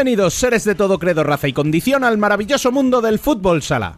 [0.00, 3.96] Bienvenidos seres de todo credo, raza y condición al maravilloso mundo del fútbol sala.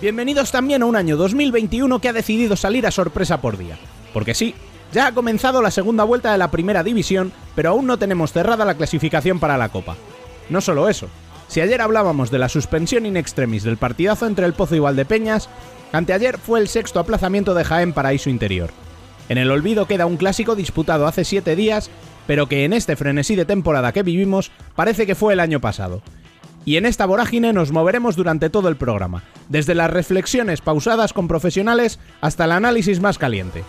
[0.00, 3.76] Bienvenidos también a un año 2021 que ha decidido salir a sorpresa por día.
[4.12, 4.54] Porque sí,
[4.92, 8.64] ya ha comenzado la segunda vuelta de la primera división, pero aún no tenemos cerrada
[8.64, 9.96] la clasificación para la Copa.
[10.48, 11.08] No solo eso,
[11.48, 15.48] si ayer hablábamos de la suspensión in extremis del partidazo entre el Pozo y Valdepeñas,
[15.90, 18.70] anteayer fue el sexto aplazamiento de Jaén Paraíso Interior.
[19.28, 21.90] En el olvido queda un clásico disputado hace siete días,
[22.26, 26.02] pero que en este frenesí de temporada que vivimos parece que fue el año pasado.
[26.66, 31.28] Y en esta vorágine nos moveremos durante todo el programa, desde las reflexiones pausadas con
[31.28, 33.64] profesionales hasta el análisis más caliente.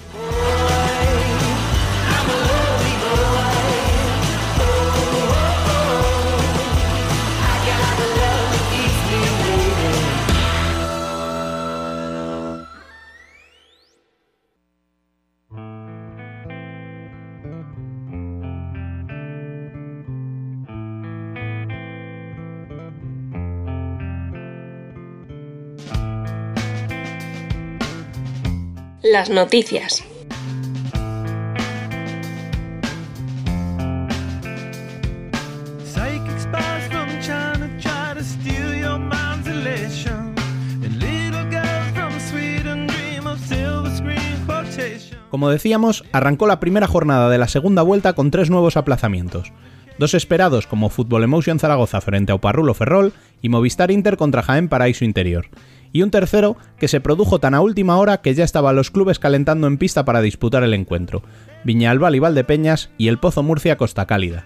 [43.95, 45.19] Screen quotation.
[45.29, 49.53] Como decíamos, arrancó la primera jornada de la segunda vuelta con tres nuevos aplazamientos.
[49.99, 54.67] Dos esperados como Fútbol Emotion Zaragoza frente a Oparrulo Ferrol y Movistar Inter contra Jaén
[54.67, 55.47] Paraíso Interior.
[55.95, 59.17] Y un tercero que se produjo tan a última hora que ya estaban los clubes
[59.17, 61.23] calentando en pista para disputar el encuentro.
[61.63, 64.43] Viñalbal y Valdepeñas y el Pozo Murcia Costa Cálida.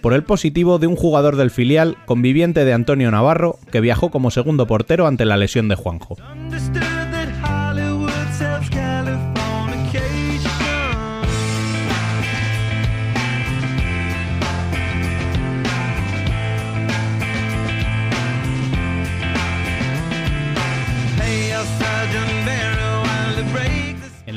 [0.00, 4.30] Por el positivo de un jugador del filial, conviviente de Antonio Navarro, que viajó como
[4.30, 6.16] segundo portero ante la lesión de Juanjo.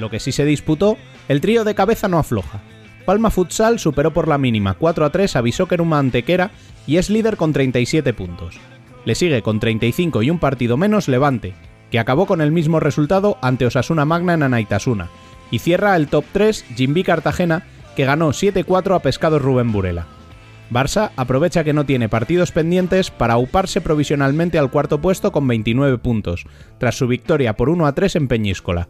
[0.09, 0.97] Que sí se disputó,
[1.27, 2.61] el trío de cabeza no afloja.
[3.05, 6.51] Palma Futsal superó por la mínima 4 a 3 a Bisóqueruma Antequera
[6.85, 8.59] y es líder con 37 puntos.
[9.05, 11.53] Le sigue con 35 y un partido menos Levante,
[11.91, 15.09] que acabó con el mismo resultado ante Osasuna Magna en Anaitasuna,
[15.51, 17.63] y cierra el top 3 Jimbi Cartagena,
[17.95, 20.05] que ganó 7-4 a Pescados Rubén Burela.
[20.71, 25.97] Barça aprovecha que no tiene partidos pendientes para auparse provisionalmente al cuarto puesto con 29
[25.97, 26.45] puntos,
[26.77, 28.87] tras su victoria por 1 a 3 en Peñíscola.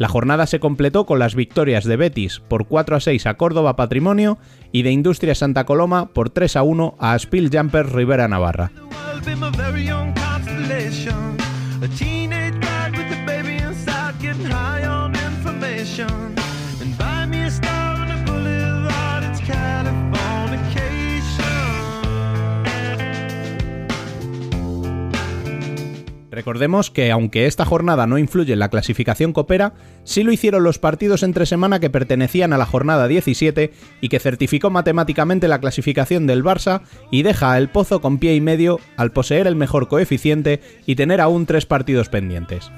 [0.00, 3.76] La jornada se completó con las victorias de Betis por 4 a 6 a Córdoba
[3.76, 4.38] Patrimonio
[4.72, 8.72] y de Industria Santa Coloma por 3 a 1 a Spill Jumpers Rivera Navarra.
[26.40, 30.78] Recordemos que aunque esta jornada no influye en la clasificación copera, sí lo hicieron los
[30.78, 36.26] partidos entre semana que pertenecían a la jornada 17 y que certificó matemáticamente la clasificación
[36.26, 39.88] del Barça y deja a El Pozo con pie y medio al poseer el mejor
[39.88, 42.70] coeficiente y tener aún tres partidos pendientes.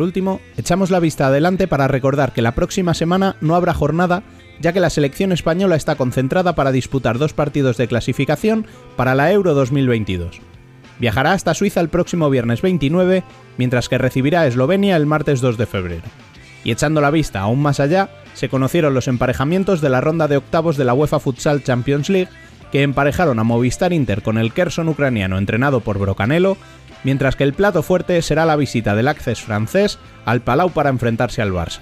[0.00, 4.22] Por último, echamos la vista adelante para recordar que la próxima semana no habrá jornada,
[4.58, 8.66] ya que la selección española está concentrada para disputar dos partidos de clasificación
[8.96, 10.40] para la Euro 2022.
[11.00, 13.24] Viajará hasta Suiza el próximo viernes 29,
[13.58, 16.04] mientras que recibirá a Eslovenia el martes 2 de febrero.
[16.64, 20.38] Y echando la vista aún más allá, se conocieron los emparejamientos de la ronda de
[20.38, 22.30] octavos de la UEFA Futsal Champions League,
[22.72, 26.56] que emparejaron a Movistar Inter con el Kherson ucraniano entrenado por Brocanelo,
[27.04, 31.42] mientras que el plato fuerte será la visita del Access francés al Palau para enfrentarse
[31.42, 31.80] al Barça.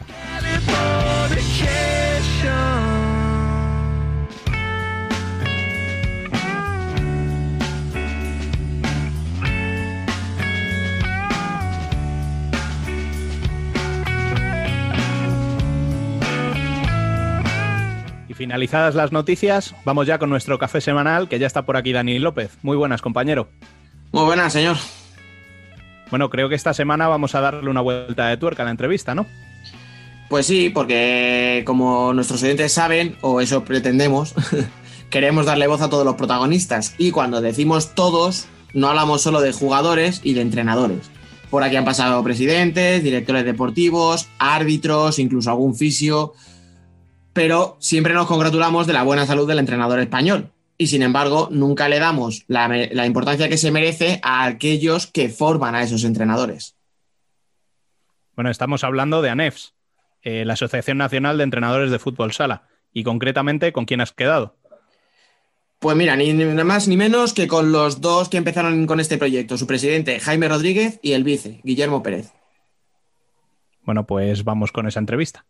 [18.28, 21.92] Y finalizadas las noticias, vamos ya con nuestro café semanal, que ya está por aquí
[21.92, 22.58] Dani López.
[22.62, 23.48] Muy buenas, compañero.
[24.12, 24.76] Muy buenas, señor.
[26.10, 29.14] Bueno, creo que esta semana vamos a darle una vuelta de tuerca a la entrevista,
[29.14, 29.26] ¿no?
[30.28, 34.34] Pues sí, porque como nuestros oyentes saben, o eso pretendemos,
[35.10, 36.94] queremos darle voz a todos los protagonistas.
[36.98, 41.10] Y cuando decimos todos, no hablamos solo de jugadores y de entrenadores.
[41.50, 46.34] Por aquí han pasado presidentes, directores deportivos, árbitros, incluso algún fisio.
[47.32, 50.50] Pero siempre nos congratulamos de la buena salud del entrenador español.
[50.78, 55.28] Y sin embargo, nunca le damos la, la importancia que se merece a aquellos que
[55.28, 56.76] forman a esos entrenadores.
[58.36, 59.74] Bueno, estamos hablando de ANEFS,
[60.22, 62.68] eh, la Asociación Nacional de Entrenadores de Fútbol Sala.
[62.92, 64.56] Y concretamente, ¿con quién has quedado?
[65.80, 69.18] Pues mira, ni nada más ni menos que con los dos que empezaron con este
[69.18, 72.32] proyecto, su presidente Jaime Rodríguez y el vice, Guillermo Pérez.
[73.82, 75.44] Bueno, pues vamos con esa entrevista.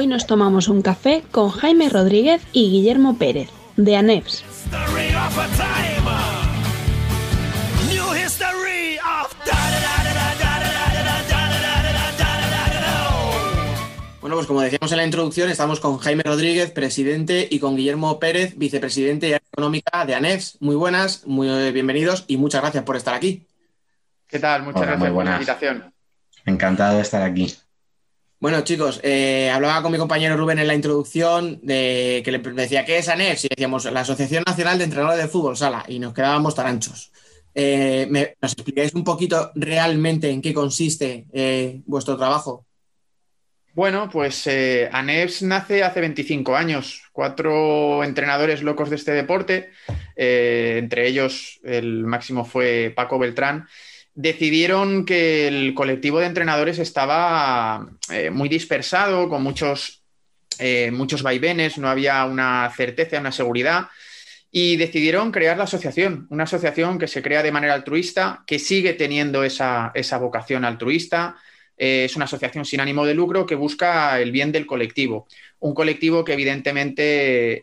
[0.00, 4.42] Hoy nos tomamos un café con Jaime Rodríguez y Guillermo Pérez, de ANEPS.
[14.22, 18.18] Bueno, pues como decíamos en la introducción, estamos con Jaime Rodríguez, presidente, y con Guillermo
[18.18, 20.56] Pérez, vicepresidente y económica de ANEFS.
[20.60, 23.46] Muy buenas, muy bienvenidos y muchas gracias por estar aquí.
[24.26, 24.62] ¿Qué tal?
[24.62, 25.92] Muchas gracias por la invitación.
[26.46, 27.54] Encantado de estar aquí.
[28.40, 32.86] Bueno, chicos, eh, hablaba con mi compañero Rubén en la introducción de que le decía,
[32.86, 33.44] ¿qué es ANEFS?
[33.44, 37.12] Y decíamos, la Asociación Nacional de Entrenadores de Fútbol Sala, y nos quedábamos tan anchos.
[37.54, 42.64] Eh, ¿me- ¿Nos explicáis un poquito realmente en qué consiste eh, vuestro trabajo?
[43.74, 44.48] Bueno, pues
[44.90, 47.02] ANEPS nace hace 25 años.
[47.12, 49.70] Cuatro entrenadores locos de este deporte,
[50.16, 53.68] entre ellos el máximo fue Paco Beltrán,
[54.14, 60.02] decidieron que el colectivo de entrenadores estaba eh, muy dispersado, con muchos,
[60.58, 63.88] eh, muchos vaivenes, no había una certeza, una seguridad.
[64.50, 68.94] Y decidieron crear la asociación, una asociación que se crea de manera altruista, que sigue
[68.94, 71.36] teniendo esa, esa vocación altruista,
[71.82, 75.26] Eh, es una asociación sin ánimo de lucro que busca el bien del colectivo.
[75.60, 77.62] Un colectivo que evidentemente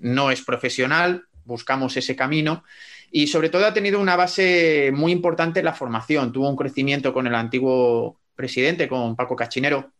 [0.00, 2.64] no es profesional, buscamos ese camino
[3.10, 6.32] y sobre todo ha tenido una base muy importante en la formación.
[6.32, 9.92] Tuvo un crecimiento con el antiguo presidente, con Paco Cachinero,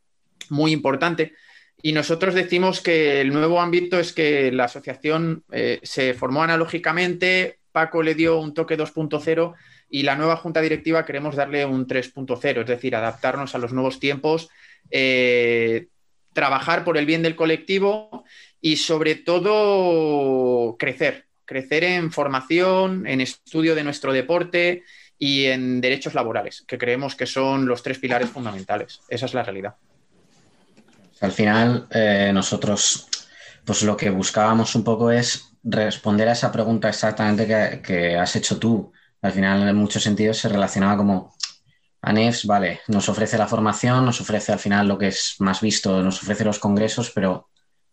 [0.51, 1.33] muy importante.
[1.81, 7.59] Y nosotros decimos que el nuevo ámbito es que la asociación eh, se formó analógicamente,
[7.71, 9.55] Paco le dio un toque 2.0
[9.89, 14.01] y la nueva junta directiva queremos darle un 3.0, es decir, adaptarnos a los nuevos
[14.01, 14.49] tiempos,
[14.91, 15.87] eh,
[16.33, 18.25] trabajar por el bien del colectivo
[18.61, 24.85] y sobre todo crecer, crecer en formación, en estudio de nuestro deporte
[25.19, 29.01] y en derechos laborales, que creemos que son los tres pilares fundamentales.
[29.09, 29.75] Esa es la realidad.
[31.21, 33.09] Al final, eh, nosotros,
[33.65, 38.37] pues lo que buscábamos un poco es responder a esa pregunta exactamente que, que has
[38.37, 38.93] hecho tú.
[39.23, 41.35] Al final, en muchos sentidos, se relacionaba como
[42.03, 46.03] ANEFS, vale, nos ofrece la formación, nos ofrece al final lo que es más visto,
[46.03, 47.49] nos ofrece los congresos, pero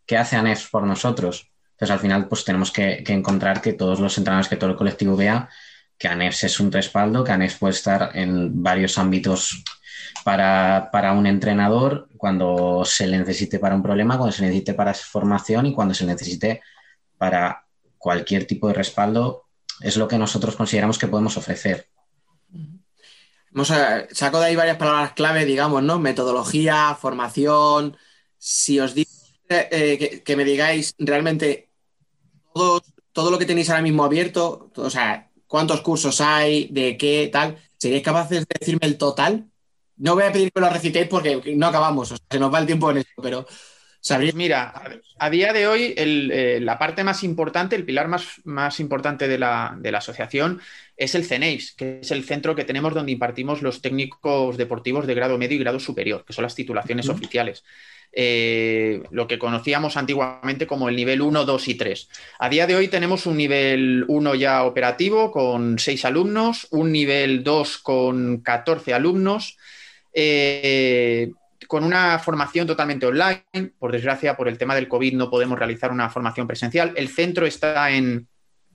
[0.05, 1.49] ¿qué hace ANEFS por nosotros?
[1.75, 5.17] Entonces, al final, pues tenemos que, encontrar que todos los entrenadores, que todo el colectivo
[5.17, 5.49] vea
[5.97, 9.61] que ANEFS es un respaldo, que ANEFS puede estar en varios ámbitos
[10.23, 14.93] para, para, un entrenador cuando se le necesite para un problema, cuando se necesite para
[14.93, 16.61] formación y cuando se necesite
[17.17, 17.65] para
[17.97, 19.45] cualquier tipo de respaldo,
[19.81, 21.89] es lo que nosotros consideramos que podemos ofrecer.
[24.11, 25.99] Saco de ahí varias palabras clave, digamos, ¿no?
[25.99, 27.97] Metodología, formación.
[28.37, 29.14] Si os digo
[29.49, 31.69] eh, que, que, me digáis realmente
[32.53, 37.29] todo, todo lo que tenéis ahora mismo abierto, o sea, cuántos cursos hay, de qué,
[37.31, 39.49] tal, ¿seríais capaces de decirme el total?
[39.97, 42.59] No voy a pedir que lo recitéis porque no acabamos, o sea, se nos va
[42.59, 43.45] el tiempo en eso, pero
[44.05, 44.33] ¿Sabría?
[44.33, 48.07] Pues mira, a, a día de hoy el, eh, la parte más importante, el pilar
[48.07, 50.61] más, más importante de la, de la asociación
[50.95, 55.15] es el CENEIS, que es el centro que tenemos donde impartimos los técnicos deportivos de
[55.15, 57.63] grado medio y grado superior, que son las titulaciones oficiales.
[58.17, 62.09] Eh, lo que conocíamos antiguamente como el nivel 1, 2 y 3.
[62.39, 67.43] A día de hoy tenemos un nivel 1 ya operativo con 6 alumnos, un nivel
[67.43, 69.57] 2 con 14 alumnos.
[70.17, 71.29] eh,
[71.67, 73.43] con una formación totalmente online.
[73.77, 76.93] Por desgracia, por el tema del COVID no podemos realizar una formación presencial.
[76.95, 78.27] El centro está en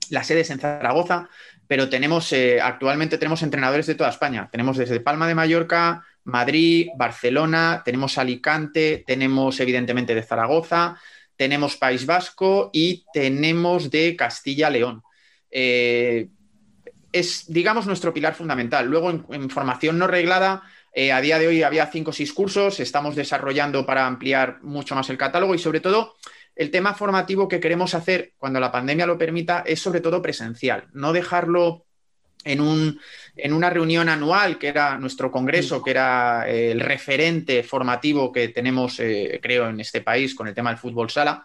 [0.09, 1.29] la sede en Zaragoza,
[1.67, 4.49] pero tenemos eh, actualmente tenemos entrenadores de toda España.
[4.51, 10.97] Tenemos desde Palma de Mallorca, Madrid, Barcelona, tenemos Alicante, tenemos evidentemente de Zaragoza,
[11.35, 15.01] tenemos País Vasco y tenemos de Castilla-León.
[15.49, 16.29] Eh,
[17.11, 18.87] es, digamos, nuestro pilar fundamental.
[18.87, 20.63] Luego, en, formación no reglada,
[20.93, 24.95] eh, a día de hoy había cinco o seis cursos, estamos desarrollando para ampliar mucho
[24.95, 26.15] más el catálogo y sobre todo
[26.55, 30.87] el tema formativo que queremos hacer cuando la pandemia lo permita es sobre todo presencial,
[30.93, 31.85] no dejarlo
[32.43, 32.99] en, un,
[33.35, 38.49] en una reunión anual que era nuestro congreso, que era eh, el referente formativo que
[38.49, 41.43] tenemos, eh, creo, en este país con el tema del fútbol sala.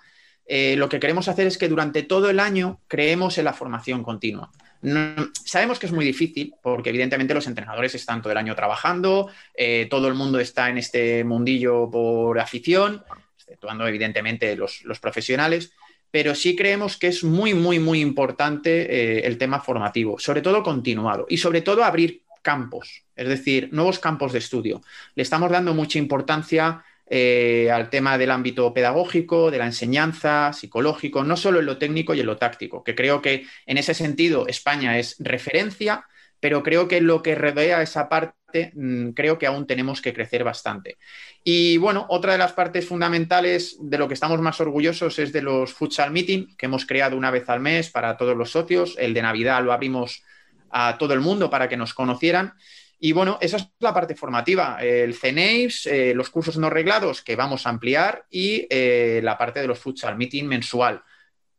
[0.49, 4.05] Eh, lo que queremos hacer es que durante todo el año creemos en la formación
[4.05, 4.51] continua.
[4.83, 9.29] No, sabemos que es muy difícil porque evidentemente los entrenadores están todo el año trabajando,
[9.55, 13.03] eh, todo el mundo está en este mundillo por afición,
[13.37, 15.73] exceptuando evidentemente los, los, profesionales,
[16.11, 20.63] pero sí creemos que es muy, muy, muy importante eh, el tema formativo, sobre todo
[20.63, 24.83] continuado y sobre todo abrir campos, es decir, nuevos campos de estudio.
[25.15, 31.23] Le estamos dando mucha importancia eh, al tema del ámbito pedagógico, de la enseñanza, psicológico,
[31.23, 34.47] no solo en lo técnico y en lo táctico, que creo que en ese sentido
[34.49, 36.07] España es referencia,
[36.47, 40.45] pero creo que lo que rodea esa parte, mmm, creo que aún tenemos que crecer
[40.45, 40.97] bastante.
[41.43, 45.43] Y bueno, otra de las partes fundamentales de lo que estamos más orgullosos es de
[45.43, 48.95] los futsal meeting que hemos creado una vez al mes para todos los socios.
[48.97, 50.23] El de Navidad lo abrimos
[50.71, 52.53] a todo el mundo para que nos conocieran.
[53.01, 57.35] Y bueno, esa es la parte formativa, el CNAPS, eh, los cursos no reglados que
[57.35, 61.03] vamos a ampliar y eh, la parte de los futsal meeting mensual.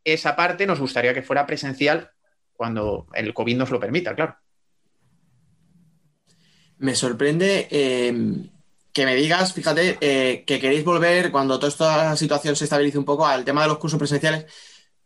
[0.02, 2.10] Esa parte nos gustaría que fuera presencial
[2.54, 4.38] cuando el COVID nos lo permita, claro.
[6.80, 8.14] Me sorprende eh,
[8.94, 13.06] que me digas, fíjate, eh, que queréis volver cuando toda esta situación se estabilice un
[13.06, 14.46] poco al tema de los cursos presenciales,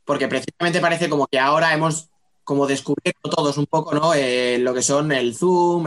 [0.05, 2.09] porque precisamente parece como que ahora hemos
[2.43, 4.13] como descubierto todos un poco, ¿no?
[4.13, 5.85] Eh, lo que son el Zoom,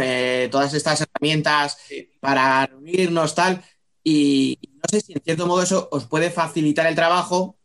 [0.50, 1.79] todas estas herramientas
[2.21, 3.62] para reunirnos, tal.
[4.03, 7.57] Y no sé si en cierto modo eso os puede facilitar el trabajo,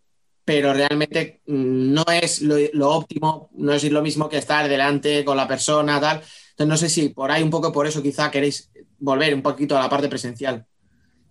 [0.44, 5.38] pero realmente no es lo, lo óptimo, no es lo mismo que estar delante con
[5.38, 6.24] la persona, tal.
[6.60, 9.78] Entonces no sé si por ahí un poco por eso quizá queréis volver un poquito
[9.78, 10.66] a la parte presencial.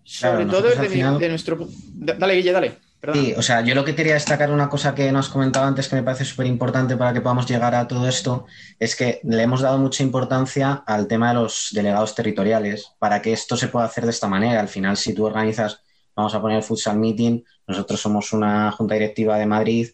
[0.03, 1.19] Sobre claro, todo desde final...
[1.19, 1.69] de nuestro...
[1.93, 2.79] Dale, Guille, dale.
[2.99, 3.23] Perdón.
[3.23, 5.97] Sí, o sea, yo lo que quería destacar una cosa que nos comentaba antes que
[5.97, 8.47] me parece súper importante para que podamos llegar a todo esto,
[8.79, 13.35] es que le hemos dado mucha importancia al tema de los delegados territoriales para que
[13.35, 14.61] esto se pueda hacer de esta manera.
[14.61, 15.83] Al final, si tú organizas,
[16.17, 19.91] vamos a poner el futsal meeting, nosotros somos una junta directiva de Madrid,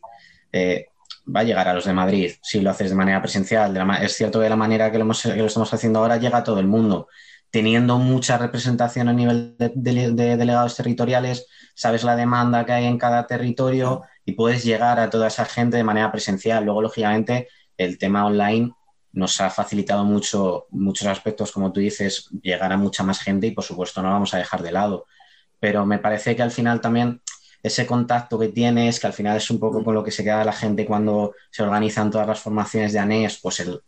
[0.53, 0.87] eh,
[1.27, 3.77] va a llegar a los de Madrid si lo haces de manera presencial.
[4.03, 6.39] Es cierto que de la manera que lo, hemos, que lo, estamos haciendo ahora llega
[6.39, 7.09] a todo el mundo.
[7.51, 12.87] Teniendo mucha representación a nivel de, de, de, delegados territoriales, sabes la demanda que hay
[12.87, 16.65] en cada territorio y puedes llegar a toda esa gente de manera presencial.
[16.65, 18.73] Luego, lógicamente, el tema online
[19.13, 23.53] nos ha facilitado mucho, muchos aspectos, como tú dices, llegar a mucha más gente y,
[23.53, 25.07] por supuesto, no vamos a dejar de lado.
[25.61, 27.23] Pero me parece que al final también
[27.65, 30.45] ese contacto que tienes, que al final es un poco con lo que se queda
[30.45, 33.81] la gente cuando se organizan todas las formaciones de ANES, pues el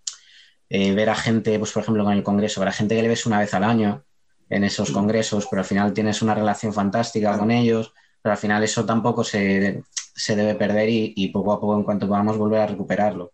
[0.70, 3.08] eh, ver a gente, pues por ejemplo con el Congreso, ver a gente que le
[3.08, 4.02] ves una vez al año
[4.48, 7.92] en esos congresos, pero al final tienes una relación fantástica con ellos,
[8.22, 11.82] pero al final eso tampoco se, se debe perder y, y, poco a poco en
[11.82, 13.30] cuanto podamos volver a recuperarlo.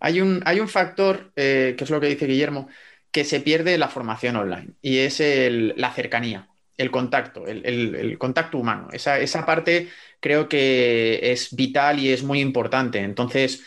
[0.00, 2.68] Hay un, hay un factor, eh, que es lo que dice Guillermo,
[3.10, 8.58] que se pierde la formación online y es el, la cercanía el contacto, el, contacto
[8.58, 8.88] humano.
[8.92, 9.88] Esa, esa, parte
[10.20, 12.98] creo que es vital y es muy importante.
[12.98, 13.62] Entonces,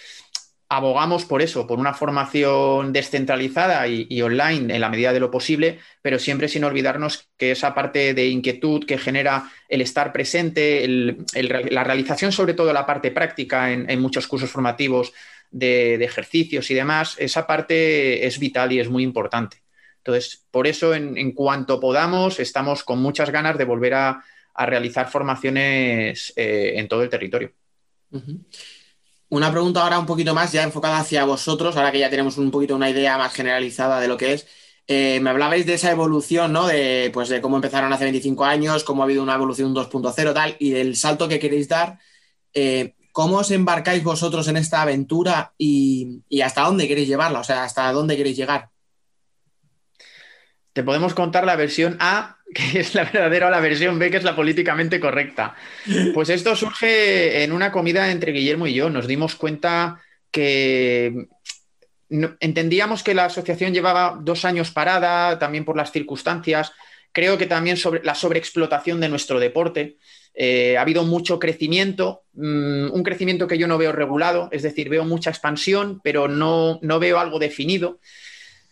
[0.70, 5.80] abogamos por eso, por una formación descentralizada y, online en la medida de lo posible,
[6.02, 11.84] pero siempre sin olvidarnos que esa parte de inquietud que genera el estar presente, la
[11.84, 15.14] realización, sobre todo la parte práctica en, muchos cursos formativos
[15.52, 19.67] de ejercicios y demás, esa parte es vital y es muy importante.
[20.08, 24.24] Entonces, por eso, en, cuanto podamos, estamos con muchas ganas de volver a,
[24.56, 27.52] realizar formaciones eh, en todo el territorio.
[29.30, 32.50] Una pregunta ahora un poquito más ya enfocada hacia vosotros, ahora que ya tenemos un
[32.50, 34.48] poquito una idea más generalizada de lo que es.
[34.88, 36.66] Eh, me hablabais de esa evolución, ¿no?
[36.66, 40.56] De, pues, de cómo empezaron hace 25 años, cómo ha habido una evolución 2.0 tal,
[40.58, 42.00] y del salto que queréis dar.
[42.54, 47.42] Eh, ¿Cómo os embarcáis vosotros en esta aventura y, y hasta dónde queréis llevarla?
[47.42, 48.70] O sea, ¿hasta dónde queréis llegar?
[50.78, 54.18] Te podemos contar la versión A, que es la verdadera, o la versión B, que
[54.18, 55.56] es la políticamente correcta.
[56.14, 58.88] Pues esto surge en una comida entre Guillermo y yo.
[58.92, 61.30] Nos dimos cuenta que
[62.12, 66.74] entendíamos que la asociación llevaba dos años parada, también por las circunstancias.
[67.12, 69.98] Creo que también sobre la sobreexplotación de nuestro deporte.
[70.36, 74.90] Eh, ha habido mucho crecimiento, mm, un crecimiento que yo no veo regulado, es decir,
[74.90, 77.98] veo mucha expansión, pero no, no veo algo definido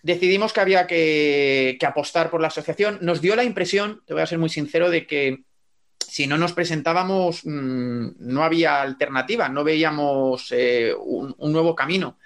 [0.06, 3.00] decidimos que había que, apostar por la asociación.
[3.02, 5.46] Nos dio la impresión, te voy a ser muy sincero, de que
[5.98, 12.20] si no nos presentábamos mmm, no había alternativa, no veíamos eh, un, un, nuevo camino.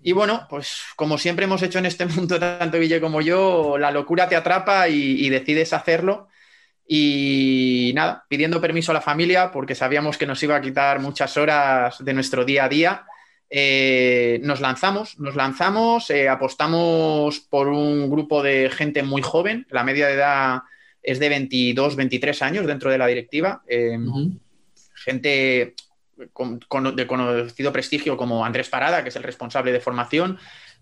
[0.00, 3.90] Y bueno, pues como siempre hemos hecho en este mundo, tanto Guille como yo, la
[3.90, 6.28] locura te atrapa y, y decides hacerlo.
[6.86, 11.36] Y nada, pidiendo permiso a la familia porque sabíamos que nos iba a quitar muchas
[11.36, 13.04] horas de nuestro día a día.
[13.48, 19.84] Eh, nos lanzamos, nos lanzamos, eh, apostamos por un grupo de gente muy joven, la
[19.84, 20.62] media de edad
[21.00, 24.40] es de 22, 23 años dentro de la directiva, eh, uh -huh.
[24.94, 25.74] gente
[26.32, 30.38] con, con, de conocido prestigio como Andrés Parada, que es el responsable de formación,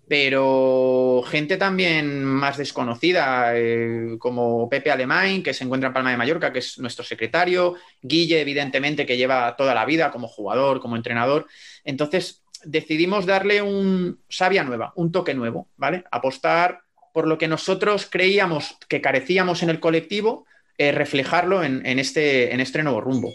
[0.06, 6.16] pero gente también más desconocida, eh, como Pepe Alemán, que se encuentra en Palma de
[6.16, 10.96] Mallorca, que es nuestro secretario, Guille, evidentemente, que lleva toda la vida como jugador, como
[10.96, 11.46] entrenador.
[11.84, 16.04] Entonces, decidimos darle un savia nueva, un toque nuevo, ¿vale?
[16.10, 20.46] Apostar por lo que nosotros creíamos que carecíamos en el colectivo,
[20.78, 23.32] eh, reflejarlo en, este, en este nuevo rumbo.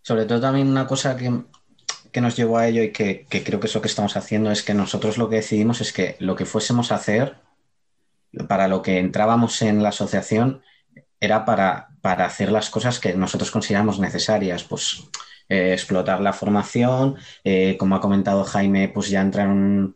[0.00, 1.30] Sobre todo también una cosa que,
[2.10, 4.50] que nos llevó a ello y que, que, creo que es lo que estamos haciendo
[4.50, 7.36] es que nosotros lo que decidimos es que lo que fuésemos a hacer,
[8.48, 10.62] para lo que entrábamos en la asociación,
[11.20, 15.02] era para, para hacer las cosas que nosotros consideramos necesarias, pues
[15.50, 19.94] eh, explotar la formación, eh, como ha comentado Jaime, pues ya entrar en,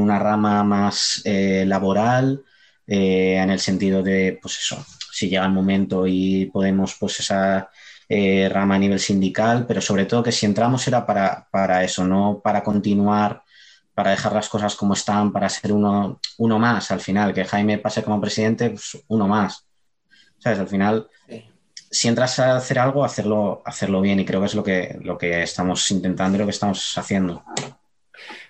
[0.00, 2.42] una rama más eh, laboral,
[2.86, 7.68] en el sentido de, pues eso, si llega el momento y podemos, pues esa
[8.08, 12.06] eh, rama a nivel sindical, pero sobre todo que si entramos era para, para eso,
[12.06, 13.42] no para continuar,
[13.94, 17.78] para dejar las cosas como están, para ser uno, uno más al final, que Jaime
[17.78, 19.66] pase como presidente, pues uno más.
[20.38, 20.60] ¿Sabes?
[20.60, 21.08] Al final.
[21.90, 25.16] Si entras a hacer algo, hacerlo, hacerlo bien y creo que es lo que, lo
[25.16, 27.44] que estamos intentando y lo que estamos haciendo.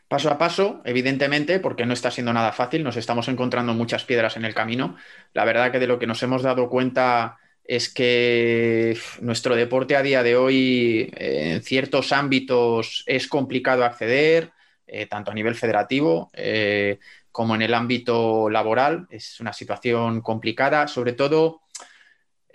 [0.09, 4.37] Paso a paso, evidentemente, porque no está siendo nada fácil, nos estamos encontrando muchas piedras
[4.37, 4.97] en el camino.
[5.35, 10.03] La verdad que de lo que nos hemos dado cuenta es que nuestro deporte a
[10.03, 14.51] día de hoy en ciertos ámbitos es complicado acceder,
[14.87, 16.99] eh, tanto a nivel federativo eh,
[17.31, 19.07] como en el ámbito laboral.
[19.11, 21.61] Es una situación complicada, sobre todo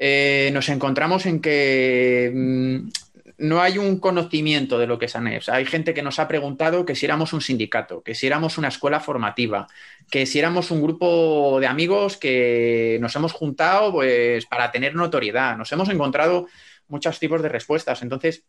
[0.06, 2.90] eh, nos encontramos en que mmm,
[3.38, 5.48] no hay un conocimiento de lo que es ANEPS.
[5.48, 8.68] Hay gente que nos ha preguntado que si éramos un sindicato, que si éramos una
[8.68, 9.66] escuela formativa,
[10.12, 15.56] que si éramos un grupo de amigos que nos hemos juntado pues, para tener notoriedad.
[15.56, 16.48] Nos hemos encontrado
[16.90, 18.02] muchos tipos de respuestas.
[18.02, 18.44] Entonces,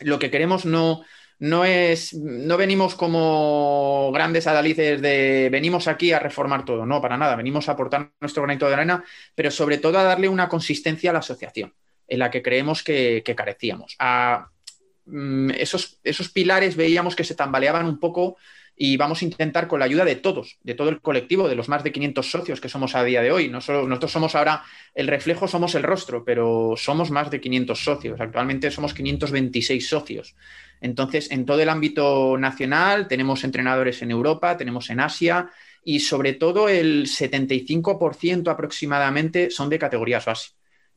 [0.00, 1.02] lo que queremos no,
[1.40, 7.16] no es, no venimos como grandes adalices de venimos aquí a reformar todo, no, para
[7.16, 11.10] nada, venimos a aportar nuestro granito de arena, pero sobre todo a darle una consistencia
[11.10, 11.74] a la asociación
[12.08, 13.94] en la que creemos que, que carecíamos.
[13.98, 14.50] A,
[15.06, 18.36] mm, esos, esos pilares veíamos que se tambaleaban un poco
[18.78, 21.68] y vamos a intentar con la ayuda de todos, de todo el colectivo, de los
[21.68, 23.48] más de 500 socios que somos a día de hoy.
[23.48, 24.62] No solo, nosotros somos ahora
[24.94, 28.20] el reflejo, somos el rostro, pero somos más de 500 socios.
[28.20, 30.36] Actualmente somos 526 socios.
[30.80, 35.50] Entonces, en todo el ámbito nacional tenemos entrenadores en Europa, tenemos en Asia
[35.84, 40.50] y sobre todo el 75% aproximadamente son de categorías base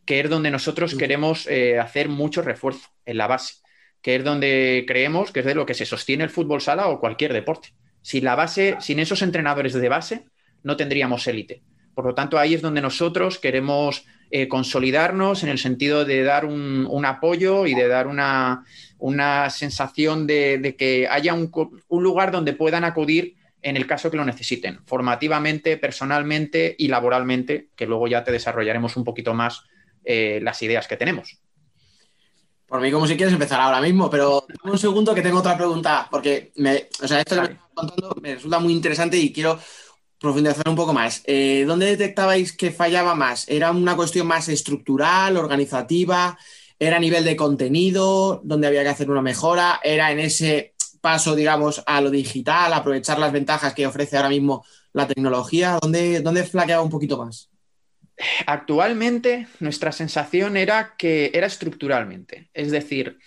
[0.06, 3.56] que es donde nosotros queremos eh, hacer mucho refuerzo en la base,
[4.02, 7.00] que es donde creemos que es de lo que se sostiene el fútbol sala o
[7.00, 7.74] cualquier deporte.
[8.02, 10.26] Sin la base, sin esos entrenadores de base,
[10.64, 11.62] no tendríamos élite.
[11.94, 16.46] Por lo tanto, ahí es donde nosotros queremos eh, consolidarnos en el sentido de dar
[16.46, 18.64] un, apoyo y de dar una,
[18.98, 21.52] una sensación de, de, que haya un,
[21.88, 27.70] un lugar donde puedan acudir en el caso que lo necesiten, formativamente, personalmente y laboralmente,
[27.76, 29.64] que luego ya te desarrollaremos un poquito más
[30.04, 31.41] eh, las ideas que tenemos.
[32.72, 36.08] Por mí, como si quieres empezar ahora mismo, pero un segundo que tengo otra pregunta,
[36.10, 39.60] porque me, o sea, esto que me estás contando me resulta muy interesante y quiero
[40.18, 41.22] profundizar un poco más.
[41.26, 43.46] Eh, ¿Dónde detectabais que fallaba más?
[43.50, 46.38] ¿Era una cuestión más estructural, organizativa?
[46.80, 49.82] ¿Era a nivel de contenido, donde había que hacer una mejora?
[49.84, 54.64] ¿Era en ese paso, digamos, a lo digital, aprovechar las ventajas que ofrece ahora mismo
[54.94, 55.78] la tecnología?
[55.82, 57.51] ¿Dónde, dónde flaqueaba un poquito más?
[58.46, 63.18] Actualmente nuestra sensación era que era estructuralmente, es decir,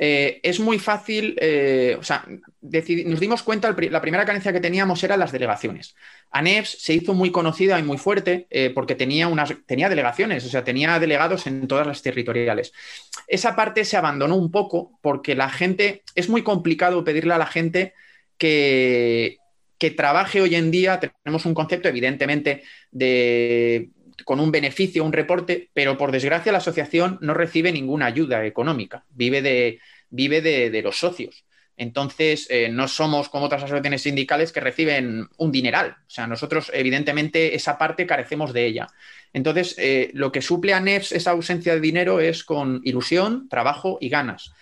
[0.00, 2.24] eh, es muy fácil, eh, o sea,
[2.60, 5.96] nos dimos cuenta, la primera carencia que teníamos eran las delegaciones.
[6.30, 10.48] ANEPS se hizo muy conocida y muy fuerte eh, porque tenía, unas, tenía delegaciones, o
[10.48, 12.72] sea, tenía delegados en todas las territoriales.
[13.26, 17.46] Esa parte se abandonó un poco porque la gente, es muy complicado pedirle a la
[17.46, 17.92] gente
[18.36, 19.38] que,
[19.78, 23.90] que trabaje hoy en día, tenemos un concepto evidentemente de
[24.24, 29.04] con un beneficio, un reporte, pero por desgracia la asociación no recibe ninguna ayuda económica,
[29.10, 31.44] vive de, vive de, de los socios.
[31.78, 35.96] Entonces, eh, no somos como otras asociaciones sindicales que reciben un dineral.
[36.06, 38.88] O sea, nosotros, evidentemente, esa parte carecemos de ella.
[39.32, 43.98] Entonces, eh, lo que suple a NEPS esa ausencia de dinero es con ilusión, trabajo
[44.00, 44.52] y ganas.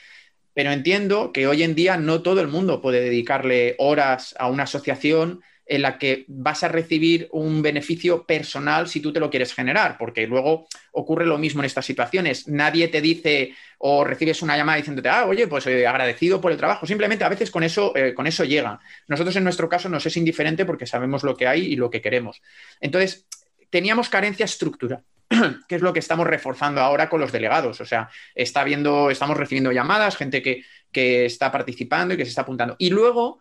[0.52, 4.64] Pero entiendo que hoy en día no todo el mundo puede dedicarle horas a una
[4.64, 9.52] asociación en la que vas a recibir un beneficio personal si tú te lo quieres
[9.52, 12.46] generar, porque luego ocurre lo mismo en estas situaciones.
[12.46, 16.58] Nadie te dice o recibes una llamada diciéndote, ah, oye, pues eh, agradecido por el
[16.58, 16.86] trabajo.
[16.86, 18.78] Simplemente a veces con eso, eh, con eso llega.
[19.08, 22.00] Nosotros en nuestro caso nos es indiferente porque sabemos lo que hay y lo que
[22.00, 22.40] queremos.
[22.80, 23.26] Entonces,
[23.68, 25.02] teníamos carencia estructural
[25.68, 27.80] que es lo que estamos reforzando ahora con los delegados.
[27.80, 32.30] O sea, está viendo, estamos recibiendo llamadas, gente que, que está participando y que se
[32.30, 32.76] está apuntando.
[32.78, 33.40] Y luego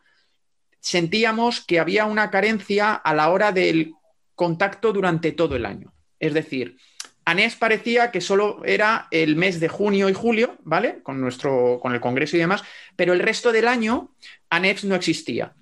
[0.85, 3.95] sentíamos que había una carencia a la hora del
[4.35, 5.91] contacto durante todo el año.
[6.19, 6.77] Es decir,
[7.25, 11.01] ANES parecía que solo era el mes de junio y julio, ¿vale?
[11.01, 12.63] Con, nuestro, con el Congreso y demás,
[12.95, 14.13] pero el resto del año
[14.51, 15.55] ANEPS no existía.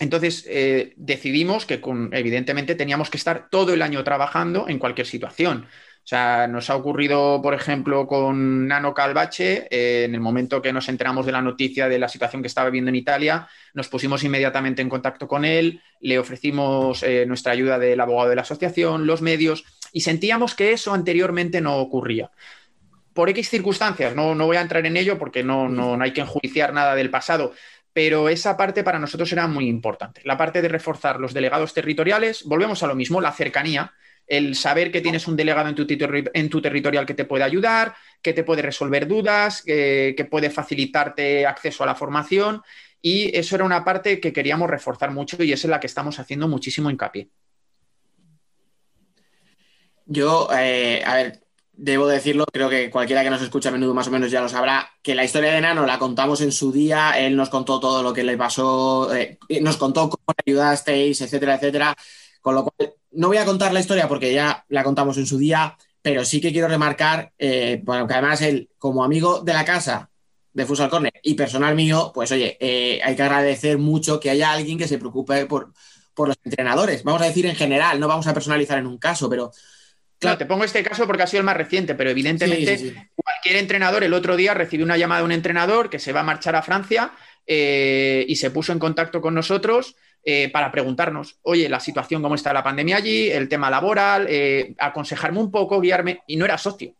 [0.00, 5.06] Entonces eh, decidimos que con, evidentemente teníamos que estar todo el año trabajando en cualquier
[5.06, 5.66] situación.
[6.04, 10.70] O sea, nos ha ocurrido, por ejemplo, con Nano Calvache, eh, en el momento que
[10.70, 14.22] nos enteramos de la noticia de la situación que estaba viviendo en Italia, nos pusimos
[14.22, 19.06] inmediatamente en contacto con él, le ofrecimos eh, nuestra ayuda del abogado de la asociación,
[19.06, 19.64] los medios,
[19.94, 22.30] y sentíamos que eso anteriormente no ocurría.
[23.14, 26.12] Por X circunstancias, no, no voy a entrar en ello porque no, no, no hay
[26.12, 27.54] que enjuiciar nada del pasado,
[27.94, 30.20] pero esa parte para nosotros era muy importante.
[30.24, 33.94] La parte de reforzar los delegados territoriales, volvemos a lo mismo, la cercanía,
[34.26, 37.94] el saber que tienes un delegado en tu, en tu territorial que te puede ayudar,
[38.22, 42.62] que te puede resolver dudas, que puede facilitarte acceso a la formación.
[43.02, 46.18] Y eso era una parte que queríamos reforzar mucho y es en la que estamos
[46.18, 47.28] haciendo muchísimo hincapié.
[50.06, 51.40] Yo, eh, a ver,
[51.72, 54.48] debo decirlo, creo que cualquiera que nos escucha a menudo más o menos ya lo
[54.48, 58.02] sabrá, que la historia de Nano la contamos en su día, él nos contó todo
[58.02, 61.96] lo que le pasó, eh, nos contó cómo le ayudasteis, etcétera, etcétera.
[62.44, 65.38] Con lo cual, no voy a contar la historia porque ya la contamos en su
[65.38, 69.64] día, pero sí que quiero remarcar, eh, bueno, que además él, como amigo de la
[69.64, 70.10] casa
[70.52, 74.52] de Fusal Corner y personal mío, pues oye, eh, hay que agradecer mucho que haya
[74.52, 75.72] alguien que se preocupe por,
[76.12, 77.02] por los entrenadores.
[77.02, 79.50] Vamos a decir en general, no vamos a personalizar en un caso, pero
[80.18, 82.94] Claro, te pongo este caso porque ha sido el más reciente, pero evidentemente Sí, sí,
[82.94, 83.08] sí.
[83.14, 86.24] cualquier entrenador, el otro día recibí una llamada de un entrenador que se va a
[86.24, 87.12] marchar a Francia
[87.46, 92.34] eh, y se puso en contacto con nosotros eh, para preguntarnos, oye, la situación, cómo
[92.34, 96.56] está la pandemia allí, el tema laboral, eh, aconsejarme un poco, guiarme, y no era
[96.56, 96.94] socio.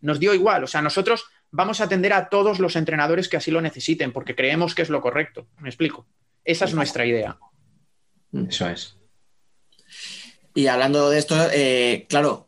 [0.00, 3.52] Nos dio igual, o sea, nosotros vamos a atender a todos los entrenadores que así
[3.52, 5.46] lo necesiten porque creemos que es lo correcto.
[5.60, 6.04] ¿Me explico?
[6.44, 7.38] Esa es nuestra idea.
[8.48, 8.96] Eso es.
[10.52, 12.43] Y hablando de esto, eh, claro,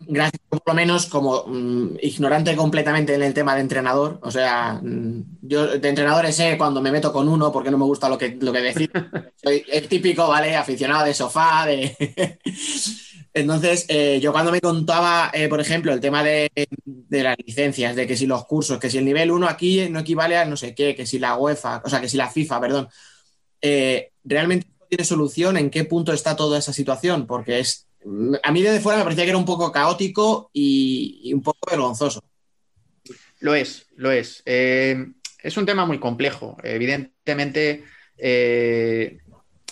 [0.00, 4.18] gracias por lo menos como mm, ignorante completamente en el tema de entrenador.
[4.22, 7.84] O sea, mm, yo de entrenadores sé cuando me meto con uno porque no me
[7.84, 8.90] gusta lo que, lo que decir.
[9.42, 10.56] Soy el típico, ¿vale?
[10.56, 12.38] Aficionado de sofá, de...
[13.32, 16.50] Entonces, eh, yo cuando me contaba, eh, por ejemplo, el tema de,
[16.84, 20.00] de, las licencias, de que si los cursos, que si el nivel 1 aquí no
[20.00, 22.60] equivale a no sé qué, que si la UEFA, o sea, que si la FIFA,
[22.60, 22.88] perdón,
[23.60, 27.28] eh, realmente tiene solución, ¿en qué punto está toda esa situación?
[27.28, 27.86] Porque es,
[28.42, 31.58] a mí desde fuera me parecía que era un poco caótico y, y un poco
[31.70, 32.22] vergonzoso.
[33.40, 34.42] Lo es, lo es.
[34.46, 35.06] Eh,
[35.42, 36.56] es un tema muy complejo.
[36.62, 37.84] Evidentemente,
[38.18, 39.18] eh,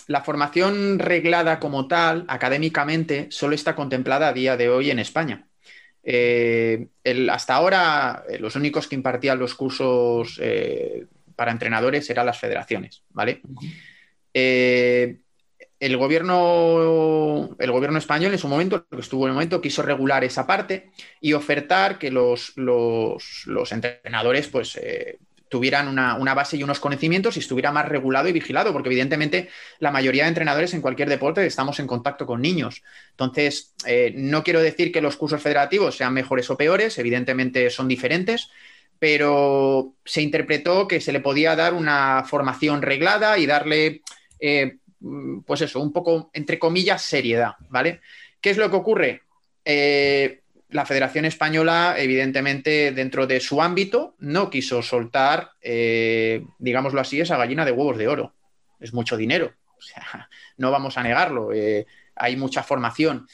[0.07, 5.47] la formación reglada como tal, académicamente, solo está contemplada a día de hoy en España.
[6.03, 10.41] Eh, el, hasta ahora, los únicos que impartían los cursos
[11.35, 13.41] para entrenadores eran las federaciones, ¿vale?
[14.33, 15.19] Eh,
[15.79, 20.23] el gobierno, el gobierno español en su momento, que estuvo en el momento, quiso regular
[20.23, 26.63] esa parte y ofertar que los, los, entrenadores pues, eh, tuvieran una, una, base y
[26.63, 30.81] unos conocimientos y estuviera más regulado y vigilado, porque evidentemente la mayoría de entrenadores en
[30.81, 32.83] cualquier deporte estamos en contacto con niños.
[33.11, 37.87] Entonces, eh, no quiero decir que los cursos federativos sean mejores o peores, evidentemente son
[37.87, 38.49] diferentes,
[38.99, 44.01] pero se interpretó que se le podía dar una formación reglada y darle...
[44.41, 44.77] Eh,
[45.45, 48.01] pues eso, un poco, entre comillas, seriedad, ¿vale?
[48.41, 49.23] ¿Qué es lo que ocurre?
[49.65, 57.19] Eh, la Federación Española, evidentemente, dentro de su ámbito, no quiso soltar, eh, digámoslo así,
[57.19, 58.33] esa gallina de huevos de oro.
[58.79, 59.53] Es mucho dinero,
[60.57, 61.85] no vamos a negarlo, eh,
[62.15, 63.27] hay mucha formación.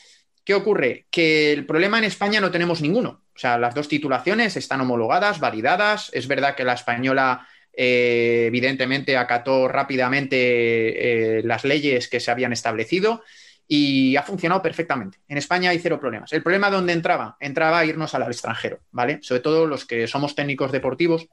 [0.43, 1.07] ¿Qué ocurre?
[1.09, 3.23] Que el problema en España no tenemos ninguno.
[3.35, 6.09] O sea, las dos titulaciones están homologadas, validadas.
[6.13, 12.53] Es verdad que la española, eh, evidentemente, acató rápidamente eh, las leyes que se habían
[12.53, 13.23] establecido
[13.67, 15.17] y ha funcionado perfectamente.
[15.27, 16.31] En España hay cero problemas.
[16.33, 19.19] El problema dónde entraba, entraba a irnos al extranjero, ¿vale?
[19.21, 21.27] Sobre todo los que somos técnicos deportivos,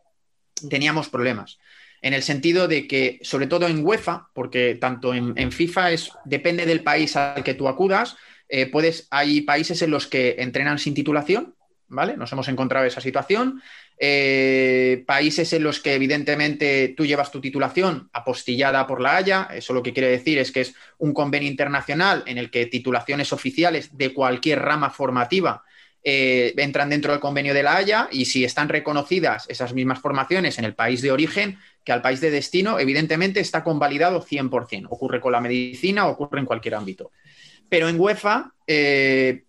[0.68, 1.58] teníamos problemas.
[2.00, 6.10] En el sentido de que, sobre todo en UEFA, porque tanto en, en FIFA es,
[6.24, 8.16] depende del país al que tú acudas,
[8.48, 11.54] eh, puedes, hay países en los que entrenan sin titulación,
[11.92, 12.16] ¿vale?
[12.16, 13.62] Nos hemos encontrado esa situación.
[13.98, 19.72] Eh, países en los que evidentemente tú llevas tu titulación apostillada por la Haya, eso
[19.72, 23.96] lo que quiere decir es que es un convenio internacional en el que titulaciones oficiales
[23.96, 25.62] de cualquier rama formativa
[26.02, 30.58] eh, entran dentro del convenio de la Haya y si están reconocidas esas mismas formaciones
[30.58, 34.86] en el país de origen, que al país de destino, evidentemente está convalidado 100%.
[34.90, 37.12] Ocurre con la medicina, ocurre en cualquier ámbito.
[37.68, 39.44] Pero en UEFA, eh,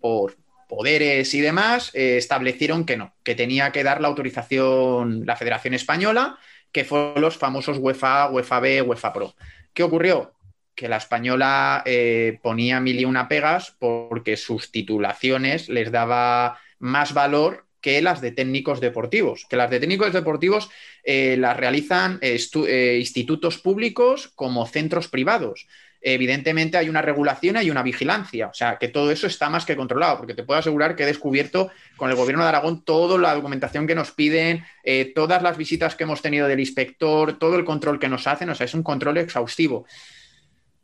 [0.00, 0.36] por
[0.74, 5.72] poderes y demás, eh, establecieron que no, que tenía que dar la autorización la Federación
[5.72, 6.36] Española,
[6.72, 9.34] que fueron los famosos UEFA, UEFA B, UEFA Pro.
[9.72, 10.32] ¿Qué ocurrió?
[10.74, 17.14] Que la española eh, ponía mil y una pegas porque sus titulaciones les daba más
[17.14, 20.70] valor que las de técnicos deportivos, que las de técnicos deportivos
[21.04, 25.68] eh, las realizan institutos públicos como centros privados
[26.04, 28.48] evidentemente hay una regulación hay una vigilancia.
[28.48, 31.06] O sea, que todo eso está más que controlado, porque te puedo asegurar que he
[31.06, 35.56] descubierto con el gobierno de Aragón toda la documentación que nos piden, eh, todas las
[35.56, 38.50] visitas que hemos tenido del inspector, todo el control que nos hacen.
[38.50, 39.86] O sea, es un control exhaustivo.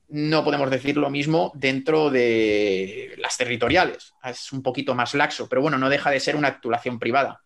[0.08, 4.14] No podemos decir lo mismo dentro de las territoriales.
[4.24, 7.42] Es un poquito más laxo, pero bueno, no deja de ser una titulación privada.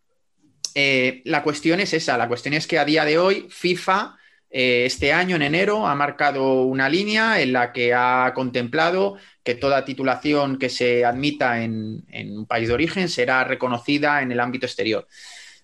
[0.75, 4.17] Eh, la cuestión es esa, la cuestión es que a día de hoy FIFA
[4.57, 9.85] este año, en enero, ha marcado una línea en la que ha contemplado que toda
[9.85, 15.09] titulación que se admita en, un país de origen será reconocida en el ámbito exterior.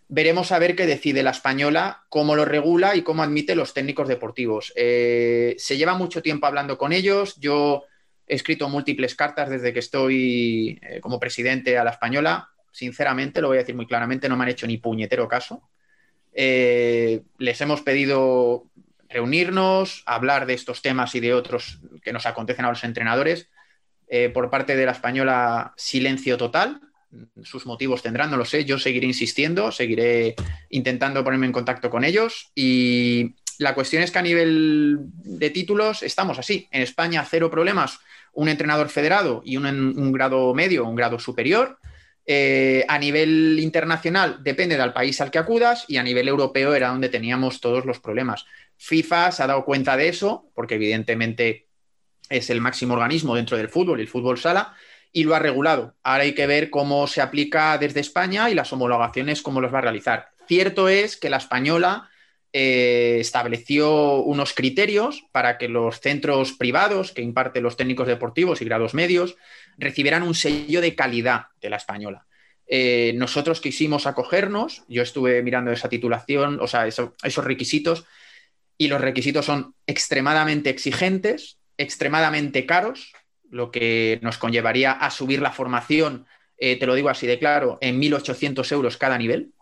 [0.09, 4.09] Veremos a ver qué decide la española, cómo lo regula y cómo admite los técnicos
[4.09, 4.73] deportivos.
[4.75, 7.37] Eh, se lleva mucho tiempo hablando con ellos.
[7.39, 7.85] Yo
[8.27, 12.49] he escrito múltiples cartas desde que estoy eh, como presidente a la española.
[12.73, 15.71] Sinceramente, lo voy a decir muy claramente, no me han hecho ni puñetero caso.
[16.33, 18.71] Les hemos pedido
[19.11, 23.49] reunirnos, hablar de estos temas y de otros que nos acontecen a los entrenadores.
[24.09, 26.81] Eh, por parte de la española, silencio total.
[27.43, 28.65] Sus motivos tendrán, no lo sé.
[28.65, 30.37] Yo seguiré insistiendo, seguiré
[30.71, 32.51] intentando ponerme en contacto con ellos.
[32.55, 36.69] Y la cuestión es que a nivel de títulos estamos así.
[36.71, 37.99] En España, cero problemas.
[38.33, 41.79] Un entrenador federado y un grado medio, un grado superior.
[42.33, 46.91] Eh, a nivel internacional depende del país al que acudas y a nivel europeo era
[46.91, 48.47] donde teníamos todos los problemas.
[48.77, 51.67] FIFA se ha dado cuenta de eso, porque evidentemente
[52.29, 54.77] es el máximo organismo dentro del fútbol y el fútbol sala,
[55.13, 55.97] y lo ha regulado.
[56.05, 59.79] Ahora hay que ver cómo se aplica desde España y las homologaciones, cómo los va
[59.79, 60.29] a realizar.
[60.47, 62.11] Cierto es que la española
[62.53, 68.65] eh, estableció unos criterios para que los centros privados que imparten los técnicos deportivos y
[68.67, 69.37] grados medios
[69.81, 72.27] recibieran un sello de calidad de la española.
[72.67, 78.05] Eh, nosotros quisimos acogernos, yo estuve mirando esa titulación, o sea, esos requisitos,
[78.79, 83.13] y los requisitos son extremadamente exigentes, extremadamente caros,
[83.51, 86.27] lo que nos conllevaría a subir la formación,
[86.59, 89.53] eh, te lo digo así de claro, en 1.800 euros cada nivel,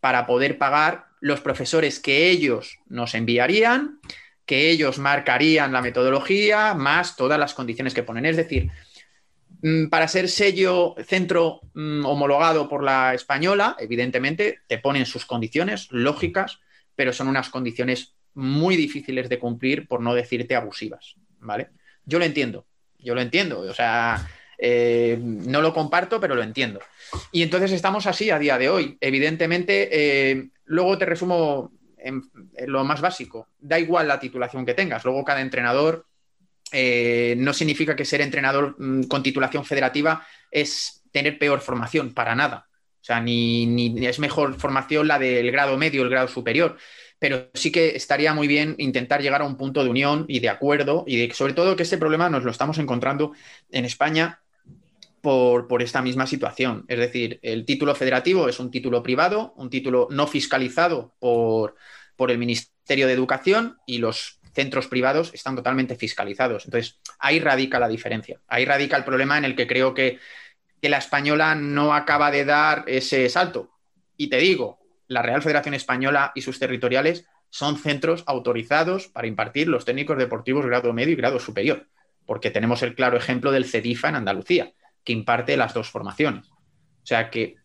[0.00, 4.00] para poder pagar los profesores que ellos nos enviarían,
[4.46, 8.26] que ellos marcarían la metodología, más todas las condiciones que ponen.
[8.26, 8.70] Es decir,
[9.90, 16.58] para ser sello centro mm, homologado por la española, evidentemente te ponen sus condiciones lógicas,
[16.96, 21.68] pero son unas condiciones muy difíciles de cumplir, por no decirte abusivas, ¿vale?
[22.04, 22.66] Yo lo entiendo,
[22.98, 24.26] yo lo entiendo, o sea,
[24.58, 26.80] eh, no lo comparto, pero lo entiendo.
[27.30, 28.96] Y entonces estamos así a día de hoy.
[29.00, 32.22] Evidentemente, eh, luego te resumo en,
[32.66, 36.06] lo más básico, da igual la titulación que tengas, luego cada entrenador
[36.72, 42.34] eh, no significa que ser entrenador mm, con titulación federativa es tener peor formación, para
[42.34, 42.66] nada.
[43.00, 46.76] O sea, ni, es mejor formación la del grado medio, el grado superior
[47.18, 50.48] pero sí que estaría muy bien intentar llegar a un punto de unión y de
[50.48, 53.30] acuerdo y de, sobre todo que este problema nos lo estamos encontrando
[53.70, 54.40] en España
[55.20, 56.84] por, esta misma situación.
[56.88, 61.76] Es decir, el título federativo es un título privado, un título no fiscalizado por
[62.28, 66.64] el Ministerio de Educación y los centros privados están totalmente fiscalizados.
[66.64, 68.40] Entonces, ahí radica la diferencia.
[68.48, 70.18] Ahí radica el problema en el que creo que,
[70.80, 73.70] que la española no acaba de dar ese salto.
[74.16, 79.68] Y te digo, la Real Federación Española y sus territoriales son centros autorizados para impartir
[79.68, 81.86] los técnicos deportivos grado medio y grado superior,
[82.24, 84.72] porque tenemos el claro ejemplo del CEDIFA en Andalucía,
[85.04, 86.48] que imparte las dos formaciones.
[86.48, 87.56] O sea que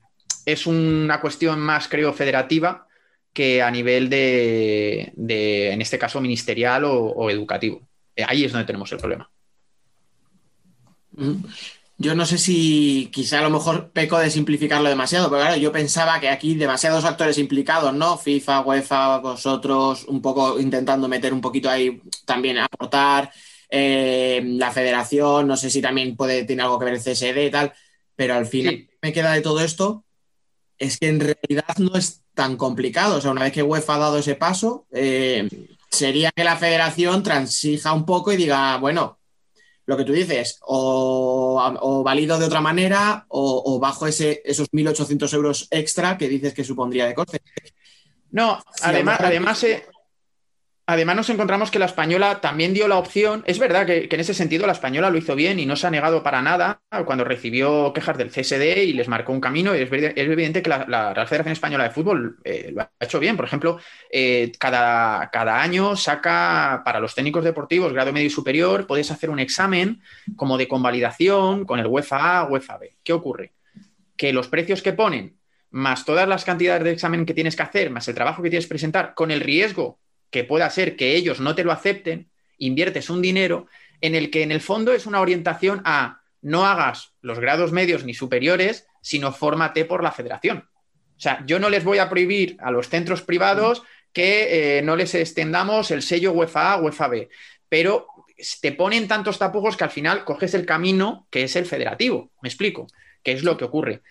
[0.46, 2.87] es una cuestión más, creo, federativa
[3.34, 7.88] que a nivel de, de en este caso, ministerial o, o educativo.
[8.16, 9.30] Eh, Ahí es donde tenemos el problema.
[12.00, 15.72] Yo no sé si quizá a lo mejor peco de simplificarlo demasiado, pero claro, yo
[15.72, 18.18] pensaba que aquí demasiados actores implicados, ¿no?
[18.20, 23.32] FIFA, UEFA, vosotros, un poco intentando meter un poquito ahí también aportar,
[23.70, 27.52] eh, la federación, no sé si también puede, tiene algo que ver el CSD y
[27.52, 27.74] tal,
[28.16, 28.90] pero al final Sí.
[29.02, 30.04] me queda de todo esto
[30.78, 33.18] es que en realidad no es tan complicado.
[33.18, 35.48] O sea, una vez que UEFA ha dado ese paso, eh,
[35.90, 39.20] sería que la federación transija un poco y diga, bueno,
[39.86, 44.70] lo que tú dices, o, o valido de otra manera o, o bajo ese, esos
[44.72, 47.42] 1.800 euros extra que dices que supondría de coste.
[48.32, 49.86] No, además, además, eh,
[50.88, 53.44] además nos encontramos que la española también dio la opción.
[53.46, 55.92] Es verdad que, en ese sentido la española lo hizo bien y no se ha
[55.92, 59.74] negado para nada cuando recibió quejas del CSD y les marcó un camino.
[59.74, 63.36] Es, evidente que la, la Real Federación Española de Fútbol eh, lo ha hecho bien.
[63.36, 68.88] Por ejemplo, eh, cada, cada año saca para los técnicos deportivos, grado medio y superior,
[68.88, 70.02] puedes hacer un examen
[70.38, 72.96] como de convalidación con el UEFA A, UEFA B.
[73.04, 73.52] ¿Qué ocurre?
[74.16, 75.36] Que los precios que ponen
[75.70, 78.66] más todas las cantidades de examen que tienes que hacer, más el trabajo que tienes
[78.66, 83.10] que presentar, con el riesgo que pueda ser que ellos no te lo acepten, inviertes
[83.10, 83.68] un dinero
[84.02, 88.04] en el que en el fondo es una orientación a no hagas los grados medios
[88.04, 90.70] ni superiores, sino fórmate por la federación.
[91.18, 94.96] O sea, yo no les voy a prohibir a los centros privados que eh, no
[94.96, 97.30] les extendamos el sello UEFA A, UEFA B,
[97.68, 98.08] pero
[98.62, 102.32] te ponen tantos tapujos que al final coges el camino que es el federativo.
[102.42, 102.88] Me explico,
[103.24, 104.02] que es lo que ocurre.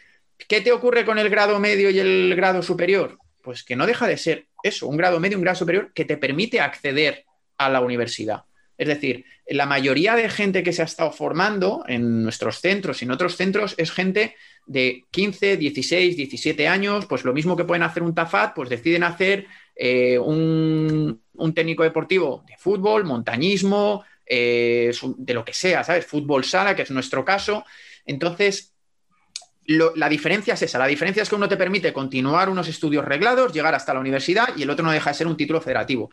[0.49, 3.19] ¿Qué te ocurre con el grado medio y el grado superior?
[3.43, 6.17] Pues que no deja de ser eso, un grado medio, un grado superior que te
[6.17, 7.25] permite acceder
[7.59, 8.45] a la universidad.
[8.79, 13.07] Es decir, la mayoría de gente que se ha estado formando en nuestros centros y
[13.07, 14.35] en otros centros es gente
[14.67, 19.05] de 15, 16, 17 años, pues lo mismo que pueden hacer un TAFAT, pues deciden
[19.05, 26.05] hacer eh, un, un, técnico deportivo de fútbol, montañismo, eh, de lo que sea, ¿sabes?
[26.05, 27.65] Fútbol sala, que es nuestro caso.
[28.05, 28.76] Entonces,
[29.67, 30.79] la diferencia es esa.
[30.79, 34.49] La diferencia es que uno te permite continuar unos estudios reglados, llegar hasta la universidad
[34.57, 36.11] y el otro no deja de ser un título federativo.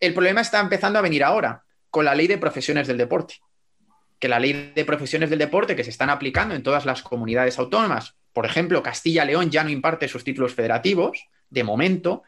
[0.00, 3.36] El problema está empezando a venir ahora con la ley de profesiones del deporte.
[4.18, 7.58] Que la ley de profesiones del deporte que se están aplicando en todas las comunidades
[7.58, 12.24] autónomas, por ejemplo, Castilla-León ya no imparte sus títulos federativos, de momento,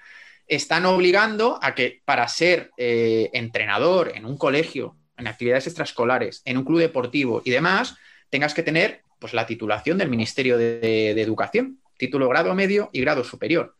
[0.46, 6.58] están obligando a que para ser eh, entrenador en un colegio, en actividades extraescolares, en
[6.58, 7.96] un club deportivo y demás,
[8.30, 13.22] tengas que tener pues, la titulación del Ministerio de, Educación, título grado medio y grado
[13.22, 13.76] superior.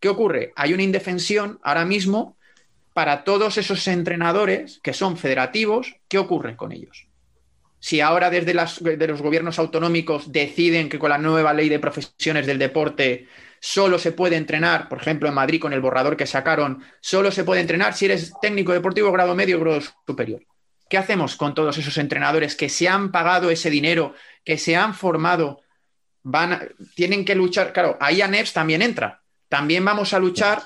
[0.00, 0.52] ¿Qué ocurre?
[0.56, 2.38] Hay una indefensión ahora mismo
[2.94, 5.96] para todos esos entrenadores que son federativos.
[6.08, 7.08] ¿Qué ocurre con ellos?
[7.80, 11.80] Si ahora desde las, de los gobiernos autonómicos deciden que con la nueva ley de
[11.80, 13.26] profesiones del deporte
[13.60, 17.44] solo se puede entrenar, por ejemplo, en Madrid con el borrador que sacaron, solo se
[17.44, 20.42] puede entrenar si eres técnico deportivo grado medio o grado superior.
[20.88, 24.94] ¿Qué hacemos con todos esos entrenadores que se han pagado ese dinero, que se han
[24.94, 25.62] formado,
[26.22, 27.72] van tienen que luchar?
[27.72, 29.22] Claro, ahí ANEPS también entra.
[29.48, 30.62] También vamos a luchar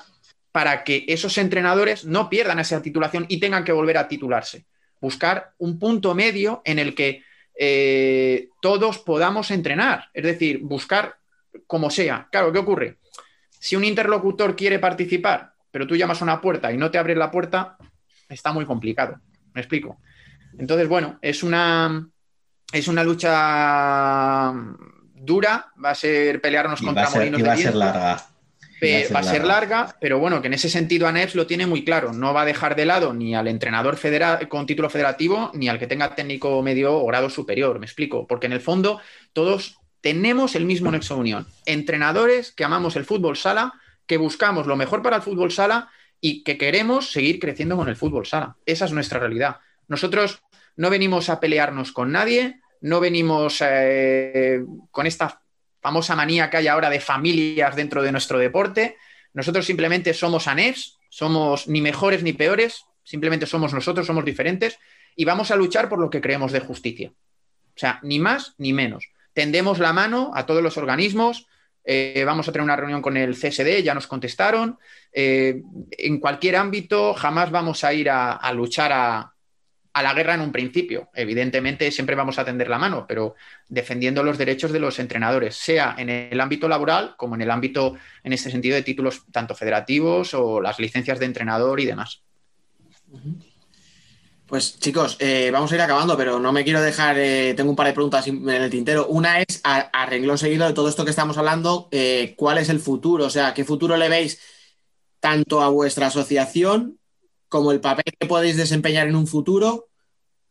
[0.51, 4.65] para que esos entrenadores no pierdan esa titulación y tengan que volver a titularse.
[4.99, 7.23] Buscar un punto medio en el que
[7.57, 10.09] eh, todos podamos entrenar.
[10.13, 11.17] Es decir, buscar
[11.67, 12.27] como sea.
[12.31, 12.97] Claro, ¿qué ocurre?
[13.49, 17.17] Si un interlocutor quiere participar, pero tú llamas a una puerta y no te abres
[17.17, 17.77] la puerta,
[18.27, 19.19] está muy complicado.
[19.53, 19.99] ¿Me explico?
[20.59, 22.07] Entonces, bueno, es una,
[22.71, 24.53] es una lucha
[25.15, 27.63] dura, va a ser pelearnos y contra va ser, molinos y va de a ser
[27.63, 27.79] viento.
[27.79, 28.25] larga.
[28.81, 31.83] Va, va a ser larga, pero bueno, que en ese sentido ANEPS lo tiene muy
[31.83, 32.13] claro.
[32.13, 35.79] No va a dejar de lado ni al entrenador federal, con título federativo ni al
[35.79, 37.79] que tenga técnico medio o grado superior.
[37.79, 39.01] Me explico, porque en el fondo
[39.33, 41.47] todos tenemos el mismo nexo de unión.
[41.65, 43.73] Entrenadores que amamos el fútbol sala,
[44.05, 45.89] que buscamos lo mejor para el fútbol sala
[46.21, 48.55] y que queremos seguir creciendo con el fútbol sala.
[48.65, 49.57] Esa es nuestra realidad.
[49.89, 50.41] Nosotros
[50.79, 55.41] no venimos a pelearnos con nadie, no venimos eh, con esta
[55.81, 58.95] famosa manía que hay ahora de familias dentro de nuestro deporte.
[59.33, 64.79] Nosotros simplemente somos ANEFs, somos ni mejores ni peores, simplemente somos nosotros, somos diferentes
[65.17, 67.11] y vamos a luchar por lo que creemos de justicia.
[67.11, 69.09] O sea, ni más ni menos.
[69.33, 71.45] Tendemos la mano a todos los organismos
[71.83, 74.77] eh, vamos a tener una reunión con el CSD, ya nos contestaron.
[75.11, 75.61] Eh,
[75.91, 79.33] en cualquier ámbito, jamás vamos a ir a, a luchar a,
[79.93, 81.09] a la guerra en un principio.
[81.13, 83.35] Evidentemente, siempre vamos a tender la mano, pero
[83.67, 87.95] defendiendo los derechos de los entrenadores, sea en el ámbito laboral como en el ámbito,
[88.23, 92.21] en este sentido, de títulos tanto federativos o las licencias de entrenador y demás.
[94.45, 97.75] Pues chicos, eh, vamos a ir acabando, pero no me quiero dejar, eh, tengo un
[97.75, 99.07] par de preguntas en el tintero.
[99.07, 102.79] Una es, a, a seguido de todo esto que estamos hablando, eh, ¿cuál es el
[102.79, 103.25] futuro?
[103.25, 104.39] O sea, ¿qué futuro le veis
[105.19, 106.98] tanto a vuestra asociación
[107.49, 109.87] como el papel que podéis desempeñar en un futuro,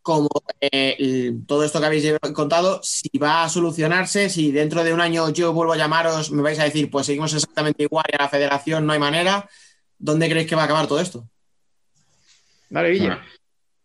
[0.03, 0.29] como
[0.61, 5.01] eh, el- todo esto que habéis contado, si va a solucionarse, si dentro de un
[5.01, 8.23] año yo vuelvo a llamaros, me vais a decir, pues seguimos exactamente igual y a
[8.23, 9.49] la federación no hay manera,
[9.99, 11.29] ¿dónde creéis que va a acabar todo esto?
[12.71, 13.09] Vale, Guille.
[13.09, 13.23] Bueno,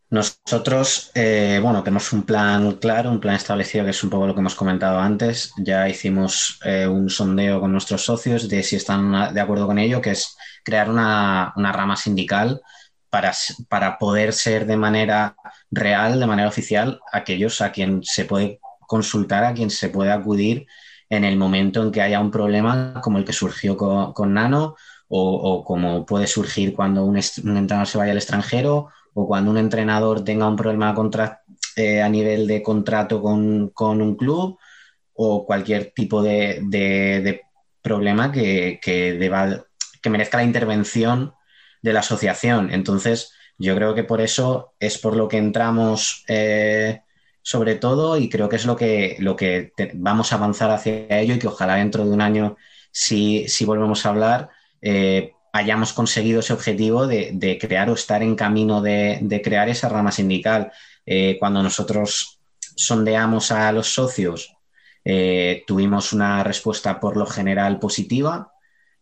[0.10, 4.34] Nosotros, eh, bueno, tenemos un plan claro, un plan establecido que es un poco lo
[4.36, 5.52] que hemos comentado antes.
[5.58, 10.02] Ya hicimos eh, un sondeo con nuestros socios de si están de acuerdo con ello,
[10.02, 12.62] que es crear una, una rama sindical
[13.14, 13.32] para,
[13.70, 15.36] para poder ser de manera
[15.70, 20.66] real, de manera oficial, aquellos a quien se puede consultar, a quien se puede acudir
[21.12, 24.76] en el momento en que haya un problema como el que surgió con, con Nano
[25.10, 29.60] o, o como puede surgir cuando un, entrenador se vaya al extranjero o cuando un
[29.60, 30.96] entrenador tenga un problema
[31.76, 34.58] eh, a nivel de contrato con, con un club
[35.14, 37.42] o cualquier tipo de, de-
[37.84, 41.34] problema que, que merezca la intervención
[41.84, 42.74] de la asociación.
[42.74, 47.02] Entonces, yo creo que por eso es por lo que entramos eh,
[47.44, 51.36] sobre todo y creo que es lo que, lo que vamos a avanzar hacia ello
[51.36, 52.56] y que ojalá dentro de un año,
[52.92, 54.50] si, si volvemos a hablar,
[54.82, 60.12] eh, hayamos conseguido ese objetivo de, crear o estar en camino de, crear esa rama
[60.12, 60.72] sindical.
[61.06, 62.40] Eh, cuando nosotros
[62.76, 64.56] sondeamos a los socios,
[65.68, 68.53] tuvimos una respuesta por lo general positiva,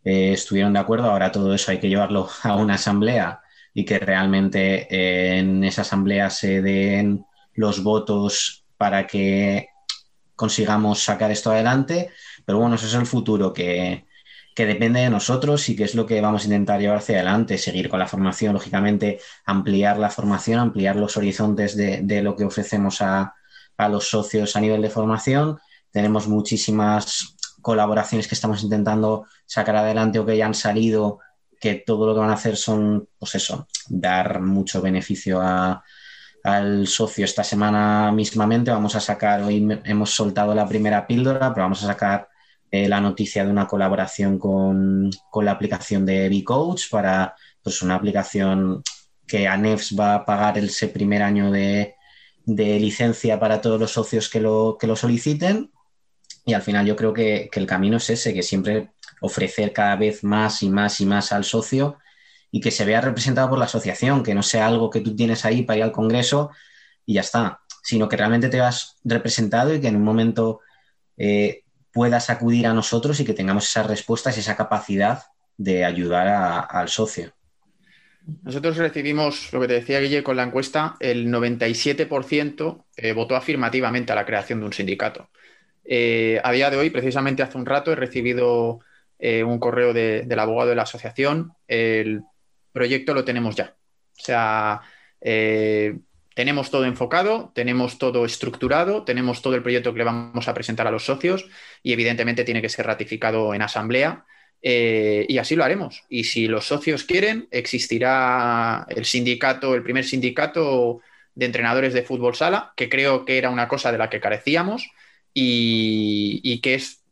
[0.04, 3.42] eh, estuvieron de acuerdo, ahora todo eso hay que llevarlo a una asamblea
[3.74, 9.70] y que realmente eh, en esa asamblea se den los votos para que
[10.36, 12.10] consigamos sacar esto adelante,
[12.46, 14.06] pero bueno, eso es el futuro que,
[14.56, 17.58] que depende de nosotros y que es lo que vamos a intentar llevar hacia adelante,
[17.58, 22.46] seguir con la formación, lógicamente, ampliar la formación, ampliar los horizontes de, de lo que
[22.46, 23.36] ofrecemos a,
[23.78, 25.60] a los socios a nivel de formación.
[25.92, 31.20] Tenemos muchísimas colaboraciones que estamos intentando sacar adelante o que ya han salido,
[31.60, 35.84] que todo lo que van a hacer son, pues eso, dar mucho beneficio a,
[36.44, 38.72] al socio esta semana mismamente.
[38.72, 42.28] Vamos a sacar, hoy hemos soltado la primera píldora, pero vamos a sacar
[42.72, 47.96] eh, la noticia de una colaboración con, con la aplicación de B-Coach para pues, una
[47.96, 48.82] aplicación
[49.28, 51.96] que ANEFS va a pagar ese primer año de,
[52.46, 55.72] de licencia para todos los socios que lo, que lo soliciten.
[56.46, 60.24] Y al final yo creo que, el camino es ese, que siempre ofrecer cada vez
[60.24, 62.00] más y más y más al socio
[62.52, 65.46] y que se vea representado por la asociación, que no sea algo que tú tienes
[65.46, 66.52] ahí para ir al Congreso
[67.06, 70.60] y ya está, sino que realmente te vas representado y que en un momento
[71.18, 71.64] eh,
[71.94, 75.24] puedas acudir a nosotros y que tengamos esas respuestas y esa capacidad
[75.58, 77.34] de ayudar al socio.
[78.44, 84.12] Nosotros recibimos, lo que te decía Guille con la encuesta, el 97% eh, votó afirmativamente
[84.12, 85.30] a la creación de un sindicato.
[85.84, 88.80] Eh, a día de hoy, precisamente hace un rato, he recibido
[89.20, 91.54] eh, un correo de- del abogado de la asociación.
[91.68, 92.22] El
[92.72, 93.76] proyecto lo tenemos ya.
[94.18, 94.82] O sea,
[95.22, 96.00] eh,
[96.34, 100.88] tenemos todo enfocado, tenemos todo estructurado, tenemos todo el proyecto que le vamos a presentar
[100.88, 101.48] a los socios
[101.84, 104.26] y evidentemente tiene que ser ratificado en asamblea.
[104.64, 106.04] Y así lo haremos.
[106.08, 111.02] Y si los socios quieren, existirá el sindicato, el primer sindicato
[111.34, 114.88] de entrenadores de fútbol sala, que creo que era una cosa de la que carecíamos
[115.34, 117.04] y, que es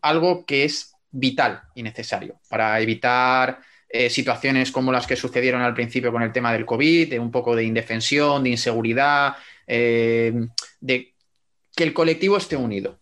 [0.00, 5.74] algo que es vital y necesario para evitar eh, situaciones como las que sucedieron al
[5.74, 10.32] principio con el tema del COVID, de un poco de indefensión, de inseguridad, eh,
[10.80, 11.14] de
[11.74, 12.98] que el colectivo esté unido.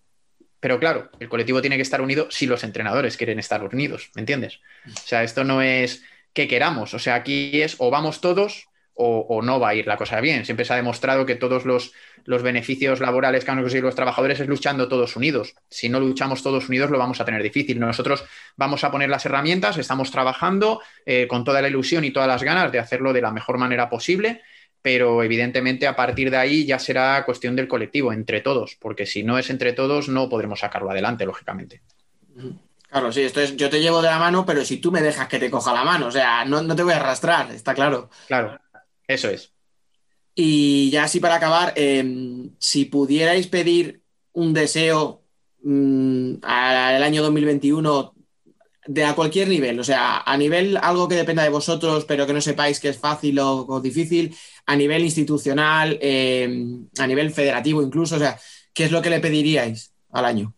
[0.60, 4.20] Pero claro, el colectivo tiene que estar unido si los entrenadores quieren estar unidos, ¿me
[4.20, 4.60] entiendes?
[4.86, 6.02] O sea, esto no es
[6.32, 9.86] que queramos, o sea, aquí es o vamos todos o, o no va a ir
[9.86, 10.44] la cosa bien.
[10.44, 11.92] Siempre se ha demostrado que todos los,
[12.24, 15.55] los beneficios laborales que han conseguido los trabajadores es luchando todos unidos.
[15.68, 17.78] Si no luchamos todos unidos lo vamos a tener difícil.
[17.78, 18.24] Nosotros
[18.57, 22.42] vamos a poner las herramientas, estamos trabajando eh, con toda la ilusión y todas las
[22.42, 24.42] ganas de hacerlo de la mejor manera posible,
[24.82, 29.22] pero evidentemente a partir de ahí ya será cuestión del colectivo, entre todos, porque si
[29.22, 31.82] no es entre todos no podremos sacarlo adelante, lógicamente.
[32.88, 35.28] Claro, sí, esto es, yo te llevo de la mano, pero si tú me dejas
[35.28, 38.11] que te coja la mano, o sea, no, no te voy a arrastrar, está claro.
[38.26, 38.59] Claro,
[39.07, 39.52] eso es.
[40.34, 44.02] Y ya así para acabar, eh, si pudierais pedir
[44.32, 45.24] un deseo,
[45.62, 48.14] mm, al año 2021
[48.86, 52.32] de a cualquier nivel, o sea, a nivel algo que dependa de vosotros, pero que
[52.32, 54.34] no sepáis que es fácil o, o difícil,
[54.66, 56.48] a nivel institucional, eh,
[56.98, 58.38] a nivel federativo incluso, o sea,
[58.72, 60.54] ¿qué es lo que le pediríais al año?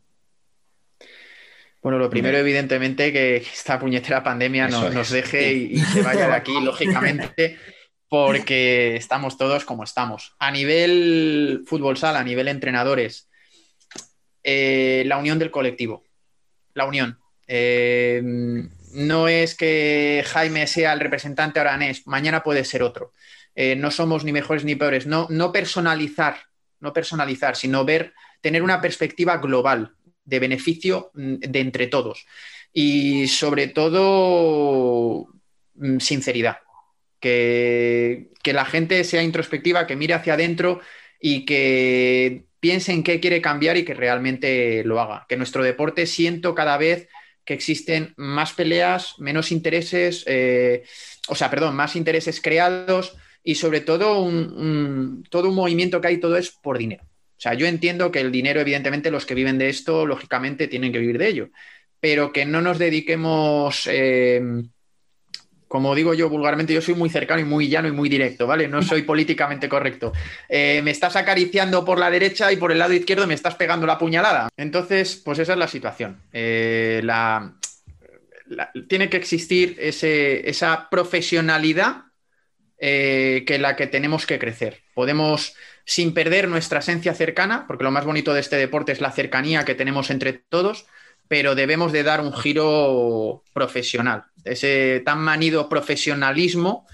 [1.80, 4.72] Bueno, lo primero, evidentemente, que esta puñetera pandemia es.
[4.72, 7.56] nos deje y, y se vaya de aquí, lógicamente,
[8.08, 10.34] porque estamos todos como estamos.
[10.38, 13.28] A nivel fútbol sala, a nivel entrenadores,
[14.42, 16.04] eh, la unión del colectivo,
[16.74, 17.18] la unión.
[17.46, 18.22] Eh,
[18.92, 23.12] no es que Jaime sea el representante aranés, mañana puede ser otro.
[23.54, 25.06] Eh, no somos ni mejores ni peores.
[25.06, 26.36] No, no personalizar,
[26.80, 29.94] no personalizar, sino ver, tener una perspectiva global
[30.24, 32.24] de beneficio mm, de entre todos.
[32.72, 35.26] Y sobre todo,
[35.74, 36.58] mm, sinceridad.
[37.20, 40.80] Que, que la gente sea introspectiva, que mire hacia adentro
[41.20, 45.26] y que piense en qué quiere cambiar y que realmente lo haga.
[45.28, 47.08] Que nuestro deporte siento cada vez
[47.44, 50.84] que existen más peleas, menos intereses, eh,
[51.28, 56.18] o sea, perdón, más intereses creados y sobre todo un, todo un movimiento que hay,
[56.18, 57.04] todo es por dinero.
[57.04, 60.92] O sea, yo entiendo que el dinero, evidentemente, los que viven de esto, lógicamente, tienen
[60.92, 61.48] que vivir de ello,
[62.00, 64.42] pero que no nos dediquemos, eh,
[65.68, 68.66] como digo yo vulgarmente, yo soy muy cercano y muy llano y muy directo, ¿vale?
[68.68, 70.12] No soy políticamente correcto.
[70.48, 73.86] Eh, me estás acariciando por la derecha y por el lado izquierdo me estás pegando
[73.86, 74.48] la puñalada.
[74.56, 76.20] Entonces, pues esa es la situación.
[76.32, 77.54] Eh, la,
[78.88, 82.04] tiene que existir ese- esa profesionalidad
[82.80, 84.82] eh, que la que tenemos que crecer.
[84.94, 85.54] Podemos,
[85.84, 89.64] sin perder nuestra esencia cercana, porque lo más bonito de este deporte es la cercanía
[89.64, 90.86] que tenemos entre todos,
[91.28, 94.24] pero debemos de dar un giro profesional.
[94.44, 96.86] Ese tan manido profesionalismo,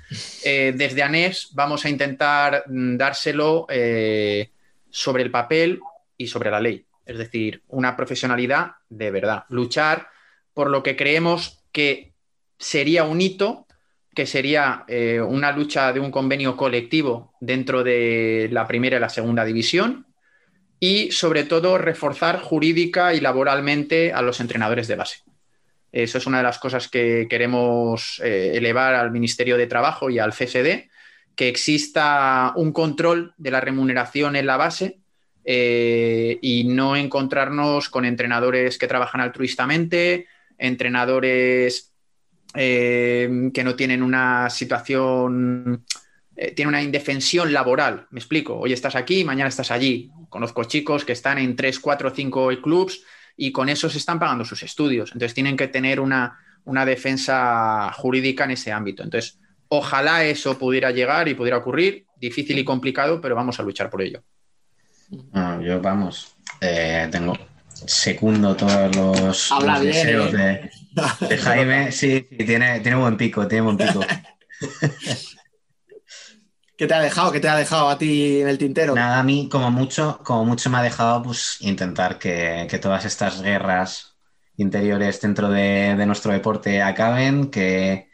[0.44, 4.50] eh, desde ANES vamos a intentar mm, dárselo eh,
[4.90, 5.80] sobre el papel
[6.16, 6.84] y sobre la ley.
[7.06, 9.44] Es decir, una profesionalidad de verdad.
[9.50, 10.08] Luchar
[10.52, 12.12] por lo que creemos que
[12.58, 13.66] sería un hito,
[14.14, 19.08] que sería eh, una lucha de un convenio colectivo dentro de la primera y la
[19.08, 20.06] segunda división
[20.84, 25.22] y sobre todo reforzar jurídica y laboralmente a los entrenadores de base.
[25.90, 30.18] Eso es una de las cosas que queremos eh, elevar al Ministerio de Trabajo y
[30.18, 30.90] al CSD,
[31.34, 34.98] que exista un control de la remuneración en la base
[35.46, 40.26] eh, y no encontrarnos con entrenadores que trabajan altruistamente,
[40.58, 41.94] entrenadores
[42.54, 45.86] eh, que no tienen una situación,
[46.36, 48.06] eh, tienen una indefensión laboral.
[48.10, 50.10] Me explico, hoy estás aquí, mañana estás allí.
[50.28, 53.02] Conozco chicos que están en 3, 4, 5 clubs
[53.36, 55.10] y con eso se están pagando sus estudios.
[55.12, 59.02] Entonces tienen que tener una, una defensa jurídica en ese ámbito.
[59.02, 62.06] Entonces, ojalá eso pudiera llegar y pudiera ocurrir.
[62.16, 64.22] Difícil y complicado, pero vamos a luchar por ello.
[65.32, 67.36] No, yo, vamos, eh, tengo
[67.86, 70.70] secundo todos los, Habla los bien, deseos ¿eh?
[71.20, 71.92] de, de Jaime.
[71.92, 74.00] Sí, sí, tiene, tiene buen pico, tiene buen pico.
[76.76, 77.32] ¿Qué te ha dejado?
[77.32, 78.94] ¿Qué te ha dejado a ti en el tintero?
[78.94, 83.42] Nada, a mí como mucho, como mucho me ha dejado pues intentar que, todas estas
[83.42, 84.16] guerras
[84.56, 88.08] interiores dentro de, de nuestro deporte acaben, que,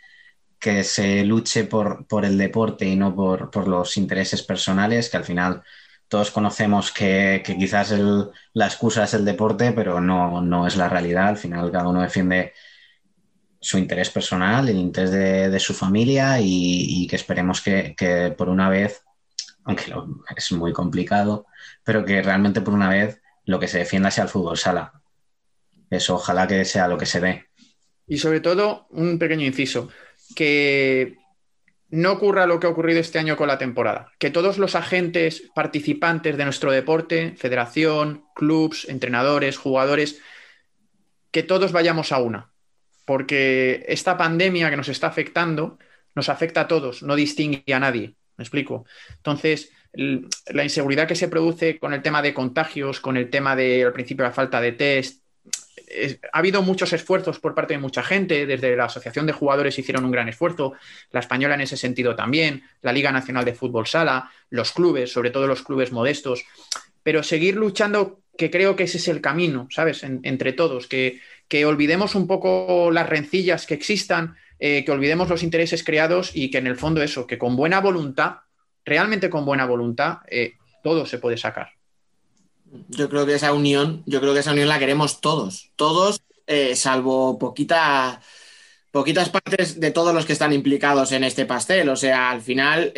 [0.61, 5.19] que se luche por, por el deporte y no por, por los intereses personales, que
[5.19, 5.63] al final
[6.09, 10.77] todos conocemos que, que quizás el- la excusa es el deporte, pero no, no es
[10.77, 11.29] la realidad.
[11.29, 12.55] Al final cada uno defiende
[13.61, 19.03] su interés personal, el interés de, su familia y, que esperemos que, por una vez,
[19.65, 19.93] aunque
[20.37, 21.47] es muy complicado,
[21.85, 25.03] pero que realmente por una vez lo que se defienda sea el fútbol sala.
[25.91, 27.47] Eso ojalá que sea lo que se ve.
[28.07, 29.91] Y sobre todo, un pequeño inciso,
[30.35, 31.19] que
[31.91, 35.43] no ocurra lo que ha ocurrido este año con la temporada, que todos los agentes
[35.55, 40.21] participantes de nuestro deporte, federación, clubs, entrenadores, jugadores,
[41.31, 42.50] que todos vayamos a una,
[43.11, 45.81] porque esta pandemia que nos está afectando
[46.15, 48.85] nos afecta a todos, no distingue a nadie, me explico.
[49.17, 53.83] Entonces, la inseguridad que se produce con el tema de contagios, con el tema de,
[53.83, 55.25] al principio, la falta de test,
[55.89, 59.77] es- ha habido muchos esfuerzos por parte de mucha gente, desde la Asociación de Jugadores
[59.77, 60.75] hicieron un gran esfuerzo,
[61.11, 65.33] la española en ese sentido también, la Liga Nacional de Fútbol Sala, los clubes, sobre
[65.33, 66.45] todo los clubes modestos,
[67.03, 70.05] pero seguir luchando, que creo que ese es el camino, ¿sabes?
[70.05, 71.21] En- entre todos, que,
[71.51, 76.49] que olvidemos un poco las rencillas que existan, eh, que olvidemos los intereses creados y
[76.49, 78.37] que en el fondo eso, que con buena voluntad,
[78.85, 81.73] realmente con buena voluntad, eh, todo se puede sacar.
[82.89, 86.77] Yo creo que esa unión, yo creo que esa unión la queremos todos, todos, eh,
[86.77, 88.23] salvo poquita,
[88.93, 91.89] poquitas partes de todos los que están implicados en este pastel.
[91.89, 92.93] O sea, al final,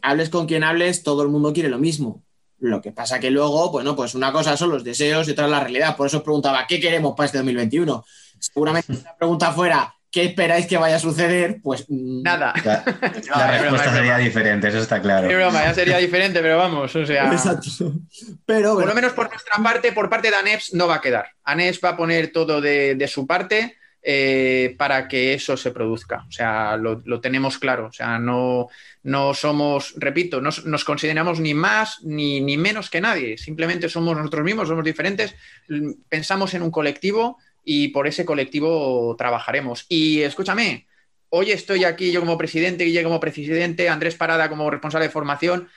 [0.00, 2.24] hables con quien hables, todo el mundo quiere lo mismo.
[2.60, 5.50] Lo que pasa que luego, bueno, pues una cosa son los deseos y otra es
[5.50, 5.96] la realidad.
[5.96, 8.04] Por eso os preguntaba, ¿qué queremos para este 2021?
[8.38, 11.60] Seguramente si la pregunta fuera, ¿qué esperáis que vaya a suceder?
[11.62, 12.54] Pues mm, Nada.
[12.64, 15.28] La, la es broma, respuesta es sería diferente, eso está claro.
[15.28, 17.30] Qué broma, ya sería diferente, pero vamos, o sea.
[17.30, 17.92] Exacto.
[18.46, 21.26] Pero Por lo menos por nuestra parte, por parte de ANEPS, no va a quedar.
[21.44, 23.76] ANEPS va a poner todo de, de su parte
[24.08, 26.24] eh, para que eso se produzca.
[26.28, 27.86] O sea, lo, tenemos claro.
[27.86, 28.68] O sea, no,
[29.02, 33.36] no somos, repito, no nos consideramos ni más ni, ni menos que nadie.
[33.36, 35.34] Simplemente somos nosotros mismos, somos diferentes.
[36.08, 39.86] Pensamos en un colectivo y por ese colectivo trabajaremos.
[39.88, 40.86] Y escúchame,
[41.30, 45.68] hoy estoy aquí yo como presidente, Guille como presidente, Andrés Parada como responsable de formación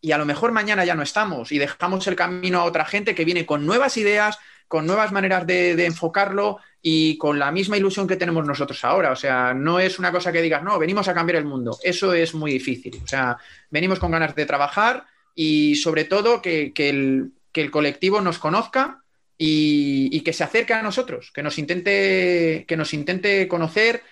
[0.00, 3.16] y a lo mejor mañana ya no estamos y dejamos el camino a otra gente
[3.16, 8.08] que viene con nuevas ideas, con nuevas maneras de enfocarlo y con la misma ilusión
[8.08, 9.12] que tenemos nosotros ahora.
[9.12, 11.78] O sea, no es una cosa que digas, no, venimos a cambiar el mundo.
[11.82, 13.00] Eso es muy difícil.
[13.02, 13.38] O sea,
[13.70, 18.38] venimos con ganas de trabajar y sobre todo que, que el, que el colectivo nos
[18.38, 19.02] conozca
[19.38, 24.02] y, y que se acerque a nosotros, que nos intente, que nos intente conocer,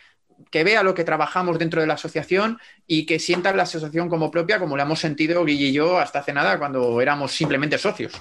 [0.50, 4.30] que vea lo que trabajamos dentro de la asociación y que sienta la asociación como
[4.30, 8.12] propia, como la hemos sentido Guille y yo hasta hace nada, cuando éramos simplemente socios.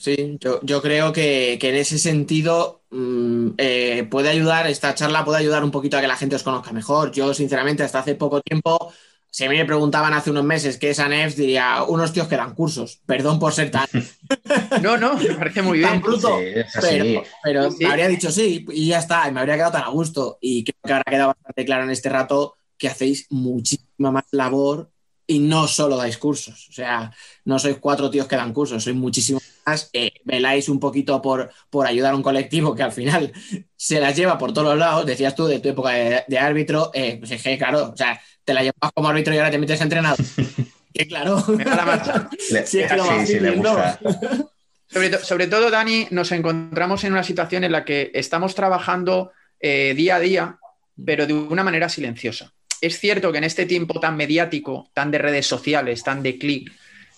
[0.00, 5.24] Sí, yo, yo creo que, que en ese sentido mm, eh, puede ayudar, esta charla
[5.24, 7.10] puede ayudar un poquito a que la gente os conozca mejor.
[7.10, 8.92] Yo, sinceramente, hasta hace poco tiempo,
[9.30, 12.36] si a mí me preguntaban hace unos meses qué es ANEFS, diría, unos tíos que
[12.36, 13.00] dan cursos.
[13.06, 13.86] Perdón por ser tan,
[14.82, 16.02] No, no, me parece muy tan bien.
[16.02, 17.78] bruto, Sí, pero, pero Sí.
[17.80, 20.38] me habría dicho sí y ya está, y me habría quedado tan a gusto.
[20.40, 24.90] Y creo que habrá quedado bastante claro en este rato que hacéis muchísima más labor
[25.30, 26.66] y no solo dais cursos.
[26.70, 27.12] O sea,
[27.44, 29.90] no sois cuatro tíos que dan cursos, sois muchísimo más.
[29.92, 33.30] eh, veláis un poquito por, por ayudar a un colectivo que al final
[33.76, 35.04] se las lleva por todos los lados.
[35.06, 38.18] Decías tú de tu época de, de árbitro, eh, pues es que, claro, o sea,
[38.42, 40.18] te la llevas como árbitro y ahora te metes a entrenador.
[40.94, 41.44] que claro.
[41.48, 42.28] Me da la marcha.
[42.50, 43.70] Le- Sí, es que lo sí, sí, le vacilen, ¿no?
[43.74, 44.00] gusta.
[44.90, 49.32] Sobre, to- sobre todo, Dani, nos encontramos en una situación en la que estamos trabajando
[49.60, 50.58] eh, día a día,
[51.04, 52.54] pero de una manera silenciosa.
[52.80, 56.72] Es cierto que en este tiempo tan mediático, tan de redes sociales, tan de clic,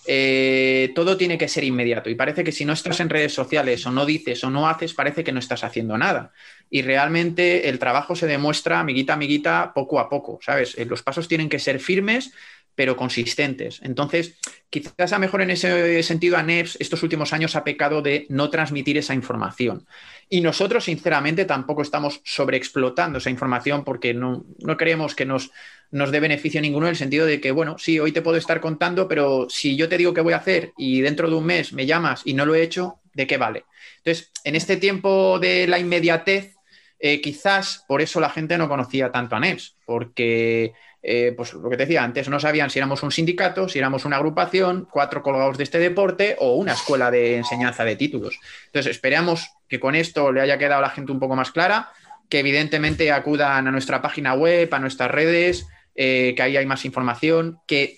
[0.07, 2.09] eh, todo tiene que ser inmediato.
[2.09, 4.93] Y parece que si no estás en redes sociales o no dices o no haces,
[4.93, 6.31] parece que no estás haciendo nada.
[6.69, 10.75] Y realmente el trabajo se demuestra, amiguita, amiguita, poco a poco, ¿sabes?
[10.77, 12.31] Eh, Los pasos tienen que ser firmes,
[12.73, 13.79] pero consistentes.
[13.83, 14.35] Entonces,
[14.69, 18.97] quizás a mejor en ese sentido ANEPS estos últimos años ha pecado de no transmitir
[18.97, 19.85] esa información.
[20.33, 25.51] Y nosotros, sinceramente, tampoco estamos sobreexplotando esa información porque no, no creemos que nos,
[25.91, 28.61] nos dé beneficio ninguno en el sentido de que, bueno, sí, hoy te puedo estar
[28.61, 31.73] contando, pero si yo te digo qué voy a hacer y dentro de un mes
[31.73, 33.65] me llamas y no lo he hecho, ¿de qué vale?
[33.97, 36.55] Entonces, en este tiempo de la inmediatez,
[36.97, 40.71] eh, quizás por eso la gente no conocía tanto a NEPS, porque,
[41.03, 44.05] eh, pues lo que te decía antes, no sabían si éramos un sindicato, si éramos
[44.05, 48.39] una agrupación, cuatro colgados de este deporte o una escuela de enseñanza de títulos.
[48.67, 51.89] Entonces, esperamos que con esto le haya quedado a la gente un poco más clara,
[52.29, 56.85] que evidentemente acudan a nuestra página web, a nuestras redes, eh, que ahí hay más
[56.85, 57.97] información, que,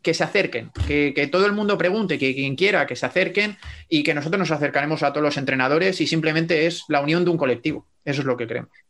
[0.00, 3.58] que se acerquen, que, que todo el mundo pregunte, que quien quiera, que se acerquen
[3.88, 7.30] y que nosotros nos acercaremos a todos los entrenadores y simplemente es la unión de
[7.30, 7.86] un colectivo.
[8.04, 8.85] Eso es lo que creemos.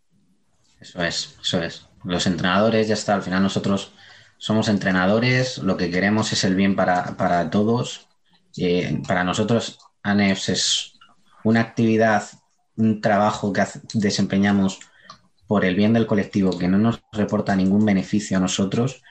[0.80, 1.86] Eso es, eso es.
[2.04, 3.92] Los entrenadores, ya está, al final nosotros
[4.38, 8.08] somos entrenadores, lo que queremos es el bien para, para todos.
[8.56, 10.92] Eh, para nosotros, ANEFS es
[11.44, 12.24] una actividad,
[12.76, 13.64] un trabajo que
[13.94, 14.80] desempeñamos
[15.46, 19.02] por el bien del colectivo, que no nos reporta ningún beneficio a nosotros,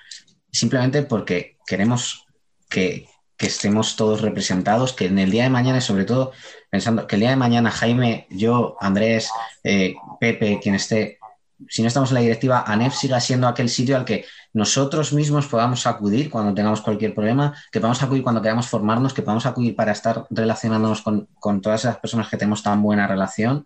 [0.51, 2.25] simplemente porque queremos
[2.69, 3.07] que,
[3.37, 6.31] que estemos todos representados, que en el día de mañana, y sobre todo
[6.69, 9.29] pensando que el día de mañana Jaime, yo, Andrés,
[9.63, 11.19] eh, Pepe, quien esté,
[11.67, 15.47] si no estamos en la directiva, ANEF siga siendo aquel sitio al que nosotros mismos
[15.47, 19.75] podamos acudir cuando tengamos cualquier problema, que podamos acudir cuando queramos formarnos, que podamos acudir
[19.75, 23.65] para estar relacionándonos con, con todas esas personas que tenemos tan buena relación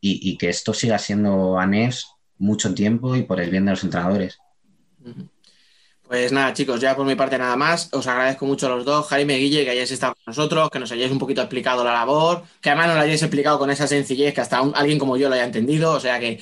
[0.00, 2.02] y, y que esto siga siendo ANEF
[2.38, 4.38] mucho tiempo y por el bien de los entrenadores.
[6.10, 7.88] Pues nada, chicos, ya por mi parte nada más.
[7.92, 10.90] Os agradezco mucho a los dos, Jaime, Guille, que hayáis estado con nosotros, que nos
[10.90, 14.34] hayáis un poquito explicado la labor, que además nos la hayáis explicado con esa sencillez
[14.34, 15.92] que hasta alguien como yo lo haya entendido.
[15.92, 16.40] O sea que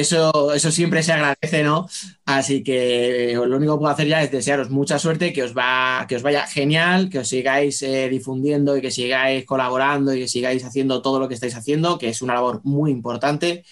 [0.00, 1.88] eso, eso siempre se agradece, ¿no?
[2.24, 6.06] Así que lo único que puedo hacer ya es desearos mucha suerte, que os, va,
[6.08, 10.28] que os vaya genial, que os sigáis eh, difundiendo y que sigáis colaborando y que
[10.28, 13.64] sigáis haciendo todo lo que estáis haciendo, que es una labor muy importante.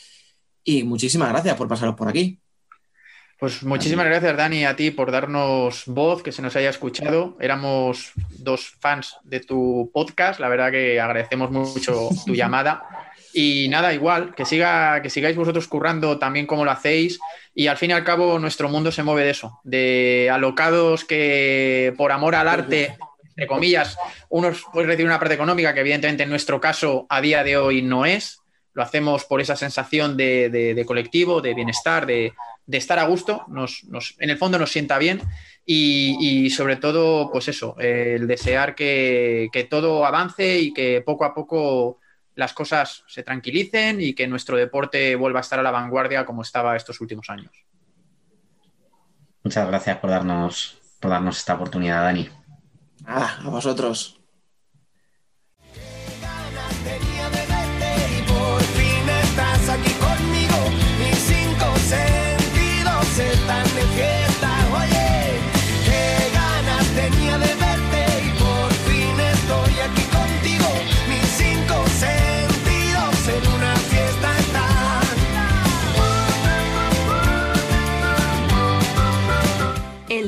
[0.64, 2.38] Y muchísimas gracias por pasaros por aquí.
[3.38, 7.36] Pues muchísimas gracias, Dani, a ti por darnos voz, que se nos haya escuchado.
[7.40, 10.40] Éramos dos fans de tu podcast.
[10.40, 12.82] La verdad que agradecemos mucho tu llamada.
[13.40, 17.20] Y nada, igual, que, siga, que sigáis vosotros currando también como lo hacéis.
[17.54, 21.94] Y al fin y al cabo, nuestro mundo se mueve de eso, de alocados que
[21.96, 22.96] por amor al arte,
[23.28, 23.96] entre comillas,
[24.28, 27.80] unos pueden recibir una parte económica que evidentemente en nuestro caso a día de hoy
[27.80, 28.40] no es.
[28.72, 32.32] Lo hacemos por esa sensación de, colectivo, de bienestar, de,
[32.72, 33.46] estar a gusto.
[34.18, 35.22] En el fondo nos sienta bien.
[35.64, 42.00] Y, sobre todo, pues eso, el desear que todo avance y que poco a poco
[42.38, 46.42] las cosas se tranquilicen y que nuestro deporte vuelva a estar a la vanguardia como
[46.42, 47.50] estaba estos últimos años.
[49.42, 52.28] Muchas gracias por darnos, por darnos esta oportunidad, Dani.
[53.04, 54.20] Ah, a vosotros.
[56.84, 60.58] tenía de verte y por fin estás aquí conmigo.
[61.00, 64.27] Mis cinco sentidos están de fiesta.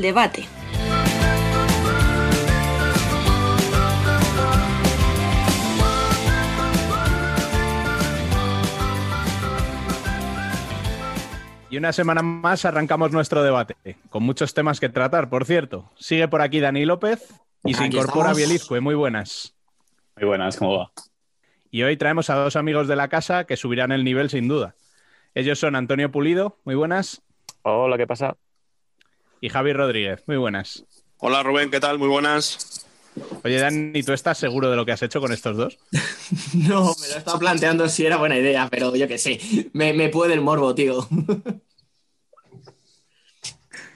[0.00, 0.48] El debate.
[11.68, 13.76] Y una semana más arrancamos nuestro debate,
[14.08, 15.90] con muchos temas que tratar, por cierto.
[15.98, 18.32] Sigue por aquí Dani López y se Aquí incorpora.
[18.32, 18.80] Bielizque.
[18.80, 19.54] Muy buenas.
[20.16, 20.92] Muy buenas, ¿cómo va?
[21.70, 24.74] Y hoy traemos a dos amigos de la casa que subirán el nivel sin duda.
[25.34, 27.22] Ellos son Antonio Pulido, muy buenas,
[27.62, 28.36] Hola, ¿qué pasa?
[29.40, 30.84] Y Javi Rodríguez, muy buenas.
[31.18, 31.98] Hola Rubén, ¿qué tal?
[31.98, 32.86] Muy buenas.
[33.44, 35.78] Oye, Dani, ¿tú estás seguro de lo que has hecho con estos dos?
[36.54, 39.40] No, me lo estaba planteando si era buena idea, pero yo qué sé.
[39.72, 41.06] Me, me puede el morbo, tío.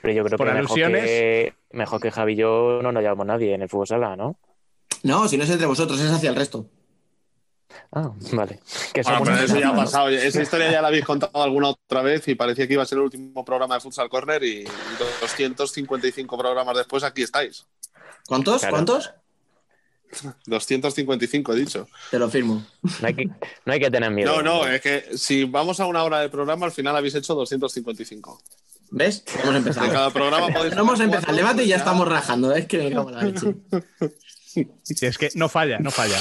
[0.02, 1.04] Pero yo creo Por que mejor, alusiones.
[1.04, 4.38] que mejor que Javi y yo no nos llevamos nadie en el fútbol sala, ¿no?
[5.02, 6.68] No, si no es entre vosotros, es hacia el resto.
[7.92, 8.60] Ah, vale.
[8.92, 10.08] Que Bueno, pero eso ya ha pasado.
[10.08, 12.98] Esa historia ya la habéis contado alguna otra vez y parecía que iba a ser
[12.98, 14.64] el último programa de Futsal Corner y
[15.20, 17.66] 255 programas después aquí estáis.
[18.26, 18.60] ¿Cuántos?
[18.60, 18.74] Claro.
[18.76, 19.10] ¿Cuántos?
[20.46, 21.88] 255 he dicho.
[22.10, 22.64] Te lo firmo.
[23.00, 24.36] No hay que, no hay que tener miedo.
[24.36, 27.34] No, no, es que si vamos a una hora de programa al final habéis hecho
[27.34, 28.40] 255.
[28.90, 29.24] ¿Ves?
[29.42, 29.90] Hemos De empezado.
[29.90, 32.54] cada programa podéis No hemos empezado el debate y ya estamos rajando.
[32.54, 33.56] Es que me cago en la leche.
[34.82, 36.18] Si es que no falla, no falla.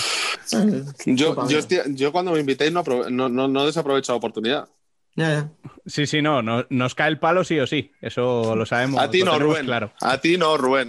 [1.05, 4.67] Yo, yo, estoy- yo cuando me invitéis no, no, no, no desaprovecho la oportunidad.
[5.15, 5.49] Ya, ya.
[5.85, 9.01] Sí, sí, no, no- nos cae el palo sí o sí, eso lo sabemos.
[9.01, 9.65] A ti no, Rubén.
[9.65, 9.93] Claro.
[10.01, 10.87] A ti no, Rubén.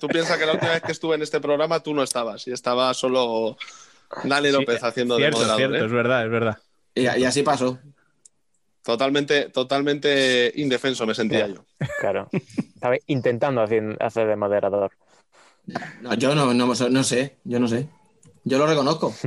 [0.00, 2.52] Tú piensas que la última vez que estuve en este programa tú no estabas y
[2.52, 3.56] estaba solo
[4.24, 5.58] Dani Sí, López haciendo cierto, de moderador.
[5.70, 5.86] cierto, ¿eh?
[5.86, 6.58] es verdad, es verdad.
[6.94, 7.78] Y, y así pasó.
[8.82, 11.64] Totalmente, totalmente indefenso me sentía yo.
[12.00, 12.28] Claro.
[12.32, 14.92] Estaba intentando hacer, hacer de moderador.
[16.02, 17.88] No, yo no, no, no sé, yo no sé.
[18.44, 19.14] Yo lo reconozco.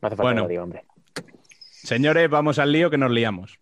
[0.00, 0.42] No hace falta Bueno.
[0.42, 0.84] que lo diga, hombre.
[1.70, 3.58] Señores, vamos al lío que nos liamos.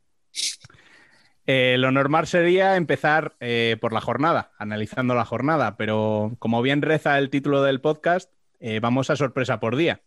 [1.47, 6.83] Eh, lo normal sería empezar eh, por la jornada, analizando la jornada, pero como bien
[6.83, 8.31] reza el título del podcast,
[8.61, 10.01] eh, vamos a sorpresa por día.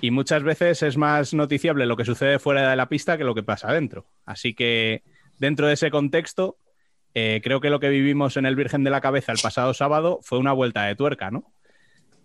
[0.00, 3.34] Y muchas veces es más noticiable lo que sucede fuera de la pista que lo
[3.34, 4.06] que pasa dentro.
[4.24, 5.02] Así que
[5.38, 6.58] dentro de ese contexto,
[7.18, 10.20] eh, creo que lo que vivimos en el Virgen de la Cabeza el pasado sábado
[10.20, 11.50] fue una vuelta de tuerca, ¿no?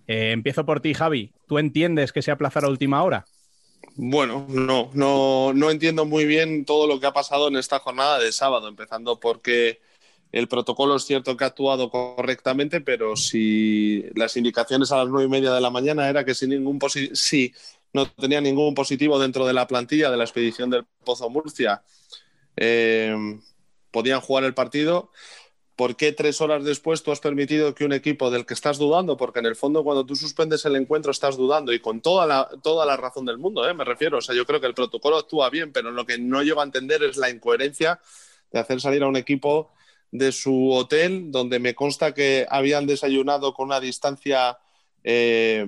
[0.06, 1.32] Eh, empiezo por ti, Javi.
[1.48, 3.24] ¿Tú entiendes que se aplazara a última hora?
[3.96, 8.20] Bueno, no, no, no entiendo muy bien todo lo que ha pasado en esta jornada
[8.20, 9.80] de sábado, empezando porque
[10.34, 15.28] el protocolo es cierto que ha actuado correctamente, pero si las indicaciones a las nueve
[15.28, 16.82] y media de la mañana era que si ningún
[17.14, 17.54] si
[17.94, 21.82] no tenía ningún positivo dentro de la plantilla de la expedición del Pozo Murcia,
[22.58, 23.16] eh,
[23.92, 25.12] podían jugar el partido.
[25.76, 29.18] ¿Por qué tres horas después tú has permitido que un equipo del que estás dudando,
[29.18, 32.50] porque en el fondo cuando tú suspendes el encuentro estás dudando y con toda la,
[32.62, 33.74] toda la razón del mundo, ¿eh?
[33.74, 36.44] me refiero, o sea, yo creo que el protocolo actúa bien, pero lo que no
[36.44, 38.00] llego a entender es la incoherencia
[38.52, 39.72] de hacer salir a un equipo
[40.12, 44.60] de su hotel, donde me consta que habían desayunado con una distancia
[45.04, 45.68] eh,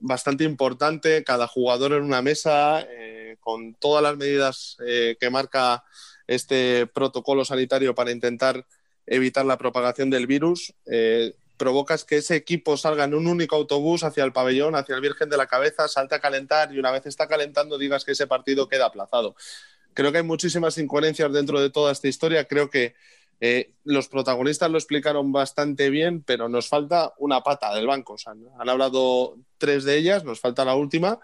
[0.00, 5.84] bastante importante, cada jugador en una mesa, eh, con todas las medidas eh, que marca
[6.26, 8.66] este protocolo sanitario para intentar
[9.06, 14.02] evitar la propagación del virus, eh, provocas que ese equipo salga en un único autobús
[14.02, 17.06] hacia el pabellón, hacia el Virgen de la Cabeza, salte a calentar y una vez
[17.06, 19.36] está calentando digas que ese partido queda aplazado.
[19.92, 22.46] Creo que hay muchísimas incoherencias dentro de toda esta historia.
[22.46, 22.94] Creo que
[23.40, 28.16] eh, los protagonistas lo explicaron bastante bien, pero nos falta una pata del banco.
[28.26, 31.20] Han hablado tres de ellas, nos falta la última,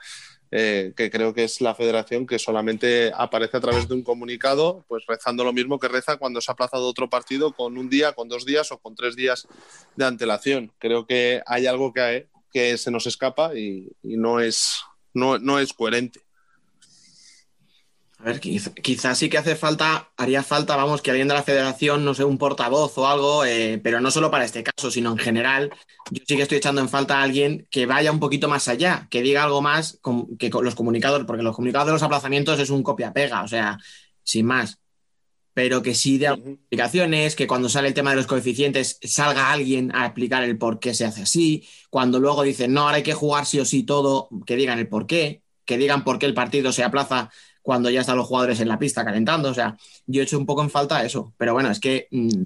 [0.50, 4.84] eh, que creo que es la federación que solamente aparece a través de un comunicado,
[4.88, 8.12] pues rezando lo mismo que reza cuando se ha aplazado otro partido con un día,
[8.12, 9.46] con dos días o con tres días
[9.96, 10.72] de antelación.
[10.78, 14.80] Creo que hay algo que, que se nos escapa y, y no, es,
[15.14, 16.20] no, no es coherente.
[18.20, 21.42] A ver, quiz- quizás sí que hace falta, haría falta, vamos, que alguien de la
[21.42, 25.10] federación, no sé, un portavoz o algo, eh, pero no solo para este caso, sino
[25.12, 25.70] en general.
[26.10, 29.08] Yo sí que estoy echando en falta a alguien que vaya un poquito más allá,
[29.10, 30.00] que diga algo más
[30.38, 33.78] que con los comunicados, porque los comunicados de los aplazamientos es un copia-pega, o sea,
[34.22, 34.78] sin más.
[35.52, 39.94] Pero que sí de explicaciones, que cuando sale el tema de los coeficientes salga alguien
[39.94, 43.14] a explicar el por qué se hace así, cuando luego dicen, no, ahora hay que
[43.14, 46.34] jugar sí o sí todo, que digan el por qué, que digan por qué el
[46.34, 47.30] partido se aplaza
[47.62, 49.50] cuando ya están los jugadores en la pista calentando.
[49.50, 51.34] O sea, yo he hecho un poco en falta eso.
[51.36, 52.42] Pero bueno, es que mm,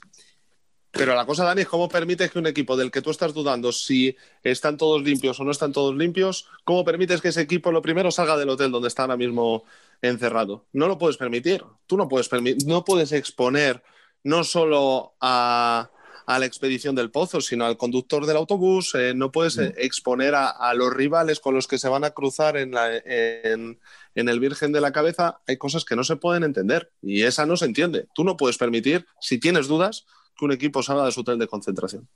[0.90, 3.72] Pero la cosa, Dani, es cómo permites que un equipo del que tú estás dudando
[3.72, 7.82] si están todos limpios o no están todos limpios, cómo permites que ese equipo lo
[7.82, 9.64] primero salga del hotel donde está ahora mismo
[10.02, 10.66] encerrado.
[10.72, 11.64] No lo puedes permitir.
[11.86, 13.82] Tú no puedes permitir, no puedes exponer
[14.22, 15.90] no solo a,
[16.26, 18.94] a la expedición del pozo, sino al conductor del autobús.
[18.94, 22.10] eh, no puedes eh, exponer a, a los rivales con los que se van a
[22.10, 23.78] cruzar en, la- en-
[24.14, 25.40] en el Virgen de la Cabeza.
[25.46, 28.06] Hay cosas que no se pueden entender y esa no se entiende.
[28.14, 30.06] Tú no puedes permitir, si tienes dudas,
[30.38, 32.08] que un equipo salga de su hotel de concentración.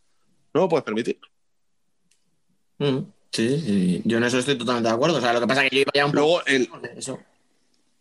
[0.55, 1.19] No lo puedes permitir.
[2.79, 2.99] mm,
[3.33, 5.19] sí, sí, yo en eso estoy totalmente de acuerdo.
[5.19, 6.99] O sea, lo que pasa es que yo iba ya un poco Luego el, de
[6.99, 7.19] eso.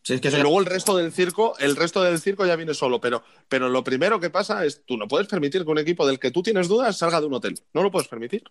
[0.07, 2.73] Sí, es que eso luego el resto del circo, el resto del circo ya viene
[2.73, 6.07] solo, pero, pero lo primero que pasa es tú no puedes permitir que un equipo
[6.07, 7.59] del que tú tienes dudas salga de un hotel.
[7.73, 8.41] No lo puedes permitir.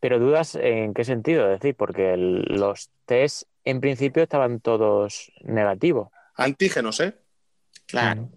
[0.00, 5.30] Pero dudas en qué sentido, es decir, porque el- los test en principio estaban todos
[5.42, 6.08] negativos.
[6.34, 7.14] Antígenos, ¿eh?
[7.86, 8.30] Claro.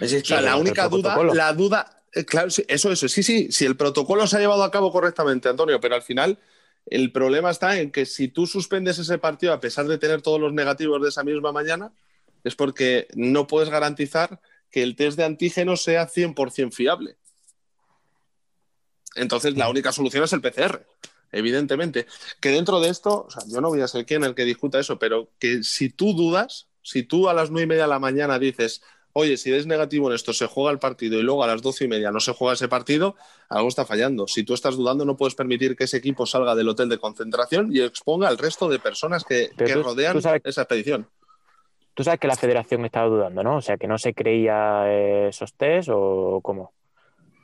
[0.00, 3.22] Es que- O sea, la única duda, la duda, eh, claro, sí, eso, eso, sí,
[3.22, 6.36] sí, si el protocolo se ha llevado a cabo correctamente, Antonio, pero al final
[6.86, 10.40] el problema está en que si tú suspendes ese partido a pesar de tener todos
[10.40, 11.92] los negativos de esa misma mañana,
[12.44, 17.16] es porque no puedes garantizar que el test de antígenos sea 100% fiable.
[19.14, 20.84] Entonces, la única solución es el PCR,
[21.32, 22.06] evidentemente.
[22.40, 24.80] Que dentro de esto, o sea, yo no voy a ser quien el que discuta
[24.80, 27.98] eso, pero que si tú dudas, si tú a las nueve y media de la
[27.98, 28.82] mañana dices,
[29.14, 31.84] oye, si eres negativo en esto, se juega el partido y luego a las doce
[31.84, 33.16] y media no se juega ese partido,
[33.48, 34.26] algo está fallando.
[34.28, 37.74] Si tú estás dudando, no puedes permitir que ese equipo salga del hotel de concentración
[37.74, 41.08] y exponga al resto de personas que, Pero que tú- rodean tú sabes- esa expedición.
[41.94, 43.56] Tú sabes que la federación estaba dudando, ¿no?
[43.58, 44.92] O sea, que no se creía
[45.28, 46.72] esos test o cómo.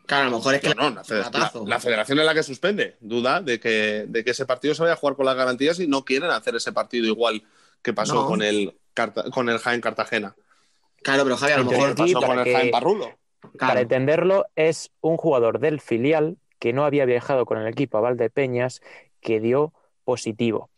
[0.06, 2.42] Claro, a lo mejor es que No, no, la, fede- la- federación es la que
[2.42, 2.96] suspende.
[2.98, 5.86] Duda de que, de que ese partido se vaya a jugar con las garantías y
[5.86, 7.44] no quieren hacer ese partido igual
[7.80, 8.26] que pasó No.
[8.26, 8.74] con, el,
[9.32, 10.34] con el Jaén Cartagena.
[11.03, 11.94] Claro, pero Javier, a lo mejor.
[11.94, 13.11] Pasó para con el que- Jaén Parrulo.
[13.59, 18.03] Para entenderlo, es un jugador del filial que no había viajado con el equipo a
[18.03, 18.82] Valdepeñas
[19.20, 19.72] que dio
[20.05, 20.70] positivo.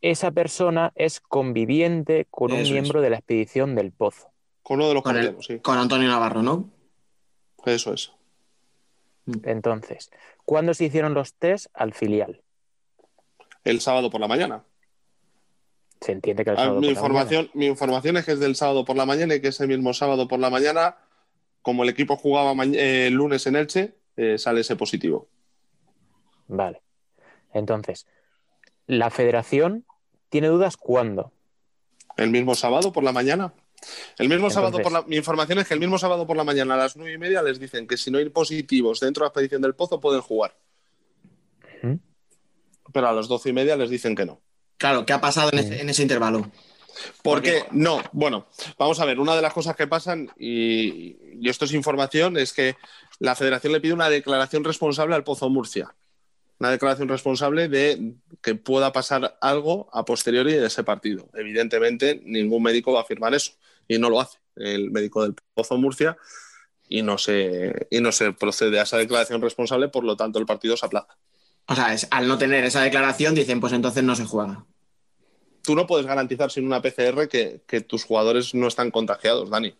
[0.00, 2.70] Esa persona es conviviente con un es.
[2.72, 4.28] miembro de la expedición del Pozo.
[4.64, 5.60] Con uno de los con, el- sí.
[5.60, 6.68] con Antonio Navarro, ¿no?
[7.64, 8.12] Eso es.
[9.44, 10.10] Entonces,
[10.44, 12.42] ¿cuándo se hicieron los test al filial?
[13.64, 14.64] El sábado por la mañana.
[16.02, 18.84] Se entiende que el Ah, sábado mi, información, mi información es que es del sábado
[18.84, 20.96] por la mañana y que ese mismo sábado por la mañana,
[21.62, 25.28] como el equipo jugaba eh, el lunes en Elche, eh, sale ese positivo.
[26.48, 26.82] Vale.
[27.54, 28.06] Entonces,
[28.86, 29.86] la federación
[30.28, 31.32] tiene dudas cuándo.
[32.16, 33.54] El mismo sábado por la mañana.
[34.18, 35.02] El mismo Entonces- sábado por la.
[35.02, 37.42] Mi información es que el mismo sábado por la mañana a las nueve y media
[37.42, 40.56] les dicen que si no hay positivos dentro de la expedición del pozo pueden jugar.
[42.92, 44.40] Pero a las doce y media les dicen que no.
[44.82, 46.50] Claro, ¿qué ha pasado en ese, en ese intervalo?
[47.22, 51.66] Porque no, bueno, vamos a ver, una de las cosas que pasan, y, y esto
[51.66, 52.74] es información, es que
[53.20, 55.94] la federación le pide una declaración responsable al Pozo Murcia.
[56.58, 61.28] Una declaración responsable de que pueda pasar algo a posteriori de ese partido.
[61.34, 63.52] Evidentemente, ningún médico va a afirmar eso
[63.86, 66.16] y no lo hace el médico del Pozo Murcia
[66.88, 70.46] y no se, y no se procede a esa declaración responsable, por lo tanto, el
[70.46, 71.16] partido se aplaza.
[71.66, 74.64] O sea, es- al no tener esa declaración, dicen, pues entonces no se juega.
[75.62, 79.74] Tú no puedes garantizar sin una PCR que, que tus jugadores no están contagiados, Dani.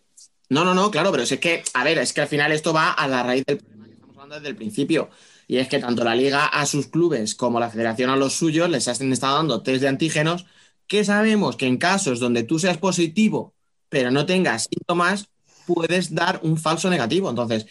[0.49, 2.91] No, no, no, claro, pero es que, a ver, es que al final esto va
[2.91, 5.09] a la raíz del problema que estamos hablando desde el principio.
[5.47, 8.69] Y es que tanto la liga a sus clubes como la federación a los suyos
[8.69, 10.45] les han estado dando test de antígenos
[10.87, 13.53] que sabemos que en casos donde tú seas positivo
[13.89, 15.27] pero no tengas síntomas,
[15.67, 17.29] puedes dar un falso negativo.
[17.29, 17.67] Entonces,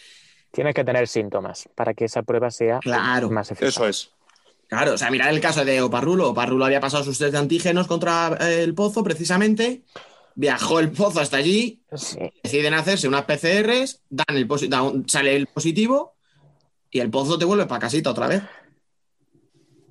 [0.53, 3.29] Tienes que tener síntomas para que esa prueba sea Claro.
[3.31, 3.69] más eficaz.
[3.69, 4.11] Eso es.
[4.67, 6.29] claro, o sea, mirad el caso de Oparrulo.
[6.29, 9.81] Oparrulo había pasado sus test de antígenos contra eh, el Pozo precisamente,
[10.35, 12.19] viajó el Pozo hasta allí, Sí.
[12.43, 14.47] deciden hacerse unas PCRs, dan el
[15.07, 16.13] sale el positivo
[16.91, 18.43] y el pozo te vuelve para casita otra vez.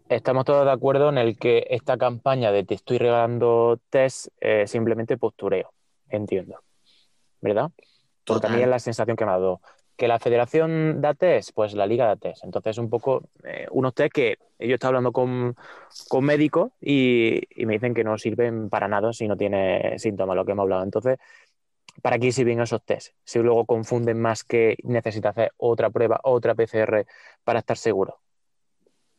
[0.08, 4.70] Estamos todos de acuerdo en el que esta campaña de te estoy regalando test es
[4.70, 5.72] simplemente postureo,
[6.08, 6.60] entiendo.
[7.40, 7.70] ¿Verdad?
[8.24, 8.62] Porque a mí Total.
[8.62, 9.60] es la sensación que me ha dado.
[9.96, 11.50] ¿Que la federación da test?
[11.54, 12.44] Pues la liga da test.
[12.44, 15.56] Entonces, un poco, eh, unos test que yo estaba hablando con,
[16.08, 20.36] con médicos y, y me dicen que no sirven para nada si no tiene síntomas,
[20.36, 20.82] lo que hemos hablado.
[20.82, 21.18] Entonces,
[22.00, 23.14] ¿para qué sirven esos test?
[23.24, 27.06] Si luego confunden más que necesita hacer otra prueba, otra PCR
[27.44, 28.18] para estar seguro.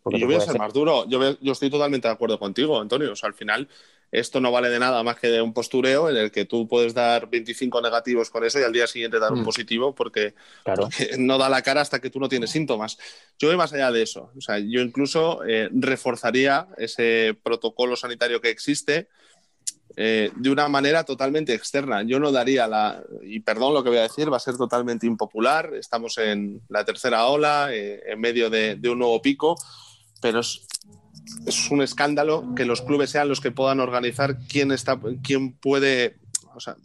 [0.02, 1.08] Porque Y yo voy a puedes ser más duro.
[1.08, 3.14] Yo, yo estoy totalmente de acuerdo contigo, Antonio.
[3.14, 3.70] O sea, al final,
[4.14, 6.94] esto no vale de nada más que de un postureo en el que tú puedes
[6.94, 9.46] dar 25 negativos con eso y al día siguiente dar un Mm.
[9.46, 10.84] positivo porque, Claro.
[10.84, 12.98] porque no da la cara hasta que tú no tienes síntomas.
[13.40, 14.32] Yo voy más allá de eso.
[14.38, 19.10] O sea, yo incluso eh, reforzaría ese protocolo sanitario que existe.
[19.96, 22.02] eh, de una manera totalmente externa.
[22.02, 25.06] Yo no daría la, y perdón lo que voy a decir, va a ser totalmente
[25.06, 25.72] impopular.
[25.76, 29.56] Estamos en la tercera ola, eh, en medio de, de un nuevo pico,
[30.20, 30.62] pero es,
[31.46, 36.18] es un escándalo que los clubes sean los que puedan organizar quién está, quién puede,
[36.54, 36.76] o sea,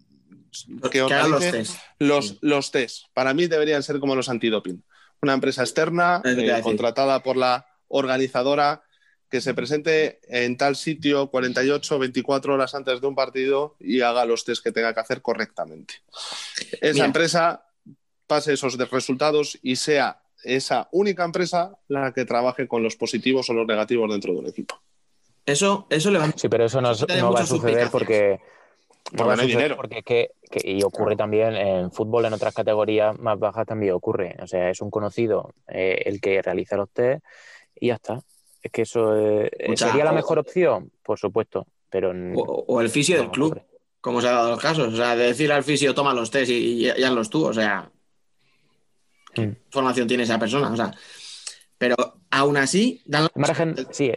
[0.91, 1.81] que hagan los organice test.
[1.99, 3.05] los, los test.
[3.15, 4.83] Para mí deberían ser como los antidoping.
[5.21, 8.83] Una empresa externa eh, contratada por la organizadora
[9.31, 14.25] que se presente en tal sitio 48, 24 horas antes de un partido y haga
[14.25, 15.95] los test que tenga que hacer correctamente.
[16.81, 17.05] Esa Mira.
[17.07, 17.67] empresa
[18.27, 23.55] pase esos resultados y sea esa única empresa la que trabaje con los positivos o
[23.55, 24.77] los negativos dentro de un equipo.
[25.47, 26.37] Eso, eso levanta.
[26.39, 28.39] Sí, pero eso no, no va a suceder porque,
[29.19, 29.77] va a no hay dinero.
[29.77, 33.95] porque es que, que- y ocurre también en fútbol, en otras categorías más bajas también
[33.95, 34.37] ocurre.
[34.43, 37.25] O sea, es un conocido eh, el que realiza los test
[37.81, 38.21] y ya está.
[38.63, 43.17] Es que eso eh, sería la mejor opción, por supuesto, pero O, o el fisio
[43.17, 43.65] no del club, ocurre.
[44.03, 44.93] como se ha dado los casos.
[44.93, 47.47] O sea, de decirle al fisio, toma los test y, y, y hazlos tú.
[47.47, 47.91] O sea,
[49.41, 49.57] ¿qué Mm.
[49.71, 50.71] formación tiene esa persona?
[50.71, 50.93] O sea,
[51.79, 51.97] pero
[52.31, 54.13] aún así, dan margen, sí,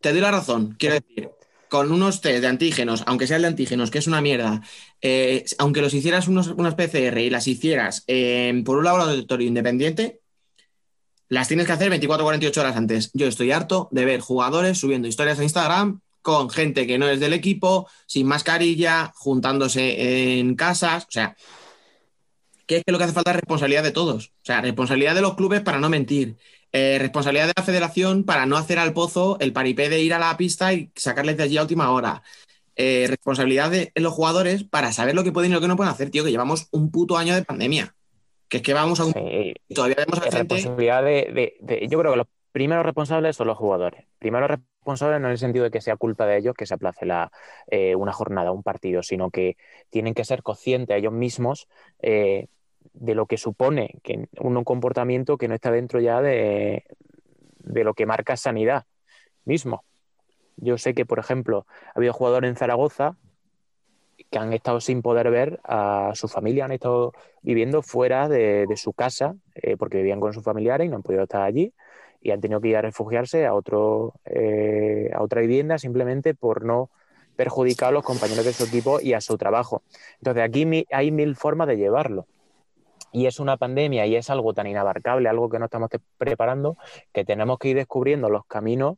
[0.00, 0.76] te doy la razón.
[0.78, 1.30] Quiero decir,
[1.68, 4.62] con unos test de antígenos, aunque sea el de antígenos, que es una mierda,
[5.00, 10.20] eh, aunque los hicieras unos, unas PCR y las hicieras eh, por un laboratorio independiente,
[11.28, 13.10] las tienes que hacer 24-48 horas antes.
[13.14, 17.20] Yo estoy harto de ver jugadores subiendo historias a Instagram con gente que no es
[17.20, 21.04] del equipo, sin mascarilla, juntándose en casas.
[21.04, 21.36] O sea,
[22.66, 24.28] que es que lo que hace falta es responsabilidad de todos.
[24.28, 26.36] O sea, responsabilidad de los clubes para no mentir.
[26.72, 30.18] Eh, responsabilidad de la federación para no hacer al pozo el paripé de ir a
[30.18, 32.22] la pista y sacarles de allí a última hora.
[32.74, 35.92] Eh, responsabilidad de los jugadores para saber lo que pueden y lo que no pueden
[35.92, 37.94] hacer, tío, que llevamos un puto año de pandemia.
[38.48, 39.12] Que es que vamos a un...
[39.12, 40.54] sí, todavía vemos a gente...
[40.54, 44.04] responsabilidad de, de- de- Yo creo que los primeros responsables son los jugadores.
[44.18, 47.06] Primeros responsables no en el sentido de que sea culpa de ellos que se aplace
[47.06, 47.32] la,
[47.70, 49.56] eh, una jornada, un partido, sino que
[49.90, 51.68] tienen que ser conscientes ellos mismos
[52.02, 52.46] eh,
[52.98, 56.84] de lo que supone que un comportamiento que no está dentro ya de,
[57.58, 58.84] de lo que marca sanidad
[59.44, 59.84] mismo.
[60.56, 63.16] Yo sé que, por ejemplo, ha habido jugadores en Zaragoza
[64.30, 68.76] que han estado sin poder ver a su familia, han estado viviendo fuera de, de
[68.76, 71.72] su casa eh, porque vivían con sus familiares y no han podido estar allí
[72.20, 76.64] y han tenido que ir a refugiarse a, otro, eh, a otra vivienda simplemente por
[76.64, 76.90] no
[77.36, 79.82] perjudicar a los compañeros de su equipo y a su trabajo.
[80.18, 82.26] Entonces aquí mi- hay mil formas de llevarlo.
[83.12, 86.76] Y es una pandemia y es algo tan inabarcable, algo que no estamos preparando,
[87.12, 88.96] que tenemos que ir descubriendo los caminos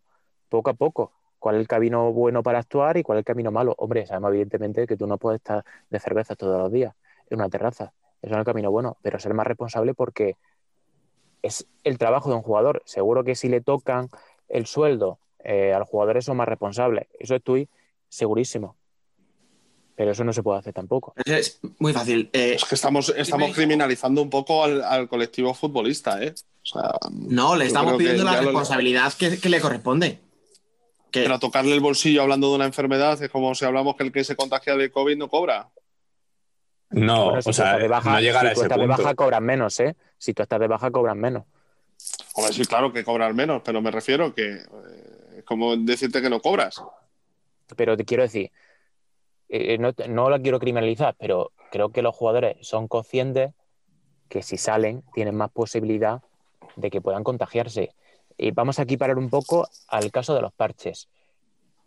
[0.49, 1.13] poco a poco.
[1.39, 3.75] ¿Cuál es el camino bueno para actuar y cuál es el camino malo?
[3.79, 6.95] Hombre, sabemos evidentemente que tú no puedes estar de cerveza todos los días
[7.31, 7.93] en una terraza.
[8.21, 10.37] Eso no es el camino bueno, pero ser más responsable porque
[11.43, 12.83] es el trabajo de un jugador.
[12.85, 14.09] Seguro que si le tocan
[14.49, 17.07] el sueldo eh, a los jugadores son más responsables.
[17.19, 17.69] Eso estoy
[18.09, 18.78] segurísimo.
[19.99, 21.13] Pero eso no se puede hacer tampoco.
[21.25, 22.31] Es muy fácil.
[22.33, 26.33] Eh, Es que estamos, estamos criminalizando un poco al, al colectivo futbolista, ¿eh?
[26.63, 30.21] O sea, no, le estamos pidiendo la lo- responsabilidad que, que le corresponde.
[31.11, 34.13] Que, Pero tocarle el bolsillo hablando de una enfermedad es como si hablamos que el
[34.13, 35.69] que se contagia de COVID no cobra.
[36.91, 38.79] No, Bueno, si o tú sea, de baja, no llegar si a tú ese estás
[38.79, 39.03] de punto.
[39.03, 39.97] baja cobras menos, ¿eh?
[40.17, 41.43] Si tú estás de baja cobras menos.
[42.35, 46.31] Hombre, sí, claro que cobrar menos, pero me refiero que eh, es como decirte que
[46.31, 46.81] no cobras.
[47.75, 48.53] Pero te quiero decir,
[49.49, 53.53] eh, no, no la quiero criminalizar, pero creo que los jugadores son conscientes
[54.29, 56.23] que si salen tienen más posibilidad
[56.77, 57.91] de que puedan contagiarse.
[58.37, 61.09] Y vamos aquí a parar un poco al caso de los parches.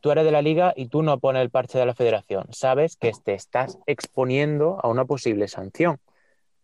[0.02, 2.48] Tú eres de la liga y tú no pones el parche de la federación.
[2.52, 6.00] Sabes que te estás exponiendo a una posible sanción,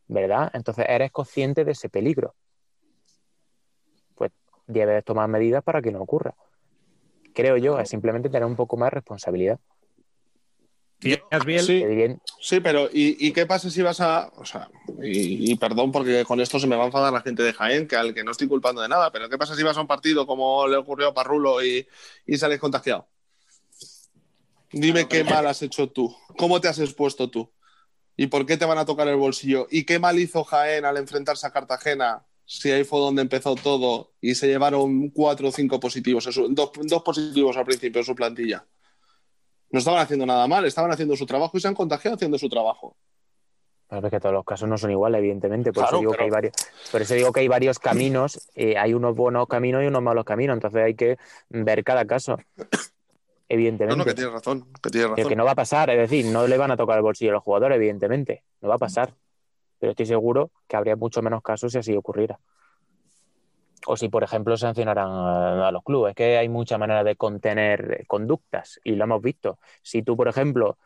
[0.07, 0.49] ¿verdad?
[0.53, 2.33] Entonces eres consciente de ese peligro.
[4.15, 4.31] Pues
[4.65, 6.35] debes tomar medidas para que no ocurra.
[7.35, 9.59] Creo yo, es simplemente tener un poco más de responsabilidad.
[10.99, 11.63] ¿Tienes bien?
[11.63, 11.83] Sí,
[12.41, 14.31] sí, pero ¿y, y qué pasa si vas a.?
[14.35, 14.69] O sea,
[15.01, 17.87] y, y perdón porque con esto se me va a enfadar la gente de Jaén,
[17.87, 19.87] que al que no estoy culpando de nada, pero ¿qué pasa si vas a un
[19.87, 21.87] partido como le ocurrió a Parrulo y,
[22.25, 23.07] y sales contagiado?
[24.71, 26.15] Dime qué mal has hecho tú.
[26.37, 27.49] ¿Cómo te has expuesto tú?
[28.15, 29.67] ¿Y por qué te van a tocar el bolsillo?
[29.69, 32.25] ¿Y qué mal hizo Jaén al enfrentarse a Cartagena?
[32.45, 37.03] Si ahí fue donde empezó todo y se llevaron cuatro o cinco positivos, dos, dos
[37.03, 38.65] positivos al principio en su plantilla.
[39.77, 42.49] No estaban haciendo nada mal, estaban haciendo su trabajo y se han contagiado haciendo su
[42.49, 42.97] trabajo.
[43.87, 45.71] Pero es que todos los casos no son iguales, evidentemente.
[45.71, 46.53] Por, Claro, eso, digo pero- que hay varios,
[46.91, 48.49] por eso digo que hay varios caminos.
[48.55, 50.55] eh, hay unos buenos caminos y unos malos caminos.
[50.55, 51.19] Entonces hay que
[51.49, 52.37] ver cada caso.
[52.57, 52.65] No,
[53.49, 53.97] Evidentemente.
[53.97, 55.29] no, que tienes razón, que tienes razón.
[55.29, 57.33] que no va a pasar, es decir, no le van a tocar el bolsillo a
[57.35, 58.43] los jugadores, evidentemente.
[58.61, 59.13] No va a pasar.
[59.79, 62.39] Pero estoy seguro que habría mucho menos casos si así ocurriera.
[63.89, 66.13] O si, por ejemplo, sancionaran a, a los clubes.
[66.13, 69.59] que hay muchas maneras de contener conductas y lo hemos visto.
[69.81, 70.77] Si tú, por ejemplo,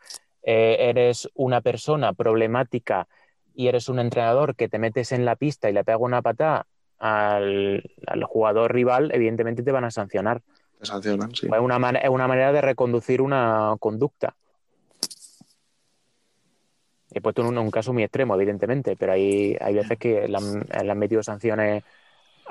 [0.44, 3.08] eh, eres una persona problemática
[3.54, 6.66] y eres un entrenador que te metes en la pista y le pegas una patada
[6.98, 10.40] al, al jugador rival, evidentemente te van a sancionar.
[10.78, 11.48] Te sancionan, sí.
[11.52, 14.36] Es una, man- es una manera de reconducir una conducta.
[17.14, 20.60] He puesto un, un caso muy extremo, evidentemente, pero hay, hay veces que le han,
[20.84, 21.82] le han metido sanciones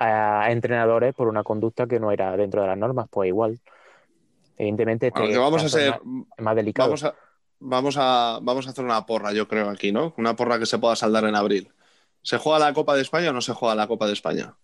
[0.04, 3.60] a entrenadores por una conducta que no era dentro de las normas, pues igual.
[4.58, 6.00] Evidentemente, Bueno, que vamos a ser, más,
[6.38, 6.90] es más delicado.
[6.90, 7.16] vamos a,
[7.60, 10.14] vamos a, vamos a hacer una porra, yo creo aquí, ¿no?
[10.18, 11.72] Una porra que se pueda saldar en abril.
[12.22, 14.56] ¿Se juega la Copa de España o no se juega la Copa de España?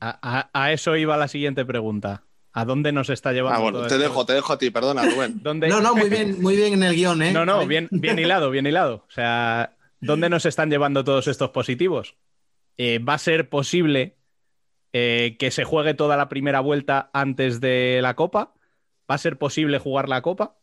[0.00, 2.24] A, a- a eso iba la siguiente pregunta.
[2.52, 4.08] ¿A dónde nos está llevando Ah, bueno, todo te esto?
[4.08, 5.38] dejo, te dejo a ti, perdona, Rubén.
[5.42, 7.32] ¿Dónde- No, no, muy bien, muy bien en el guion, ¿eh?
[7.32, 9.04] No, no, bien, bien hilado, bien hilado.
[9.08, 12.16] O sea, ¿dónde nos están llevando todos estos positivos?
[12.76, 14.16] Eh, ¿Va a ser posible
[14.96, 18.54] eh, que se juegue toda la primera vuelta antes de la Copa?
[19.10, 20.56] ¿Va a ser posible jugar la Copa?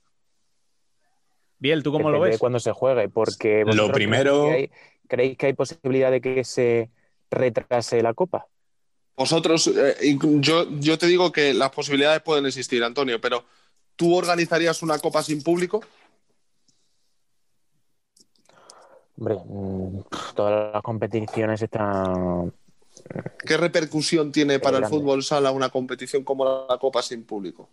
[1.59, 2.39] Biel, ¿tú cómo lo Depende ves?
[2.39, 6.43] cuándo se juegue, porque Lo primero- ¿creéis que, hay, creéis que hay posibilidad de que
[6.45, 6.89] se
[7.29, 8.47] retrase la Copa?
[9.17, 13.43] Vosotros, eh, yo, yo te digo que las posibilidades pueden existir, Antonio, pero
[13.97, 15.81] ¿tú organizarías una Copa sin público?
[19.17, 19.99] Hombre, mm,
[20.35, 22.51] todas las competiciones están
[23.45, 27.69] ¿Qué repercusión tiene para el fútbol sala una competición como la Copa sin público?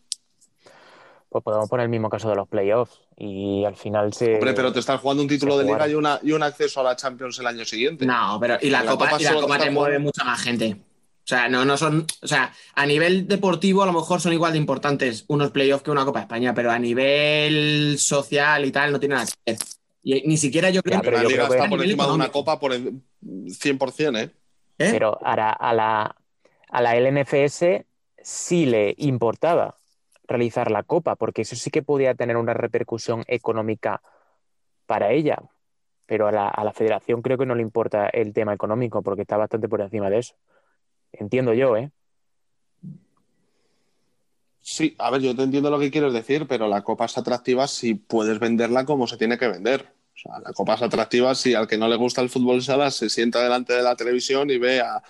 [1.31, 4.35] Pues podemos poner el mismo caso de los playoffs y al final se.
[4.37, 6.85] Hombre, pero te estás jugando un título de liga y, una, y un acceso a
[6.85, 8.07] la Champions el año siguiente.
[8.07, 10.77] No, pero y la, La copa, Copa y la copa te mueve mucha más gente.
[10.81, 12.07] O sea, no, no son.
[12.23, 15.91] O sea, a nivel deportivo a lo mejor son igual de importantes unos playoffs que
[15.91, 19.59] una Copa de España, pero a nivel social y tal no tiene nada que ver.
[20.03, 22.07] Y ni siquiera yo creo Ya, que pero la liga creo que- está por encima
[22.07, 22.29] de una.
[22.31, 24.31] Copa por el 100%, ¿eh?
[24.79, 24.89] ¿Eh?
[24.91, 26.17] Pero a la, a la,
[26.71, 27.85] a la LNFS
[28.23, 29.77] sí le importaba
[30.25, 34.03] realizar la Copa, porque eso sí que podía tener una repercusión económica
[34.87, 35.43] para ella.
[36.07, 39.23] Pero a la, a la federación creo que no le importa el tema económico, porque
[39.23, 40.35] está bastante por encima de eso.
[41.13, 41.91] Entiendo yo, ¿eh?
[44.61, 47.67] Sí, a ver, yo te entiendo lo que quieres decir, pero la Copa es atractiva
[47.67, 49.95] si puedes venderla como se tiene que vender.
[50.19, 52.91] O sea, la Copa es atractiva si al que no le gusta el fútbol sala
[52.91, 55.01] se sienta delante de la televisión y ve a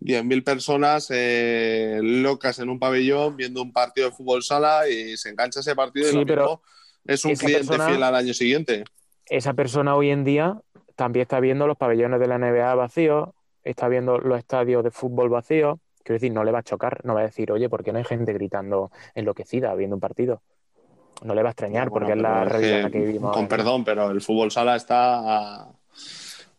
[0.00, 5.30] 10.000 personas eh, locas en un pabellón viendo un partido de fútbol sala y se
[5.30, 6.62] engancha ese partido y lo pero mismo
[7.06, 8.84] es un cliente persona- fiel al año siguiente.
[9.28, 10.58] esa persona hoy en día
[10.94, 13.30] también está viendo los pabellones de la NBA vacíos,
[13.62, 15.78] está viendo los estadios de fútbol vacíos.
[16.02, 17.98] Quiero decir, no le va a chocar, no va a decir, oye, ¿por qué no
[17.98, 20.40] hay gente gritando enloquecida viendo un partido?
[21.22, 23.34] No le va a extrañar, porque es la realidad en la que, vivimos.
[23.34, 25.68] Con perdón, pero el fútbol sala está a,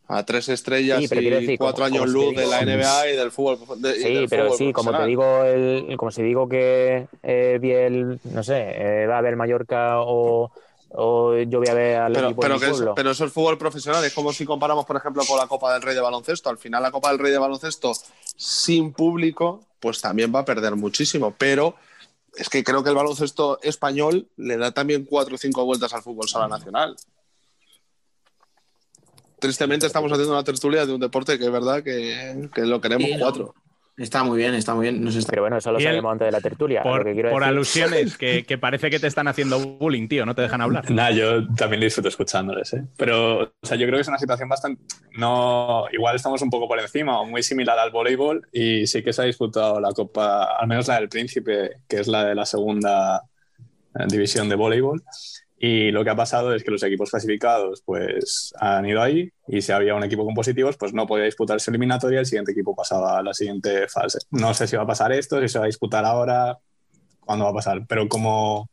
[0.09, 3.15] a tres estrellas Sí, y decir, cuatro como- años como luz de la NBA y
[3.15, 3.59] del fútbol.
[3.81, 7.57] de- Sí, del pero fútbol sí, como te digo, el, como si digo que eh,
[7.61, 10.51] vi el, no sé, eh, va a ver Mallorca o,
[10.89, 13.25] o yo voy a ver al Pero, equipo pero, de mi que es, pero eso
[13.25, 14.03] es fútbol profesional.
[14.05, 16.49] Es como si comparamos, por ejemplo, con la Copa del Rey de baloncesto.
[16.49, 17.91] Al final, la Copa del Rey de baloncesto
[18.35, 21.35] sin público, pues también va a perder muchísimo.
[21.37, 21.75] Pero
[22.37, 26.03] es que creo que el baloncesto español le da también cuatro o cinco vueltas al
[26.03, 26.95] fútbol sala nacional.
[29.39, 33.07] Tristemente estamos haciendo una tertulia de un deporte que es verdad que, que lo queremos
[33.07, 33.53] Sí, no.
[33.97, 35.03] Está muy bien, está muy bien.
[35.03, 35.31] Nos está...
[35.31, 36.83] Pero bueno, eso lo sabíamos antes de la tertulia.
[36.83, 40.35] Por, que por decir- alusiones, que, que parece que te están haciendo bullying, tío, no
[40.35, 40.89] te dejan hablar.
[40.91, 42.83] Nada, yo también disfruto escuchándoles, ¿eh?
[42.95, 44.83] Pero, o sea, yo creo que es una situación bastante.
[45.17, 49.11] No, igual estamos un poco por encima o muy similar al voleibol y sí que
[49.13, 52.45] se ha disputado la Copa, al menos la del Príncipe, que es la de la
[52.45, 53.23] segunda
[53.95, 55.01] eh, división de voleibol.
[55.59, 59.63] Y lo que ha pasado es que los equipos clasificados pues han ido ahí y
[59.63, 63.17] si había un equipo con positivos pues no podía disputarse eliminatoria, el siguiente equipo pasaba
[63.17, 64.19] a la siguiente fase.
[64.29, 66.59] No sé si va a pasar esto, si se va a disputar ahora,
[67.25, 68.69] cuándo va a pasar, pero como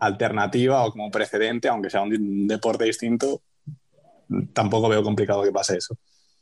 [0.00, 3.42] alternativa o como precedente, aunque sea un deporte distinto,
[4.52, 5.96] tampoco veo complicado que pase eso.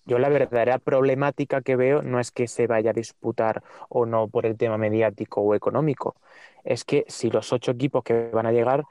[0.07, 4.29] Yo la verdadera problemática que veo no es que se vaya a disputar o no
[4.29, 6.17] por el tema mediático o económico.
[6.63, 8.85] Es que si los ocho equipos que van a llegar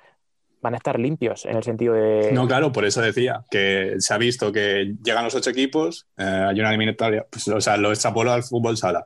[0.64, 2.32] van a estar limpios en el sentido de.
[2.32, 6.24] No, claro, por eso decía que se ha visto que llegan los ocho equipos, eh,
[6.24, 9.06] hay una eliminatoria, pues, o sea, lo extrapolo al fútbol sala.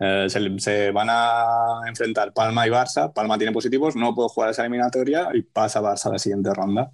[0.00, 3.12] Eh, se, se van a enfrentar Palma y Barça.
[3.12, 6.90] Palma tiene positivos, no puede jugar esa eliminatoria y pasa Barça a la siguiente ronda.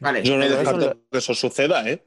[0.00, 2.04] Vale, Yo no descarto lo- que eso suceda, ¿eh?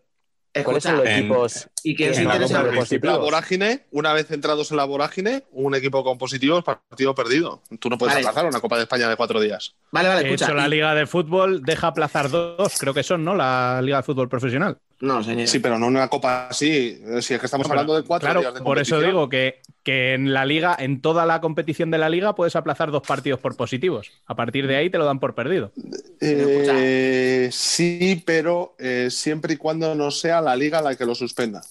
[0.63, 1.67] ¿Cuáles son los en- equipos?
[1.83, 6.63] y en la interesa vorágine, una vez entrados en la vorágine, un equipo con positivos,
[6.63, 7.61] partido perdido.
[7.79, 8.27] Tú no puedes Vale.
[8.27, 9.73] aplazar una Copa de España de cuatro días.
[9.91, 10.45] Vale, vale, De escucha.
[10.45, 13.33] hecho, la Liga de Fútbol deja aplazar dos, creo que son, ¿no?
[13.35, 14.77] La Liga de Fútbol Profesional.
[15.01, 15.47] No, señor.
[15.47, 16.97] Sí, pero no una Copa así.
[17.21, 19.61] Si es que estamos Bueno, hablando de cuatro claro, días de por eso digo que,
[19.83, 23.39] que en la liga, en toda la competición de la liga, puedes aplazar dos partidos
[23.39, 24.11] por positivos.
[24.27, 25.71] A partir de ahí te lo dan por perdido.
[26.19, 31.61] Eh, sí, pero eh, siempre y cuando no sea la liga la que lo suspenda.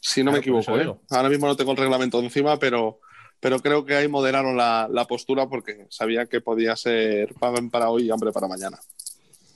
[0.00, 0.94] Si no me Claro, equivoco, ¿eh?
[1.10, 3.00] Ahora mismo no tengo el reglamento encima, pero,
[3.40, 7.90] pero creo que ahí moderaron la, la postura porque sabía que podía ser pan para
[7.90, 8.78] hoy y hambre para mañana.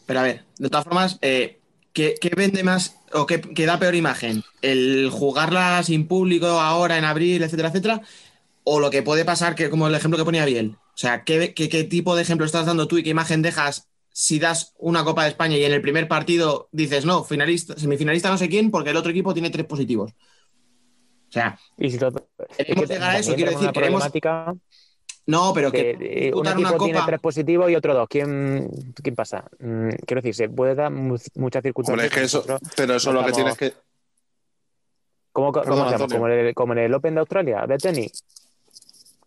[0.07, 1.59] Pero a ver, de todas formas, eh,
[1.95, 4.43] ¿qué, qué vende más o qué, qué da peor imagen?
[4.63, 8.03] ¿El jugarla sin público ahora en abril, etcétera, etcétera?
[8.65, 10.77] ¿O lo que puede pasar, que como el ejemplo que ponía Biel?
[10.77, 13.89] O sea, ¿qué, qué, qué tipo de ejemplo estás dando tú y qué imagen dejas
[14.13, 18.31] si das una Copa de España y en el primer partido dices, no, finalista, semifinalista
[18.31, 20.13] no sé quién, porque el otro equipo tiene tres positivos?
[20.13, 24.05] O sea, Y si todo- Queremos es que llegar a eso, quiero decir, queremos-
[25.27, 28.07] no, pero que de- un una equipo tiene Copa- tres positivos y otro dos.
[28.09, 28.69] ¿Quién,
[29.03, 29.45] quién pasa?
[29.59, 32.05] Mm, quiero decir, se puede dar mu- muchas circunstancias.
[32.05, 33.73] Hombre, es que eso, Nosotros pero eso no lo que tienes que.
[35.33, 36.03] ¿Cómo, cómo Perdón, hacemos?
[36.03, 36.17] Antonio.
[36.17, 38.25] ¿Como en, el, como en el Open de Australia, de tenis.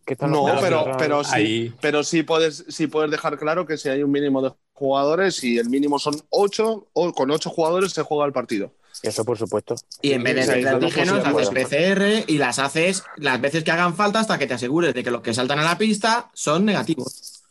[0.06, 1.74] Que No, pero, pero sí, Ahí.
[1.82, 5.58] pero sí puedes, sí puedes dejar claro que si hay un mínimo de jugadores y
[5.58, 8.70] el mínimo son ocho, o con ocho jugadores se juega el partido.
[9.02, 9.76] Eso, por supuesto.
[10.02, 11.50] Y en vez de hacer antígenos, haces.
[11.50, 15.10] PCR y las haces las veces que hagan falta hasta que te asegures de que
[15.10, 17.42] los que saltan a la pista son negativos.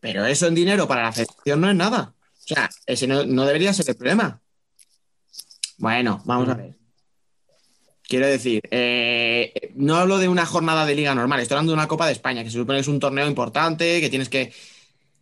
[0.00, 2.14] Pero eso en dinero para la federación no es nada.
[2.18, 4.40] O sea, ese no, no debería ser el problema.
[5.78, 6.76] Bueno, vamos a ver.
[8.08, 11.88] Quiero decir, eh, no hablo de una jornada de liga normal, estoy hablando de una
[11.88, 14.52] Copa de España, que se supone que es un torneo importante, que tienes que,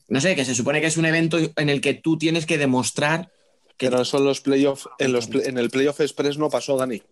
[0.08, 2.58] no sé, que se supone que es un evento en el que tú tienes que
[2.58, 3.30] demostrar
[3.76, 6.76] que Pero eso en los playoffs, en los play- en el playoff express no pasó,
[6.76, 7.02] Dani.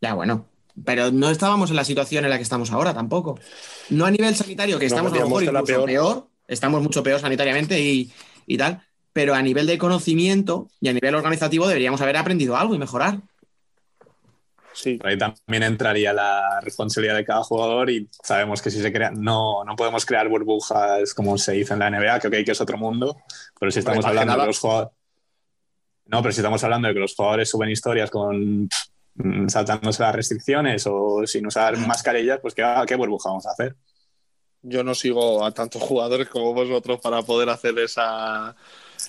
[0.00, 0.46] Ya, bueno.
[0.84, 3.38] Pero no estábamos en la situación en la que estamos ahora tampoco.
[3.90, 5.86] No a nivel sanitario, que No, estamos a lo mejor incluso peor.
[5.86, 6.26] peor.
[6.46, 8.12] estamos mucho peor sanitariamente y,
[8.46, 8.80] y tal,
[9.12, 13.18] pero a nivel de conocimiento y a nivel organizativo deberíamos haber aprendido algo y mejorar.
[14.72, 15.00] Sí.
[15.02, 19.64] Ahí también entraría la responsabilidad de cada jugador y sabemos que si se crea, no,
[19.64, 22.78] no podemos crear burbujas como se hizo en la NBA, que ok, que es otro
[22.78, 23.16] mundo,
[23.58, 24.92] pero si estamos hablando de los jugadores...
[26.08, 30.02] No, pero si estamos hablando de que los jugadores suben historias con pff, mm, saltándose
[30.02, 33.76] las restricciones o sin usar mascarillas, pues ¿qué, qué burbuja vamos a hacer?
[34.62, 38.56] Yo no sigo a tantos jugadores como vosotros para poder hacer esa,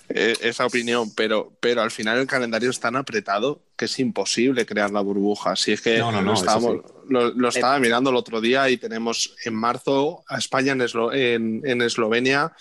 [0.10, 4.66] eh, esa opinión, pero, pero al final el calendario es tan apretado que es imposible
[4.68, 5.56] crear la burbuja.
[5.56, 8.78] Si es que No, no, no, lo, lo- lo estaba mirando el otro día y
[8.78, 12.54] tenemos en marzo a España en, Eslo- en, en Eslovenia,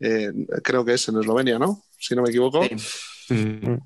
[0.00, 0.32] eh,
[0.64, 1.84] creo que es en Eslovenia, ¿no?
[1.98, 2.64] Si no me equivoco.
[2.64, 2.76] Sí.
[3.28, 3.76] Mm.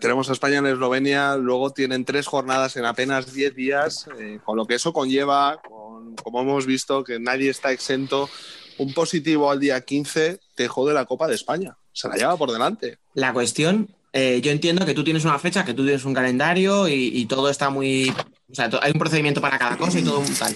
[0.00, 4.56] Tenemos a España en Eslovenia, luego tienen tres jornadas en apenas 10 días, eh, con
[4.56, 8.30] lo que eso conlleva, con- como hemos visto, que nadie está exento.
[8.78, 12.52] Un positivo al día 15 te jode la Copa de España, se la lleva por
[12.52, 12.98] delante.
[13.14, 16.86] La cuestión, eh, yo entiendo que tú tienes una fecha, que tú tienes un calendario
[16.88, 18.10] y, y todo está muy.
[18.50, 20.54] O sea, hay un procedimiento para cada cosa y todo un tal.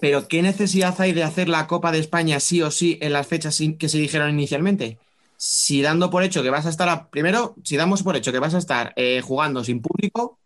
[0.00, 3.26] Pero, ¿qué necesidad hay de hacer la Copa de España sí o sí en las
[3.26, 4.98] fechas que se dijeron inicialmente?
[5.36, 7.10] Si dando por hecho que vas a estar.
[7.10, 10.38] primero, si damos por hecho que vas a estar eh, jugando sin público,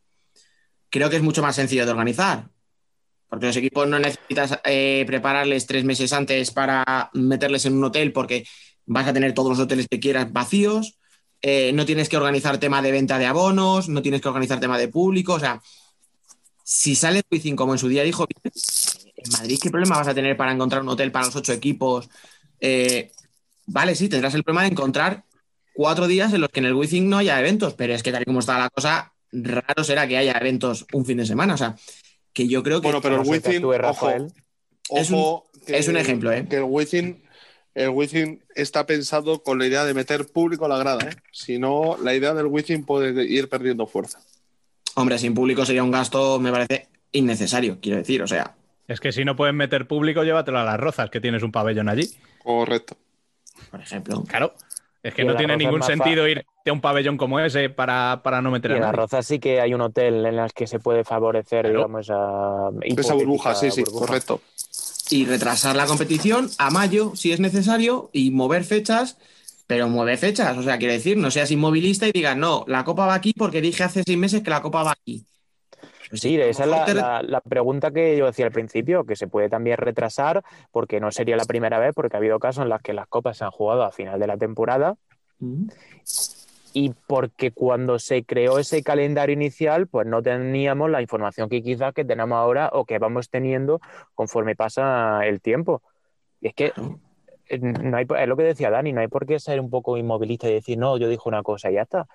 [0.90, 2.48] creo que es mucho más sencillo de organizar.
[3.28, 8.12] Porque los equipos no necesitas eh, prepararles tres meses antes para meterles en un hotel
[8.12, 8.47] porque
[8.86, 10.98] vas a tener todos los hoteles que quieras vacíos.
[11.43, 14.78] Eh, no tienes que organizar tema de venta de abonos, no tienes que organizar tema
[14.78, 15.35] de público.
[15.35, 15.60] O sea,
[16.65, 20.36] si sale Wizzing como en su día dijo, en Madrid, ¿qué problema vas a tener
[20.36, 22.09] para encontrar un hotel para los ocho equipos?
[23.68, 25.24] Vale, sí, tendrás el problema de encontrar
[25.74, 28.22] cuatro días en los que en el Wizzing no haya eventos, pero es que tal
[28.22, 31.54] y como está la cosa, raro será que haya eventos un fin de semana.
[31.54, 31.76] O sea,
[32.32, 34.32] que yo creo que Bueno, pero el Wizzing, actúe ojo, Rafael.
[34.90, 36.46] Es un- que- es un ejemplo, ¿eh?
[36.48, 37.22] Que el Wizzing,
[37.74, 41.08] el Wizzing está pensado con la idea de meter público a la grada.
[41.10, 41.14] ¿eh?
[41.30, 44.18] Si no, la idea del Wizzing puede ir perdiendo fuerza.
[44.94, 48.22] Hombre, sin público sería un gasto, me parece, innecesario, quiero decir.
[48.22, 48.54] O sea,
[48.88, 51.90] Es que si no puedes meter público, llévatelo a las rozas, que tienes un pabellón
[51.90, 52.08] allí.
[52.42, 52.96] Correcto.
[53.70, 54.22] Por ejemplo.
[54.24, 54.55] Claro.
[55.02, 58.20] Es que no tiene ningún más fa- sentido irte a un pabellón como ese para,
[58.22, 58.93] para no meter Y a en la.
[58.93, 61.78] Roza sí que hay un hotel en el que se puede favorecer, Claro.
[61.78, 62.70] digamos, esa,
[63.01, 64.06] Esa burbuja, sí, sí, burbuja.
[64.06, 64.40] correcto.
[65.10, 69.16] y retrasar la competición a mayo si es necesario y mover fechas
[69.66, 70.56] pero mueve fechas.
[70.56, 73.60] O sea, quiero decir, no seas inmovilista y digas, no, la Copa va aquí porque
[73.60, 75.24] dije hace seis meses que la Copa va aquí.
[76.09, 78.52] Pues Sí, esa es la, mejor te re- la- la pregunta que yo decía al
[78.52, 82.39] principio, que se puede también retrasar, porque no sería la primera vez, porque ha habido
[82.39, 84.97] casos en los que las copas se han jugado a final de la temporada
[86.72, 91.93] y porque cuando se creó ese calendario inicial, pues no teníamos la información que quizás
[91.94, 93.80] que tenemos ahora o que vamos teniendo
[94.14, 95.82] conforme pasa el tiempo.
[96.40, 96.72] Y es que
[97.48, 99.97] eh, no hay, es lo que decía Dani, no hay por qué ser un poco
[99.97, 102.06] inmovilista y decir, no, yo dije una cosa y ya está.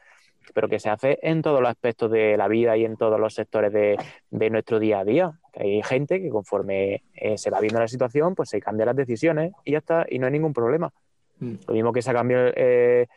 [0.53, 3.33] Pero que se hace en todos los aspectos de la vida y en todos los
[3.33, 3.97] sectores de,
[4.29, 5.39] de nuestro día a día.
[5.51, 8.95] Que hay gente que conforme eh, se va viendo la situación, pues se cambian las
[8.95, 10.91] decisiones y ya está, y no hay ningún problema.
[11.39, 11.53] Mm.
[11.67, 13.07] Lo mismo que se ha cambiado eh,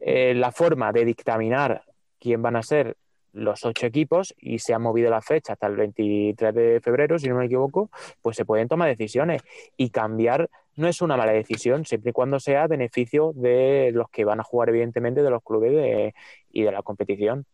[0.00, 1.82] eh, la forma de dictaminar
[2.18, 2.96] quién van a ser
[3.32, 7.28] los ocho equipos y se ha movido la fecha hasta el 23 de febrero, si
[7.28, 7.90] no me equivoco,
[8.22, 9.42] pues se pueden tomar decisiones
[9.76, 14.08] y cambiar no es una mala decisión, siempre y cuando sea a beneficio de los
[14.10, 16.14] que van a jugar, evidentemente, de los clubes de-
[16.52, 17.46] y de la competición.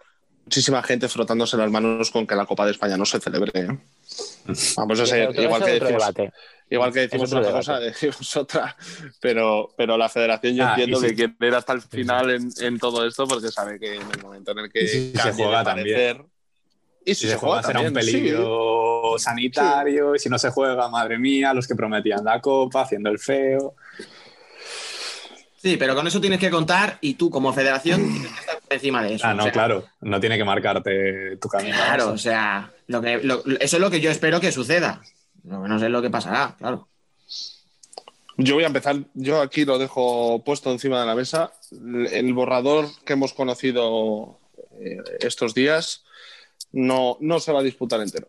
[0.44, 3.52] Muchísima gente frotándose las manos con que la Copa de España no se celebre.
[3.54, 3.68] ¿eh?
[4.76, 6.12] Vamos a ser, igual que decimos,
[6.68, 8.76] igual que decimos una cosa, decimos otra,
[9.20, 12.48] pero, pero la federación yo Ah, entiendo si- que quiere ir hasta el final en,
[12.60, 15.42] en todo esto porque sabe que en el momento en el que se cambie de
[15.44, 16.26] juega también.
[17.04, 21.18] Y si, Si se juega será un peligro sanitario, y si no se juega, madre
[21.18, 23.74] mía, los que prometían la copa, haciendo el feo.
[25.56, 28.72] Sí, pero con eso tienes que contar y tú como federación tienes que estar por
[28.72, 29.26] encima de eso.
[29.26, 31.76] Ah, no, O sea, claro, no tiene que marcarte tu camino.
[31.76, 35.00] Claro, o sea, lo que, lo- eso es lo que yo espero que suceda.
[35.44, 36.88] Lo que no sé lo que pasará, claro.
[38.38, 41.52] Yo voy a empezar, yo aquí lo dejo puesto encima de la mesa.
[42.10, 44.38] El borrador que hemos conocido
[44.80, 46.04] eh, estos días
[46.72, 48.28] no, no se va a disputar entero.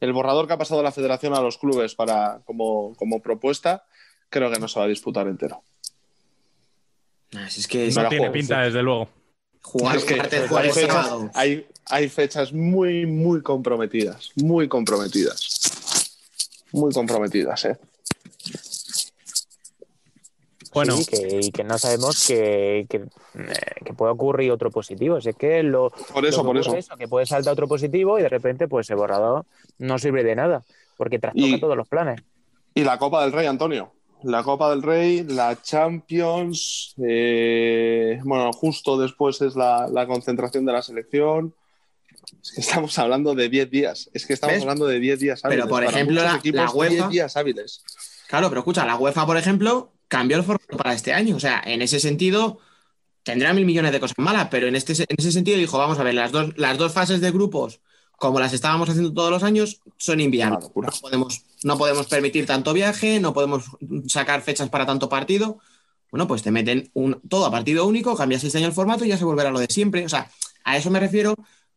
[0.00, 3.84] El borrador que ha pasado la federación a los clubes para, como, como propuesta,
[4.30, 5.62] creo que no se va a disputar entero.
[7.34, 9.08] Ah, es que No tiene juego, pinta, desde luego.
[9.62, 14.30] jugar Es que martes, hay, fechas, hay- hay fechas muy, muy comprometidas.
[14.36, 16.06] Muy comprometidas.
[16.72, 17.76] Muy comprometidas, ¿eh?
[20.72, 23.52] Bueno, Sí, que, y que no sabemos que, que, eh,
[23.84, 25.20] que puede ocurrir otro positivo.
[25.20, 26.76] Si es que lo, Por eso, lo que por eso.
[26.76, 29.46] es que puede saltar otro positivo y de repente pues ese borrador
[29.78, 30.62] no sirve de nada,
[30.96, 32.20] porque trastoca Y- todos los planes.
[32.74, 33.92] Y la Copa del Rey, Antonio.
[34.22, 36.94] La Copa del Rey, la Champions.
[37.02, 41.54] eh, bueno, justo después es la, la concentración de la selección.
[42.42, 44.10] Es que estamos hablando de 10 días.
[44.12, 44.62] Es que estamos ¿Ves?
[44.62, 45.64] hablando de 10 días hábiles.
[45.64, 47.82] Pero, por ejemplo, la- la UEFA- 10 días hábiles.
[48.28, 51.36] Claro, pero escucha, la UEFA, por ejemplo, cambió el formato para este año.
[51.36, 52.58] O sea, en ese sentido,
[53.22, 56.02] tendrá mil millones de cosas malas, pero en, este, en ese sentido dijo, vamos a
[56.02, 57.80] ver, las dos, las dos fases de grupos,
[58.16, 60.64] como las estábamos haciendo todos los años, son inviables.
[60.74, 63.64] No podemos, no podemos permitir tanto viaje, no podemos
[64.08, 65.58] sacar fechas para tanto partido.
[66.10, 69.08] Bueno, pues te meten un, todo a partido único, cambias este año el formato y
[69.08, 70.04] ya se volverá lo de siempre.
[70.04, 70.28] O sea,
[70.64, 71.34] a eso me refiero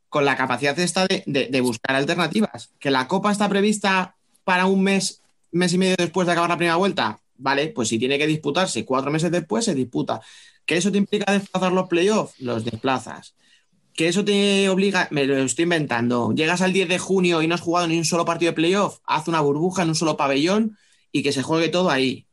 [0.10, 2.72] con la capacidad esta de, de- de buscar alternativas.
[2.80, 6.58] Que la Copa está prevista para un mes, mes y medio después de acabar la
[6.58, 7.20] primera vuelta.
[7.38, 10.22] Vale, pues si tiene que disputarse cuatro meses después, se disputa.
[10.66, 12.40] ¿Que eso te implica desplazar los playoffs?
[12.40, 13.36] Los desplazas.
[13.94, 15.08] ¿Que eso te obliga?
[15.12, 16.34] Me lo estoy inventando.
[16.34, 19.00] Llegas al 10 de junio y no has jugado ni un solo partido de playoff.
[19.06, 20.78] Haz una burbuja en un solo pabellón
[21.12, 22.26] y que se juegue todo ahí.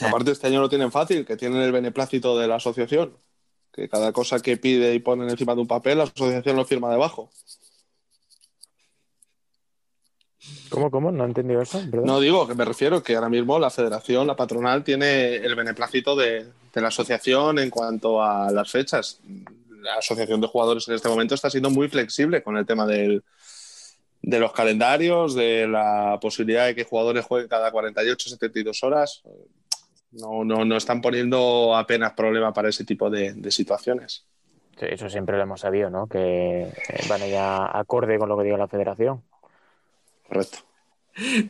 [0.00, 3.16] Aparte, este año lo tienen fácil, que tienen el beneplácito de la asociación.
[3.72, 6.90] Que cada cosa que pide y ponen encima de un papel, la asociación lo firma
[6.90, 7.30] debajo.
[10.70, 11.10] ¿Cómo, cómo?
[11.10, 11.80] No he entendido eso.
[11.86, 12.04] ¿verdad?
[12.04, 16.14] No digo que me refiero que ahora mismo la federación, la patronal, tiene el beneplácito
[16.14, 19.20] de, de la asociación en cuanto a las fechas.
[19.80, 23.22] La asociación de jugadores en este momento está siendo muy flexible con el tema del,
[24.22, 29.22] de los calendarios, de la posibilidad de que jugadores jueguen cada 48, 72 horas.
[30.10, 34.24] No, no, no están poniendo apenas problema para ese tipo de, de situaciones.
[34.78, 36.06] Sí, Eso siempre lo hemos sabido, ¿no?
[36.06, 36.72] Que
[37.08, 39.22] van ya acorde con lo que diga la federación.
[40.28, 40.58] Correcto.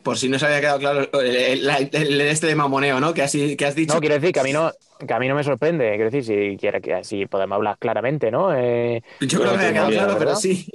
[0.03, 3.13] por si no se había quedado claro el, el- el- el este de mamoneo, ¿no?
[3.13, 3.93] Que, así, que has dicho.
[3.93, 4.71] No, quiero decir que a mí no,
[5.05, 5.89] que a mí no me sorprende.
[5.95, 8.55] Quiero decir, si quiere que así podemos hablar claramente, ¿no?
[8.55, 10.65] Eh, Yo creo que me había quedado claro, pero sí.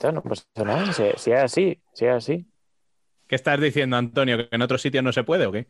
[0.00, 0.92] ya, no pasa nada.
[0.92, 2.46] Si, si es así, si es así.
[3.28, 4.38] ¿qué estás diciendo, Antonio?
[4.38, 5.66] ¿Que en otros sitios no se puede o qué?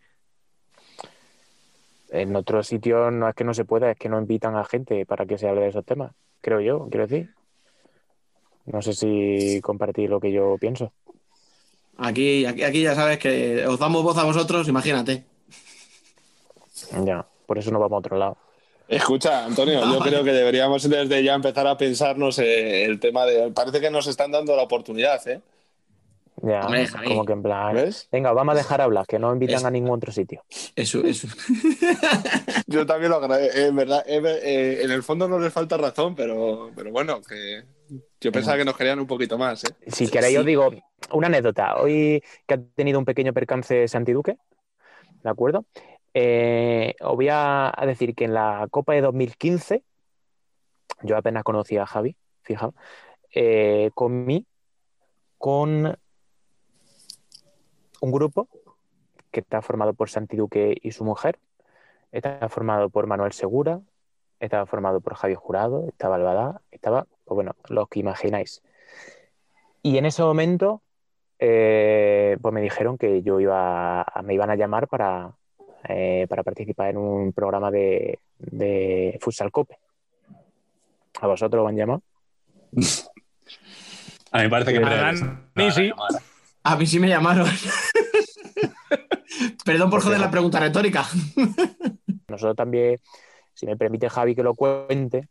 [2.10, 5.04] En otros sitios no es que no se pueda, es que no invitan a gente
[5.06, 6.12] para que se hable de esos temas.
[6.40, 7.30] Creo yo, quiero decir.
[8.66, 10.92] No sé si compartir lo que yo pienso.
[11.98, 15.24] Aquí, aquí, aquí ya sabes que os damos voz a vosotros, imagínate.
[17.04, 18.36] Ya, por eso nos vamos a otro lado.
[18.88, 23.50] Escucha, Antonio, yo creo que deberíamos desde ya empezar a pensarnos eh, el tema de.
[23.50, 25.40] Parece que nos están dando la oportunidad, ¿eh?
[26.42, 27.74] Ya, Hombre, como que en plan.
[27.74, 28.08] ¿Ves?
[28.10, 30.42] Venga, vamos a dejar hablar, que no invitan Es- a ningún otro sitio.
[30.74, 31.28] Eso, eso.
[32.66, 33.58] Yo también lo agradezco.
[33.58, 37.62] En verdad, eh, eh, en el fondo no les falta razón, pero, pero bueno, que
[38.20, 39.64] yo pensaba que nos querían un poquito más.
[39.64, 39.74] ¿eh?
[39.86, 40.70] Si queréis, os digo
[41.12, 41.76] una anécdota.
[41.76, 44.36] Hoy que ha tenido un pequeño percance Santiduque,
[45.22, 45.64] ¿de acuerdo?
[46.14, 49.84] Eh, os voy a, a decir que en la Copa de 2015,
[51.02, 52.74] yo apenas conocía a Javi, fijaos,
[53.32, 54.46] eh, comí
[55.38, 55.96] con
[58.00, 58.48] un grupo
[59.30, 61.38] que está formado por Santiduque y su mujer,
[62.10, 63.80] está formado por Manuel Segura,
[64.40, 68.60] estaba formado por Javier Jurado, estaba Albadá, estaba, pues bueno, los que imagináis.
[69.84, 70.82] Y en ese momento,
[71.38, 75.30] eh, pues me dijeron que yo iba, a- me iban a llamar para,
[75.88, 79.78] eh, para participar en un programa de, de Futsal Cope.
[81.20, 82.02] ¿A vosotros os han llamado?
[84.32, 85.88] A mí me parece que A me ni sí.
[85.88, 86.10] llamar.
[86.64, 87.46] A mí sí me llamaron.
[89.64, 91.04] Perdón por joder la pregunta retórica.
[92.26, 92.98] Nosotros también,
[93.54, 95.28] si me permite Javi que lo cuente,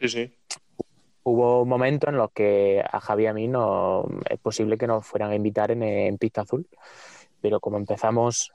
[0.00, 0.36] Sí, sí.
[1.24, 5.06] Hubo momentos en los que a Javi y a mí no es posible que nos
[5.06, 6.66] fueran a invitar en, en Pista Azul,
[7.40, 8.52] pero como empezamos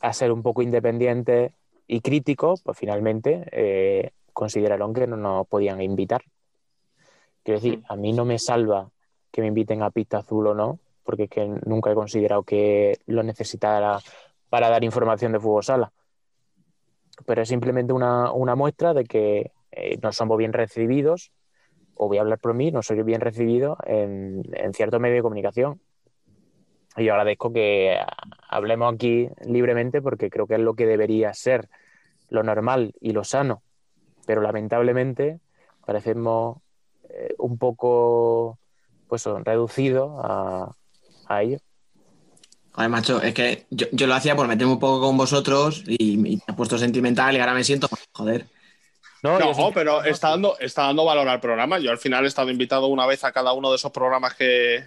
[0.00, 1.52] a ser un poco independientes
[1.86, 6.22] y críticos, pues finalmente eh, consideraron que no nos podían invitar.
[7.42, 8.90] Quiero decir, a mí no me salva
[9.30, 12.98] que me inviten a Pista Azul o no, porque es que nunca he considerado que
[13.06, 13.98] lo necesitara
[14.48, 15.92] para dar información de fútbol sala.
[17.26, 21.32] Pero es simplemente una, una muestra de que eh, no somos bien recibidos
[21.94, 25.22] o voy a hablar por mí, no soy bien recibido en, en ciertos medios de
[25.22, 25.80] comunicación.
[26.96, 27.96] Y yo agradezco que
[28.48, 31.68] hablemos aquí libremente porque creo que es lo que debería ser
[32.28, 33.62] lo normal y lo sano.
[34.26, 35.40] Pero lamentablemente
[35.86, 36.58] parecemos
[37.08, 38.58] eh, un poco
[39.08, 40.70] pues, reducidos a,
[41.26, 41.58] a ello.
[42.72, 46.14] Joder, macho, es que yo, yo lo hacía por meterme un poco con vosotros y,
[46.14, 47.88] y me he puesto sentimental y ahora me siento.
[48.12, 48.46] Joder.
[49.22, 51.78] No, No, pero está dando, está dando valor al programa.
[51.78, 54.84] Yo al final he estado invitado una vez a cada uno de esos programas que,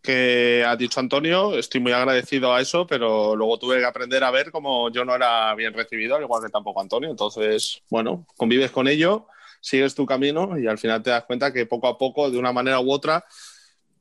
[0.00, 1.58] que ha dicho Antonio.
[1.58, 5.14] Estoy muy agradecido a eso, pero luego tuve que aprender a ver cómo yo no
[5.14, 7.10] era bien recibido, al igual que tampoco Antonio.
[7.10, 9.26] Entonces, bueno, convives con ello,
[9.60, 12.52] sigues tu camino y al final te das cuenta que poco a poco, de una
[12.52, 13.24] manera u otra,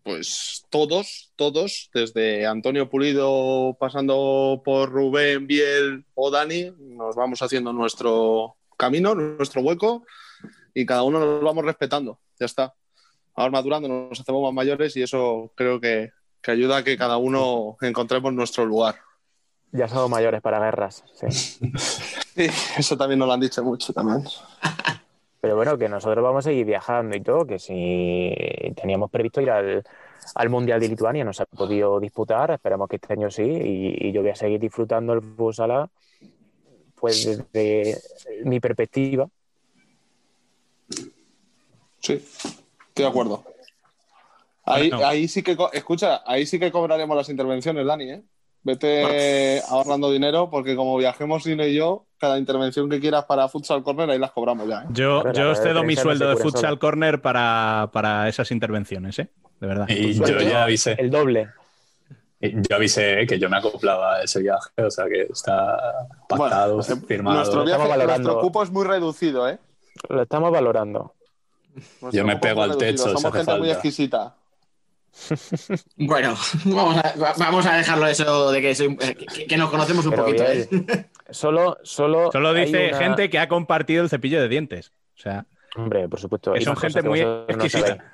[0.03, 7.71] pues todos, todos, desde Antonio Pulido pasando por Rubén, Biel o Dani, nos vamos haciendo
[7.71, 10.05] nuestro camino, nuestro hueco
[10.73, 12.19] y cada uno nos vamos respetando.
[12.39, 12.73] Ya está.
[13.35, 16.11] Ahora madurando nos hacemos más mayores y eso creo que,
[16.41, 18.95] que ayuda a que cada uno encontremos nuestro lugar.
[19.71, 21.03] ya somos mayores para guerras.
[21.13, 21.59] sí.
[22.35, 22.45] Y
[22.79, 24.23] eso también nos lo han dicho mucho también.
[25.39, 28.33] Pero bueno, que nosotros vamos a seguir viajando y todo, que si
[28.75, 29.83] teníamos previsto ir al,
[30.33, 34.07] al Mundial de Lituania, no se ha podido disputar, esperamos que este año sí, y,
[34.07, 35.89] y yo voy a seguir disfrutando el fútbol sala,
[37.03, 38.01] pues desde
[38.45, 39.27] mi perspectiva.
[41.99, 42.63] Sí, estoy
[42.95, 43.43] de acuerdo.
[44.63, 45.05] Ahí, Bueno.
[45.05, 48.21] ahí sí que, escucha, ahí sí que cobraremos las intervenciones, Dani, ¿eh?
[48.61, 53.83] Vete ahorrando dinero porque como viajemos Dino y yo, cada intervención que quieras para Futsal
[53.83, 54.85] Corner ahí las cobramos ya, ¿eh?
[54.91, 56.79] Yo, yo os cedo mi sueldo de Futsal.
[56.79, 59.27] Corner para, para esas intervenciones, ¿eh?
[59.59, 59.89] De verdad.
[59.89, 61.49] Y yo ya avisé, El doble.
[62.51, 66.93] Yo avisé que yo me acoplaba a ese viaje, o sea que está pactado, Bueno,
[66.93, 67.37] eh, firmado.
[67.37, 68.29] nuestro, viaje, Estamos valorando.
[68.29, 69.59] nuestro cupo es muy reducido, ¿eh?
[70.09, 71.13] Lo estamos valorando.
[71.75, 72.91] Nuestro Yo me pego muy al reducido.
[72.91, 73.73] techo si Somos hace gente muy falta.
[73.73, 74.35] exquisita.
[75.97, 79.69] Bueno, vamos a, va- vamos a dejarlo eso de que, soy- eh, que, que nos
[79.69, 80.43] conocemos un Pero poquito.
[80.43, 80.85] bien.
[80.89, 81.05] ¿eh?
[81.29, 84.91] Solo, solo, Solo dice una- gente que ha compartido el cepillo de dientes.
[85.17, 85.45] O sea,
[85.75, 86.53] Hombre, por supuesto.
[86.53, 88.11] Que son gente muy no exquisita.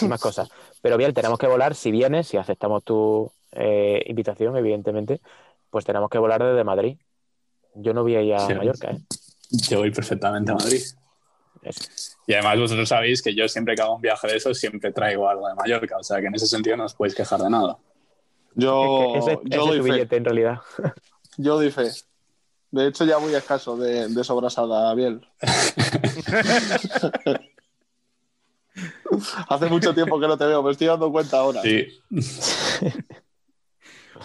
[0.00, 0.48] Y más cosas.
[0.80, 1.74] Pero bien, tenemos que volar.
[1.74, 5.20] Si vienes, si aceptamos tu eh, invitación, evidentemente,
[5.70, 6.96] pues tenemos que volar desde Madrid.
[7.74, 8.54] Yo no voy a ir a Sí.
[8.54, 8.98] Mallorca, ¿eh?
[9.50, 10.82] Yo voy perfectamente a Madrid.
[11.62, 11.84] Eso.
[12.26, 15.28] Y además vosotros sabéis que yo siempre que hago un viaje de esos siempre traigo
[15.28, 17.78] algo de Mallorca, o sea que en ese sentido no os podéis quejar de nada.
[18.54, 19.90] Yo, Ese, ese yo es doy tu fe.
[19.92, 20.58] billete, en realidad.
[21.36, 21.88] Yo doy fe.
[22.72, 25.24] De hecho, ya voy escaso de, de sobrasada, Biel.
[29.48, 31.62] Hace mucho tiempo que no te veo, me estoy dando cuenta ahora.
[31.62, 31.86] Sí.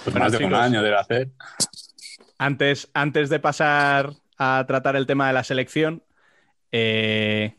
[0.03, 1.29] Pues más de un año debe hacer.
[2.37, 6.03] antes, antes de pasar a tratar el tema de la selección,
[6.71, 7.55] eh,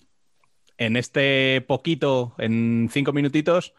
[0.76, 3.74] en este poquito, en cinco minutitos,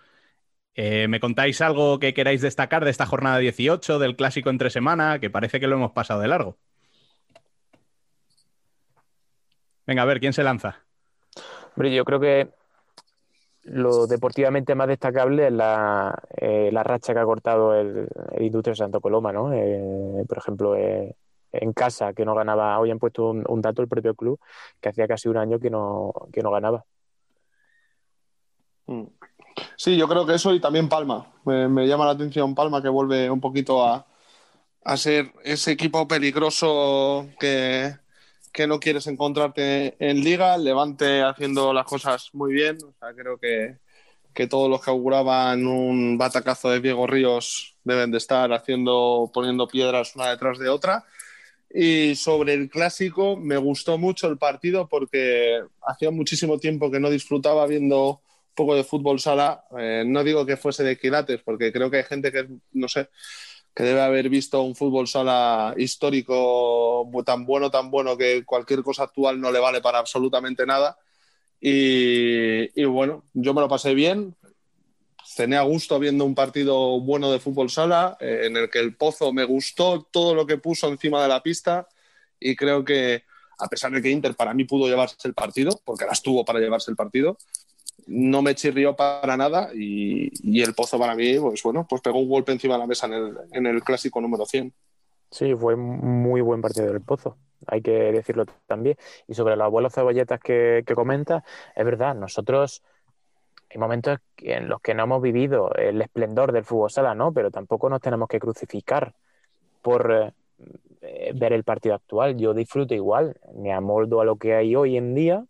[0.76, 5.19] eh, ¿me contáis algo que queráis destacar de esta jornada 18, del clásico entre semana,
[5.19, 6.57] que parece que lo hemos pasado de largo?
[9.86, 10.82] Venga, a ver, ¿quién se lanza?
[11.76, 12.49] Hombre, yo creo que
[13.66, 18.76] lo deportivamente más destacable es la, eh, la racha que ha cortado el, el Industria
[18.76, 19.52] Santo Coloma, ¿no?
[19.54, 21.16] Eh, por ejemplo, eh,
[21.52, 24.40] en casa, que no ganaba, hoy han puesto un, un dato el propio club,
[24.80, 26.86] que hacía casi un año que no, que no ganaba.
[28.86, 29.06] Mm.
[29.76, 31.32] Sí, yo creo que eso y también Palma.
[31.46, 34.06] Me, me llama la atención Palma que vuelve un poquito a,
[34.84, 37.96] a ser ese equipo peligroso que,
[38.56, 42.77] que no quieres encontrarte en liga, Levante haciendo las cosas muy bien.
[43.15, 43.80] Creo que,
[44.34, 49.68] que todos los que auguraban un batacazo de Diego Ríos deben de estar haciendo, poniendo
[49.68, 51.03] piedras una detrás de otra.
[51.69, 57.10] Y sobre el clásico, me gustó mucho el partido porque hacía muchísimo tiempo que no
[57.10, 59.65] disfrutaba viendo un poco de fútbol sala.
[59.77, 63.10] Eh, no digo que fuese de quilates, porque creo que hay gente que, no sé,
[63.76, 69.04] que debe haber visto un fútbol sala histórico tan bueno, tan bueno que cualquier cosa
[69.04, 70.98] actual no le vale para absolutamente nada.
[71.60, 74.34] Y, bueno, yo me lo pasé bien.
[75.26, 78.96] Cené a gusto viendo un partido bueno de fútbol sala, eh, en el que el
[78.96, 81.88] Pozo me gustó todo lo que puso encima de la pista
[82.40, 83.24] y creo que,
[83.58, 86.60] a pesar de que Inter para mí pudo llevarse el partido, porque las tuvo para
[86.60, 87.38] llevarse el partido,
[88.08, 92.20] no me chirrió para nada y, y el Pozo para mí, pues bueno, pues pegó
[92.20, 94.74] un golpe encima de la mesa en el, en el clásico número 100.
[95.32, 98.96] Sí, fue muy buen partido del Pozo, hay que decirlo también.
[99.28, 101.44] Y sobre los abuelos cebolletas que, que comentas,
[101.76, 102.84] es verdad, nosotros
[103.70, 107.34] hay momentos en los que no hemos vivido el esplendor del fútbol sala, ¿no?
[107.34, 109.16] Pero tampoco nos tenemos que crucificar
[109.82, 110.34] por
[111.02, 112.38] eh, ver el partido actual.
[112.38, 115.46] Yo disfruto igual, me amoldo a lo que hay hoy en día,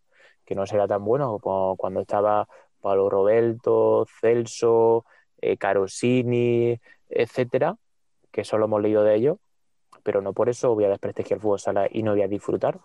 [0.45, 2.47] que no será tan bueno como cuando estaba
[2.81, 5.05] Pablo Roberto, Celso,
[5.41, 7.75] eh, Carosini, etcétera,
[8.31, 9.37] que solo hemos leído de ellos,
[10.03, 12.79] pero no por eso voy a desprestigiar el fútbol sala y no voy a disfrutar.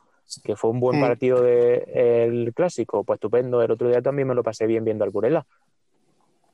[0.44, 1.00] Que fue un buen Mm.
[1.00, 3.60] partido del clásico, pues estupendo.
[3.62, 5.44] El otro día también me lo pasé bien viendo al Burela,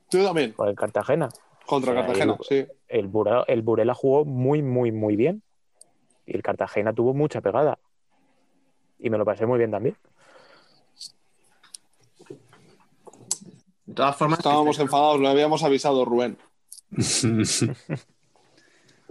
[0.09, 1.28] Tú también, con el Cartagena.
[1.66, 2.73] contra O sea, Cartagena, el- sí.
[2.89, 5.43] El Burela, el Burela jugó muy, muy, muy bien.
[6.24, 7.78] Y el Cartagena tuvo mucha pegada.
[8.99, 9.97] Y me lo pasé muy bien también.
[13.87, 16.37] De todas formas, Estábamos enfadados, lo habíamos avisado Rubén.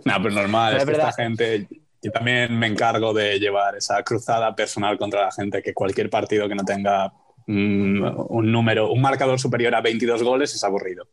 [0.03, 1.67] No, pero normal, Pero es es que esta gente.
[2.01, 6.47] Yo también me encargo de llevar esa cruzada personal contra la gente, que cualquier partido
[6.47, 7.11] que no tenga
[7.47, 11.07] mm, un número, un marcador superior a 22 goles es aburrido.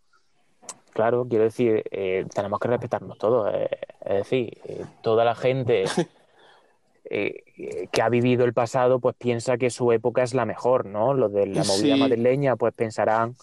[0.92, 3.50] Claro, quiero decir, eh, tenemos que respetarnos todos.
[3.54, 3.70] eh,
[4.04, 5.84] es decir, eh, toda la gente
[7.10, 11.14] eh, que ha vivido el pasado, pues piensa que su época es la mejor, ¿no?
[11.14, 12.00] Los de la movida Sí.
[12.00, 13.34] madrileña, pues pensarán,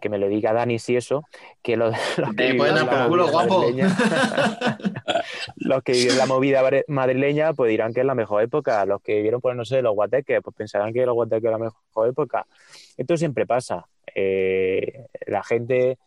[0.00, 1.22] que me lo diga Dani si eso,
[1.62, 3.64] que los, los que la culo, guapo.
[5.56, 8.84] los que vivieron la movida madrileña, pues dirán que es la mejor época.
[8.84, 11.58] Los que vivieron, pues no sé, los guateques, pues pensarán que los guateques es la
[11.58, 12.46] mejor época.
[12.96, 13.86] Esto siempre pasa.
[14.14, 15.98] Eh, la gente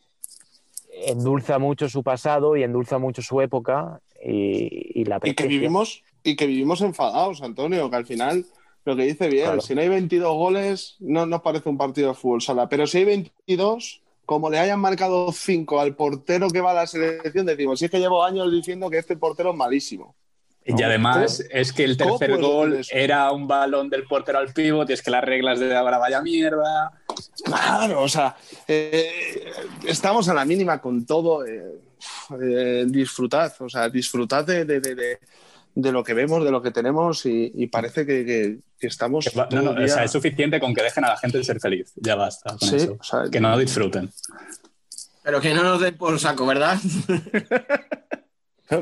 [1.07, 6.03] endulza mucho su pasado y endulza mucho su época y, y la Y que vivimos,
[6.29, 8.45] y que vivimos enfadados, Antonio, que al final
[8.85, 9.61] lo que dice bien, Claro.
[9.61, 12.99] si no hay 22 goles, no nos parece un partido de fútbol sala, pero si
[12.99, 17.79] hay 22, como le hayan marcado 5 al portero que va a la selección, decimos,
[17.79, 20.15] si es que llevo años diciendo que este portero es malísimo.
[20.65, 21.49] Y además ¿Cómo?
[21.61, 25.01] es que el ¿Cómo tercer gol era un balón del portero al pívot y es
[25.01, 26.91] que las reglas de ahora vaya mierda.
[27.45, 28.35] Claro, o sea,
[28.67, 29.45] eh,
[29.85, 31.45] estamos a la mínima con todo.
[31.45, 31.63] eh,
[32.41, 35.19] eh, disfrutad, o sea, disfrutad de, de- de-
[35.81, 38.87] de- de lo que vemos, de lo que tenemos y, y parece que, que- que
[38.87, 39.25] estamos.
[39.25, 41.59] Que va- no, no, o sea, es suficiente con que dejen a la gente ser
[41.59, 41.93] feliz.
[41.95, 42.97] Ya basta con Sí, eso.
[42.99, 44.09] o sea, Que no disfruten.
[45.23, 46.77] Pero que no nos den por saco, ¿verdad?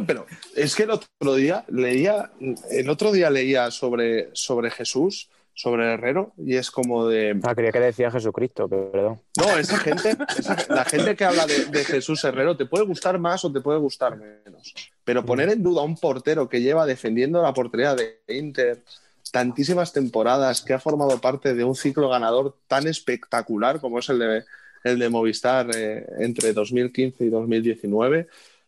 [0.07, 2.31] Pero es que el otro día leía,
[2.71, 7.39] el otro día leía sobre, sobre Jesús, sobre Herrero, y es como de.
[7.43, 9.21] Ah, creía que decía Jesucristo, perdón.
[9.37, 13.17] No, esa gente, esa- la gente que habla de, de Jesús Herrero te puede gustar
[13.17, 14.73] más o te puede gustar menos.
[15.05, 18.83] Pero poner en duda a un portero que lleva defendiendo la portería de Inter
[19.31, 24.19] tantísimas temporadas, que ha formado parte de un ciclo ganador tan espectacular como es el
[24.19, 24.43] de,
[24.83, 28.27] el de Movistar eh, entre 2015 y 2019,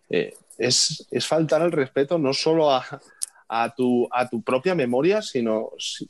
[0.10, 2.84] eh, es, es faltar al respeto no solo a,
[3.48, 6.10] a tu, a tu propia memoria, sino, si-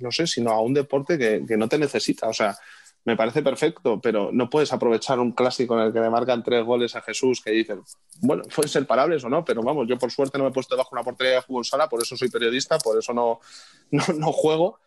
[0.00, 2.28] no sé, sino a un deporte que, que no te necesita.
[2.28, 2.56] O sea,
[3.04, 6.64] me parece perfecto, pero no puedes aprovechar un clásico en el que le marcan tres
[6.64, 7.80] goles a Jesús que dicen,
[8.20, 10.74] bueno, pueden ser parables o no, pero vamos, yo por suerte no me he puesto
[10.74, 13.40] debajo de una portería de fútbol sala, por eso soy periodista, por eso no,
[13.90, 14.78] no, no juego.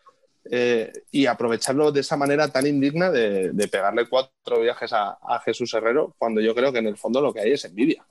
[0.50, 5.40] eh, y aprovecharlo de esa manera tan indigna de, de pegarle cuatro viajes a, a
[5.40, 8.06] Jesús Herrero, cuando yo creo que en el fondo lo que hay es envidia.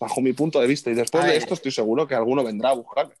[0.00, 0.90] Bajo mi punto de vista.
[0.90, 3.14] Y después de esto estoy seguro que alguno vendrá a buscarme.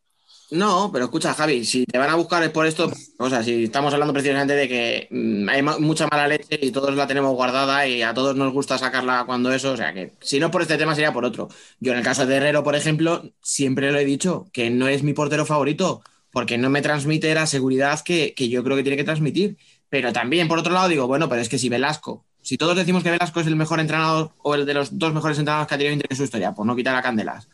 [0.50, 3.64] No, pero escucha, Javi, si te van a buscar es por esto, o sea, si
[3.64, 7.86] estamos hablando precisamente de que mm, hay mucha mala leche y todos la tenemos guardada
[7.86, 10.78] y a todos nos gusta sacarla cuando eso, o sea, que si no por este
[10.78, 11.48] tema sería por otro.
[11.80, 15.02] Yo en el caso de Herrero, por ejemplo, siempre lo he dicho, que no es
[15.02, 18.96] mi portero favorito, porque no me transmite la seguridad que, que yo creo que tiene
[18.96, 19.58] que transmitir.
[19.90, 23.02] Pero también, por otro lado, digo, bueno, pero es que si Velasco, si todos decimos
[23.02, 25.78] que Velasco es el mejor entrenador o el de los dos mejores entrenadores que ha
[25.78, 27.48] tenido en su historia, por no quitar a Candelas,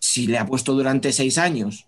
[0.00, 1.86] si le ha puesto durante seis años,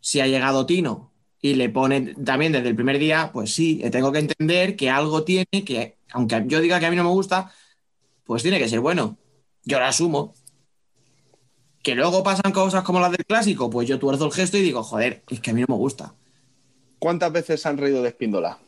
[0.00, 4.12] si ha llegado Tino y le pone también desde el primer día, pues sí, tengo
[4.12, 7.52] que entender que algo tiene que, aunque yo diga que a mí no me gusta,
[8.24, 9.18] pues tiene que ser bueno.
[9.64, 10.34] Yo lo asumo.
[11.82, 14.84] Que luego pasan cosas como las del clásico, pues yo tuerzo el gesto y digo,
[14.84, 16.14] joder, es que a mí no me gusta.
[17.00, 18.58] ¿Cuántas veces han reído de Espíndola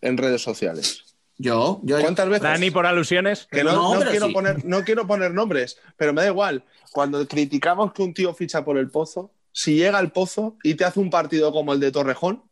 [0.00, 1.15] en redes sociales?
[1.38, 2.00] Yo, yo.
[2.00, 2.42] ¿Cuántas veces?
[2.42, 3.46] Dani, por alusiones.
[3.50, 4.32] Que no, No, no pero quiero sí.
[4.32, 6.64] poner, no quiero poner nombres, pero me da igual.
[6.92, 10.84] Cuando criticamos que un tío ficha por el pozo, si llega al pozo y te
[10.84, 12.42] hace un partido como el de Torrejón,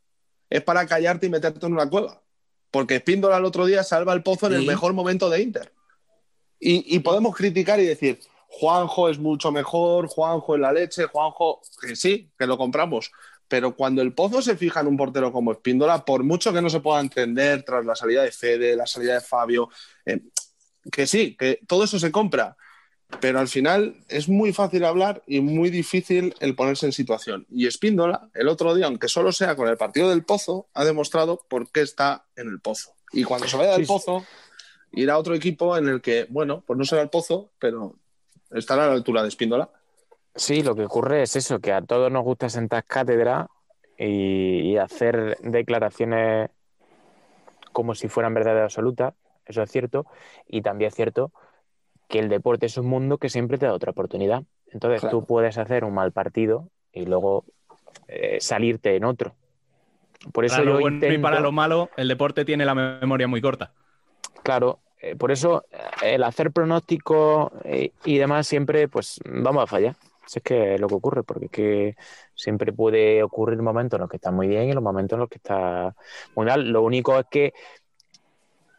[0.51, 2.21] es para callarte y meterte en una cueva.
[2.71, 5.73] Porque Espíndola el otro día salva el pozo en el mejor momento de Inter.
[6.61, 11.61] Y, y podemos criticar y decir, Juanjo es mucho mejor, Juanjo en la leche, Juanjo,
[11.81, 13.11] que sí, que lo compramos.
[13.49, 16.71] Pero cuando el Pozo se fija en un portero como Espíndola, por mucho que no
[16.71, 19.69] se pueda entender tras la salida de Fede, la salida de Fabio,
[20.07, 20.21] eh,
[20.91, 22.57] que sí, que todo eso se compra.
[23.21, 27.47] Pero al final es muy fácil hablar y muy difícil el ponerse en situación.
[27.51, 31.45] Y Espíndola, el otro día, aunque solo sea con el partido del Pozo, ha demostrado
[31.49, 32.95] por qué está en el Pozo.
[33.13, 33.89] Y cuando se vaya del Sí.
[33.89, 34.25] Pozo,
[34.93, 37.97] irá a otro equipo en el que, bueno, pues no será el Pozo, pero
[38.51, 39.71] estará a la altura de Espíndola.
[40.35, 43.49] Sí, lo que ocurre es eso, que a todos nos gusta sentar cátedra
[43.97, 46.51] y, y hacer declaraciones
[47.73, 49.15] como si fueran verdad absoluta,
[49.47, 50.07] eso es cierto,
[50.47, 51.33] y también es cierto
[52.09, 54.43] que el deporte es un mundo que siempre te da otra oportunidad.
[54.71, 55.19] Entonces Claro.
[55.21, 57.45] tú puedes hacer un mal partido y luego
[58.09, 59.35] eh, salirte en otro.
[60.33, 63.29] Por eso Para lo yo bueno y para lo malo, el deporte tiene la memoria
[63.29, 63.73] muy corta.
[64.43, 65.65] Claro, eh, por eso
[66.03, 69.97] eh, el hacer pronósticos eh, y demás siempre, pues vamos a fallar.
[70.27, 71.97] Eso es que es lo que ocurre, porque es que
[72.35, 75.29] siempre puede ocurrir momentos en los que está muy bien y los momentos en los
[75.29, 75.95] que está
[76.35, 76.67] muy mal.
[76.69, 77.53] Lo único es que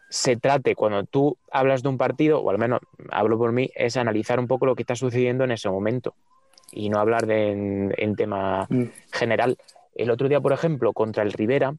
[0.09, 2.79] se trate, cuando tú hablas de un partido, o al menos
[3.11, 6.15] hablo por mí, es analizar un poco lo que está sucediendo en ese momento
[6.71, 8.85] y no hablar de, en, en tema Mm.
[9.11, 9.57] general.
[9.93, 11.75] El otro día, por ejemplo, contra el Rivera,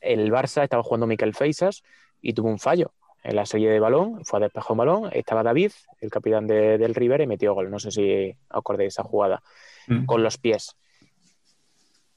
[0.00, 1.82] el Barça estaba jugando Miquel Feisas
[2.20, 5.42] y tuvo un fallo en la salida de balón, fue a despejar un balón, estaba
[5.42, 7.70] David, el capitán de- del Rivera, y metió gol.
[7.70, 9.42] No sé si acordáis esa jugada
[9.86, 10.06] Mm.
[10.06, 10.76] con los pies.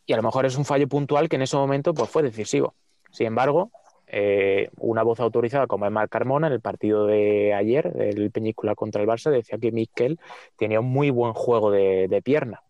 [0.05, 2.73] Y a lo mejor es un fallo puntual que en ese momento pues, fue decisivo.
[3.11, 3.71] Sin embargo,
[4.07, 8.75] eh, una voz autorizada como es Marc Carmona en el partido de ayer, del Peñíscola
[8.75, 10.19] contra el Barça, decía que Miquel
[10.57, 12.61] tenía un muy buen juego de, de pierna.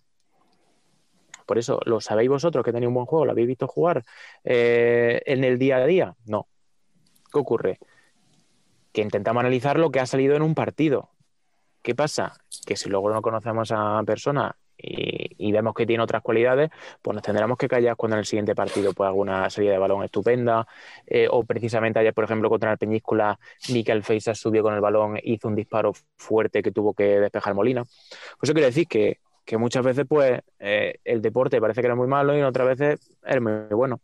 [1.45, 3.25] Por eso, ¿lo sabéis vosotros que tenía un buen juego?
[3.25, 4.05] ¿Lo habéis visto jugar
[4.45, 6.15] eh, en el día a día?
[6.25, 6.47] No.
[7.31, 7.79] ¿Qué ocurre?
[8.93, 11.09] Que intentamos analizar lo que ha salido en un partido.
[11.81, 12.33] ¿Qué pasa?
[12.65, 16.69] Que si luego no conocemos a la persona y, y vemos que tiene otras cualidades,
[17.01, 20.03] pues nos tendremos que callar cuando en el siguiente partido pues alguna salida de balón
[20.03, 20.65] estupenda
[21.05, 23.37] eh, o precisamente ayer, por ejemplo, contra el Peñíscola,
[23.69, 27.83] Miquel Feisas subió con el balón, hizo un disparo fuerte que tuvo que despejar Molina.
[27.83, 31.95] Por eso quiero decir que, que muchas veces pues eh, el deporte parece que era
[31.95, 33.99] muy malo y en otras veces es muy bueno.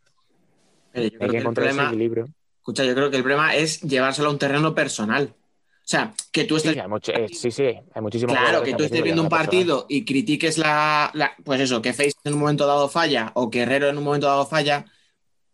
[0.93, 2.27] Yo Hay creo que que el encontrar ese equilibrio.
[2.59, 5.33] Escucha, yo creo que el problema es llevárselo a un terreno personal.
[5.35, 8.75] O sea, que tú estés Sí, hay mucho- eh, sí, sí, hay muchísimos Claro, que
[8.75, 9.43] tú estés viendo un persona.
[9.45, 13.49] partido y critiques la, la- Pues eso, que Face en un momento dado falla o
[13.49, 14.85] que Herrero en un momento dado falla.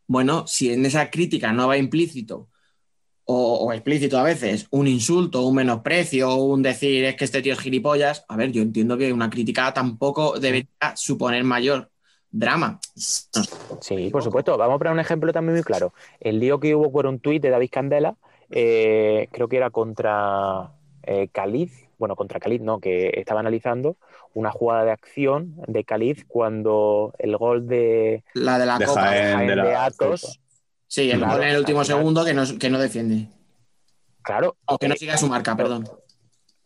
[0.08, 2.50] Bueno, si en esa crítica no va implícito
[3.24, 7.54] o, o explícito a veces un insulto, un menosprecio, un decir es que este tío
[7.54, 11.90] es gilipollas, a ver, yo entiendo que una crítica tampoco debería suponer mayor
[12.38, 12.80] drama.
[12.96, 14.58] Sí, por supuesto.
[14.58, 15.94] Vamos a poner un ejemplo también muy claro.
[16.20, 18.16] El lío que hubo por un tuit de David Candela,
[18.50, 20.72] eh, creo que era contra
[21.04, 23.98] eh, Caliz, bueno, contra Caliz, no, que estaba analizando
[24.34, 29.02] una jugada de acción de Caliz cuando el gol de, La de la De copa.
[29.02, 29.34] Jaén.
[29.36, 30.40] Jaén de la de Atos.
[30.88, 31.98] Sí, el Claro, gol en el último final.
[31.98, 33.28] segundo que no, que no defiende.
[34.22, 35.88] claro, O que no siga su marca, perdón.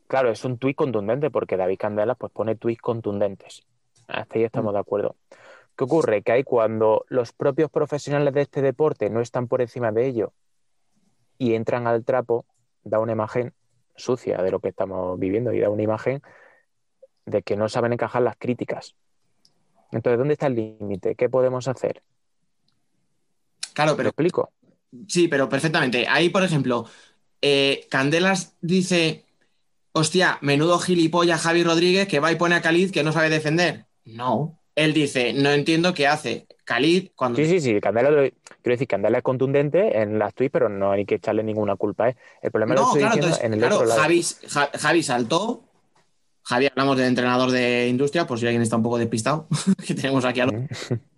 [0.07, 3.63] Claro, es un tuit contundente porque David Candela pues, pone tuits contundentes.
[4.07, 5.15] Hasta ahí estamos de acuerdo.
[5.79, 6.23] ¿Qué ocurre?
[6.23, 10.33] Que hay cuando los propios profesionales de este deporte no están por encima de ello
[11.37, 12.45] y entran al trapo,
[12.83, 13.53] da una imagen
[13.95, 16.21] sucia de lo que estamos viviendo y da una imagen
[17.25, 18.97] de que no saben encajar las críticas.
[19.93, 21.15] Entonces, ¿dónde está el límite?
[21.15, 22.03] ¿Qué podemos hacer?
[23.73, 24.51] Claro, ¿Lo pero explico?
[25.07, 26.05] Sí, pero perfectamente.
[26.09, 26.87] Ahí, por ejemplo,
[27.41, 29.23] eh, Candelas dice,
[29.93, 33.85] hostia, menudo gilipollas Javi Rodríguez que va y pone a Caliz que no sabe defender.
[34.03, 34.58] No.
[34.79, 36.47] Él dice, no entiendo qué hace.
[36.65, 37.37] Khalid, cuando.
[37.37, 40.91] Sí, sí, sí, Candela, lo- quiero decir, Candela es contundente en las tweets, pero no
[40.91, 42.09] hay que echarle ninguna culpa.
[42.09, 42.15] ¿eh?
[42.41, 44.01] El problema lo No, estoy claro, diciendo entonces, en el claro, otro lado.
[44.01, 45.63] Javi, Ja- Javi saltó.
[46.43, 49.47] Javi, hablamos del entrenador de industria, por si alguien está un poco despistado,
[49.85, 50.51] que tenemos aquí a lo-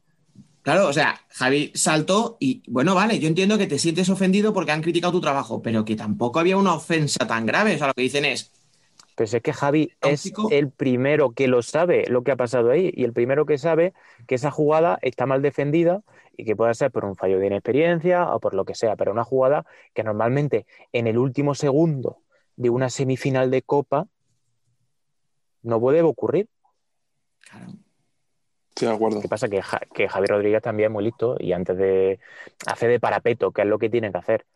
[0.63, 4.71] Claro, o sea, Javi saltó y, bueno, vale, yo entiendo que te sientes ofendido porque
[4.71, 7.75] han criticado tu trabajo, pero que tampoco había una ofensa tan grave.
[7.75, 8.51] O sea, lo que dicen es,
[9.21, 12.71] Pero si es que Javi es el primero que lo sabe, lo que ha pasado
[12.71, 13.93] ahí, y el primero que sabe
[14.25, 16.01] que esa jugada está mal defendida
[16.35, 19.11] y que puede ser por un fallo de inexperiencia o por lo que sea, pero
[19.11, 22.23] una jugada que normalmente en el último segundo
[22.55, 24.07] de una semifinal de Copa
[25.61, 26.49] no puede ocurrir.
[27.47, 27.73] claro,
[28.69, 29.15] Estoy de acuerdo.
[29.17, 31.77] Lo que pasa es que, Ja- que Javi Rodríguez también es muy listo y antes
[31.77, 32.19] de
[32.65, 34.47] hacer de parapeto, que es lo que tiene que hacer,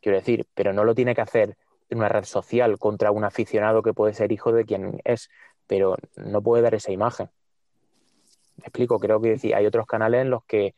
[0.00, 1.56] quiero decir, pero no lo tiene que hacer
[1.90, 5.28] en una red social contra un aficionado que puede ser hijo de quien es,
[5.66, 7.28] pero no puede dar esa imagen.
[8.56, 10.74] Me explico, creo que decir, hay otros canales en los que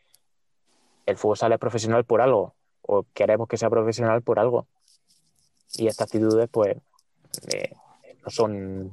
[1.06, 4.66] el futsal es profesional por algo, o queremos que sea profesional por algo.
[5.74, 6.76] Y estas actitudes, pues,
[7.52, 7.72] eh,
[8.24, 8.84] no son,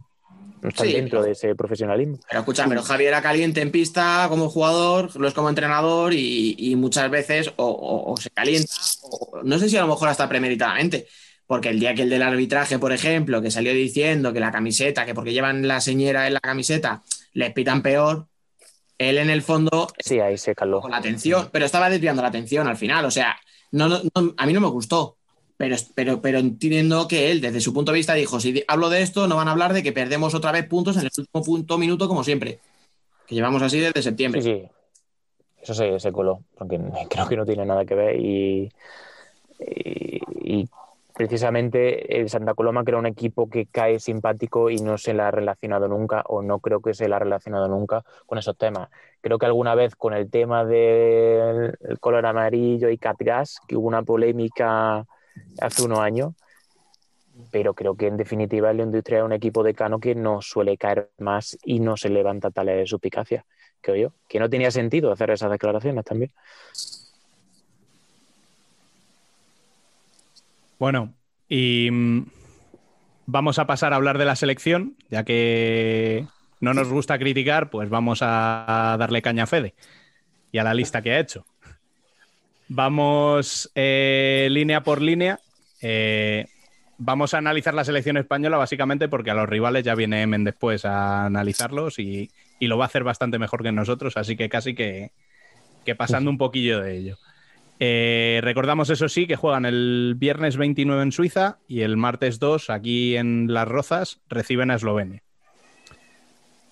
[0.62, 2.18] no están Sí, dentro pero- de ese profesionalismo.
[2.28, 6.56] Pero escucha, pero Javi era caliente en pista como jugador, lo es como entrenador y,
[6.58, 8.72] y muchas veces o, o- o se calienta,
[9.04, 11.08] o no sé si a lo mejor hasta premeditadamente,
[11.48, 15.06] porque el día que el del arbitraje, por ejemplo, que salió diciendo que la camiseta,
[15.06, 17.04] que porque llevan la señera en la camiseta,
[17.34, 18.28] les pitan peor,
[18.98, 20.82] él en el fondo Sí, ahí se caló.
[20.82, 23.36] con la atención, pero estaba desviando la atención al final, o sea,
[23.72, 25.18] no, no- no- a mí no me gustó.
[25.56, 29.02] Pero, pero, pero entiendo que él, desde su punto de vista, dijo: si hablo de
[29.04, 31.78] esto, no van a hablar de que perdemos otra vez puntos en el último punto
[31.78, 32.60] minuto, como siempre.
[33.28, 34.42] Que llevamos así desde septiembre.
[34.42, 34.68] Sí, sí.
[35.62, 36.80] Eso se, se coló, porque
[37.10, 38.20] creo que no tiene nada que ver.
[38.20, 38.72] Y,
[39.60, 40.20] y,
[40.62, 40.70] y
[41.14, 45.32] precisamente el Santa Coloma crea un equipo que cae simpático y no se le ha
[45.32, 48.90] relacionado nunca, o no creo que se le ha relacionado nunca con esos temas.
[49.22, 53.88] Creo que alguna vez con el tema del el color amarillo y Catgas, que hubo
[53.88, 55.06] una polémica
[55.62, 56.34] hace unos años,
[57.52, 60.78] pero creo que en definitiva el Industria es un equipo de Cano que no suele
[60.78, 63.46] caer más y no se levanta tales suspicacias,
[63.82, 64.14] creo yo.
[64.28, 66.32] Que no tenía sentido hacer esas declaraciones también.
[70.80, 71.14] Bueno,
[71.48, 72.26] y mm,
[73.26, 76.26] vamos a pasar a hablar de la selección, ya que
[76.60, 79.76] no nos gusta criticar, pues vamos a darle caña a Fede
[80.52, 81.46] y a la lista que ha hecho.
[82.70, 85.40] Vamos eh, línea por línea.
[85.82, 86.46] Eh,
[86.98, 90.86] vamos a analizar la selección española básicamente porque a los rivales ya viene Emen después
[90.86, 94.74] a analizarlos y, y lo va a hacer bastante mejor que nosotros, así que casi
[94.74, 95.12] que,
[95.86, 97.18] que pasando un poquillo de ello.
[97.80, 102.70] Eh, recordamos, eso sí, que juegan el viernes 29 en Suiza y el martes 2
[102.70, 105.22] aquí en Las Rozas reciben a Eslovenia.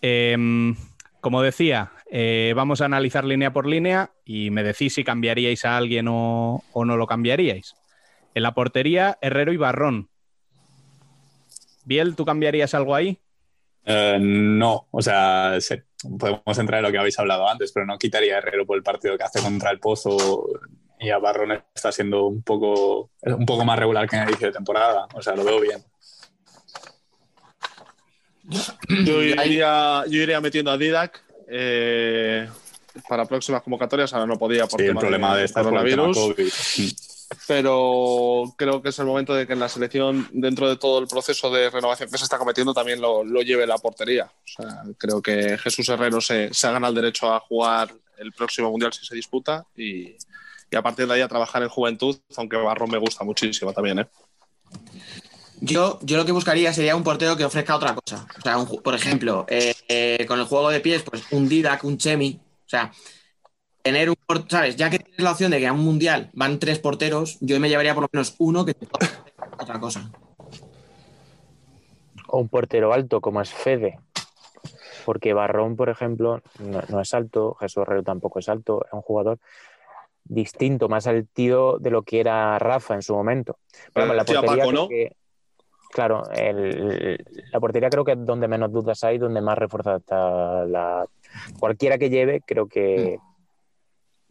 [0.01, 0.75] Em,
[1.19, 5.77] como decía, eh, vamos a analizar línea por línea y me decís si cambiaríais a
[5.77, 7.75] alguien o, o no lo cambiaríais.
[8.33, 10.09] En la portería, Herrero y Barrón.
[11.83, 13.19] Biel, ¿tú cambiarías algo ahí?
[13.85, 15.83] Eh, no, o sea, se-
[16.19, 18.83] podemos entrar en lo que habéis hablado antes, pero no quitaría a Herrero por el
[18.83, 20.45] partido que hace contra el Pozo
[21.01, 24.47] y a Barrón está siendo un poco, un poco más regular que en el inicio
[24.47, 25.07] de temporada.
[25.15, 25.83] O sea, lo veo bien.
[29.05, 32.47] Yo iría, yo iría metiendo a Didac eh,
[33.09, 34.13] para próximas convocatorias.
[34.13, 36.17] Ahora no podía por Sí, el problema de estar por el tema coronavirus.
[36.17, 36.93] COVID.
[37.47, 41.07] pero creo que es el momento de que en la selección, dentro de todo el
[41.07, 44.25] proceso de renovación que se está cometiendo, también lo, lo lleve la portería.
[44.25, 48.33] O sea, creo que Jesús Herrero se, se ha ganado el derecho a jugar el
[48.33, 50.15] próximo mundial si se disputa y,
[50.71, 53.99] y a partir de ahí a trabajar en juventud, aunque Barrón me gusta muchísimo también.
[53.99, 54.07] ¿eh?
[55.59, 58.25] Yo, yo lo que buscaría sería un portero que ofrezca otra cosa.
[58.39, 61.83] O sea, un por ejemplo, eh, eh, con el juego de pies, pues un Didac,
[61.83, 62.39] un Chemi.
[62.41, 62.91] O sea,
[63.81, 64.77] tener un por- ¿sabes?
[64.77, 67.67] Ya que tienes la opción de que a un mundial van tres porteros, yo me
[67.67, 68.87] llevaría por lo menos uno que te
[69.59, 70.09] otra cosa.
[72.27, 73.99] O un portero alto como es Fede.
[75.03, 79.01] Porque Barrón, por ejemplo, no, no es alto, Jesús Herrero tampoco es alto, es un
[79.01, 79.39] jugador
[80.23, 83.57] distinto, más altido de lo que era Rafa en su momento.
[83.93, 84.87] Pero vamos, la portería Paco, ¿no?
[84.87, 85.15] que-
[85.89, 87.17] claro, el-
[87.51, 91.05] la portería creo que es donde menos dudas hay, donde más reforzada está la...
[91.59, 93.17] Cualquiera que lleve, creo que,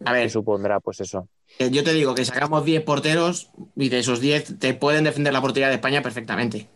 [0.05, 1.29] A que ver, supondrá pues eso.
[1.59, 5.33] eh, yo te digo que sacamos 10 porteros y de esos 10 te pueden defender
[5.33, 6.69] la portería de España perfectamente.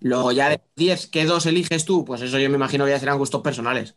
[0.00, 2.04] Luego ya de 10, ¿qué dos eliges tú?
[2.04, 3.96] Pues eso yo me imagino que ya serán gustos personales.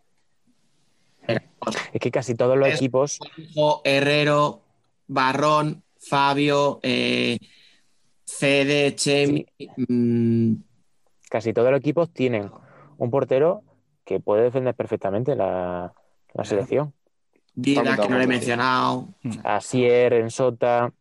[1.93, 3.19] Es que casi todos los Es- equipos,
[3.53, 4.61] Juanjo, Herrero,
[5.07, 7.39] Barrón, Fabio, eh,
[8.25, 9.45] Fede, Chemi.
[9.87, 10.53] mm,
[11.29, 12.51] casi todos los equipos tienen
[12.97, 13.63] un portero
[14.05, 15.93] que puede defender perfectamente la,
[16.33, 16.93] la selección.
[17.53, 19.09] Dida, que no le he mencionado.
[19.43, 20.93] Asier, Ensota.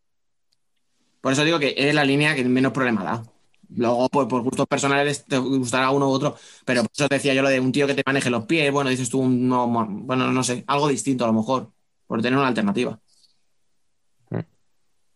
[1.20, 3.22] Por eso digo que es la línea que menos problema da.
[3.70, 7.43] Luego, pues por gustos personales te gustará uno u otro, pero por eso decía yo
[7.43, 10.32] lo de un tío que te maneje los pies, bueno, dices tú, un, no, bueno,
[10.32, 11.72] no sé, algo distinto a lo mejor,
[12.06, 12.98] por tener una alternativa.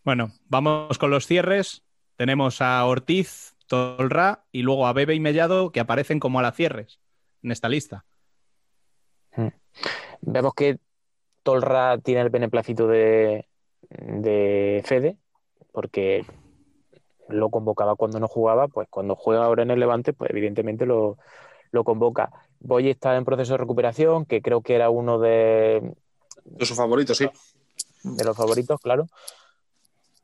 [0.02, 1.82] Bueno, vamos con los cierres.
[2.16, 6.52] Tenemos a Ortiz, Tolra y luego a Bebe y Mellado que aparecen como a la
[6.52, 7.00] cierres
[7.42, 8.04] en esta lista.
[10.20, 10.78] Vemos que
[11.42, 13.46] Tolra tiene el beneplácito de,
[13.88, 15.16] de Fede,
[15.72, 16.24] porque
[17.30, 21.16] lo convocaba cuando no jugaba, pues cuando juega ahora en el Levante, pues evidentemente lo,
[21.72, 22.30] lo convoca.
[22.60, 25.94] Boy está en proceso de recuperación, que creo que era uno de,
[26.44, 27.28] De su favorito, sí.
[28.04, 29.06] de los favoritos, claro.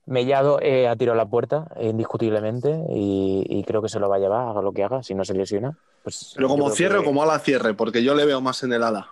[0.09, 4.19] Mellado eh, ha tirado la puerta, indiscutiblemente, y, y creo que se lo va a
[4.21, 5.77] llevar, haga lo que haga, si no se lesiona.
[6.05, 8.73] Pues Pero como cierre que- o como ala cierre, porque yo le veo más en
[8.73, 9.09] el ala.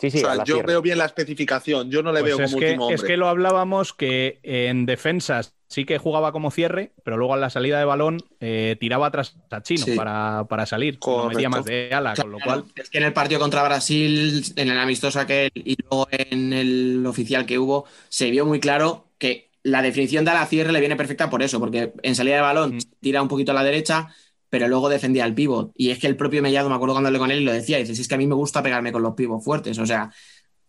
[0.00, 0.66] Sí, sí, o sea, yo cierre.
[0.68, 3.16] veo bien la especificación, yo no le Pues veo es, como que, último es que
[3.16, 7.78] lo hablábamos que en defensas sí que jugaba como cierre, pero luego en la salida
[7.78, 9.96] de balón eh, tiraba atrás a Chino Sí.
[9.96, 10.98] para, para salir.
[11.04, 12.64] Lo metía más de ala, con lo cual.
[12.76, 17.04] es que en el partido contra Brasil, en el amistoso aquel y luego en el
[17.06, 20.94] oficial que hubo, se vio muy claro que la definición de ala cierre le viene
[20.96, 22.78] perfecta por eso, porque en salida de balón Mm.
[23.00, 24.14] tira un poquito a la derecha,
[24.48, 25.72] pero luego defendía el pivot.
[25.74, 27.78] Y es que el propio Mellado, me acuerdo cuando hablé con él y lo decía,
[27.78, 30.10] dice, "Si es que a mí me gusta pegarme con los pivots fuertes, o sea,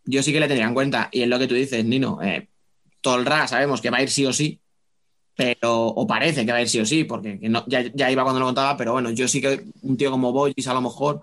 [0.06, 1.10] yo sí que le tendría en cuenta.
[1.12, 2.48] Y es lo que tú dices, Nino, eh,
[3.02, 4.60] Tolra sabemos que va a ir sí o sí,
[5.36, 8.10] pero, o parece que va a ir sí o sí, porque que no, ya, ya
[8.10, 10.82] iba cuando lo contaba, pero bueno, yo sí que un tío como Boyis a lo
[10.82, 11.22] mejor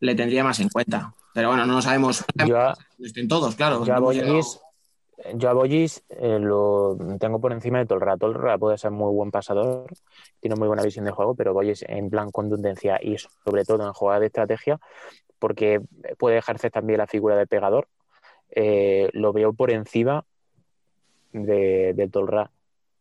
[0.00, 1.14] le tendría más en cuenta.
[1.32, 2.24] Pero bueno, no lo sabemos.
[2.46, 2.56] Yo
[2.98, 3.84] No estén todos, claro.
[3.86, 4.58] yo a Boyis,
[5.34, 8.16] yo a Boyis, eh, lo tengo por encima de Tolra.
[8.16, 9.86] Tolra puede ser muy buen pasador,
[10.40, 13.92] tiene muy buena visión de juego, pero Boyis en plan contundencia y sobre todo en
[13.92, 14.78] jugadas de estrategia,
[15.38, 15.80] porque
[16.18, 17.88] puede ejercer también la figura de pegador,
[18.50, 20.24] eh, lo veo por encima
[21.32, 22.50] de, de Tolra,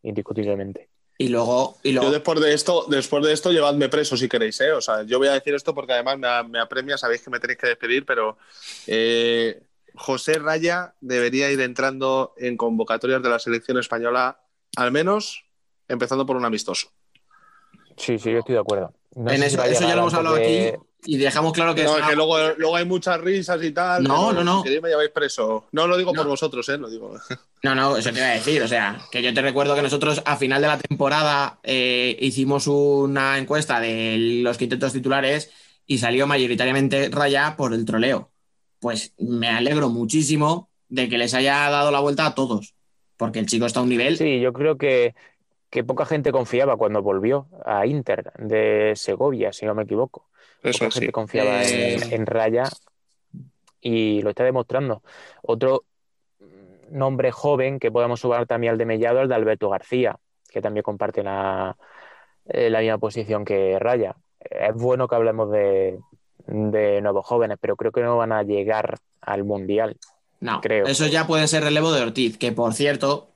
[0.04, 0.90] indiscutiblemente.
[1.18, 4.60] Y luego, y Yo luego después de esto, después de esto, llevadme preso si queréis,
[4.60, 4.74] ¿eh?
[4.74, 7.58] O sea, yo voy a decir esto porque además me apremia, sabéis que me tenéis
[7.58, 8.38] que despedir, pero
[8.88, 9.62] eh,
[9.98, 14.40] José Raya debería ir entrando en convocatorias de la selección española,
[14.78, 15.46] al menos
[15.88, 16.90] empezando por un amistoso.
[17.98, 18.94] Sí, sí, yo estoy de acuerdo.
[19.16, 22.02] No en eso, ya lo hemos hablado de- aquí y dejamos claro que, No, es
[22.04, 24.04] es que luego, luego hay muchas risas y tal.
[24.04, 24.58] No, no, no.
[24.58, 25.68] Si queréis me lleváis preso.
[25.72, 26.78] No lo digo por vosotros, ¿eh?
[26.78, 27.16] Lo digo.
[27.64, 28.62] No, no, eso te iba a decir.
[28.64, 32.68] O sea, que yo te recuerdo que nosotros a final de la temporada eh, hicimos
[32.68, 35.52] una encuesta de los quintetos titulares
[35.86, 38.32] y salió mayoritariamente Raya por el troleo.
[38.86, 42.76] Pues me alegro muchísimo de que les haya dado la vuelta a todos,
[43.18, 44.16] porque el chico está a un nivel.
[44.16, 45.16] Sí, yo creo que,
[45.72, 50.28] que poca gente confiaba cuando volvió a Inter de Segovia, si no me equivoco.
[50.62, 52.66] Eso Poca es, gente confiaba Eh, en, en Raya
[53.82, 55.02] y lo está demostrando.
[55.42, 55.86] Otro
[56.92, 60.16] nombre joven que podemos sumar también al de Mellado, el de Alberto García,
[60.48, 61.76] que también comparte la,
[62.46, 64.16] eh, la misma posición que Raya.
[64.40, 65.98] Es bueno que hablemos de,
[66.48, 69.98] de nuevos jóvenes, pero creo que no van a llegar al Mundial.
[70.40, 70.86] No, creo.
[70.86, 73.30] eso ya puede ser relevo de Ortiz, que por cierto,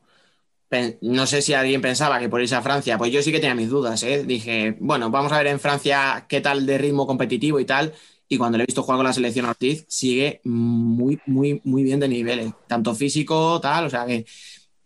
[1.02, 3.56] no sé si alguien pensaba que por irse a Francia, pues yo sí que tenía
[3.56, 4.24] mis dudas, ¿eh?
[4.24, 7.94] Dije, bueno, vamos a ver en Francia qué tal de ritmo competitivo y tal,
[8.28, 11.84] y cuando le he visto jugar con la selección a Ortiz, sigue muy, muy, muy
[11.84, 14.26] bien de niveles, tanto físico, tal, o sea que,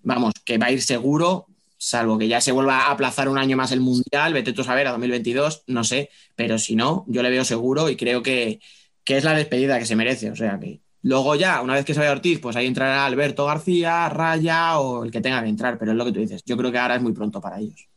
[0.01, 1.47] vamos, que va a ir seguro,
[1.83, 4.65] salvo que ya se vuelva a aplazar un año más el Mundial, vete tú a
[4.65, 8.61] saber, a 2022, no sé, pero si no, yo le veo seguro y creo que,
[9.03, 10.81] que es la despedida que se merece, o sea que...
[11.05, 15.03] Luego ya, una vez que se vaya Ortiz, pues ahí entrará Alberto García, Raya o
[15.03, 16.41] el que tenga que entrar, pero es lo que tú dices.
[16.45, 17.89] Yo creo que ahora es muy pronto para ellos.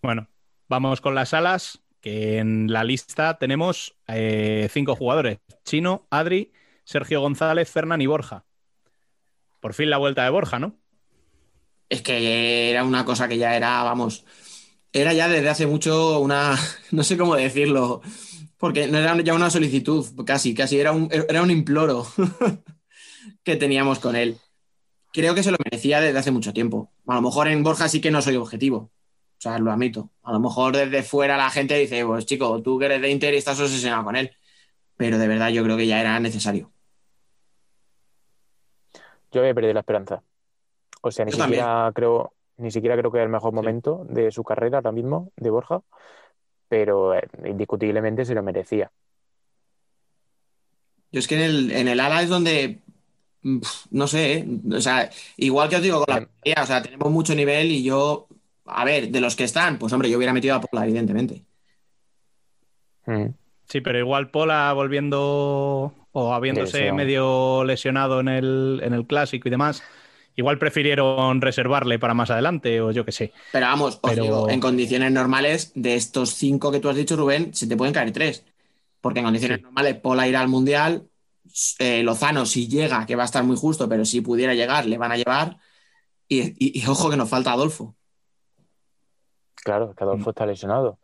[0.00, 0.26] Bueno,
[0.70, 5.40] vamos con las alas, que en la lista tenemos eh, cinco jugadores.
[5.66, 6.50] Chino, Adri,
[6.84, 8.46] Sergio González, Fernán y Borja.
[9.60, 10.81] Por fin la vuelta de Borja, ¿no?
[11.92, 14.24] Es que era una cosa que ya era, vamos,
[14.94, 16.58] era ya desde hace mucho una,
[16.90, 18.00] no sé cómo decirlo,
[18.56, 22.06] porque no era ya una solicitud, casi, casi era un, era un imploro
[23.44, 24.38] que teníamos con él.
[25.12, 26.90] Creo que se lo merecía desde hace mucho tiempo.
[27.06, 28.78] A lo mejor en Borja sí que no soy objetivo.
[28.78, 28.90] O
[29.36, 30.10] sea, lo admito.
[30.22, 33.34] A lo mejor desde fuera la gente dice, pues chico, tú que eres de Inter
[33.34, 34.30] y estás obsesionado con él.
[34.96, 36.72] Pero de verdad yo creo que ya era necesario.
[39.30, 40.22] Yo había perdido la esperanza.
[41.02, 44.30] O sea, ni Yo siquiera creo, ni siquiera creo que es el mejor momento de
[44.30, 45.82] su carrera ahora mismo, de Borja,
[46.68, 48.90] pero eh, indiscutiblemente se lo merecía.
[51.10, 52.78] Yo es que en el, en el ala es donde,
[53.90, 54.46] no sé, ¿eh?
[54.74, 57.82] o sea, igual que os digo con la portería, o sea, tenemos mucho nivel y
[57.82, 58.28] yo,
[58.64, 61.44] a ver, de los que están, pues hombre, yo hubiera metido a Pola, evidentemente.
[63.06, 63.26] Mm.
[63.68, 69.50] Sí, pero igual Pola volviendo o habiéndose medio lesionado en el, en el clásico y
[69.50, 69.82] demás,
[70.36, 73.32] igual prefirieron reservarle para más adelante o yo qué sé.
[73.52, 77.16] Pero vamos, os Pero- digo, en condiciones normales, de estos cinco que tú has dicho,
[77.16, 78.44] Rubén, se te pueden caer tres.
[79.00, 79.62] Porque en condiciones Sí.
[79.64, 81.08] normales, Pola irá al Mundial,
[81.80, 84.96] eh, Lozano, si llega, que va a estar muy justo, pero si pudiera llegar, le
[84.96, 85.56] van a llevar.
[86.28, 87.94] Y, y- y ojo que nos falta Adolfo.
[89.56, 90.98] Claro, que Adolfo está lesionado.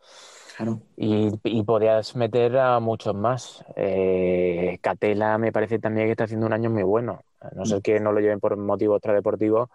[0.59, 0.81] Claro.
[0.97, 3.63] Y, y podías meter a muchos más.
[3.77, 7.21] Eh, Catela me parece también que está haciendo un año muy bueno.
[7.39, 9.69] A no ser que no lo lleven por motivos extradeportivos,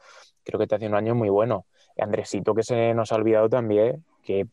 [0.44, 1.64] creo que está haciendo un año muy bueno.
[1.96, 4.46] Andresito, que se nos ha olvidado también, que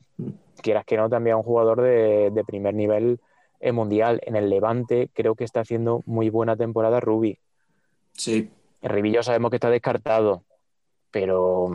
[0.62, 3.20] quieras que no, también un jugador de, de primer nivel
[3.74, 4.22] mundial.
[4.24, 7.40] En el Levante creo que está haciendo muy buena temporada Rubi.
[8.14, 8.50] Sí.
[8.82, 10.44] El Ribillo sabemos que está descartado,
[11.12, 11.74] pero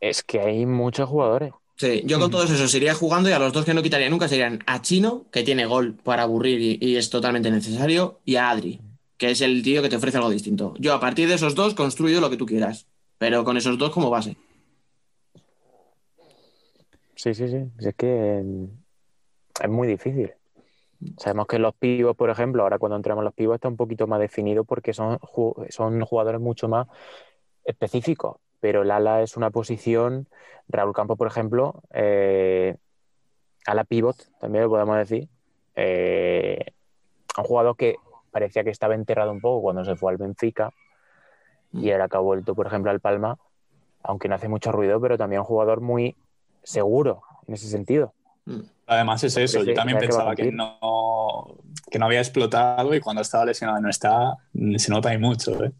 [0.00, 1.52] es que hay muchos jugadores.
[1.80, 4.28] Sí, yo con todos esos iría jugando y a los dos que no quitaría nunca
[4.28, 8.50] serían a Chino, que tiene gol para aburrir y, y es totalmente necesario, y a
[8.50, 8.82] Adri,
[9.16, 10.74] que es el tío que te ofrece algo distinto.
[10.78, 12.86] Yo a partir de esos dos construyo lo que tú quieras,
[13.16, 14.36] pero con esos dos como base.
[17.14, 17.70] Sí, sí, sí.
[17.78, 18.64] Es que mm,
[19.62, 20.34] es muy difícil.
[21.16, 24.20] Sabemos que los pivos, por ejemplo, ahora cuando entramos los pivos está un poquito más
[24.20, 25.18] definido porque son,
[25.70, 26.88] son jugadores mucho más
[27.64, 28.36] específicos.
[28.60, 30.28] Pero el ala es una posición,
[30.68, 32.76] Raúl Campos, por ejemplo, eh,
[33.66, 35.28] ala pivot, también lo podemos decir.
[35.74, 36.72] Eh,
[37.38, 37.96] un jugador que
[38.30, 40.70] parecía que estaba enterrado un poco cuando se fue al Benfica
[41.72, 43.38] y ahora que ha vuelto, por ejemplo, al Palma,
[44.02, 46.16] aunque no hace mucho ruido, pero también un jugador muy
[46.62, 48.12] seguro en ese sentido.
[48.86, 51.56] Además es eso, yo también pensaba que no,
[51.90, 54.36] que no había explotado y cuando estaba lesionado no está,
[54.76, 55.64] se nota ahí mucho.
[55.64, 55.72] ¿eh?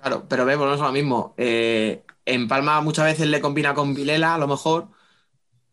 [0.00, 1.34] Claro, pero ve, volvemos lo mismo.
[1.36, 4.88] Eh, en Palma muchas veces le combina con Vilela, a lo mejor,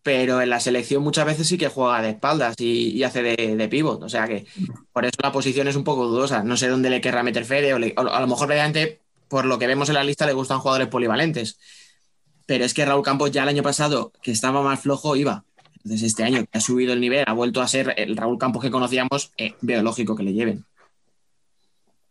[0.04, 3.68] pero en la selección muchas veces sí que juega de espaldas y, hace de, de
[3.70, 4.04] pivot.
[4.04, 4.46] O sea que
[4.92, 6.44] por eso la posición es un poco dudosa.
[6.44, 9.46] No sé dónde le querrá meter Fede, o, le- o a lo mejor, mediante, por
[9.46, 11.58] lo que vemos en la lista, le gustan jugadores polivalentes.
[12.46, 15.46] Pero es que Raúl Campos ya el año pasado, que estaba más flojo, iba.
[15.78, 18.62] Entonces este año que ha subido el nivel, ha vuelto a ser el Raúl Campos
[18.62, 20.66] que conocíamos, eh, veo lógico que le lleven.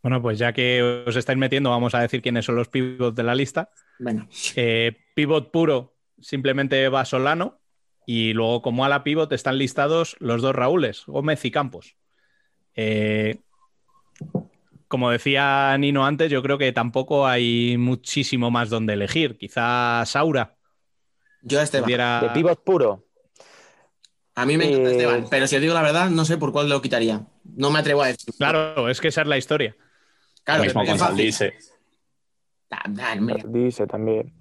[0.02, 3.22] Bueno, pues ya que os estáis metiendo, vamos a decir quiénes son los pivots de
[3.22, 3.70] la lista.
[3.98, 7.60] Bueno, Eh, pivot puro, simplemente va Solano.
[8.04, 11.96] Y luego, como ala pivot, están listados los dos Raúles, Gómez y Campos.
[12.74, 13.38] Eh,
[14.88, 19.38] como decía Nino antes, yo creo que tampoco hay muchísimo más donde elegir.
[19.38, 20.56] Quizá Saura.
[21.42, 21.84] yo a Esteban.
[21.84, 23.06] pudiera- De pivot puro.
[24.34, 26.52] A mí me encanta Eh, Esteban, pero si os digo la verdad, no sé por
[26.52, 27.26] cuál lo quitaría.
[27.44, 28.34] No me atrevo a decir.
[28.36, 29.76] Claro, es que esa es la historia.
[30.44, 31.32] Claro, Lo mismo es con fácil.
[31.32, 31.54] Saldice.
[32.70, 33.44] Ah, ah, mira.
[33.46, 34.32] Dice también.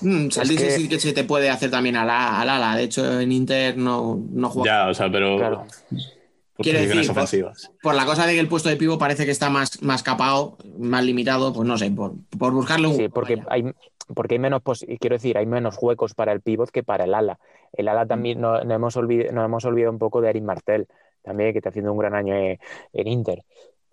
[0.00, 2.76] Mm, Saldice Es que- sí que se te puede hacer también al ala.
[2.76, 4.84] De hecho, en Inter no, no juega.
[4.84, 5.64] Ya, o sea, pero Claro.
[6.56, 7.70] posiciones decir, por- ofensivas.
[7.82, 10.58] Por la cosa de que el puesto de pivo parece que está más, más capado,
[10.78, 12.96] más limitado, pues no sé, por, por buscarle un.
[12.96, 13.46] Sí, porque vaya.
[13.50, 13.64] hay,
[14.14, 17.14] porque hay menos, pos- quiero decir, hay menos huecos para el pivot que para el
[17.14, 17.38] ala.
[17.72, 20.86] El ala también no, no hemos olvidado, nos hemos olvidado un poco de Eric Martel,
[21.22, 22.58] también que está haciendo un gran año en,
[22.92, 23.42] en Inter.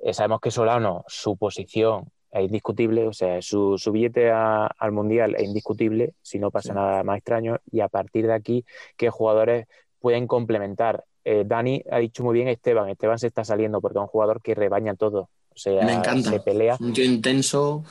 [0.03, 4.91] Eh, sabemos que Solano, su posición es indiscutible, o sea, su, su billete a- al
[4.91, 6.75] Mundial es indiscutible, si no pasa Sí.
[6.75, 8.65] nada más extraño, y a partir de aquí,
[8.97, 9.67] ¿qué jugadores
[9.99, 11.03] pueden complementar?
[11.23, 14.41] Eh, Dani ha dicho muy bien Esteban, Esteban se está saliendo porque es un jugador
[14.41, 16.29] que rebaña todo, o sea, Me encanta.
[16.31, 17.83] se pelea Un tío intenso.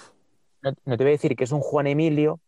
[0.63, 2.41] no, no te voy a decir que es un Juan Emilio,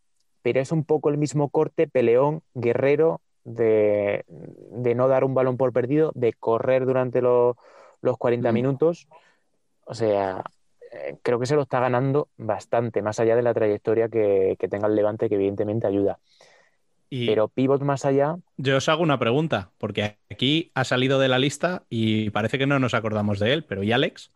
[0.43, 5.56] pero es un poco el mismo corte, peleón, guerrero, de, de no dar un balón
[5.56, 7.56] por perdido, de correr durante los,
[8.01, 8.55] los 40 Mm.
[8.55, 9.09] minutos.
[9.84, 10.42] O sea,
[10.92, 14.68] eh, creo que se lo está ganando bastante, más allá de la trayectoria que, que
[14.68, 16.18] tenga el Levante, que evidentemente ayuda.
[17.10, 21.28] Y Pero pivot más allá, yo os hago una pregunta, porque aquí ha salido de
[21.28, 24.30] la lista y parece que no nos acordamos de él, pero ¿y Alex?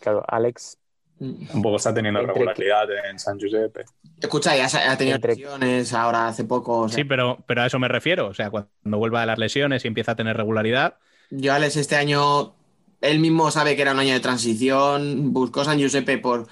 [0.00, 0.78] claro, Alex,
[1.18, 1.46] Mm.
[1.46, 3.86] Tampoco está teniendo Entre- regularidad en San Giuseppe.
[4.20, 6.80] Escucha, ya ha tenido Entre- lesiones ahora hace poco.
[6.80, 8.26] o sea, Sí, pero, pero a eso me refiero.
[8.26, 10.98] O sea, cuando vuelva de las lesiones y empieza a tener regularidad,
[11.30, 12.54] Yo, Alex, este año,
[13.06, 16.46] él mismo sabe que era un año de transición, buscó San Giuseppe por,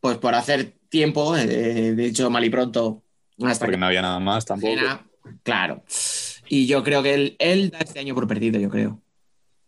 [0.00, 3.02] pues, por hacer tiempo, eh, de hecho, mal y pronto,
[3.42, 4.74] hasta Porque que no había nada más tampoco.
[5.42, 5.82] Claro.
[6.48, 9.00] Y yo creo que él, él da este año por perdido, yo creo.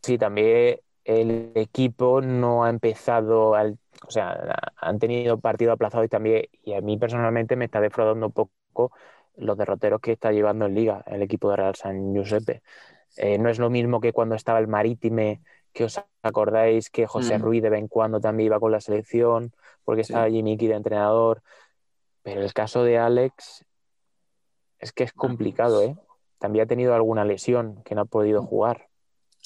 [0.03, 6.09] sí, también el equipo no ha empezado al, o sea, han tenido partido aplazado y
[6.09, 8.93] también, y a mí personalmente me está defraudando un poco
[9.36, 12.62] los derroteros que está llevando en Liga el equipo de Real San Giuseppe.
[13.16, 15.43] Eh, no es lo mismo que cuando estaba el Marítime,
[15.73, 17.43] que os acordáis que José Mm.
[17.43, 19.53] Ruiz de vez en cuando también iba con la selección,
[19.85, 20.12] porque Sí.
[20.12, 21.43] estaba Jimmy Key de entrenador.
[22.23, 23.65] Pero el caso de Alex
[24.78, 25.97] es que es complicado, ¿eh?
[26.39, 28.89] también ha tenido alguna lesión que no ha podido jugar.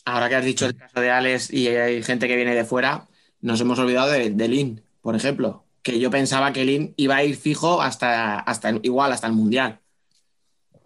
[0.04, 3.06] Ahora que has dicho el caso de Alex y hay gente que viene de fuera,
[3.40, 7.24] nos hemos olvidado de, de Lin, por ejemplo, que yo pensaba que Lin iba a
[7.24, 9.80] ir fijo hasta, hasta el- igual hasta el Mundial.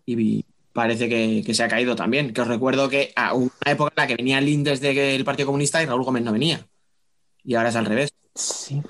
[0.04, 2.32] Y parece que, que se ha caído también.
[2.32, 5.46] Que os recuerdo que a una época en la que venía Lin desde el Partido
[5.46, 6.66] Comunista y Raúl Gómez no venía.
[7.44, 8.12] Y ahora es al revés.
[8.34, 8.82] Sí.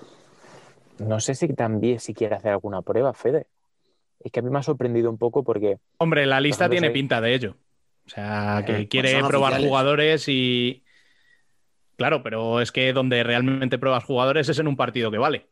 [0.98, 3.46] No sé si también si quiere hacer alguna prueba, Fede.
[4.22, 7.20] Es que a mí me ha sorprendido un poco porque Hombre, la lista tiene pinta
[7.20, 7.56] de ello.
[8.06, 9.68] O sea, que Eh, pues quiere probar oficiales.
[9.68, 10.84] jugadores y.
[11.96, 15.46] Claro, pero es que donde realmente pruebas jugadores es en un partido que vale.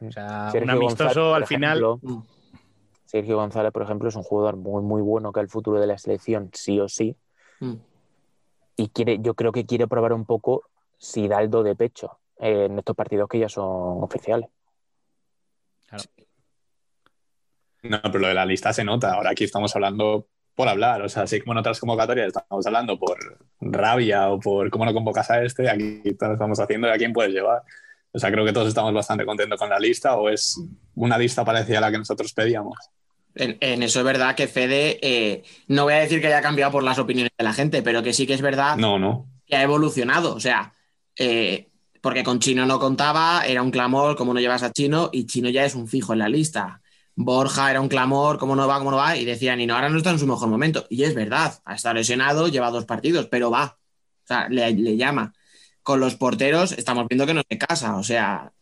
[0.00, 1.78] O sea, un amistoso González, al final.
[1.78, 2.26] ejemplo.
[3.12, 5.98] Sergio González, por ejemplo, es un jugador muy, muy bueno que el futuro de la
[5.98, 7.14] selección sí o sí.
[7.60, 7.74] Mm.
[8.78, 10.62] Y quiere, yo creo que quiere probar un poco
[10.96, 14.48] si da el do de pecho eh, en estos partidos que ya son oficiales.
[17.82, 19.12] No, pero lo de la lista se nota.
[19.12, 21.02] Ahora aquí estamos hablando por hablar.
[21.02, 23.18] O sea, así como en otras convocatorias estamos hablando por
[23.60, 27.12] rabia o por cómo no convocas a este, aquí todos estamos haciendo de a quién
[27.12, 27.62] puedes llevar.
[28.10, 30.58] O sea, creo que todos estamos bastante contentos con la lista o es
[30.94, 32.78] una lista parecida a la que nosotros pedíamos.
[33.34, 36.72] En, en eso es verdad que Fede, eh, no voy a decir que haya cambiado
[36.72, 39.26] por las opiniones de la gente, pero que sí que es verdad No, no.
[39.46, 40.34] que ha evolucionado.
[40.34, 40.74] O sea,
[41.16, 41.68] eh,
[42.00, 45.48] porque con Chino no contaba, era un clamor, cómo no llevas a Chino, y Chino
[45.48, 46.80] ya es un fijo en la lista.
[47.14, 49.88] Borja era un clamor, cómo no va, cómo no va, y decían, y no, ahora
[49.90, 50.86] no está en su mejor momento.
[50.90, 53.78] Y es verdad, ha estado lesionado, lleva dos partidos, pero va.
[54.24, 55.32] O sea, le, le llama.
[55.82, 57.96] Con los porteros estamos viendo que no se casa.
[57.96, 58.52] O sea,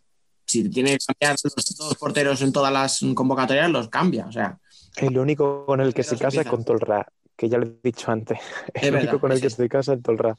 [0.50, 4.26] si tiene que cambiar los dos porteros en todas las convocatorias, los cambia.
[4.26, 4.58] O sea,
[4.96, 7.06] El único con el que se casa es con Tolra,
[7.36, 8.38] que ya lo he dicho antes.
[8.74, 9.56] Es El verdad, único con el sí, que sí.
[9.56, 10.36] se casa es Tolra.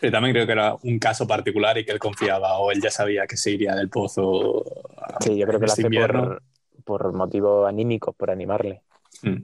[0.00, 2.90] Pero también creo que era un caso particular y que él confiaba o él ya
[2.90, 4.64] sabía que se iría del pozo.
[4.96, 6.22] a- Sí, yo creo que lo este hace invierno.
[6.24, 6.42] por,
[6.84, 8.82] por motivos anímicos, por animarle.
[9.22, 9.36] Mm.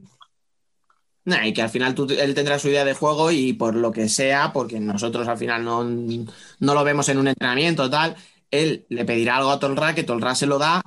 [1.26, 3.92] Nah, y que al final tú- él tendrá su idea de juego y por lo
[3.92, 8.16] que sea, porque nosotros al final no, no lo vemos en un entrenamiento tal,
[8.50, 10.82] él le pedirá algo a Tolra que Tolra se lo da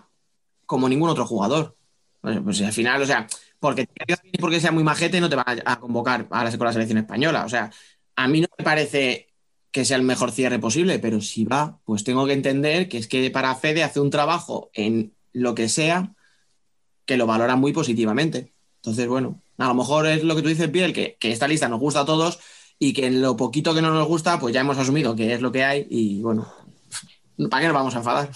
[0.66, 1.76] como ningún otro jugador.
[2.22, 3.28] Pues, pues al final, o sea,
[3.60, 3.88] porque,
[4.40, 7.46] porque sea muy majete no te va a, convocar a la, con la selección española.
[7.46, 7.72] O sea,
[8.16, 9.28] a mí no me parece
[9.72, 13.08] que sea el mejor cierre posible, pero si va, pues tengo que entender que es
[13.08, 16.14] que para Fede hace un trabajo en lo que sea
[17.06, 18.54] que lo valora muy positivamente.
[18.78, 21.80] Entonces, bueno, a lo mejor es lo que tú dices, Piel, que esta lista nos
[21.80, 22.40] gusta a todos
[22.84, 25.42] y que en lo poquito que no nos gusta, pues ya hemos asumido que es
[25.42, 26.52] lo que hay y bueno,
[27.50, 28.30] ¿para qué nos vamos a enfadar?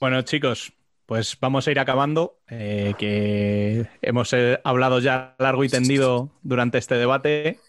[0.00, 0.72] Bueno, chicos,
[1.06, 6.78] pues vamos a ir acabando, eh, que hemos eh, hablado ya largo y tendido durante
[6.78, 7.60] este debate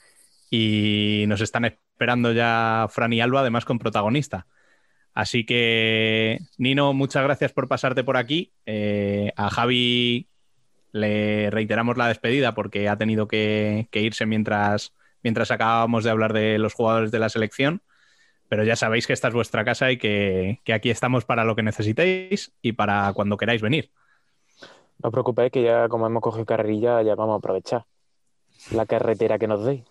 [0.49, 4.47] y nos están esperando ya Fran y Alba, además con protagonista.
[5.13, 8.53] Así que, Nino, muchas gracias por pasarte por aquí.
[8.65, 10.27] Eh, a Javi
[10.91, 16.33] le reiteramos la despedida porque ha tenido que, que irse mientras, mientras acabábamos de hablar
[16.33, 17.81] de los jugadores de la selección.
[18.53, 21.55] Pero ya sabéis que esta es vuestra casa y que, que aquí estamos para lo
[21.55, 23.89] que necesitéis y para cuando queráis venir.
[25.01, 27.85] No os preocupéis que ya como hemos cogido carrerilla ya vamos a aprovechar
[28.69, 29.81] la carretera que nos deis.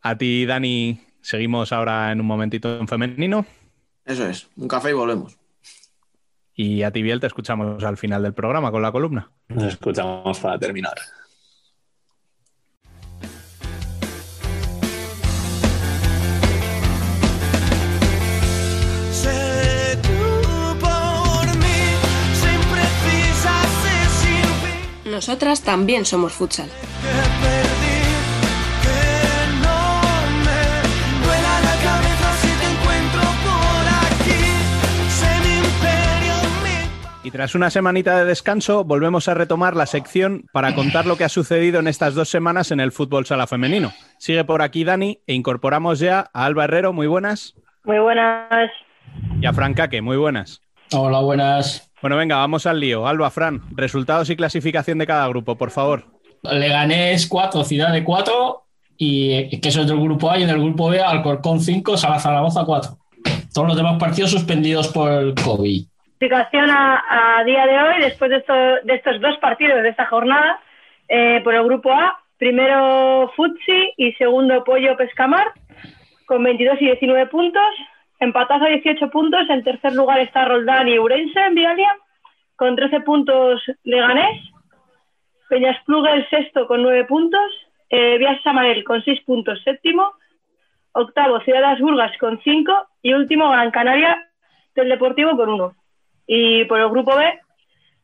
[0.00, 3.44] A ti, Dani, seguimos ahora en un momentito en femenino.
[4.06, 5.36] Eso es, un café y volvemos.
[6.54, 9.32] Y a ti, Biel, te escuchamos al final del programa con la columna.
[9.48, 10.94] Nos escuchamos para terminar.
[35.08, 36.34] Sé mi imperio,
[37.22, 41.16] mi Y tras una semanita de descanso, volvemos a retomar la sección para contar lo
[41.16, 43.92] que ha sucedido en estas dos semanas en el fútbol sala femenino.
[44.18, 48.70] Sigue por aquí Dani e incorporamos ya a Alba Herrero, muy buenas, Muy buenas.
[49.40, 50.60] y a Fran Caque, muy buenas.
[50.92, 51.85] Hola, buenas.
[52.02, 53.06] Bueno, venga, vamos al lío.
[53.06, 56.04] Alba, Fran, resultados y clasificación de cada grupo, por favor.
[56.42, 58.62] Leganés 4, Ciudad de 4
[58.98, 62.18] y que eso es del grupo A y en el grupo B Alcorcón 5, Sala
[62.18, 62.92] Zaragoza 4.
[63.52, 65.84] Todos los demás partidos suspendidos por el COVID.
[66.18, 68.52] Clasificación a, a día de hoy, después de, esto-
[68.84, 70.60] de estos dos partidos de esta jornada,
[71.08, 75.48] eh, por el grupo A, primero Futsi y segundo Pollo Pescamar,
[76.26, 77.62] con 22 y 19 puntos.
[78.18, 79.48] Empatados a 18 puntos.
[79.50, 81.96] En tercer lugar está Roldán y Urense en Vialia,
[82.56, 84.42] con 13 puntos Leganés.
[85.48, 87.52] Peñas el sexto con 9 puntos.
[87.88, 90.12] Eh, Vías Samarel con 6 puntos séptimo.
[90.92, 94.28] Octavo Ciudad de las Burgas con 5 y último Gran Canaria
[94.74, 95.74] del Deportivo con 1.
[96.26, 97.38] Y por el grupo B,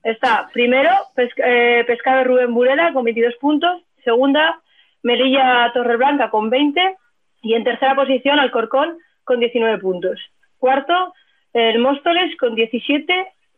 [0.03, 4.61] está primero eh, Pescado Rubén Burela con 22 puntos, segunda
[5.03, 6.97] Melilla Torreblanca con 20
[7.43, 10.19] y en tercera posición Alcorcón con 19 puntos.
[10.59, 11.15] Cuarto,
[11.53, 13.13] el Móstoles con 17,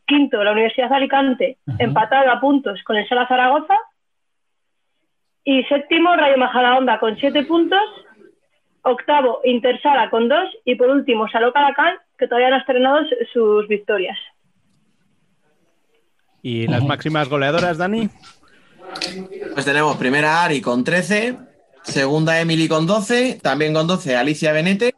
[0.06, 3.76] quinto la Universidad de Alicante empatado a puntos con el Sala Zaragoza
[5.44, 7.80] y séptimo Rayo Majadahonda con 7 puntos,
[8.82, 13.16] octavo Intersala con 2 y por último Saló Calacán que todavía no ha estrenado su-
[13.32, 14.18] sus victorias.
[16.42, 18.08] ¿Y las máximas goleadoras, Dani?
[19.54, 21.36] Pues tenemos primera Ari con 13,
[21.82, 24.94] segunda Emily con 12, también con 12 Alicia Benete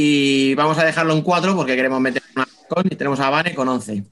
[0.00, 3.52] y vamos a dejarlo en 4 porque queremos meter una con y tenemos a Vane
[3.52, 4.04] con 11.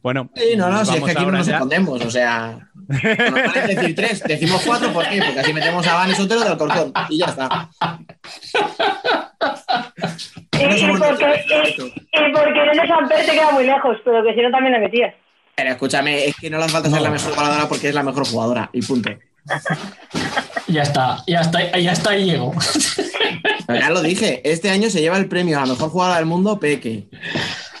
[0.00, 1.56] Bueno, Sí, no, no, si es que aquí no nos ya.
[1.56, 2.58] escondemos, o sea,
[2.88, 5.18] nos parece decir 3, decimos 4, ¿por qué?
[5.22, 7.68] Porque así metemos a Vane Sotero del Alcorcón y ya está.
[10.52, 14.40] Y, y porque, y, y porque Irene Samper te queda muy lejos, pero que si
[14.40, 15.14] no también la metías.
[15.54, 18.02] Pero escúchame, es que no le hace falta ser la mejor jugadora porque es la
[18.02, 19.10] mejor jugadora y punto.
[20.68, 22.52] Ya está, ya está, ya está ahí llego.
[23.68, 26.58] Ya lo dije, este año se lleva el premio a la mejor jugadora del mundo
[26.60, 27.08] Peque.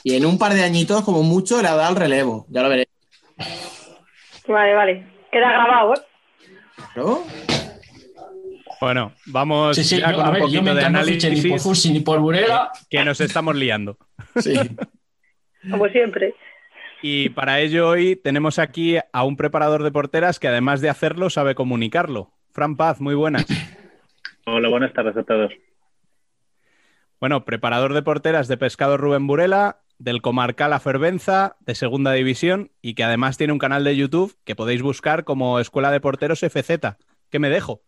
[0.04, 2.46] Y en un par de añitos, como mucho, le ha dado el relevo.
[2.48, 2.88] Ya lo veré.
[4.48, 5.06] Vale, vale.
[5.30, 5.98] Queda grabado, ¿eh?
[6.96, 7.22] ¿No?
[8.80, 11.30] Bueno, vamos Sí, sí, ya yo- con a un ver, yo poquito me de fiché
[11.30, 12.72] ni por análisis Fursi ni por Burela.
[12.90, 13.96] que nos estamos liando.
[14.40, 14.54] Sí.
[15.70, 16.34] Como siempre.
[17.04, 21.30] Y para ello hoy tenemos aquí a un preparador de porteras que además de hacerlo
[21.30, 22.30] sabe comunicarlo.
[22.52, 23.44] Fran Paz, muy buenas.
[24.46, 25.52] Hola, buenas tardes a todos.
[27.18, 32.70] Bueno, preparador de porteras de Pescado Rubén Burela, del Comarcal a Fervenza, de Segunda División,
[32.80, 36.40] y que además tiene un canal de YouTube que podéis buscar como Escuela de Porteros
[36.40, 36.70] FZ.
[37.30, 37.82] ¿Qué me dejo?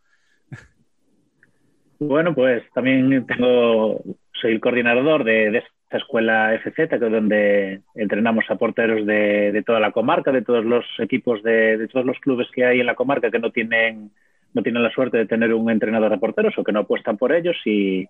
[2.01, 4.03] Bueno, pues también tengo,
[4.41, 5.63] soy el coordinador de, de
[5.95, 10.65] esta escuela FZ, que es donde entrenamos a porteros de, toda la comarca, de todos
[10.65, 14.11] los equipos, de, todos los clubes que hay en la comarca que no tienen,
[14.55, 17.33] no tienen la suerte de tener un entrenador de porteros o que no apuestan por
[17.33, 18.09] ellos y,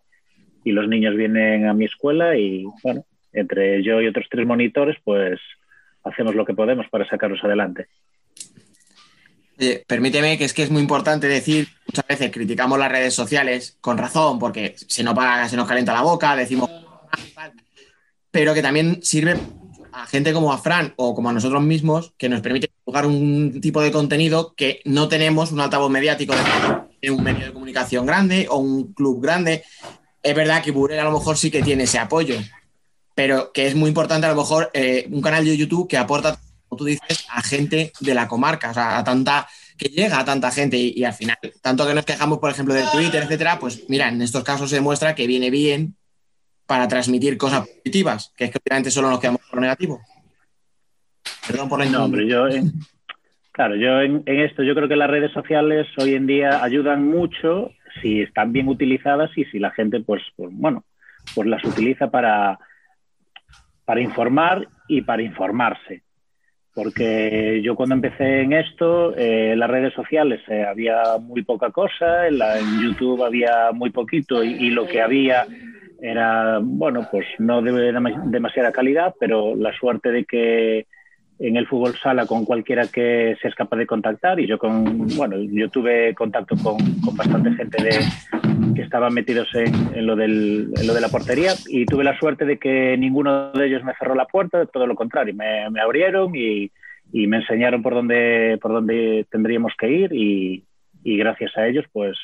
[0.65, 3.05] y los niños vienen a mi escuela y, bueno,
[3.35, 5.39] entre yo y otros tres monitores, pues
[6.05, 7.89] hacemos lo que podemos para sacarlos adelante.
[9.87, 13.99] Permíteme que es que es muy importante decir, muchas veces criticamos las redes sociales con
[13.99, 16.71] razón, porque se nos, va- se nos calienta la boca, decimos,
[18.35, 19.37] pero que también sirve
[19.93, 23.61] a gente como a Fran o como a nosotros mismos, que nos permite jugar un
[23.61, 26.35] tipo de contenido que no tenemos un altavoz mediático
[27.01, 29.63] de un medio de comunicación grande o un club grande.
[30.21, 32.35] Es verdad que Burel a lo mejor sí que tiene ese apoyo,
[33.15, 36.37] pero que es muy importante a lo mejor eh, un canal de YouTube que aporta,
[36.69, 39.47] como tú dices, a gente de la comarca, o sea, a tanta
[39.79, 42.75] que llega a tanta gente y, y al final, tanto que nos quejamos, por ejemplo,
[42.75, 45.97] del Twitter, etcétera, pues mira, en estos casos se demuestra que viene bien
[46.67, 50.01] para transmitir cosas positivas, que es que obviamente solo nos quedamos con lo negativo.
[51.47, 52.73] Perdón por la No, pero yo, en-
[53.53, 57.71] claro, yo en, esto, yo creo que las redes sociales hoy en día ayudan mucho
[58.01, 60.85] si están bien utilizadas y si la gente, pues, pues bueno,
[61.35, 62.59] pues las utiliza para,
[63.85, 66.03] para informar y para informarse.
[66.75, 72.27] Porque yo cuando empecé en esto, eh, las redes sociales eh, había muy poca cosa,
[72.27, 75.47] en, la- en YouTube había muy poquito y lo que había
[76.05, 80.87] era, bueno, pues no de dema- demasiada calidad, pero la suerte de que
[81.39, 85.37] en el fútbol sala con cualquiera que seas capaz de contactar y yo con, bueno,
[85.39, 87.99] yo tuve contacto con, con bastante gente de,
[88.75, 92.19] que estaban metidos en, en lo del, en lo de la portería y tuve la
[92.19, 95.81] suerte de que ninguno de ellos me cerró la puerta, todo lo contrario, me, me
[95.81, 96.71] abrieron y,
[97.15, 100.65] y me enseñaron por dónde, por dónde tendríamos que ir y,
[101.03, 102.19] y gracias a ellos pues,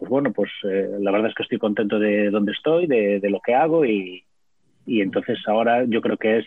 [0.00, 3.38] pues bueno, pues eh, la verdad es que estoy contento de dónde estoy, de, lo
[3.40, 4.24] que hago y,
[4.86, 6.46] entonces ahora yo creo que es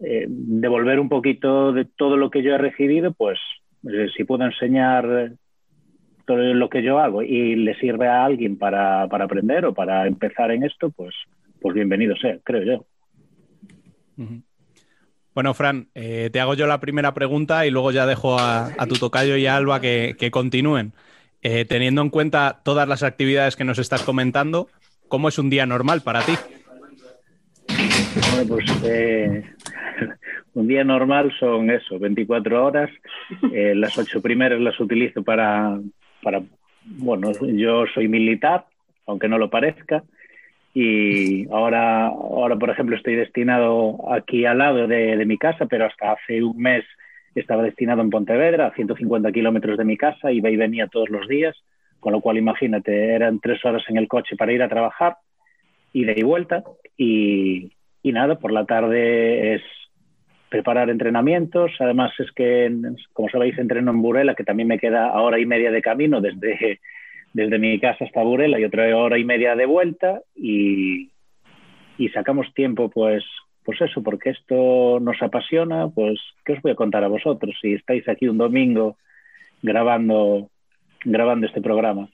[0.00, 3.40] eh, devolver un poquito de todo lo que yo he recibido, pues
[3.92, 5.32] eh, si puedo enseñar
[6.26, 10.06] todo lo que yo hago y le sirve a alguien para, para aprender o para
[10.06, 11.14] empezar en esto, pues,
[11.60, 12.86] pues bienvenido sea, creo yo.
[15.34, 18.86] Bueno, Fran, eh, te hago yo la primera pregunta y luego ya dejo a, a
[18.86, 20.92] tu tocayo y a Alba que, que continúen.
[21.48, 24.66] Eh, teniendo en cuenta todas las actividades que nos estás comentando,
[25.06, 26.32] ¿cómo es un día normal para ti?
[28.48, 29.44] Pues eh,
[30.54, 32.90] un día normal son eso, 24 horas.
[33.52, 35.78] Eh, las ocho primeras las utilizo para,
[36.20, 36.42] para,
[36.84, 38.64] bueno, yo soy militar,
[39.06, 40.02] aunque no lo parezca.
[40.74, 46.10] Y ahora, ahora, por ejemplo, estoy destinado aquí al lado de mi casa, pero hasta
[46.10, 46.84] hace un mes
[47.40, 51.28] estaba destinado en Pontevedra, a 150 kilómetros de mi casa, iba y venía todos los
[51.28, 51.56] días,
[52.00, 55.16] con lo cual imagínate, eran tres horas en el coche para ir a trabajar,
[55.92, 56.62] ida y vuelta,
[56.96, 57.72] y,
[58.04, 59.62] nada, por la tarde es
[60.48, 61.72] preparar entrenamientos.
[61.80, 62.72] Además es que,
[63.12, 66.80] como sabéis, entreno en Burela, que también me queda hora y media de camino desde,
[67.32, 71.10] desde mi casa hasta Burela y otra hora y media de vuelta y,
[71.98, 73.24] y sacamos tiempo, pues,
[73.66, 77.74] pues eso, porque esto nos apasiona, pues, ¿qué os voy a contar a vosotros si
[77.74, 78.96] estáis aquí un domingo
[79.60, 80.48] grabando,
[81.04, 82.08] grabando este programa?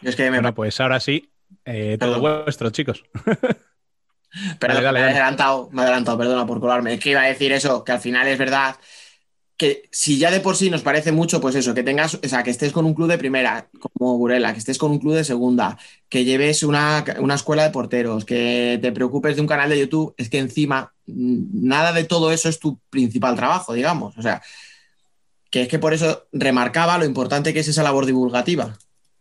[0.00, 1.28] Es que me Bueno, pues ahora sí,
[1.64, 3.04] eh, todo vuestro, chicos.
[4.60, 6.94] Pero Dale, dale, me he adelantado, me he adelantado, perdona por colarme.
[6.94, 8.76] Es que iba a decir eso, que al final es verdad
[9.56, 12.42] que si ya de por sí nos parece mucho, pues eso, que tengas, o sea,
[12.42, 15.24] que estés con un club de primera, como Burela, que estés con un club de
[15.24, 15.78] segunda,
[16.08, 20.14] que lleves una, una escuela de porteros, que te preocupes de un canal de YouTube,
[20.18, 24.18] es que encima mm, nada de todo eso es tu principal trabajo, digamos.
[24.18, 24.42] O sea,
[25.50, 28.76] que es que por eso remarcaba lo importante que es esa labor divulgativa.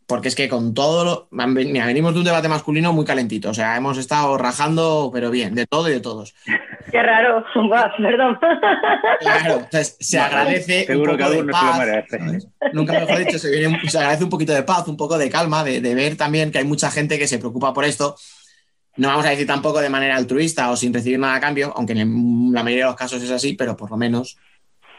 [0.06, 1.28] Porque es que con todo lo.
[1.32, 3.50] Venimos de un debate masculino muy calentito.
[3.50, 6.36] O sea, hemos estado rajando, pero bien, de todo y de todos.
[6.96, 7.44] Qué raro.
[7.98, 8.38] Perdón.
[9.20, 11.80] Claro, entonces se agradece un Seguro poco que de alguno se lo paz.
[11.80, 12.48] merece.
[12.72, 15.66] Nunca mejor dicho, se, viene- se agradece un poquito de paz, un poco de calma,
[15.66, 18.16] de, de ver también que hay mucha gente que se preocupa por esto.
[18.96, 21.92] No vamos a decir tampoco de manera altruista o sin recibir nada a cambio, aunque
[21.92, 24.38] en la mayoría de los casos es así, pero por lo menos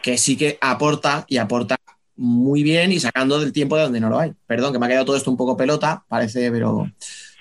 [0.02, 1.76] que sí que aporta y aporta
[2.14, 4.34] muy bien y sacando del tiempo de donde no lo hay.
[4.46, 6.86] Perdón, que me ha quedado todo esto un poco pelota, parece, pero,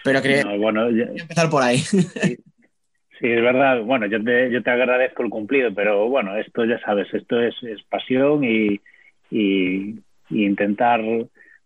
[0.01, 1.79] pero creo No, bueno, ya- voy a empezar por ahí.
[1.79, 2.37] Sí,
[3.31, 3.81] es verdad.
[3.83, 7.55] Bueno, yo te, yo te agradezco el cumplido, pero bueno, esto ya sabes, esto es,
[7.63, 8.79] es pasión y,
[9.31, 9.99] y-
[10.29, 11.01] intentar,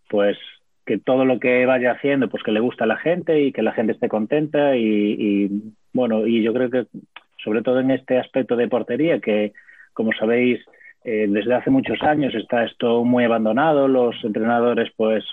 [0.10, 0.38] pues,
[0.86, 3.61] que todo lo que vaya haciendo, pues que le guste a la gente y que
[3.61, 4.84] la gente esté contenta y,
[5.18, 5.49] y,
[5.94, 6.86] bueno, y yo creo que
[7.44, 9.53] sobre todo en este aspecto de portería, que
[9.94, 10.60] como sabéis,
[11.03, 15.23] eh, desde hace muchos años está esto muy abandonado, los entrenadores, pues,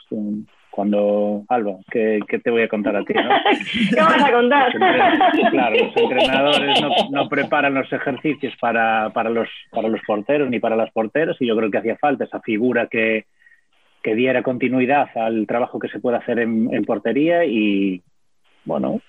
[0.77, 3.15] cuando, Alba, ¿qué, qué te voy a contar a ti?
[3.15, 3.23] ¿no?
[3.95, 4.73] ¿Qué vas a contar?
[5.51, 10.61] Claro, los entrenadores no, no preparan los ejercicios para, para, los, para los porteros ni
[10.61, 13.25] para las porteras y yo creo que hacía falta esa figura que,
[14.03, 18.03] que diera continuidad al trabajo que se puede hacer en, en portería y
[18.67, 19.01] bueno,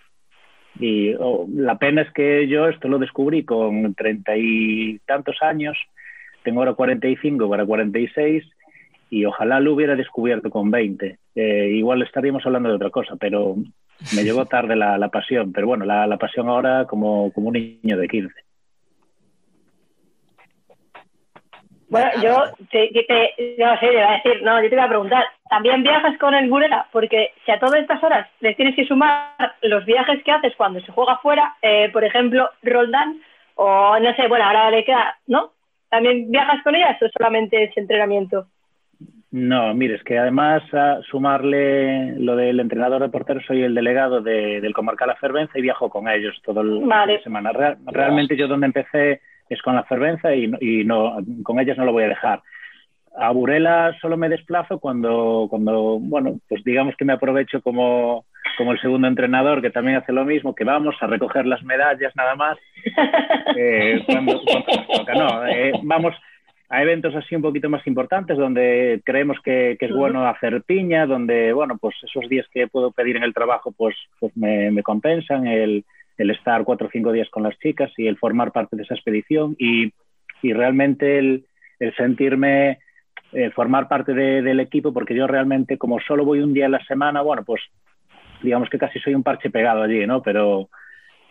[0.79, 5.77] y oh, la pena es que yo esto lo descubrí con treinta y tantos años,
[6.43, 8.45] tengo ahora 45 para 46
[9.09, 11.17] y ojalá lo hubiera descubierto con 20.
[11.39, 13.55] Eh, igual estaríamos hablando de otra cosa, pero
[14.15, 15.53] me llegó tarde la, la pasión.
[15.53, 18.33] Pero bueno, la, la pasión ahora como, como un niño de 15.
[21.89, 24.83] Bueno, yo te, que te, no sé, te iba a decir, no, yo te iba
[24.83, 26.87] a preguntar, ¿también viajas con el Burela?
[26.91, 30.81] Porque si a todas estas horas le tienes que sumar los viajes que haces cuando
[30.81, 33.21] se juega fuera, eh, por ejemplo, Roldán,
[33.55, 35.53] o no sé, bueno, ahora le queda, ¿no?
[35.89, 38.47] ¿También viajas con ellas o solamente es entrenamiento?
[39.31, 44.21] No, mire, es que además a sumarle lo del entrenador de porteros, soy el delegado
[44.21, 47.13] de- del Comarcal La Fervenza y viajo con ellos todo el Vale.
[47.13, 47.51] fin de semana.
[47.51, 51.77] Real- realmente yo donde empecé es con La Fervenza y, no- y no, con ellas
[51.77, 52.41] no lo voy a dejar.
[53.19, 58.25] A Burela solo me desplazo cuando, cuando, bueno, pues digamos que me aprovecho como,
[58.57, 62.15] como el segundo entrenador que también hace lo mismo, que vamos a recoger las medallas
[62.15, 62.57] nada más.
[63.59, 65.13] Eh, cuando, cuando nos toca.
[65.15, 66.13] No, eh, vamos
[66.69, 69.99] a eventos así un poquito más importantes donde creemos que, que es Ujú.
[70.01, 73.95] bueno hacer piña, donde, bueno, pues esos días que puedo pedir en el trabajo, pues,
[74.19, 75.85] pues me, me compensan el,
[76.17, 78.95] el estar cuatro o cinco días con las chicas y el formar parte de esa
[78.95, 79.93] expedición y,
[80.41, 81.45] y realmente el,
[81.79, 82.79] el sentirme
[83.33, 86.69] eh, formar parte de- del equipo, porque yo realmente, como solo voy un día a
[86.69, 87.61] la semana, bueno, pues
[88.41, 90.21] digamos que casi soy un parche pegado allí, ¿no?
[90.21, 90.69] Pero,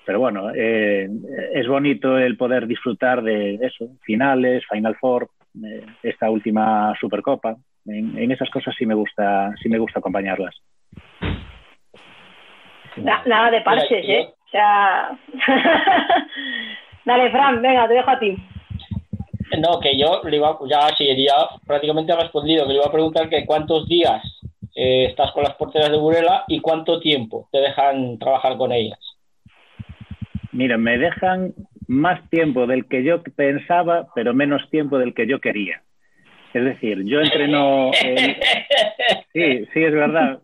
[0.06, 1.08] pero bueno, eh,
[1.52, 5.28] es bonito el poder disfrutar de eso, finales, Final Four,
[5.64, 7.56] eh, esta última Supercopa.
[7.86, 10.54] En, en esas cosas sí me gusta, sí me gusta acompañarlas.
[12.96, 14.28] Na- nada de parches, ¿eh?
[14.28, 15.10] O sea...
[17.04, 18.36] Dale, Fran, venga, te dejo a ti.
[19.58, 21.34] No, que yo le iba, ya sí, ya
[21.66, 24.22] prácticamente ha respondido, que le iba a preguntar que cuántos días
[24.74, 28.98] eh, estás con las porteras de Burela y cuánto tiempo te dejan trabajar con ellas.
[30.56, 31.52] Mira, me dejan
[31.86, 35.82] más tiempo del que yo pensaba, pero menos tiempo del que yo quería.
[36.54, 37.90] Es decir, yo entreno...
[38.02, 38.36] el-
[39.34, 40.40] Sí, sí, es verdad.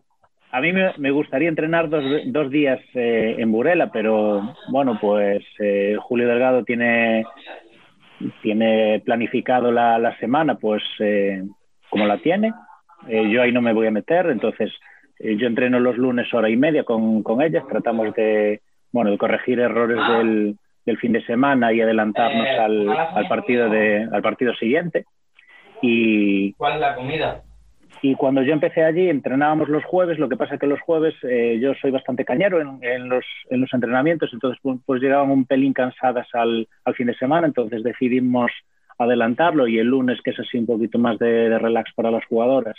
[0.51, 5.43] A mí me, me gustaría entrenar dos, dos días eh, en Burela, pero bueno, pues
[5.59, 7.25] eh, Julio Delgado tiene,
[8.43, 11.41] tiene planificado la, la semana, pues eh,
[11.89, 12.53] como la tiene.
[13.09, 14.71] Eh, yo ahí no me voy a meter, entonces
[15.19, 18.61] eh, yo entreno los lunes hora y media con, con ellas, tratamos de,
[18.93, 20.55] bueno, de corregir errores del,
[20.85, 25.05] del fin de semana y adelantarnos al, al partido, de, al partido siguiente.
[25.81, 27.43] Y, ¿Cuál es la comida?
[28.01, 31.57] Y cuando yo empecé allí, entrenábamos los jueves, lo que pasa que los jueves eh,
[31.61, 35.45] yo soy bastante cañero en, en los, en los entrenamientos, entonces pues, pues llegaban un
[35.45, 38.51] pelín cansadas al, al fin de semana, entonces decidimos
[38.97, 42.25] adelantarlo y el lunes, que es así un poquito más de, de relax para las
[42.25, 42.75] jugadoras,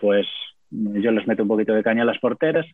[0.00, 0.26] pues
[0.70, 2.66] yo les meto un poquito de caña a las porteras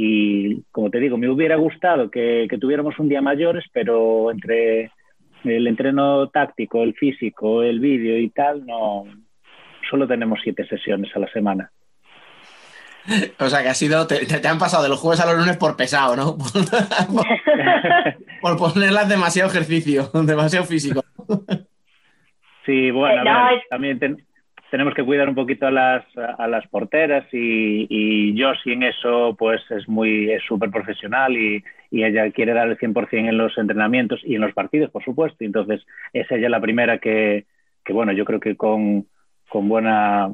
[0.00, 4.92] y como te digo, me hubiera gustado que, que tuviéramos un día mayores, pero entre
[5.44, 9.04] el entreno táctico, el físico, el vídeo y tal, no
[9.90, 11.70] solo tenemos siete sesiones a la semana.
[13.40, 15.56] O sea que ha sido, te, te han pasado de los jueves a los lunes
[15.56, 16.36] por pesado, ¿no?
[18.40, 21.02] Por, por ponerlas demasiado ejercicio, demasiado físico.
[22.66, 24.26] Sí, bueno, Eh, no, a ver, es- también ten-
[24.70, 29.34] tenemos que cuidar un poquito a las, a las porteras y, y Josie en eso
[29.38, 34.20] pues es muy es súper profesional y, ella quiere dar el 100% en los entrenamientos
[34.22, 35.42] y en los partidos, por supuesto.
[35.42, 35.80] Entonces
[36.12, 37.46] es ella la primera que,
[37.88, 39.06] bueno, yo creo que con,
[39.48, 40.30] con buena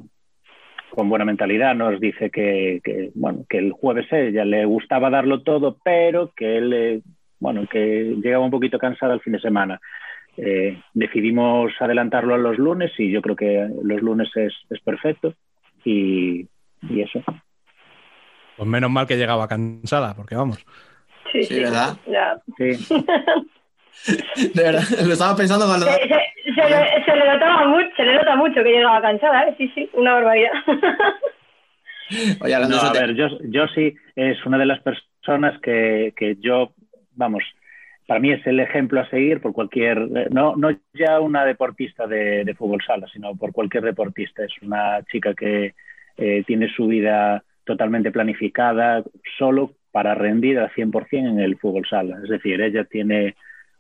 [0.91, 5.43] con buena mentalidad nos dice que, que, bueno que el jueves ella le gustaba darlo
[5.43, 7.03] todo pero que él
[7.39, 9.81] bueno que llegaba un poquito cansada el fin de semana
[10.37, 15.35] eh, decidimos adelantarlo a los lunes y yo creo que los lunes es, es perfecto
[15.85, 16.47] y,
[16.89, 17.23] y eso
[18.57, 20.65] Pues menos mal que llegaba cansada, porque vamos.
[21.33, 21.97] Sí, Sí, ¿verdad?
[22.07, 22.39] Ya.
[22.57, 22.95] sí
[24.55, 25.87] De verdad, lo estaba pensando cuando...
[25.87, 29.45] Se, se- se le, se le notaba mucho, se le nota mucho que llegaba cansada,
[29.49, 29.55] ¿eh?
[29.57, 30.51] Sí, sí, una barbaridad.
[32.41, 36.73] Oye, No, a ver, yo, yo sí es una de las personas que, que yo,
[37.13, 37.43] vamos,
[38.07, 42.07] para mí es el ejemplo a seguir por cualquier, eh, no, no ya una deportista
[42.07, 44.45] de, fútbol sala, sino por cualquier deportista.
[44.45, 45.75] Es una chica que
[46.17, 49.03] eh, tiene su vida totalmente planificada
[49.39, 52.19] solo para rendir al 100% en el fútbol sala.
[52.23, 53.37] Es decir, ella tiene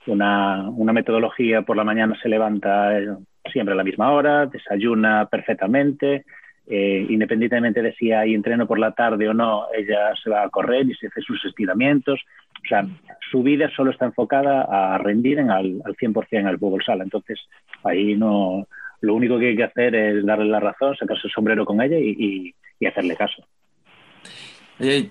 [0.06, 3.08] una, una metodología, por la mañana se levanta eh,
[3.52, 6.24] siempre a la misma hora, desayuna perfectamente,
[6.66, 10.48] eh, independientemente de si hay entreno por la tarde o no, ella se va a
[10.48, 12.20] correr y se hace sus estiramientos.
[12.64, 12.86] O sea,
[13.30, 17.04] su vida solo está enfocada a rendir en al, al 100% en el fútbol sala.
[17.04, 17.38] Entonces,
[17.82, 18.66] ahí no,
[19.02, 21.98] lo único que hay que hacer es darle la razón, sacarse el sombrero con ella
[21.98, 23.44] y, y- y hacerle caso.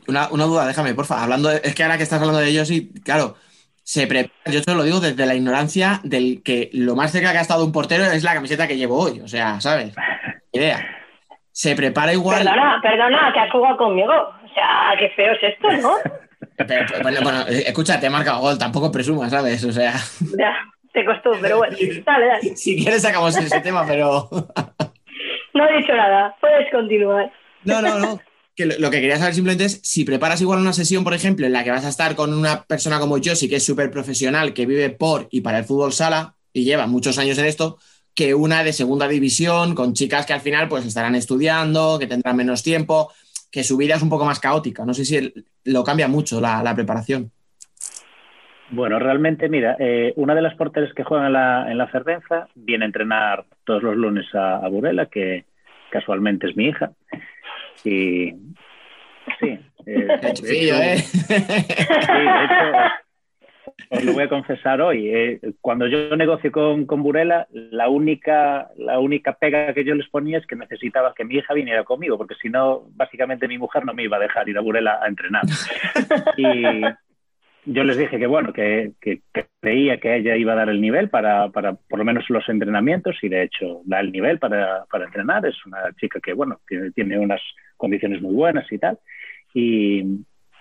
[0.08, 1.24] Una, duda, déjame, porfa.
[1.24, 3.36] Hablando es que ahora que estás hablando de ellos, sí, claro,
[3.84, 7.38] se prepara, yo te lo digo desde la ignorancia del que lo más cerca que
[7.38, 9.22] ha estado un portero es la camiseta que llevo hoy.
[9.22, 9.94] O sea, ¿sabes?
[10.52, 10.86] Idea.
[11.54, 12.44] Se prepara igual.
[12.44, 14.12] Perdona, perdona, que has jugado conmigo.
[14.12, 15.96] O sea, qué feo es esto, ¿no?
[16.56, 19.64] Pero, pero, bueno, bueno, eh, escucha, te he marcado gol, tampoco presumas, ¿sabes?
[19.64, 19.94] O sea,
[20.38, 20.54] Ya,
[20.94, 21.76] te costó, pero bueno.
[22.06, 22.56] Dale, dale.
[22.56, 24.30] si quieres sacamos ese tema, pero.
[25.54, 27.32] No he dicho nada, puedes continuar.
[27.64, 28.20] No, no, no.
[28.56, 31.48] Que lo, lo que quería saber simplemente es si preparas igual una sesión, por ejemplo,
[31.48, 33.90] en la que vas a estar con una persona como yo, sí que es súper
[33.90, 37.80] profesional, que vive por y para el fútbol sala y lleva muchos años en esto,
[38.16, 42.36] que una de segunda división, con chicas que al final pues estarán estudiando, que tendrán
[42.38, 43.12] menos tiempo,
[43.52, 44.86] que su vida es un poco más caótica.
[44.86, 45.34] No sé si
[45.66, 47.32] lo cambia mucho la, la preparación.
[48.72, 52.48] Bueno, realmente, mira, eh, una de las porteras que juegan en la, en la Cervenza
[52.56, 55.46] viene a entrenar todos los lunes a, a Burela, que
[55.92, 56.92] casualmente es mi hija.
[57.84, 58.32] Y
[59.40, 59.60] sí.
[59.86, 60.98] eh, de Chufillo, hecho- ¿eh?
[60.98, 62.94] Sí, de hecho,
[63.90, 65.10] os lo voy a confesar hoy.
[65.10, 70.10] eh, cuando yo negocio con, con Burela, la única, la única pega que yo les
[70.10, 73.86] ponía es que necesitaba que mi hija viniera conmigo, porque si no, básicamente mi mujer
[73.86, 75.44] no me iba a dejar ir a Burela a entrenar.
[76.38, 76.82] Y
[77.66, 80.82] yo les dije que, bueno, que, que- que creía que ella iba a dar el
[80.82, 84.86] nivel para, para por lo menos los entrenamientos y de hecho da el nivel para,
[84.92, 85.46] para entrenar.
[85.46, 87.42] Es una chica que, bueno, tiene, tiene unas
[87.78, 89.00] condiciones muy buenas y tal.
[89.54, 90.04] Y,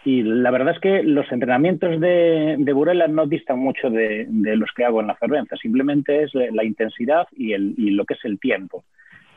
[0.05, 4.57] y la verdad es que los entrenamientos de, de Burela no distan mucho de, de
[4.57, 8.15] los que hago en la Fervenza, simplemente es la, intensidad y, el, y lo que
[8.15, 8.85] es el tiempo.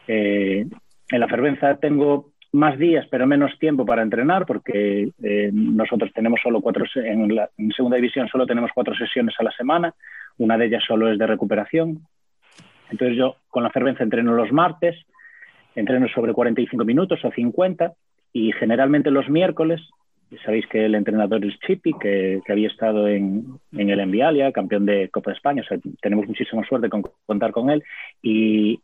[0.07, 0.65] Eh,
[1.11, 6.39] en la Fervenza tengo más días pero menos tiempo para entrenar porque eh, nosotros tenemos
[6.41, 9.93] solo cuatro, en, la, en segunda división solo tenemos cuatro sesiones a la semana,
[10.37, 11.99] una de ellas solo es de recuperación.
[12.89, 14.95] Entonces yo con la Fervenza entreno los martes,
[15.75, 17.93] entreno sobre 45 minutos o 50
[18.33, 19.81] y generalmente los miércoles
[20.43, 25.31] Sabéis que el entrenador es Chipi, que, había estado en, el Envialia, campeón de Copa
[25.31, 25.63] de España.
[26.01, 27.83] Tenemos muchísima suerte con contar con él.
[28.21, 28.79] Y,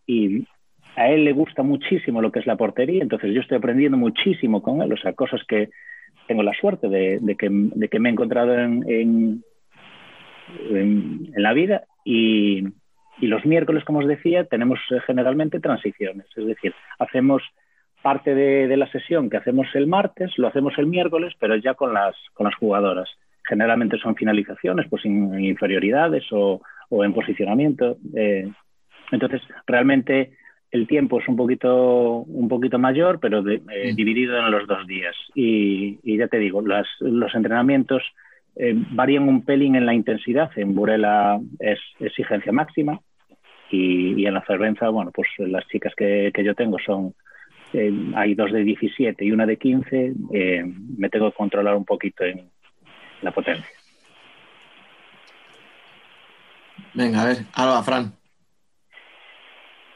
[0.95, 4.61] a él le gusta muchísimo lo que es la portería, entonces yo estoy aprendiendo muchísimo
[4.61, 5.69] con él, o sea, cosas que
[6.27, 9.41] tengo la suerte de, que, me he encontrado en,
[11.33, 11.85] la vida.
[12.03, 12.67] Y,
[13.21, 17.41] y, los miércoles, como os decía, tenemos generalmente transiciones, es decir, hacemos
[18.01, 21.73] parte de, de, la sesión que hacemos el martes, lo hacemos el miércoles, pero ya
[21.73, 23.09] con las, con las jugadoras.
[23.47, 27.97] Generalmente son finalizaciones, pues en, inferioridades o, o en posicionamiento.
[28.15, 28.49] Eh,
[29.11, 30.31] entonces, realmente
[30.71, 34.87] el tiempo es un poquito, un poquito mayor, pero de- eh, dividido en los dos
[34.87, 35.15] días.
[35.35, 38.03] Y, y ya te digo, las- los entrenamientos
[38.55, 40.49] eh, varían un pelín en la intensidad.
[40.55, 42.99] En Burela es exigencia máxima
[43.69, 47.13] y, y en la Cervenza, bueno, pues las chicas que, que yo tengo son,
[47.73, 50.63] eh, hay dos de 17 y una de 15, eh,
[50.97, 52.49] me tengo que controlar un poquito en
[53.21, 53.65] la potencia.
[56.93, 58.13] Venga, a ver, Alba, Fran.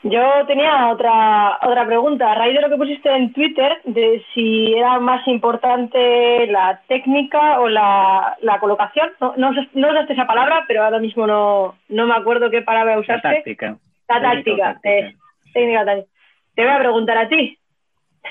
[0.03, 2.31] Yo tenía otra, otra pregunta.
[2.31, 7.60] A raíz de lo que pusiste en Twitter, de si era más importante la técnica
[7.60, 9.10] o la, la colocación.
[9.19, 12.93] No, no, no usaste esa palabra, pero ahora mismo no, no me acuerdo qué palabra
[12.95, 13.22] La usaste.
[13.30, 13.77] táctica.
[14.07, 14.64] La táctica.
[14.76, 14.89] táctica.
[14.89, 15.15] eh,
[15.53, 16.07] técnica táctica.
[16.53, 17.57] Te voy a preguntar a ti.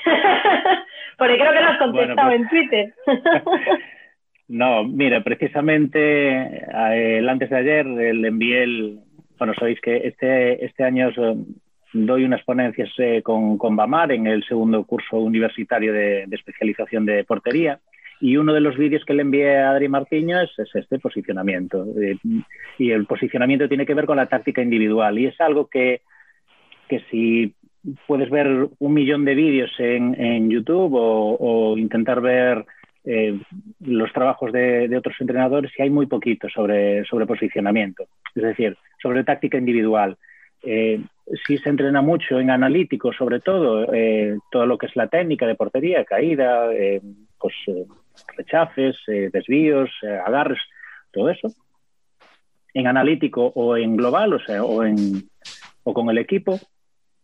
[1.17, 2.93] Porque creo que lo has contestado Bueno, pues- en Twitter.
[4.47, 8.99] No, mira, precisamente eh, el antes de ayer le envié el.
[9.39, 11.35] Bueno, sabéis que este, este año eh,
[11.93, 17.07] doy unas ponencias eh, con, con Bamar en el segundo curso universitario de, de especialización
[17.07, 17.79] de portería.
[18.21, 21.83] Y uno de los vídeos que le envié a Adri Martiño es, es este posicionamiento.
[21.99, 22.15] Eh,
[22.77, 25.17] y el posicionamiento tiene que ver con la táctica individual.
[25.17, 26.01] Y es algo que,
[26.87, 27.55] que si
[28.07, 32.65] puedes ver un millón de vídeos en, YouTube o, intentar ver
[33.03, 33.39] eh,
[33.81, 39.23] los trabajos de, otros entrenadores y hay muy poquito sobre, sobre posicionamiento, es decir, sobre
[39.23, 40.17] táctica individual.
[40.63, 41.01] Eh,
[41.45, 45.45] sí se entrena mucho en analítico, sobre todo, eh, todo lo que es la técnica
[45.45, 47.01] de portería, caída, eh,
[47.39, 47.85] pues, eh,
[48.37, 49.89] rechazes, eh, desvíos,
[50.25, 50.59] agarres,
[51.11, 51.49] todo eso.
[52.73, 55.29] En analítico o en global, o sea, o, en,
[55.83, 56.59] o con el equipo,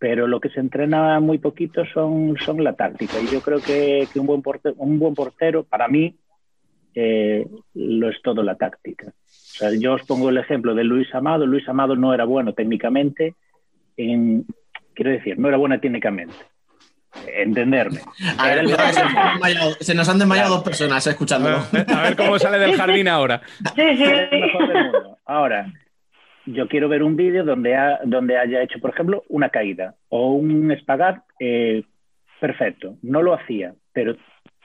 [0.01, 3.19] pero lo que se entrena muy poquito son, son la táctica.
[3.21, 6.15] Y yo creo que, que un, buen portero, un buen portero, para mí,
[6.95, 7.45] eh,
[7.75, 9.09] lo es todo la táctica.
[9.09, 11.45] O sea, yo os pongo el ejemplo de Luis Amado.
[11.45, 13.35] Luis Amado no era bueno técnicamente,
[13.95, 14.43] en,
[14.95, 16.33] quiero decir, no era bueno técnicamente.
[17.37, 17.99] Entenderme.
[18.39, 21.57] A ver, el- se, nos han desmayado- se nos han desmayado dos personas escuchándolo.
[21.95, 23.39] A ver cómo sale del jardín ahora.
[23.75, 24.03] Sí, sí.
[25.25, 25.71] Ahora,
[26.53, 30.33] yo quiero ver un vídeo donde, ha- donde haya hecho, por ejemplo, una caída o
[30.33, 31.83] un espagat eh,
[32.39, 32.95] perfecto.
[33.01, 34.15] No lo hacía, pero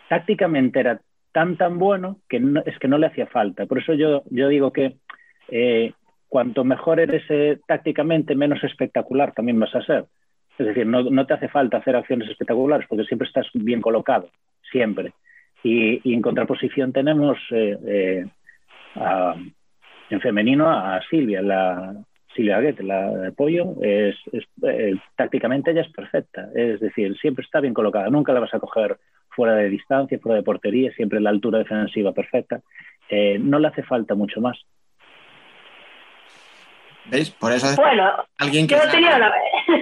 [0.09, 1.01] tácticamente era
[1.33, 3.67] tan, tan bueno que no- es que no le hacía falta.
[3.67, 4.97] Por eso yo, yo digo que
[5.49, 5.93] eh,
[6.29, 10.07] cuanto mejor eres eh, tácticamente, menos espectacular también vas a ser.
[10.59, 14.31] Es decir, no, no te hace falta hacer acciones espectaculares porque siempre estás bien colocado,
[14.71, 15.13] siempre.
[15.63, 17.39] Y, en contraposición tenemos
[20.11, 21.95] en femenino a Silvia, la
[22.35, 27.45] Silvia Aguete, la de pollo, es, es- eh, tácticamente ella es perfecta, es decir, siempre
[27.45, 28.99] está bien colocada, nunca la vas a coger
[29.31, 32.61] fuera de distancia, fuera de portería, siempre la altura defensiva perfecta,
[33.09, 34.59] Eh, no le hace falta mucho más.
[37.05, 37.31] ¿Veis?
[37.31, 38.75] Por eso es Bueno, alguien que.
[38.75, 39.33] yo tenía una...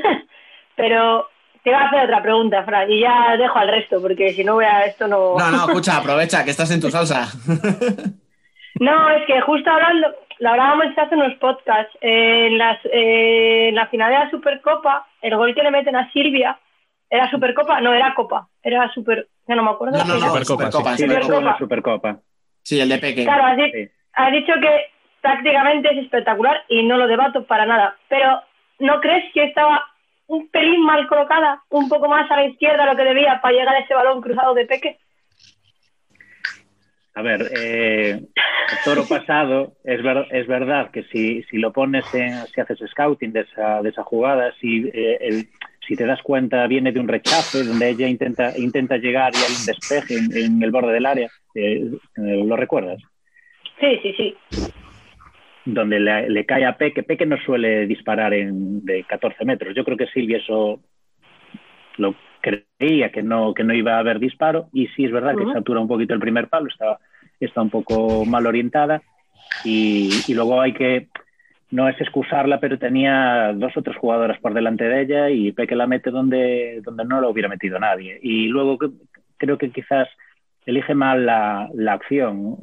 [0.77, 1.27] Pero
[1.63, 4.55] te voy a hacer otra pregunta, Fran, y ya dejo al resto, porque si no
[4.57, 5.39] voy a esto no...
[5.39, 7.29] No, no, escucha, aprovecha que estás en tu salsa.
[8.81, 10.09] No, es que justo hablando,
[10.41, 15.07] lo hablábamos hace unos podcasts, eh, en, las, eh, en la final de la Supercopa,
[15.23, 16.59] el gol que le meten a Silvia,
[17.09, 17.81] ¿era Supercopa?
[17.81, 19.99] No, era Copa, era Super, ya no me acuerdo.
[19.99, 21.59] No, no, no, Era- Supercopa, Sí, Supercopa.
[21.59, 22.17] Supercopa.
[22.63, 23.25] Sí, el de Peque.
[23.25, 23.89] Claro, has, Sí.
[24.15, 24.87] has dicho que
[25.21, 28.41] tácticamente es espectacular y no lo debato para nada, pero
[28.81, 29.85] ¿no crees que estaba
[30.27, 33.75] un pelín mal colocada, un poco más a la izquierda lo que debía para llegar
[33.75, 34.99] a ese balón cruzado de Peque?
[37.15, 42.05] A ver, eh, el toro pasado es, ver- es verdad que si, si lo pones
[42.13, 45.47] en, si haces scouting de esa, de esa jugada, si, eh, el-
[45.87, 49.53] si te das cuenta viene de un rechace donde ella intenta, intenta llegar y hay
[49.55, 51.85] un despeje en, en el borde del área, eh,
[52.17, 53.01] eh, ¿lo recuerdas?
[53.79, 54.37] Sí, sí, sí.
[55.67, 59.75] Donde le, le cae a Peque, Peque no suele disparar en, de 14 metros.
[59.75, 60.81] Yo creo que Silvia eso
[61.97, 62.15] lo
[62.79, 65.53] creía que no, que no iba a haber disparo y sí es verdad que Ujú.
[65.53, 66.99] satura un poquito el primer palo, está,
[67.41, 69.03] está un poco mal orientada
[69.63, 71.09] y, y luego hay que,
[71.71, 75.77] no es excusarla, pero tenía dos o tres jugadoras por delante de ella y Peque
[75.77, 78.19] la mete donde, donde no la hubiera metido nadie.
[78.23, 78.91] Y luego que-
[79.39, 80.09] creo que quizás
[80.67, 82.57] elige mal la, la acción.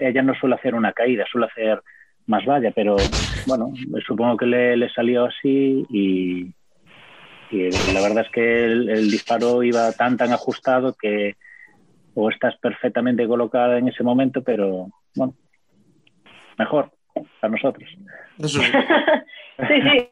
[0.00, 1.82] Ella no suele hacer una caída, suele hacer
[2.26, 3.14] más valla, pero
[3.44, 6.52] bueno, supongo que le, le salió así y,
[7.50, 11.36] y la verdad es que el, el disparo iba tan tan ajustado que
[12.14, 15.34] o estás perfectamente colocada en ese momento, pero bueno,
[16.58, 16.90] mejor
[17.40, 17.88] para nosotros.
[18.38, 18.70] Eso sí.
[19.66, 20.08] Sí, sí.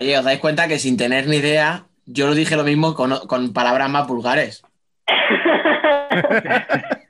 [0.00, 3.10] Oye, os dais cuenta que sin tener ni idea, yo lo dije lo mismo con,
[3.26, 4.62] con palabras más vulgares.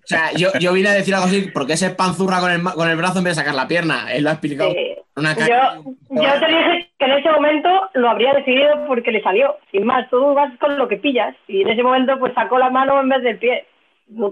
[0.07, 2.75] O sea, yo, yo vine a decir algo así, porque ese panzurra con el, ma-
[2.75, 4.13] con el brazo en vez de sacar la pierna.
[4.13, 4.95] Él lo ha explicado Sí.
[5.17, 9.57] Una Yo, yo te dije que en ese momento lo habría decidido porque le salió.
[9.73, 11.35] Sin más, tú vas con lo que pillas.
[11.49, 13.67] Y en ese momento, pues sacó la mano en vez del pie.
[14.09, 14.31] No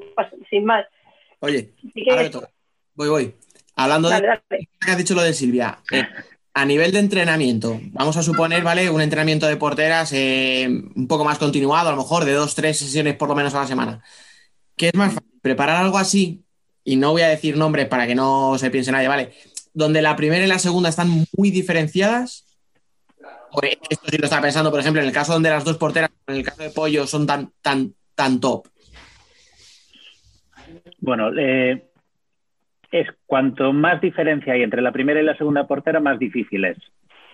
[0.50, 0.84] sin más.
[1.40, 2.30] Oye, que-.
[2.94, 3.34] Voy, voy.
[3.76, 4.68] Hablando Dale, de dale.
[4.80, 6.06] que has dicho lo de Silvia, eh,
[6.52, 8.88] a nivel de entrenamiento, vamos a suponer, ¿vale?
[8.88, 12.78] Un entrenamiento de porteras eh, un poco más continuado, a lo mejor de dos, tres
[12.78, 14.04] sesiones por lo menos a la semana.
[14.76, 15.30] ¿Qué es más fácil?
[15.42, 16.44] ¿Preparar algo así?
[16.84, 19.32] Y no voy a decir nombres para que no se piense nadie, ¿vale?
[19.74, 22.46] Donde la primera y la segunda están muy diferenciadas.
[23.52, 26.10] O esto sí lo estaba pensando, por ejemplo, en el caso donde las dos porteras,
[26.26, 28.66] en el caso de Pollo, son tan, tan, tan top.
[30.98, 31.84] Bueno, eh,
[32.90, 36.78] es cuanto más diferencia hay entre la primera y la segunda portera, más difícil es,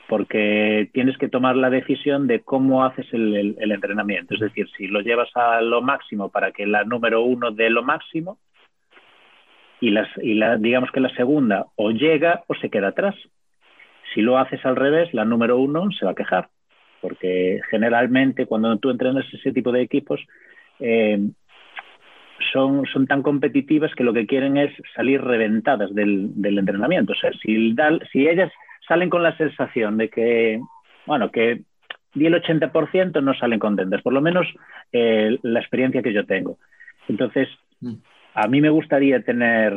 [0.09, 4.35] porque tienes que tomar la decisión de cómo haces el- el entrenamiento.
[4.35, 7.83] Es decir, si lo llevas a lo máximo para que la número uno dé lo
[7.83, 8.39] máximo
[9.81, 13.15] y, las, y la, digamos que la segunda o llega o se queda atrás.
[14.15, 16.48] Si lo haces al revés, la número uno se va a quejar,
[17.01, 20.20] porque generalmente cuando tú entrenas ese tipo de equipos,
[20.81, 21.19] eh,
[22.52, 27.12] son, son tan competitivas que lo que quieren es salir reventadas del, del entrenamiento.
[27.12, 28.51] O sea, si, da- si ellas
[28.89, 30.61] salen con la sensación de que,
[31.07, 31.62] bueno, que
[32.15, 34.47] di el 80% no salen contentas, por lo menos
[34.93, 36.59] eh, la experiencia que yo tengo.
[37.09, 37.48] Entonces,
[38.43, 39.75] a mí me gustaría tener,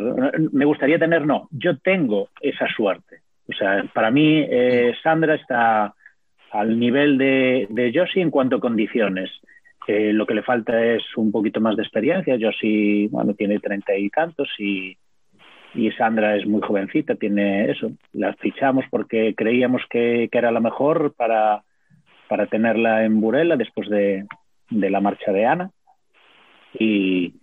[0.51, 3.19] me gustaría tener, no, yo tengo esa suerte.
[3.49, 5.93] O sea, para mí eh, Sandra está
[6.51, 9.29] al nivel de, de en cuanto a condiciones.
[9.85, 12.37] Eh, lo que le falta es un poquito más de experiencia.
[12.39, 14.95] Josie, bueno, tiene treinta y tantos y,
[15.75, 17.91] y Sandra es muy jovencita, tiene eso.
[18.13, 21.63] La fichamos porque creíamos que, que era la mejor para,
[22.29, 24.25] para tenerla en Burela después de,
[24.69, 25.71] de la marcha de Ana.
[26.79, 27.33] Y,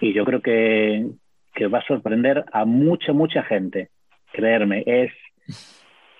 [0.00, 1.06] y yo creo que,
[1.54, 3.88] que va a sorprender a mucha, mucha gente.
[4.32, 5.12] Creerme, es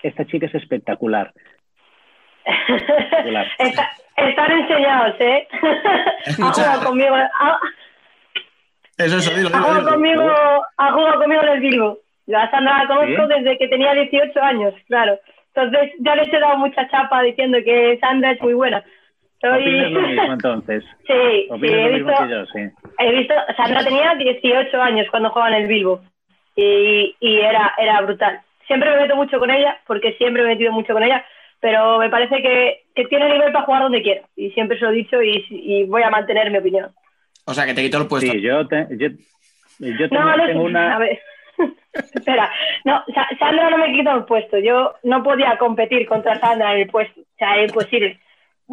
[0.03, 1.31] esta chica es espectacular.
[2.45, 3.47] Espectacular.
[3.59, 5.47] Está- están enseñados, ¿eh?
[6.41, 7.15] ha jugado conmigo.
[7.15, 7.59] Ha,
[8.97, 10.29] Eso, eso, dilo, ha jugado conmigo,
[10.77, 11.97] ha jugado conmigo en el Bilbo.
[12.27, 13.33] Yo a Sandra la conozco ¿Sí?
[13.35, 15.19] desde que tenía 18 años, claro.
[15.53, 18.83] Entonces, ya les he dado mucha chapa diciendo que Sandra es muy buena.
[19.43, 20.83] Opinas lo mismo entonces.
[21.07, 22.59] Sí, sí, he lo mismo visto, que yo, sí.
[22.99, 26.01] he visto, Sandra tenía 18 años cuando jugaba en el Bilbo
[26.55, 28.39] y, y era, era brutal.
[28.67, 31.25] Siempre me meto mucho con ella, porque siempre me he metido mucho con ella,
[31.59, 34.91] pero me parece que, que tiene nivel para jugar donde quiera y siempre se lo
[34.91, 36.91] he dicho y, y voy a mantener mi opinión.
[37.45, 38.31] O sea, que te quito el puesto.
[38.31, 39.07] Sí, yo, te- yo,
[39.79, 40.97] yo tengo, No, no, tengo a una...
[40.99, 41.19] ver.
[41.93, 42.49] Espera,
[42.85, 44.57] no, Sa- Sandra no me quitó el puesto.
[44.59, 47.19] Yo no podía competir contra Sandra en el puesto.
[47.21, 48.19] O sea, es imposible.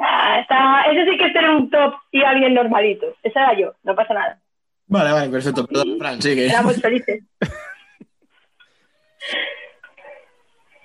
[0.00, 3.06] Ah, está, eso sí que es tener un top y alguien normalito.
[3.22, 4.38] Esa era yo, no pasa nada.
[4.86, 5.66] Vale, vale, perfecto.
[5.66, 6.46] Perdón, Fran, sigue.
[6.46, 7.22] Éramos felices.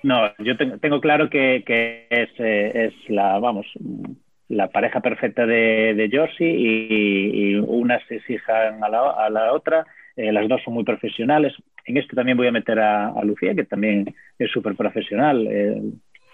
[0.02, 3.66] No, yo tengo, tengo claro que, que es, eh, es la, vamos,
[4.48, 9.54] la pareja perfecta de, de Josie y, y unas se exijan a la, a la
[9.54, 9.86] otra.
[10.14, 11.54] Eh, las dos son muy profesionales.
[11.86, 15.80] En esto también voy a meter a, a Lucía, que también es súper profesional, eh,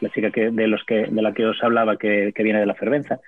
[0.01, 2.67] la chica que, de, los que, de la que os hablaba que, que viene de
[2.67, 3.21] la Fervenza.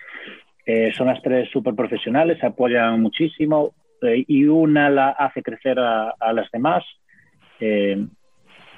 [0.65, 5.79] Eh, son las tres súper profesionales, se apoyan muchísimo eh, y una la hace crecer
[5.79, 6.85] a, a las demás.
[7.61, 8.05] Eh,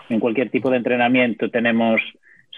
[0.08, 2.00] en cualquier tipo de entrenamiento tenemos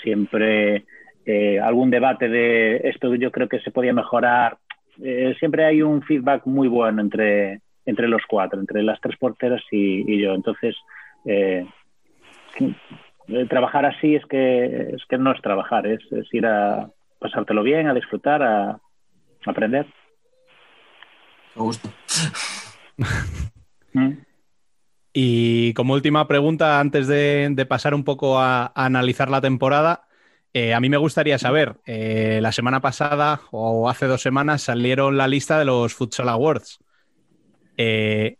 [0.02, 0.84] siempre
[1.24, 4.58] eh, algún debate de esto yo creo que se podía mejorar.
[5.02, 9.62] Eh, siempre hay un feedback muy bueno entre, entre los cuatro, entre las tres porteras
[9.70, 10.34] y, y yo.
[10.34, 10.76] Entonces,
[13.28, 17.62] eh, trabajar así es que, es que no es trabajar, es, es ir a pasártelo
[17.62, 18.80] bien, a disfrutar, a
[19.46, 19.86] aprender.
[21.55, 21.88] Me gusta.
[23.92, 24.18] Mm.
[25.12, 30.06] Y como última pregunta, antes de, de pasar un poco a, a analizar la temporada,
[30.58, 35.18] eh, a mí me gustaría saber, eh, la semana pasada o hace dos semanas salieron
[35.18, 36.78] la lista de los Futsal Awards.
[37.76, 38.38] Eh,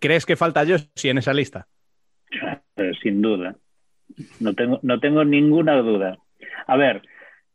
[0.00, 1.66] ¿Crees que falta Josie en esa lista?
[3.08, 3.56] Sin duda.
[4.40, 6.18] No tengo, no tengo ninguna duda.
[6.66, 7.02] A ver,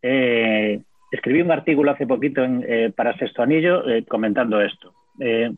[0.02, 4.94] eh, escribí un artículo hace poquito en, eh, para Sexto Anillo eh, comentando esto.
[5.20, 5.52] Eh,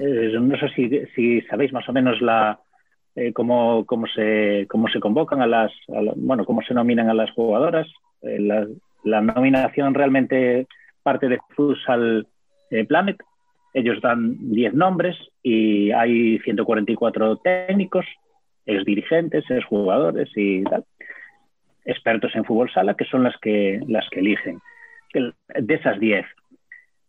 [0.00, 2.58] eh, no sé si, si sabéis más o menos la
[3.16, 7.08] eh, cómo, cómo, se, cómo se convocan a las, a la- bueno, cómo se nominan
[7.10, 7.86] a las jugadoras.
[8.22, 8.66] La,
[9.04, 10.66] la nominación realmente
[11.02, 12.26] parte de Futsal
[12.88, 13.16] Planet.
[13.74, 18.06] Ellos dan 10 nombres y hay 144 técnicos,
[18.66, 20.84] ex dirigentes, ex jugadores y tal,
[21.84, 24.60] expertos en fútbol sala, que son las que, las que eligen.
[25.12, 26.24] El- De esas 10,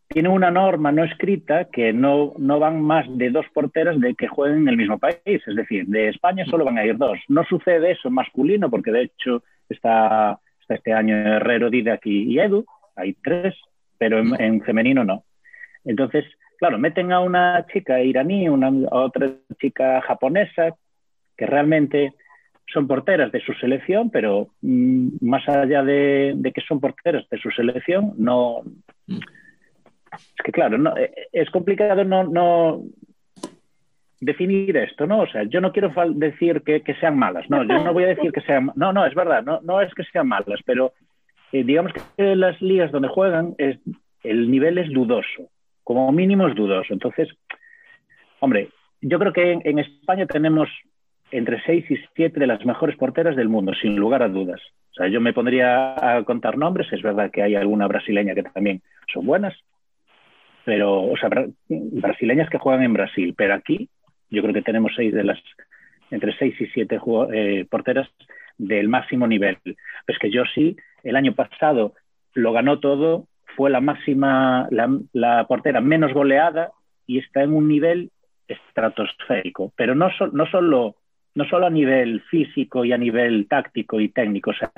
[0.07, 4.27] tiene una norma no escrita que no, no van más de dos porteras de que
[4.27, 5.17] jueguen en el mismo país.
[5.25, 7.17] Es decir, de España solo van a ir dos.
[7.27, 12.37] No sucede eso en masculino, porque de hecho está, está este año Herrero, Didac y,
[12.39, 13.55] Edu, hay tres,
[13.97, 15.23] pero en, en femenino no.
[15.83, 16.23] Entonces,
[16.59, 20.75] claro, meten a una chica iraní, una, a otra chica japonesa,
[21.37, 22.13] que realmente
[22.71, 27.37] son porteras de su selección, pero mm, más allá de, de que son porteras de
[27.37, 28.61] su selección, no.
[29.07, 32.81] Es que, claro, no, eh, es complicado no, no
[34.19, 35.21] definir esto, ¿no?
[35.21, 38.15] O sea, yo no quiero decir que, que sean malas, no, yo no voy a
[38.15, 38.71] decir que sean.
[38.75, 40.93] No, no, es verdad, no, no es que sean malas, pero
[41.51, 43.77] eh, digamos que las ligas donde juegan es,
[44.23, 45.49] el nivel es dudoso,
[45.83, 46.93] como mínimo es dudoso.
[46.93, 47.29] Entonces,
[48.39, 48.69] hombre,
[49.01, 50.69] yo creo que en, en España tenemos
[51.31, 54.61] entre seis y siete de las mejores porteras del mundo, sin lugar a dudas.
[54.91, 58.43] O sea, yo me pondría a contar nombres, es verdad que hay alguna brasileña que
[58.43, 58.81] también
[59.13, 59.53] son buenas,
[60.63, 63.89] pero, o sea, bra- brasileñas que juegan en Brasil, pero aquí
[64.29, 65.39] yo creo que tenemos seis de las,
[66.11, 66.99] entre seis y siete
[67.33, 68.09] eh, porteras
[68.57, 69.57] del máximo nivel.
[70.07, 71.93] Es que yo sí, el año pasado
[72.33, 76.71] lo ganó todo, fue la máxima, la, la portera menos goleada
[77.05, 78.09] y está en un nivel
[78.47, 80.95] estratosférico, pero no, so- no, solo,
[81.35, 84.71] no solo a nivel físico y a nivel táctico y técnico, o sea,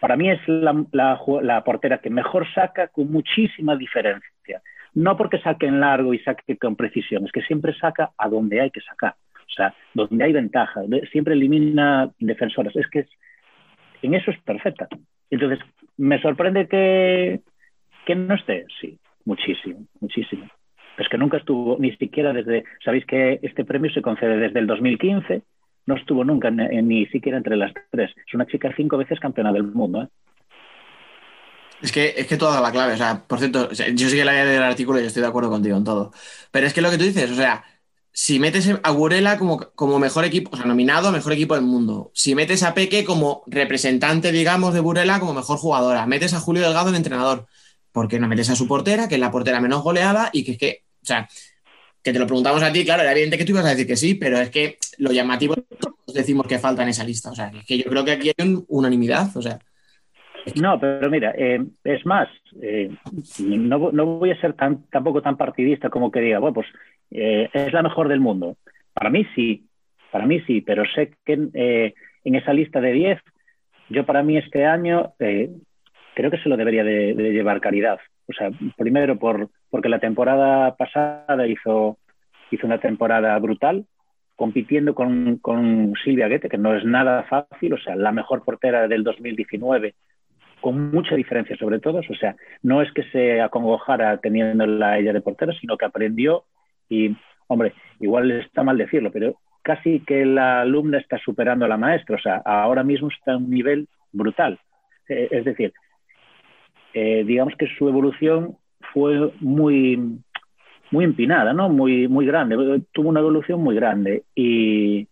[0.00, 4.62] para mí es la, la la portera que mejor saca con muchísima diferencia.
[4.94, 8.60] No porque saque en largo y saque con precisión, es que siempre saca a donde
[8.60, 9.14] hay que sacar.
[9.34, 10.80] O sea, donde hay ventaja,
[11.12, 12.74] siempre elimina defensoras.
[12.76, 13.10] Es que es-
[14.02, 14.88] en eso es perfecta.
[15.30, 15.58] Entonces,
[15.96, 17.40] me sorprende que,
[18.06, 20.46] que no esté, sí, muchísimo, muchísimo.
[20.98, 24.66] Es que nunca estuvo, ni siquiera desde, sabéis que este premio se concede desde el
[24.66, 25.42] 2015,
[25.86, 28.10] no estuvo nunca en- ni siquiera entre las tres.
[28.26, 30.02] Es una chica cinco veces campeona del mundo.
[30.02, 30.08] ¿eh?
[31.82, 34.32] Es que, es que toda la clave, o sea, por cierto, yo sí que la
[34.32, 36.12] idea del artículo y estoy de acuerdo contigo en todo.
[36.50, 37.62] Pero es que lo que tú dices, o sea,
[38.10, 41.64] si metes a Gurela como, como mejor equipo, o sea, nominado a mejor equipo del
[41.64, 46.40] mundo, si metes a Peque como representante, digamos, de Burela como mejor jugadora, metes a
[46.40, 47.46] Julio Delgado el entrenador,
[47.92, 50.52] ¿por qué no metes a su portera, que es la portera menos goleada y que
[50.52, 51.28] es que, o sea,
[52.02, 53.96] que te lo preguntamos a ti, claro, era evidente que tú ibas a decir que
[53.96, 57.48] sí, pero es que lo llamativo todos decimos que falta en esa lista, o sea,
[57.48, 59.58] es que yo creo que aquí hay un- unanimidad, o sea.
[60.60, 62.28] No, pero mira, eh, es más,
[62.62, 62.90] eh,
[63.40, 66.66] no, no voy a ser tan, tampoco tan partidista como que diga, bueno, pues
[67.10, 68.56] eh, es la mejor del mundo.
[68.92, 69.64] Para mí sí,
[70.12, 71.92] para mí sí, pero sé que
[72.24, 73.20] en esa lista de 10,
[73.90, 77.98] yo para mí este año creo que se lo debería de, de llevar Caridad.
[78.28, 81.98] O sea, primero por, porque la temporada pasada hizo,
[82.50, 83.86] hizo una temporada brutal,
[84.34, 88.86] compitiendo con, con Silvia Guete, que no es nada fácil, o sea, la mejor portera
[88.88, 89.94] del 2019
[90.60, 92.04] con mucha diferencia sobre todos.
[92.10, 96.44] O sea, no es que se acongojara teniéndola ella de portera, sino que aprendió
[96.88, 101.76] y, hombre, igual está mal decirlo, pero casi que la alumna está superando a la
[101.76, 102.16] maestra.
[102.16, 104.58] O sea, ahora mismo está a un nivel brutal.
[105.08, 105.72] Eh, es decir,
[106.98, 108.56] eh, digamos que su evolución
[108.94, 110.18] fue muy,
[110.90, 111.68] muy empinada, ¿no?
[111.68, 112.56] Muy, muy grande.
[112.90, 114.22] Tuvo una evolución muy grande.
[114.34, 115.06] Y,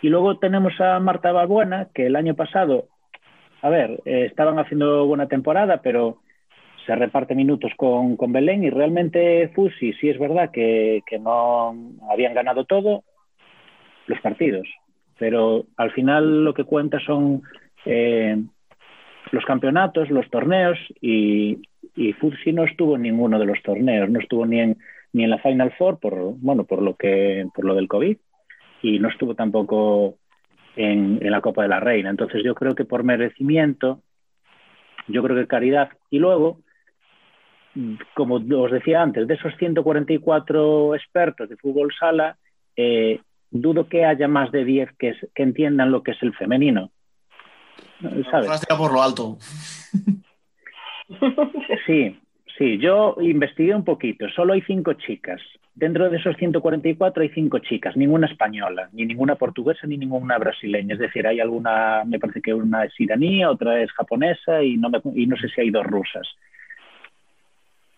[0.00, 2.86] y luego tenemos a Marta Balbuena, que el año pasado,
[3.62, 6.18] a ver, eh, estaban haciendo buena temporada, pero
[6.86, 11.74] se reparte minutos con, con Belén y realmente Fusi, sí es verdad que, que no
[12.12, 13.02] habían ganado todo
[14.06, 14.68] los partidos,
[15.18, 17.42] pero al final lo que cuenta son
[17.84, 18.36] eh,
[19.32, 21.60] los campeonatos, los torneos y,
[21.96, 24.78] y Fusi no estuvo en ninguno de los torneos, no estuvo ni en,
[25.12, 28.16] ni en la Final Four por, bueno, por, lo que, por lo del COVID
[28.82, 30.18] y no estuvo tampoco
[30.76, 32.10] en, la Copa de la Reina.
[32.10, 34.02] Entonces yo creo que por merecimiento,
[35.08, 35.90] yo creo que caridad.
[36.10, 36.60] Y luego,
[38.14, 42.36] como os decía antes, de esos 144 expertos de fútbol sala,
[42.76, 43.20] eh,
[43.50, 46.90] dudo que haya más de 10 que, que, entiendan lo que es el femenino.
[48.30, 48.66] ¿Sabes?
[48.76, 49.38] por lo alto.
[51.86, 52.18] Sí,
[52.56, 55.40] sí, yo investigué un poquito, solo hay cinco chicas.
[55.74, 60.94] Dentro de esos 144 hay cinco chicas, ninguna española, ni ninguna portuguesa, ni ninguna brasileña.
[60.94, 64.90] Es decir, hay alguna, me parece que una es iraní, otra es japonesa y no,
[64.90, 66.26] me, y no sé si hay dos rusas.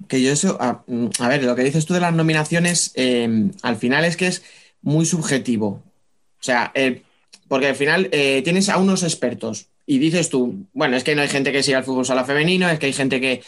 [0.08, 0.84] Que yo eso, a,
[1.20, 4.76] a ver, lo que dices tú de las nominaciones, eh, al final es que es
[4.82, 5.66] muy subjetivo.
[5.66, 7.02] O sea, eh,
[7.48, 11.22] porque al final eh, tienes a unos expertos y dices tú, bueno, es que no
[11.22, 13.42] hay gente que siga el fútbol sala femenino, es que hay gente que,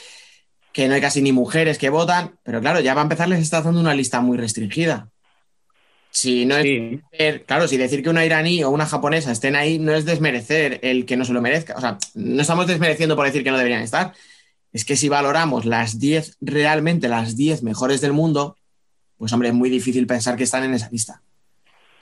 [0.73, 3.41] que no hay casi ni mujeres que votan, pero claro, ya va a empezar les
[3.41, 5.09] está dando una lista muy restringida.
[6.11, 7.01] Si no es, sí.
[7.45, 11.05] claro, si decir que una iraní o una japonesa estén ahí no es desmerecer el
[11.05, 11.75] que no se lo merezca.
[11.77, 14.15] O sea, no estamos desmereciendo por decir que no deberían estar.
[14.73, 18.57] es que si valoramos las 10, realmente las 10 mejores del mundo,
[19.19, 21.23] pues hombre, es muy difícil pensar que están en esa lista.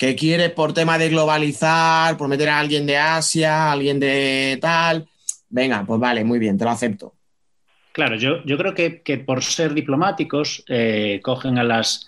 [0.05, 5.08] ¿Qué quiere por tema de globalizar, por meter a alguien de Asia, alguien de tal?
[5.49, 7.15] Venga, pues vale, muy bien, te lo acepto.
[7.91, 12.07] Claro, yo, yo creo que, que por ser diplomáticos eh, cogen a las,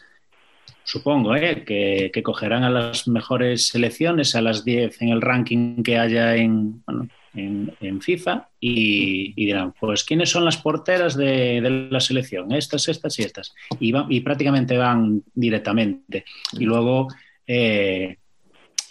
[0.84, 5.83] supongo, eh, que, que cogerán a las mejores selecciones, a las 10 en el ranking
[5.83, 11.70] que haya en, bueno, en, FIFA y, dirán, pues, ¿quiénes son las porteras de, de
[11.91, 12.52] la selección?
[12.52, 13.55] Estas, estas y estas.
[13.81, 16.26] Y, va- y prácticamente van directamente.
[16.52, 17.08] Y luego,
[17.47, 18.18] eh,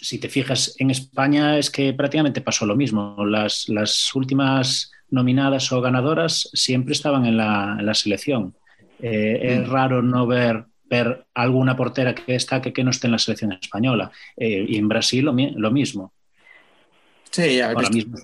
[0.00, 3.16] si te fijas en España, es que prácticamente pasó lo mismo.
[3.26, 8.54] Las, las últimas nominadas o ganadoras siempre estaban en la, en la selección.
[9.00, 13.18] Eh, Es raro no ver, ver alguna portera que destaque que no esté en la
[13.18, 14.10] selección española.
[14.36, 16.12] Eh, y en Brasil lo, mi- lo mismo.
[17.30, 18.18] Sí, a ver, Ahora pues, mismo.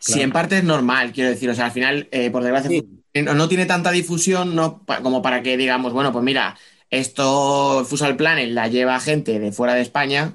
[0.00, 0.22] Sí, Claro.
[0.22, 1.50] en parte es normal, quiero decir.
[1.50, 2.70] O sea, al final, eh, por desgracia,
[3.14, 6.56] no, no tiene tanta difusión no, como para que digamos, bueno, pues mira,
[6.90, 10.34] esto Fusal Planet la lleva gente de fuera de España.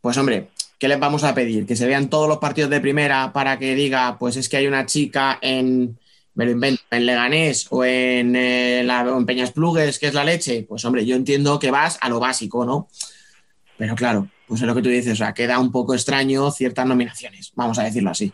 [0.00, 1.66] Pues hombre, ¿qué les vamos a pedir?
[1.66, 4.66] Que se vean todos los partidos de primera para que diga, pues es que hay
[4.66, 5.98] una chica en,
[6.34, 10.64] me lo invento, en Leganés o en, eh, en Peñas Plugues, que es la leche.
[10.68, 12.88] Pues hombre, yo entiendo que vas a lo básico, ¿no?
[13.76, 16.86] Pero claro, pues es lo que tú dices, o sea, queda un poco extraño ciertas
[16.86, 18.32] nominaciones, vamos a decirlo así.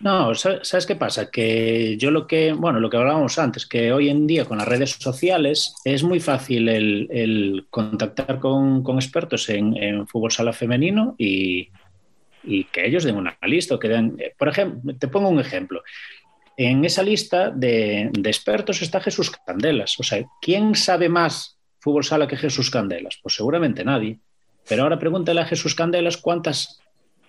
[0.00, 1.30] No, sa- ¿sabes qué pasa?
[1.30, 4.68] Que yo lo que, bueno, lo que hablábamos antes, que hoy en día con las
[4.68, 10.52] redes sociales es muy fácil el, el contactar con, con expertos en, en fútbol sala
[10.52, 11.68] femenino y,
[12.44, 15.40] y que ellos den una lista o que den, eh, por ejemplo, te pongo un
[15.40, 15.82] ejemplo.
[16.56, 19.98] En esa lista de, de expertos está Jesús Candelas.
[19.98, 23.18] O sea, ¿quién sabe más fútbol sala que Jesús Candelas?
[23.22, 24.18] Pues seguramente nadie.
[24.68, 26.80] Pero ahora pregúntale a Jesús Candelas cuántas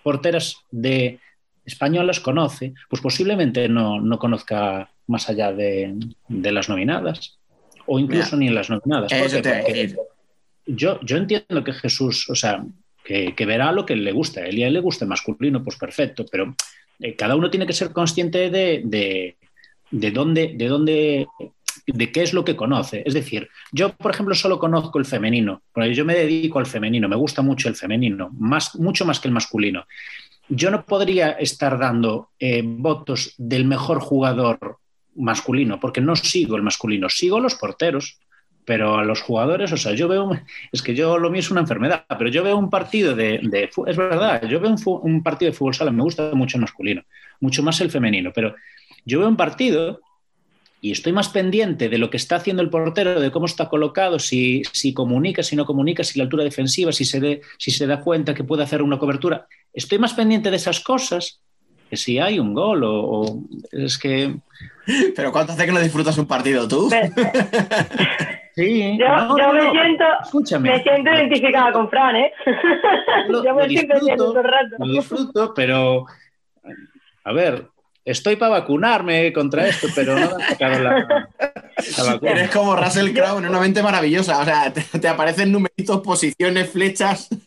[0.04, 1.20] porteras de
[1.66, 5.94] españolas conoce, pues posiblemente no, no conozca más allá de,
[6.28, 7.38] de las nominadas,
[7.86, 9.12] o incluso Mira, ni en las nominadas.
[9.12, 9.96] ¿Por eso te Porque
[10.66, 12.64] yo, yo entiendo que Jesús, o sea,
[13.04, 14.46] que, que verá lo que le gusta.
[14.46, 16.56] Él y a él le gusta el masculino, pues perfecto, pero
[17.00, 19.38] eh, cada uno tiene que ser consciente de, de,
[19.92, 21.28] de dónde, de dónde,
[21.86, 23.04] de qué es lo que conoce.
[23.06, 27.08] Es decir, yo, por ejemplo, solo conozco el femenino, porque yo me dedico al femenino,
[27.08, 29.86] me gusta mucho el femenino, más, mucho más que el masculino.
[30.50, 34.78] Yo no podría estar dando eh, votos del mejor jugador
[35.16, 38.20] masculino, porque no sigo el masculino, sigo los porteros,
[38.66, 40.32] pero a los jugadores, o sea, yo veo,
[40.72, 43.70] es que yo lo mío es una enfermedad, pero yo veo un partido de, de
[43.86, 47.04] es verdad, yo veo un, un partido de fútbol sala, me gusta mucho el masculino,
[47.40, 48.56] mucho más el femenino, pero
[49.06, 50.02] yo veo un partido
[50.86, 54.20] y estoy más pendiente de lo que está haciendo el portero, de cómo está colocado,
[54.20, 57.88] si, si comunica, si no comunica, si la altura defensiva, si se, de- si se
[57.88, 59.48] da cuenta que puede hacer una cobertura.
[59.74, 61.42] Estoy más pendiente de esas cosas
[61.90, 63.40] que si hay un gol o, o-
[63.72, 64.36] es que...
[65.16, 66.88] Pero ¿cuánto hace que no disfrutas un partido tú?
[68.54, 69.72] Sí, Yo, no, yo no, me, no.
[69.72, 70.70] siento, Escúchame.
[70.70, 72.32] me siento identificada con Fran, ¿eh?
[73.28, 74.76] Lo- yo me lo estoy pendiente disfruto, todo el rato.
[74.80, 76.06] Lo disfruto, pero
[77.26, 77.68] a ver,
[78.06, 80.96] estoy para vacunarme contra esto, pero no me han sacado la,
[81.98, 82.32] la vacuna.
[82.32, 84.40] Eres como Russell Crowe en una mente maravillosa.
[84.42, 87.30] O sea, te, te aparecen numeritos, posiciones, flechas.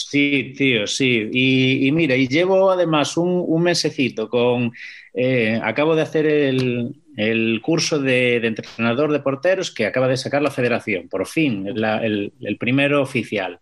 [0.00, 1.28] Sí, tío, sí.
[1.32, 4.72] Y, y mira, y llevo además un, un mesecito con.
[5.12, 10.16] eh, acabo de hacer el, el curso de, de entrenador de porteros que acaba de
[10.16, 13.60] sacar la federación, por fin, la- el, el primero oficial.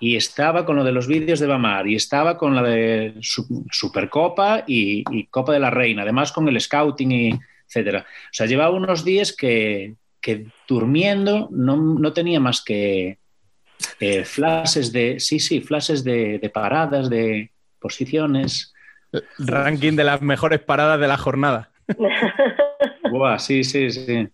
[0.00, 3.64] Y estaba con lo de los vídeos de Bamar, y estaba con la de Su-
[3.70, 7.30] Supercopa y, y Copa de la Reina, además con el scouting y
[7.66, 8.00] etcétera.
[8.06, 13.18] O sea, llevaba unos días que, que durmiendo no, no tenía más que
[14.00, 18.72] eh, flashes de, sí, sí, flashes de, de paradas, de posiciones.
[19.38, 21.70] Ranking de las mejores paradas de la jornada.
[23.10, 24.28] Buah, sí, sí, sí.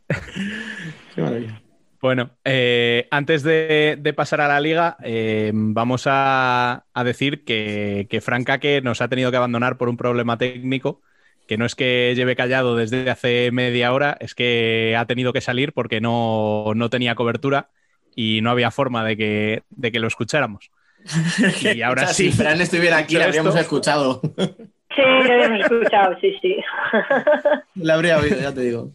[2.02, 8.08] Bueno, eh, antes de, de pasar a la liga, eh, vamos a, a decir que,
[8.10, 11.00] que Frank Ake nos ha tenido que abandonar por un problema técnico,
[11.46, 15.40] que no es que lleve callado desde hace media hora, es que ha tenido que
[15.40, 17.70] salir porque no, no tenía cobertura
[18.16, 20.72] y no había forma de que, de que lo escucháramos.
[21.62, 22.32] Y ahora O sea, sí.
[22.32, 24.20] Si Fran estuviera aquí, la habríamos esto- escuchado.
[24.94, 26.56] Sí, lo hemos escuchado, sí, sí.
[27.76, 28.92] La habría oído, ya te digo.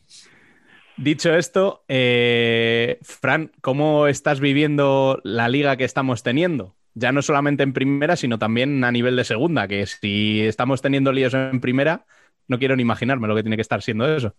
[0.98, 6.76] Dicho esto, eh, Fran, ¿cómo estás viviendo la liga que estamos teniendo?
[6.96, 11.12] Ya no solamente en primera, sino también a nivel de segunda, que si estamos teniendo
[11.12, 12.06] líos en primera,
[12.48, 14.34] no quiero ni imaginarme lo que tiene que estar siendo eso.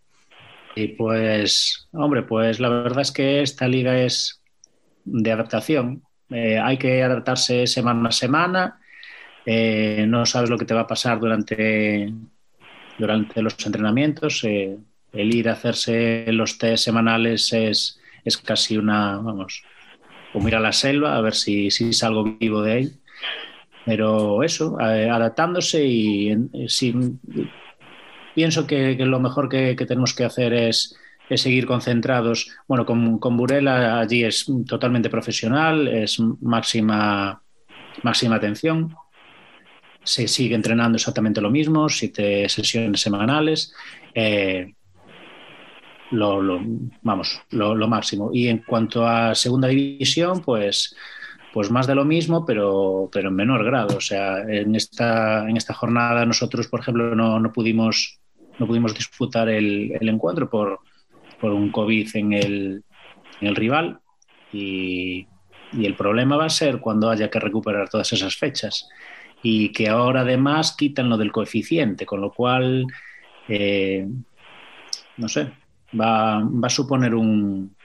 [0.75, 4.43] Y pues, hombre, pues la verdad es que esta liga es
[5.05, 6.03] de adaptación.
[6.31, 8.81] Eh, hay que adaptarse semana a semana.
[9.47, 12.13] Eh, no sabes lo que te va a pasar durante,
[12.99, 14.43] durante los entrenamientos.
[14.43, 14.77] Eh,
[15.13, 19.65] el ir a hacerse los test semanales es, es casi una, vamos,
[20.33, 22.91] como ir a la selva a ver si, si salgo vivo de ahí.
[23.87, 27.19] Pero eso, adaptándose y sin-
[28.35, 30.95] pienso que, que lo mejor que, que tenemos que hacer es,
[31.31, 32.51] es seguir concentrados.
[32.67, 37.43] Bueno, con, con Burela allí es totalmente profesional, es máxima,
[38.03, 38.95] máxima atención.
[40.05, 43.75] Se sigue entrenando exactamente lo mismo, siete sesiones semanales.
[44.15, 44.75] eh,
[46.11, 46.61] lo, lo-
[47.03, 48.31] vamos, lo, máximo.
[48.33, 50.95] Y en cuanto a segunda división, pues,
[51.53, 53.97] pues más de lo mismo, pero, pero en menor grado.
[53.97, 58.19] O sea, en esta, en esta jornada nosotros, por ejemplo, no, no pudimos,
[58.59, 60.81] no pudimos disputar el, el encuentro por,
[61.41, 62.85] por un COVID en el,
[63.41, 64.01] en el rival.
[64.53, 65.27] Y,
[65.73, 68.89] y el problema va a ser cuando haya que recuperar todas esas fechas.
[69.43, 72.87] Y que ahora además quitan lo del coeficiente, con lo cual,
[73.47, 74.05] eh,
[75.17, 75.53] no sé,
[75.93, 77.77] va, va a suponer un,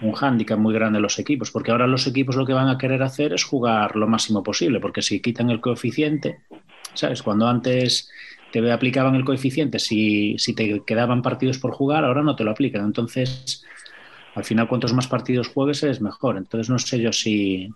[0.00, 2.78] un hándicap muy grande a los equipos, porque ahora los equipos lo que van a
[2.78, 6.40] querer hacer es jugar lo máximo posible, porque si quitan el coeficiente,
[6.94, 7.22] ¿sabes?
[7.22, 8.10] Cuando antes
[8.52, 12.52] te aplicaban el coeficiente, si, si te quedaban partidos por jugar, ahora no te lo
[12.52, 12.84] aplican.
[12.84, 13.64] Entonces,
[14.34, 16.36] al final, cuantos más partidos juegues es mejor.
[16.36, 17.68] Entonces, no sé yo si,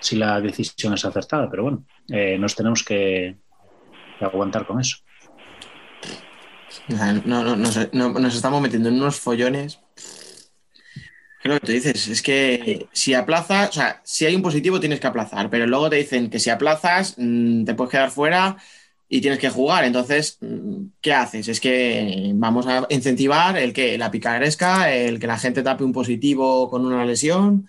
[0.00, 3.36] si la decisión es acertada, pero bueno, eh, nos tenemos que,
[4.18, 4.98] que aguantar con eso.
[6.88, 9.80] No, nos estamos metiendo en unos follones.
[11.42, 12.08] ¿Qué es lo que tú dices?
[12.08, 15.90] Es que si aplazas, o sea, si hay un positivo tienes que aplazar, pero luego
[15.90, 18.56] te dicen que si aplazas mm, te puedes quedar fuera
[19.08, 19.84] y tienes que jugar.
[19.84, 21.48] Entonces, mm, ¿qué haces?
[21.48, 25.92] Es que vamos a incentivar el que la picaresca, el que la gente tape un
[25.92, 27.68] positivo con una lesión.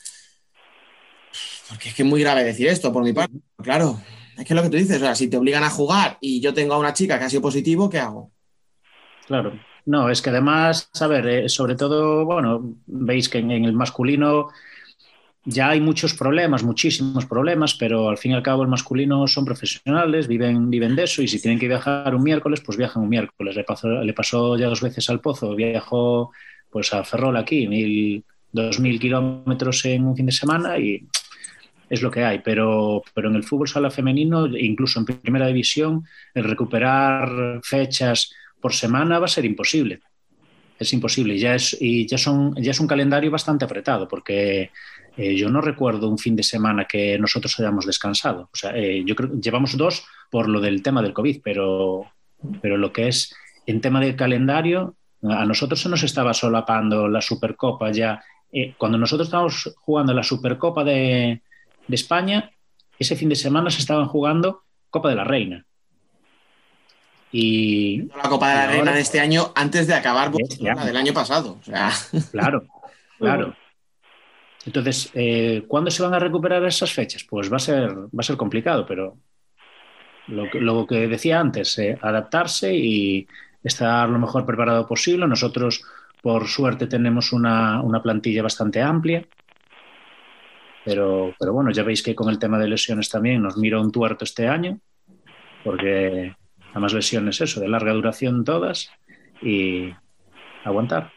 [1.69, 3.37] Porque es que es muy grave decir esto por mi parte.
[3.61, 4.01] Claro,
[4.37, 6.39] es que es lo que tú dices, o sea, si te obligan a jugar y
[6.39, 8.31] yo tengo a una chica que ha sido positivo, ¿qué hago?
[9.27, 9.53] Claro.
[9.85, 14.49] No, es que además, a ver, eh, sobre todo, bueno, veis que en, el masculino
[15.45, 19.45] ya hay muchos problemas, muchísimos problemas, pero al fin y al cabo el masculino son
[19.45, 23.09] profesionales, viven, viven de eso y si tienen que viajar un miércoles, pues viajan un
[23.09, 23.55] miércoles.
[23.55, 26.31] Le pasó, le pasó ya dos veces al Pozo, viajó
[26.69, 31.01] pues a Ferrol aquí, mil, dos mil kilómetros en un fin de semana y
[31.89, 36.03] es lo que hay, pero, pero en el fútbol sala femenino, incluso en primera división,
[36.33, 39.99] el recuperar fechas por semana va a ser imposible.
[40.79, 41.35] Es imposible.
[41.35, 44.71] Y ya es, y ya son, ya es un calendario bastante apretado, porque
[45.15, 48.49] eh, yo no recuerdo un fin de semana que nosotros hayamos descansado.
[48.53, 52.05] O sea, eh, yo creo llevamos dos por lo del tema del COVID, pero,
[52.61, 57.21] pero lo que es en tema del calendario, a nosotros se nos estaba solapando la
[57.21, 58.21] Supercopa ya.
[58.51, 61.41] Eh, cuando nosotros estábamos jugando la Supercopa de,
[61.87, 62.51] de España,
[62.99, 65.66] ese fin de semana se estaban jugando Copa de la Reina.
[67.31, 71.13] Y La Copa de la Reina de este año antes de acabar la del año
[71.13, 71.57] pasado.
[71.59, 71.91] O sea,
[72.31, 72.63] Claro,
[73.19, 73.55] claro.
[74.65, 77.25] Entonces, eh, ¿cuándo se van a recuperar esas fechas?
[77.29, 79.17] Pues va a ser, va a ser complicado, pero
[80.27, 83.27] lo que, lo que decía antes, eh, adaptarse y
[83.63, 85.27] estar lo mejor preparado posible.
[85.27, 85.83] Nosotros,
[86.21, 89.25] por suerte, tenemos una, una plantilla bastante amplia,
[90.83, 93.91] pero, pero bueno, ya veis que con el tema de lesiones también nos mira un
[93.91, 94.79] tuerto este año,
[95.63, 96.35] porque
[96.77, 98.91] además lesiones eso, de larga duración todas,
[99.41, 99.93] y
[100.63, 101.11] aguantar.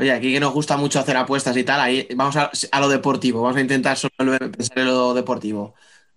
[0.00, 2.88] oye, aquí que nos gusta mucho hacer apuestas y tal, ahí vamos a, a lo
[2.88, 3.42] deportivo.
[3.42, 5.74] Vamos a intentar solo pensar en lo deportivo.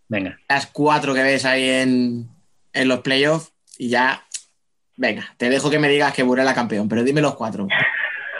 [0.07, 0.39] Venga.
[0.49, 2.29] Las cuatro que ves ahí en,
[2.71, 4.25] en los playoffs y ya.
[4.95, 7.67] Venga, te dejo que me digas que Burela campeón, pero dime los cuatro.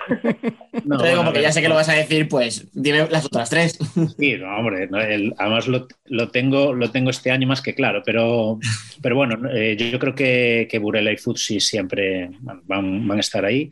[0.85, 3.25] No, digo bueno, porque ver, ya sé que lo vas a decir, pues dime las
[3.25, 3.77] otras tres.
[4.17, 7.73] Sí, no, hombre, no, el- además lo, lo tengo, lo tengo este año más que
[7.75, 8.59] claro, pero,
[9.01, 13.22] pero bueno, eh, yo, yo creo que, que Burela y Futsi siempre van, van a
[13.22, 13.72] estar ahí.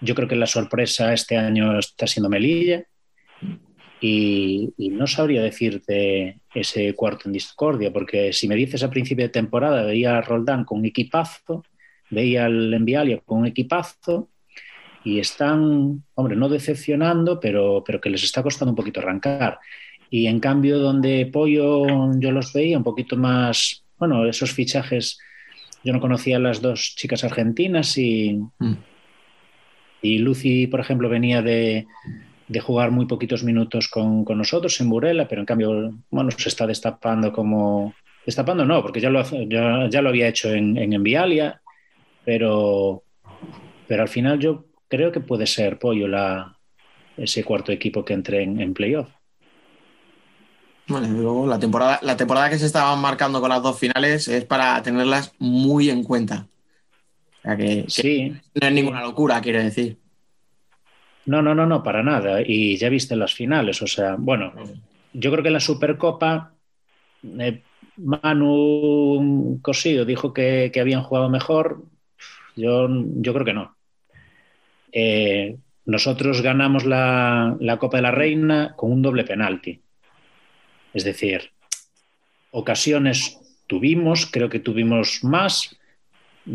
[0.00, 2.84] Yo creo que la sorpresa este año está siendo Melilla
[4.00, 9.26] y, y no sabría decirte ese cuarto en discordia, porque si me dices a principio
[9.26, 11.64] de temporada veía a Roldán con un equipazo,
[12.10, 14.30] veía al Envialia con un equipazo
[15.04, 19.58] y están, hombre, no decepcionando, pero, pero que les está costando un poquito arrancar.
[20.10, 21.86] Y en cambio, donde Pollo
[22.18, 25.18] yo los veía un poquito más, bueno, esos fichajes,
[25.84, 28.40] yo no conocía a las dos chicas argentinas y,
[30.02, 31.86] y Lucy, por ejemplo, venía de,
[32.48, 36.48] de jugar muy poquitos minutos con, con nosotros en Burela, pero en cambio, bueno, se
[36.48, 37.94] está destapando como...
[38.26, 41.62] Destapando no, porque ya lo, ya, ya lo había hecho en, en Envialia,
[42.24, 43.02] pero,
[43.88, 46.60] pero al final yo creo que puede ser Pollo la,
[47.16, 49.10] ese cuarto equipo que entre en, en playoff.
[50.88, 54.26] Bueno, desde luego, la temporada, la temporada que se estaban marcando con las dos finales
[54.28, 56.48] es para tenerlas muy en cuenta.
[57.38, 58.30] O sea que, que Sí.
[58.60, 60.00] no es ninguna locura, quiero decir.
[61.26, 62.40] No, no, no, no, para nada.
[62.44, 63.82] Y ya viste las finales.
[63.82, 64.52] O sea, bueno,
[65.12, 66.56] yo creo que en la Supercopa
[67.40, 67.64] eh,
[67.96, 71.84] Manu Cosío dijo que, que habían jugado mejor.
[72.56, 73.76] Yo, yo creo que no.
[74.92, 79.80] Eh, nosotros ganamos la, la Copa de la Reina con un doble penalti.
[80.92, 81.50] Es decir,
[82.50, 85.76] ocasiones tuvimos, creo que tuvimos más.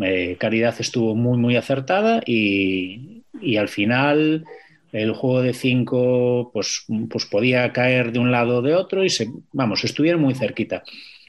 [0.02, 4.44] Eh, Caridad estuvo muy, muy acertada y, y al final
[4.92, 9.10] el juego de cinco pues, pues podía caer de un lado o de otro y
[9.10, 10.82] se, vamos, estuvieron muy cerquita.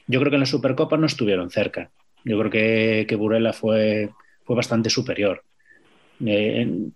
[0.06, 1.90] Yo creo que en la Supercopa no estuvieron cerca.
[2.24, 4.10] Yo creo que, que Burela fue,
[4.44, 5.44] fue bastante superior.
[6.24, 6.88] Eh,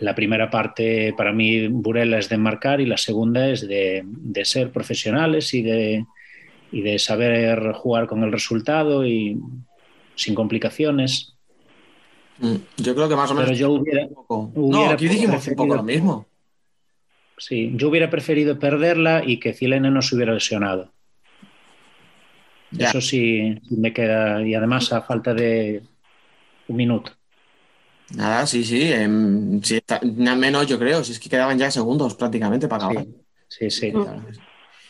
[0.00, 4.44] la primera parte para mí Burela es de marcar y la segunda es de, de
[4.44, 6.04] ser profesionales y de,
[6.72, 9.38] y de saber jugar con el resultado y
[10.16, 11.34] sin complicaciones.
[12.38, 13.50] Mm, Yo creo que más o menos.
[13.50, 16.26] Pero yo hubiera, un poco- hubiera No, aquí dijimos un poco lo mismo.
[17.38, 20.92] Sí, yo hubiera preferido perderla y que Cilene no se hubiera lesionado.
[22.70, 22.88] Ya.
[22.88, 25.82] Eso sí me queda, y además a falta de
[26.68, 27.12] un minuto.
[28.10, 28.92] Nada, sí, sí.
[28.92, 31.02] em, sí está- menos, yo creo.
[31.04, 33.06] Si es que quedaban ya segundos prácticamente para acabar.
[33.48, 33.92] Sí, sí.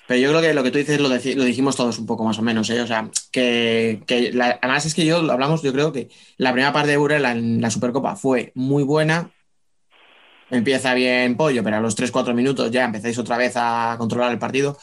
[0.06, 2.24] Pero yo creo que lo que tú dices lo, deci- lo dijimos todos un poco
[2.24, 2.80] más o menos, ¿eh?
[2.82, 6.52] O sea, que, que la- además es que yo lo hablamos, yo creo que la
[6.52, 9.30] primera parte de Burela en la Supercopa fue muy buena.
[10.50, 14.38] Empieza bien Pollo, pero a los 3-4 minutos ya empezáis otra vez a controlar el
[14.38, 14.76] partido.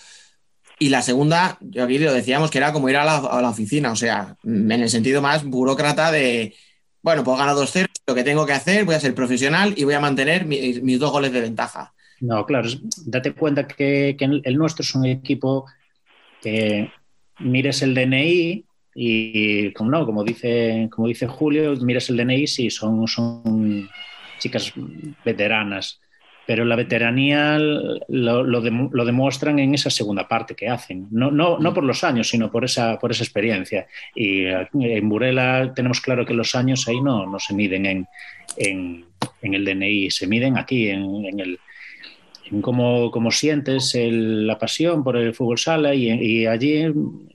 [0.80, 3.50] Y la segunda, yo aquí lo decíamos que era como ir a la, a la
[3.50, 6.56] oficina, o sea, en el sentido más burócrata de,
[7.02, 9.94] bueno, pues gano 2-0, lo que tengo que hacer, voy a ser profesional y voy
[9.94, 11.94] a mantener mi- mis dos goles de ventaja.
[12.20, 12.70] No, claro,
[13.06, 15.66] date cuenta que, el nuestro es un equipo
[16.42, 16.90] que
[17.40, 22.70] mires el DNI y, como no, como dice, como dice Julio, mires el DNI, sí,
[22.70, 23.90] son, son
[24.40, 24.74] chicas
[25.24, 26.01] veteranas,
[26.48, 28.62] pero la veteranía lo, lo
[28.92, 32.52] lo demuestran en esa segunda parte que hacen, no, no, no por los años, sino
[32.52, 33.88] por esa, por esa experiencia.
[34.16, 38.08] Y eh, en Burela tenemos claro que los años ahí no, no se miden en,
[38.58, 39.06] en,
[39.42, 41.60] en el DNI, se miden aquí, en, en el,
[42.52, 46.86] en cómo, cómo sientes el- la pasión por el fútbol sala y, y allí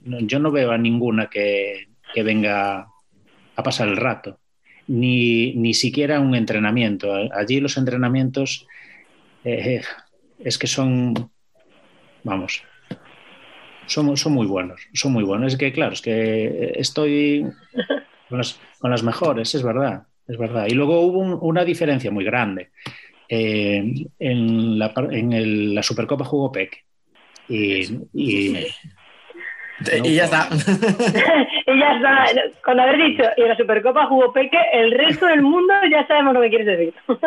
[0.03, 2.87] yo no veo a ninguna que, que venga
[3.55, 4.37] a pasar el rato,
[4.87, 7.13] ni, ni siquiera un entrenamiento.
[7.33, 8.67] Allí los entrenamientos
[9.47, 9.81] eh,
[10.39, 11.13] es que son,
[12.23, 12.63] vamos,
[13.87, 15.53] son, son muy buenos, son muy buenos.
[15.53, 17.45] Es que claro, es que estoy
[18.29, 20.65] con las, con las mejores, es verdad, es verdad.
[20.67, 22.71] Y luego hubo un- una diferencia muy grande.
[23.29, 26.79] Eh, en, la, par- en el- la Supercopa jugó Peque.
[27.49, 28.67] Y, y-
[30.03, 30.49] y ya está.
[31.67, 32.25] y ya está.
[32.63, 36.33] Con haber dicho, y en la Supercopa jugó Peque, el resto del mundo ya sabemos
[36.33, 36.93] lo que quieres decir.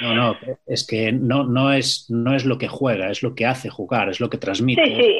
[0.00, 0.36] no, no,
[0.66, 4.08] es que no, no, es, no es lo que juega, es lo que hace jugar,
[4.08, 4.84] es lo que transmite.
[4.84, 5.14] Sí, sí.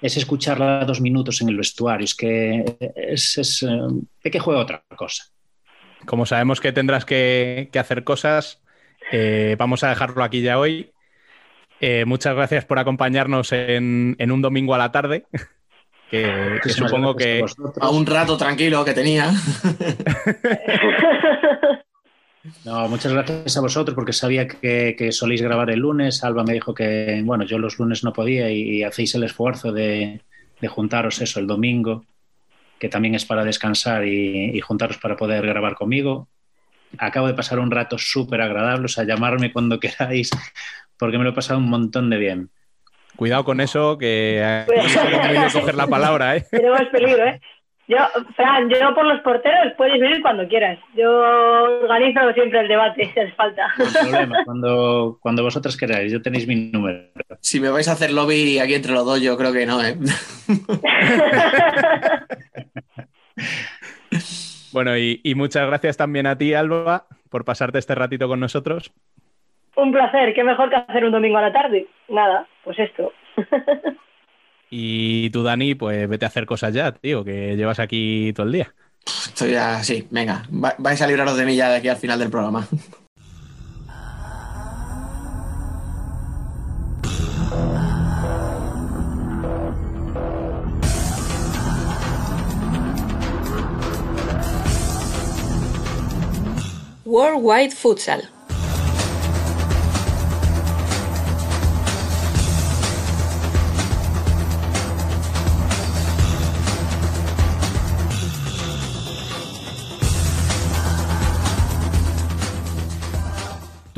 [0.00, 3.80] Es escucharla dos minutos en el vestuario, es que es, es, eh,
[4.22, 5.24] Peque juega otra cosa.
[6.06, 8.62] Como sabemos que tendrás que, que hacer cosas,
[9.10, 10.92] eh, vamos a dejarlo aquí ya hoy.
[11.80, 15.26] Eh, muchas gracias por acompañarnos en, en un domingo a la tarde.
[16.10, 17.44] Que, supongo que.
[17.80, 19.30] a un rato tranquilo que tenía.
[22.64, 26.24] No, muchas gracias a vosotros porque sabía que, que soléis grabar el lunes.
[26.24, 29.70] Alba me dijo que, bueno, yo los lunes no podía y, y hacéis el esfuerzo
[29.70, 30.22] de,
[30.60, 32.04] de juntaros eso el domingo,
[32.78, 36.28] que también es para descansar y, y juntaros para poder grabar conmigo.
[36.96, 40.30] Acabo de pasar un rato súper agradable, o sea, llamarme cuando queráis
[40.98, 42.50] porque me lo he pasado un montón de bien.
[43.18, 46.46] Cuidado con eso, que aquí he querido coger la palabra, ¿eh?
[46.52, 47.40] Tenemos peligro, ¿eh?
[47.88, 47.96] Yo,
[48.36, 50.78] Fran, yo por los porteros puedes venir cuando quieras.
[50.94, 51.10] Yo
[51.82, 53.66] organizo siempre el debate, si hace falta.
[53.76, 57.08] No hay problema, cuando, cuando vosotras queráis, yo tenéis mi número.
[57.40, 59.96] Si me vais a hacer lobby aquí entre los dos, yo creo que no, ¿eh?
[64.70, 68.92] Bueno, y, y muchas gracias también a ti, Alba, por pasarte este ratito con nosotros.
[69.80, 71.86] Un placer, qué mejor que hacer un domingo a la tarde.
[72.08, 73.12] Nada, pues esto.
[74.70, 78.52] Y tú, Dani, pues vete a hacer cosas ya, tío, que llevas aquí todo el
[78.52, 78.74] día.
[79.06, 82.28] Estoy así, venga, va- vais a libraros de mí ya de aquí al final del
[82.28, 82.68] programa.
[97.04, 98.28] Worldwide Futsal.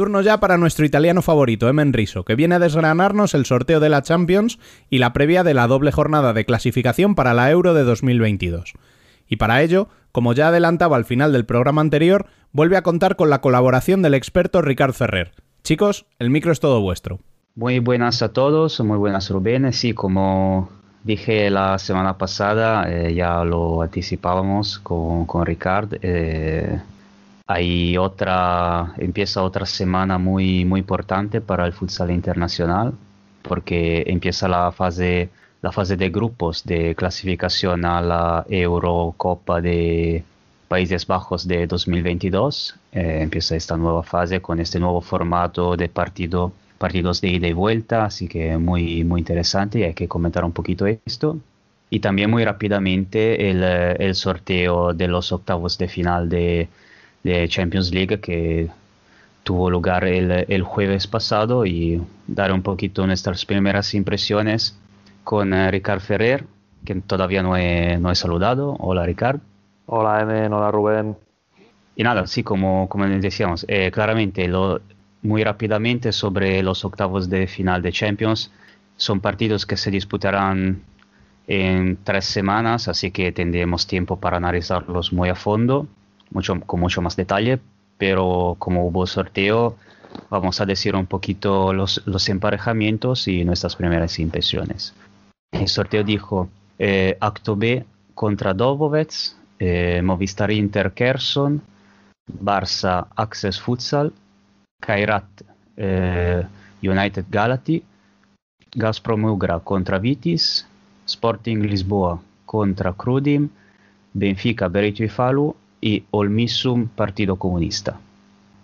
[0.00, 3.90] Turno ya para nuestro italiano favorito, Emen Riso, que viene a desgranarnos el sorteo de
[3.90, 7.84] la Champions y la previa de la doble jornada de clasificación para la Euro de
[7.84, 8.72] 2022.
[9.28, 13.28] Y para ello, como ya adelantaba al final del programa anterior, vuelve a contar con
[13.28, 15.32] la colaboración del experto Ricard Ferrer.
[15.64, 17.18] Chicos, el micro es todo vuestro.
[17.54, 19.70] Muy buenas a todos, muy buenas Rubén.
[19.74, 20.70] Sí, como
[21.04, 25.98] dije la semana pasada, eh, ya lo anticipábamos con, con Ricard.
[26.00, 26.80] eh,
[27.52, 32.94] hay otra, empieza otra semana muy, muy importante para el futsal internacional
[33.42, 35.30] porque empieza la fase,
[35.60, 40.22] la fase de grupos de clasificación a la Eurocopa de
[40.68, 42.76] Países Bajos de 2022.
[42.92, 47.52] Eh, empieza esta nueva fase con este nuevo formato de partido, partidos de ida y
[47.52, 51.36] vuelta, así que muy, muy interesante y hay que comentar un poquito esto.
[51.92, 56.68] Y también muy rápidamente el, eh, el sorteo de los octavos de final de,
[57.22, 58.70] de Champions League que
[59.42, 64.78] tuvo lugar el, el jueves pasado y dar un poquito nuestras primeras impresiones
[65.24, 66.44] con eh, Ricard Ferrer,
[66.84, 68.76] que todavía no he, no he saludado.
[68.78, 69.40] Hola Ricard.
[69.86, 71.16] Hola Emen, hola Rubén.
[71.96, 74.80] Y nada, sí, como, como decíamos, eh, claramente, lo,
[75.22, 78.50] muy rápidamente sobre los octavos de final de Champions,
[78.96, 80.82] son partidos que se disputarán
[81.46, 85.88] en tres semanas, así que tendremos tiempo para analizarlos muy a fondo,
[86.30, 87.60] mucho, con mucho más detalle,
[87.98, 89.76] pero como hubo sorteo,
[90.28, 94.94] vamos a decir un poquito los, los emparejamientos y nuestras primeras impresiones.
[95.52, 97.84] El sorteo dijo eh, Acto B
[98.14, 99.12] contra Dobovec,
[99.58, 101.60] eh, Movistar Inter Kherson,
[102.26, 104.12] Barça Access Futsal,
[104.80, 105.24] Kairat
[105.76, 106.46] eh,
[106.82, 107.82] United Galati,
[108.74, 110.66] Gazprom Ugra contra Vitis,
[111.06, 113.48] Sporting Lisboa contra Crudim,
[114.12, 117.98] Benfica Beretio Falu y Olmissum Partido Comunista.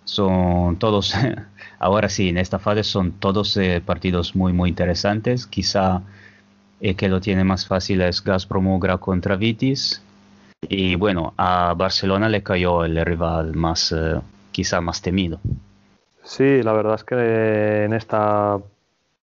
[0.05, 1.13] Son todos,
[1.79, 5.47] ahora sí, en esta fase son todos eh, partidos muy muy interesantes.
[5.47, 6.01] Quizá
[6.79, 10.01] el que lo tiene más fácil es Gazprom Ugra contra Vitis.
[10.61, 14.19] Y bueno, a Barcelona le cayó el rival más, eh,
[14.51, 15.39] quizá más temido.
[16.23, 18.59] Sí, la verdad es que en esta,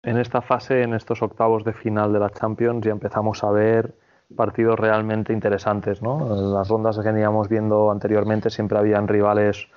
[0.03, 3.93] en esta fase, en estos octavos de final de la Champions, ya empezamos a ver
[4.35, 6.01] partidos realmente interesantes.
[6.01, 6.35] ¿no?
[6.35, 9.67] En las rondas que veníamos viendo anteriormente siempre habían rivales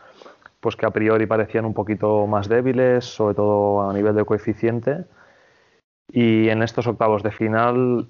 [0.60, 5.04] pues que a priori parecían un poquito más débiles, sobre todo a nivel de coeficiente.
[6.08, 8.08] Y en estos octavos de final,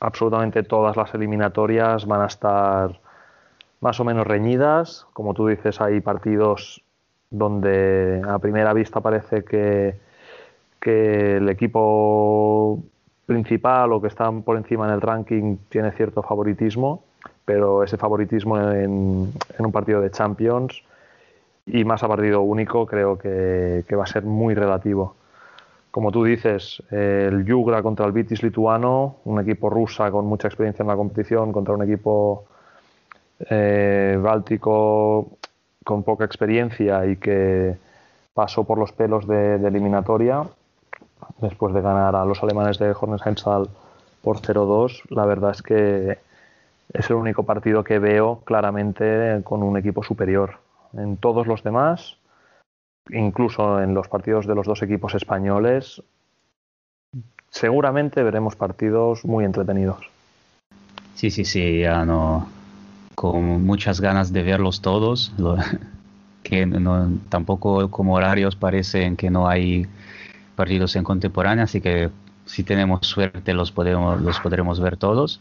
[0.00, 3.00] absolutamente todas las eliminatorias van a estar
[3.80, 5.06] más o menos reñidas.
[5.12, 6.82] Como tú dices, hay partidos
[7.30, 10.00] donde a primera vista parece que,
[10.80, 12.82] que el equipo
[13.32, 17.02] principal o que está por encima en el ranking tiene cierto favoritismo,
[17.44, 20.82] pero ese favoritismo en, en un partido de Champions
[21.66, 25.14] y más a partido único creo que, va a ser muy relativo.
[25.90, 30.82] Como tú dices, el Yugra contra el Vitis lituano, un equipo rusa con mucha experiencia
[30.82, 32.44] en la competición contra un equipo
[33.50, 35.38] eh, báltico
[35.84, 37.76] con poca experiencia y que
[38.32, 40.44] pasó por los pelos de eliminatoria
[41.38, 43.68] después de ganar a los alemanes de Hornesheinsal
[44.22, 45.02] por 0-2.
[45.10, 46.18] La verdad es que
[46.92, 50.58] es el único partido que veo claramente con un equipo superior.
[50.92, 52.16] En todos los demás,
[53.10, 56.02] incluso en los partidos de los dos equipos españoles,
[57.50, 60.10] seguramente veremos partidos muy entretenidos.
[61.14, 61.82] Sí, sí, sí.
[63.14, 65.32] Con muchas ganas de verlos todos.
[66.42, 66.68] Que
[67.28, 69.86] tampoco como horarios parecen que no hay
[70.56, 72.10] partidos en contemporánea, así que
[72.46, 75.40] si tenemos suerte los, podemos, los podremos ver todos.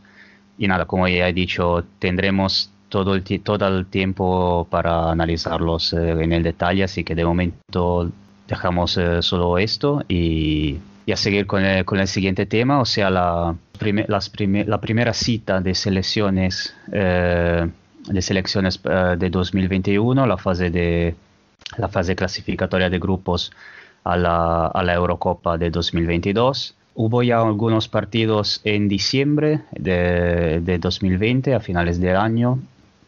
[0.58, 6.12] Y nada, como ya he dicho, tendremos todo el, todo el tiempo para analizarlos eh,
[6.12, 8.12] en el detalle, así que de momento
[8.48, 12.86] dejamos eh, solo esto y, y, a seguir con el, con el siguiente tema, o
[12.86, 17.68] sea, la, prime, las prime, la primera cita de selecciones, eh,
[18.08, 21.16] de, selecciones de 2021, la fase, de,
[21.78, 23.52] la fase clasificatoria de grupos
[24.04, 26.76] a la, a la Eurocopa de 2022.
[26.94, 32.60] Hubo ya algunos partidos en diciembre de, de 2020, a finales del año,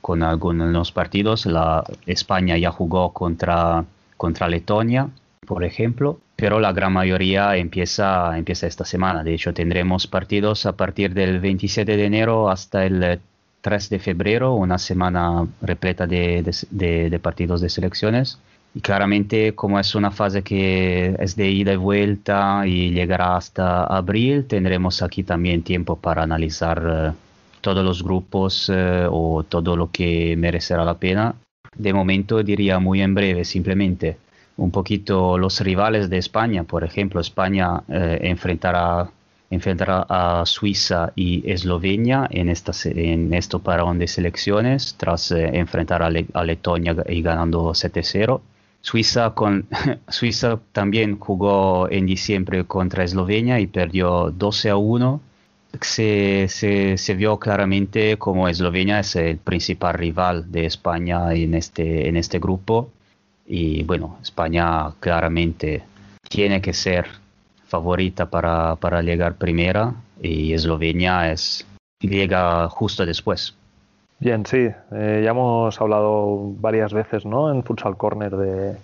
[0.02, 1.46] con algunos partidos.
[1.46, 3.86] La España ya jugó contra,
[4.18, 5.10] contra Letonia,
[5.46, 9.24] por ejemplo, pero la gran mayoría empieza, empieza esta semana.
[9.24, 13.20] De hecho, tendremos partidos a partir del 27 de enero hasta el
[13.62, 18.40] 3 de febrero, una semana repleta de, de, de partidos de selecciones.
[18.76, 23.84] Y claramente, como es una fase que es de ida y vuelta y llegará hasta
[23.84, 27.14] abril, tendremos aquí también tiempo para analizar uh,
[27.62, 31.36] todos los grupos uh, o todo lo que merecerá la pena.
[31.76, 34.18] De momento diría muy en breve, simplemente
[34.58, 36.64] un poquito los rivales de España.
[36.64, 39.10] Por ejemplo, España eh, enfrentará,
[39.50, 46.04] enfrentará a Suiza y Eslovenia en, esta, en este parón de selecciones tras eh, enfrentar
[46.04, 48.42] a, Le- a Letonia y ganando 7-0.
[50.10, 55.22] Suiza, también jugó en diciembre contra Eslovenia y perdió 12 a 1.
[55.82, 62.40] Se, vio claramente como Eslovenia es el principal rival de España en este, en este
[62.40, 62.92] grupo.
[63.48, 65.84] Y bueno, España claramente
[66.30, 67.08] tiene que ser
[67.66, 71.66] favorita para, para llegar primera y Eslovenia es,
[72.00, 73.56] llega justo después.
[74.24, 77.52] Bien, sí, eh, ya hemos hablado varias veces ¿no?
[77.52, 78.78] en Futsal Corner de-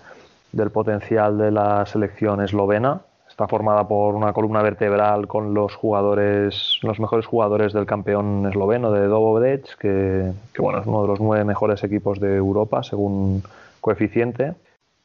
[0.51, 3.03] del potencial de la selección eslovena.
[3.29, 8.91] Está formada por una columna vertebral con los jugadores, los mejores jugadores del campeón esloveno
[8.91, 13.41] de Dobodec, que, que, bueno, es uno de los nueve mejores equipos de Europa según
[13.79, 14.55] coeficiente.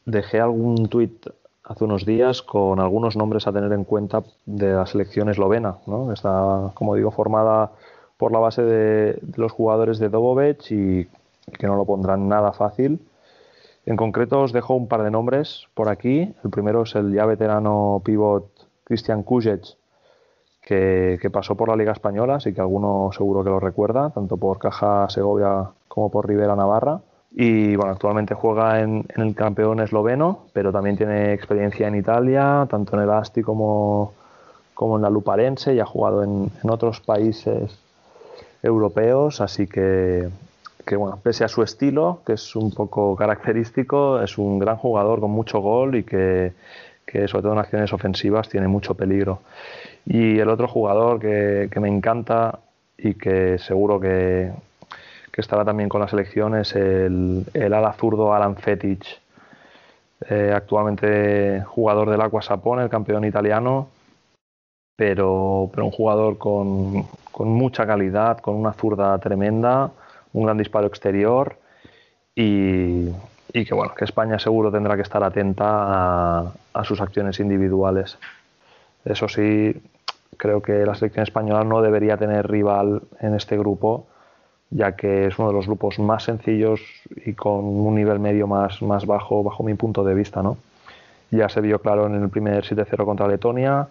[0.04, 1.28] Dejé algún tuit
[1.62, 5.76] hace unos días con algunos nombres a tener en cuenta de la selección eslovena.
[5.86, 6.10] ¿no?
[6.12, 7.70] Está, como digo, formada
[8.16, 11.08] por la base de, los jugadores de Dobovec y
[11.58, 13.00] que no lo pondrán nada fácil.
[13.86, 16.34] En concreto os dejo un par de nombres por aquí.
[16.42, 18.46] El primero es el ya veterano pivot
[18.84, 19.76] Christian Kujic,
[20.62, 24.58] que, pasó por la Liga Española, así que alguno seguro que lo recuerda, tanto por
[24.58, 27.00] Caja Segovia como por Rivera Navarra.
[27.36, 32.96] Y bueno, actualmente juega en, el campeón esloveno, pero también tiene experiencia en Italia, tanto
[32.96, 34.12] en el Asti como,
[34.72, 37.83] como en la Luparense y ha jugado en otros países
[38.64, 40.28] europeos, así que,
[40.86, 45.20] que, bueno, pese a su estilo, que es un poco característico, es un gran jugador
[45.20, 46.52] con mucho gol y que,
[47.06, 49.40] que sobre todo en acciones ofensivas tiene mucho peligro.
[50.06, 52.58] Y el otro jugador que, que me encanta
[52.96, 54.50] y que seguro que,
[55.30, 59.04] que estará también con la selección es el, el ala zurdo Alan Fetic,
[60.30, 63.88] eh, actualmente jugador del Aqua Sapone, el campeón italiano,
[64.96, 69.90] pero, pero un jugador con, con mucha calidad, con una zurda tremenda,
[70.32, 71.56] un gran disparo exterior
[72.34, 73.08] y,
[73.54, 76.40] y que bueno, que España seguro tendrá que estar atenta
[76.72, 78.18] a, sus acciones individuales.
[79.04, 79.80] Eso sí,
[80.36, 84.06] creo que la selección española no debería tener rival en este grupo,
[84.70, 86.80] ya que es uno de los grupos más sencillos
[87.24, 90.42] y con un nivel medio más, más bajo, bajo mi punto de vista.
[90.42, 90.56] ¿no?
[91.30, 93.86] Ya se vio claro en el primer 7-0 contra Letonia.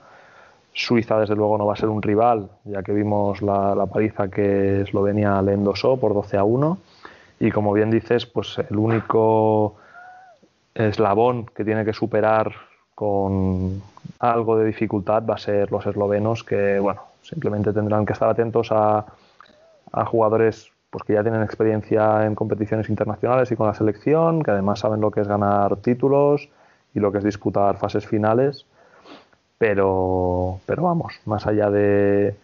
[0.74, 4.30] Suiza, desde luego, no va a ser un rival, ya que vimos la, la paliza
[4.30, 6.78] que Eslovenia le endosó por 12 a 1.
[7.40, 9.76] Y como bien dices, pues el único
[10.74, 12.52] eslabón que tiene que superar
[12.96, 13.82] con
[14.20, 18.72] algo de dificultad va a ser los eslovenos, que bueno, simplemente tendrán que estar atentos
[18.72, 19.06] a,
[19.92, 24.52] a jugadores pues, que ya tienen experiencia en competiciones internacionales y con la selección, que
[24.52, 26.50] además saben lo que es ganar títulos
[26.94, 28.66] y lo que es disputar fases finales.
[29.64, 32.36] Pero, pero vamos, más allá de,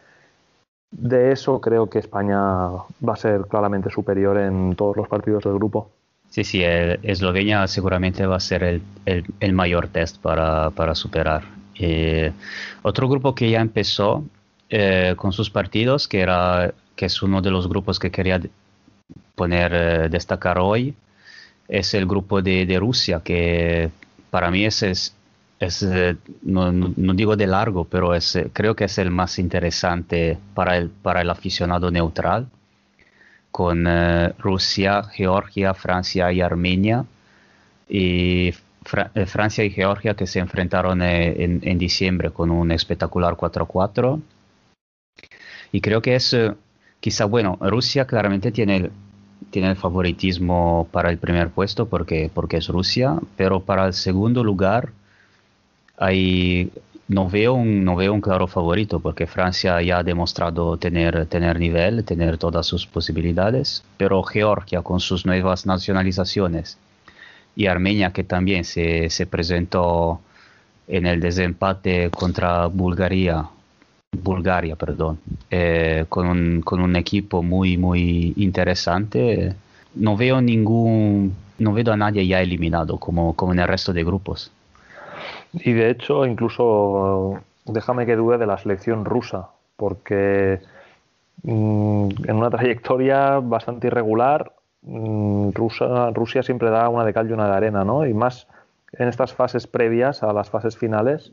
[0.89, 5.55] de eso, creo que España va a ser claramente superior en todos los partidos del
[5.55, 5.89] grupo.
[6.29, 8.81] Sí, sí, Eslovenia seguramente va a ser el,
[9.41, 11.43] el- mayor test para, para superar.
[11.77, 12.31] Eh,
[12.83, 14.23] otro grupo que ya empezó
[14.69, 18.39] eh, con sus partidos, que, era, que es uno de los grupos que quería
[19.35, 20.93] poner, eh, destacar hoy,
[21.67, 23.89] es el grupo de, de Rusia, que
[24.29, 25.15] para mí es,
[25.83, 26.71] eh, no,
[27.13, 31.29] digo de largo, pero eh, creo que es el más interesante para el, para el
[31.29, 32.47] aficionado neutral
[33.51, 37.05] con eh, Rusia, Georgia, Francia y Armenia.
[37.89, 38.53] Y
[38.85, 44.21] Fra- Francia y Georgia que se enfrentaron en, en diciembre con un espectacular 4-4.
[45.71, 46.53] Y creo que es, eh,
[46.99, 48.91] quizá, bueno, Rusia claramente tiene el,
[49.51, 54.91] tiene favoritismo para el primer puesto porque, porque es Rusia, pero para el segundo lugar
[55.99, 61.59] no, veo un, no veo un claro favorito porque Francia ya ha demostrado tener, tener
[61.59, 66.77] nivel, tener todas sus posibilidades, pero Georgia con sus nuevas nacionalizaciones
[67.55, 70.21] y Armenia que también se, se presentó
[70.87, 73.47] en el desempate contra Bulgaria,
[74.11, 75.19] Bulgaria, perdón,
[75.51, 79.55] eh, con, un, con un equipo muy, muy interesante.
[79.95, 84.03] No veo ningún, no veo a nadie ya eliminado como, como en el resto de
[84.03, 84.51] grupos.
[85.53, 90.59] Y de hecho, incluso déjame que dude de la selección rusa, porque
[91.43, 97.47] mm, en una trayectoria bastante irregular, mm, Rusia, siempre da una de cal y una
[97.47, 98.05] de arena, ¿no?
[98.05, 98.47] Y más
[98.93, 101.31] en estas fases previas a las fases finales,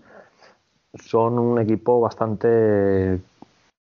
[0.94, 3.20] son un equipo bastante,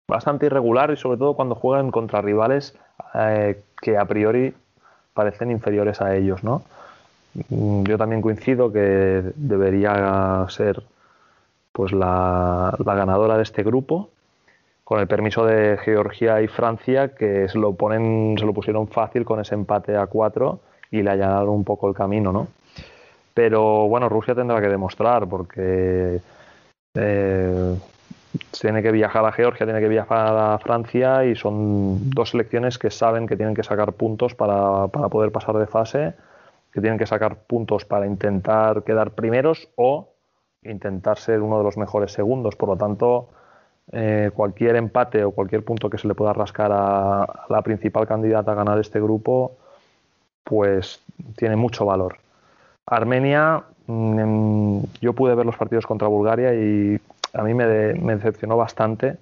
[0.09, 2.77] bastante irregular y sobre todo cuando juegan contra rivales
[3.15, 4.55] eh, que a priori
[5.15, 6.63] parecen inferiores a ellos, ¿no?
[7.35, 10.83] Mm, Yo también coincido que debería ser
[11.73, 14.11] pues la, ganadora de este grupo,
[14.83, 19.25] con el permiso de Georgia y Francia, que se lo ponen, se lo pusieron fácil
[19.25, 22.49] con ese empate a cuatro y le allanaron un poco el camino, ¿no?
[23.35, 26.21] Pero bueno, Rusia tendrá que demostrar, porque
[26.95, 27.79] eh,
[28.61, 32.91] tiene que viajar a Georgia, tiene que viajar a Francia y son dos selecciones que
[32.91, 36.15] saben que tienen que sacar puntos para, para poder pasar de fase,
[36.79, 40.15] que tienen que sacar puntos para intentar quedar primeros o
[40.63, 42.55] intentar ser uno de los mejores segundos.
[42.55, 43.29] Por lo tanto,
[43.91, 48.53] eh, cualquier empate o cualquier punto que se le pueda rascar a, la principal candidata
[48.53, 49.57] a ganar este grupo,
[50.45, 51.03] pues
[51.37, 52.19] tiene mucho valor.
[52.87, 57.01] Armenia, mm, yo pude ver los partidos contra Bulgaria y
[57.35, 59.17] a mí me, me decepcionó bastante.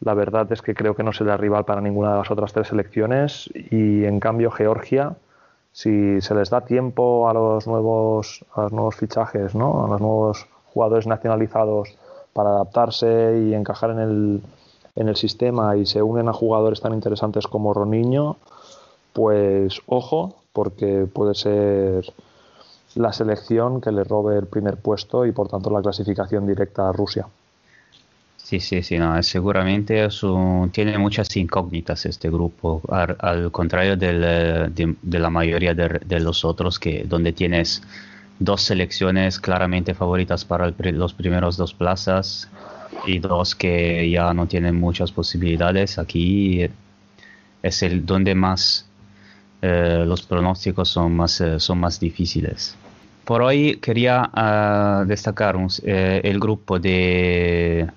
[0.00, 2.68] La verdad es que creo que no será rival para ninguna de las otras tres
[2.68, 5.16] selecciones y en cambio Georgia,
[5.76, 9.84] si se les da tiempo a los nuevos, a los nuevos fichajes, ¿no?
[9.84, 11.90] a los nuevos jugadores nacionalizados
[12.32, 14.42] para adaptarse y encajar en el,
[14.94, 18.38] en el sistema y se unen a jugadores tan interesantes como Roniño,
[19.12, 22.10] pues ojo, porque puede ser
[22.94, 26.92] la selección que le robe el primer puesto y por tanto la clasificación directa a
[26.92, 27.26] Rusia.
[28.46, 30.06] Sí, sí, sí, no, seguramente
[30.70, 37.02] tiene muchas incógnitas este grupo, al, contrario eh, de, la mayoría de, los otros, que
[37.08, 37.82] donde tienes
[38.38, 42.48] dos selecciones claramente favoritas para los primeros dos plazas
[43.04, 45.98] y dos que ya no tienen muchas posibilidades.
[45.98, 46.68] Aquí
[47.64, 48.88] es el donde más
[49.60, 52.76] eh, los pronósticos son más, eh, son más difíciles.
[53.24, 57.90] Por hoy quería ah, destacar eh, el grupo de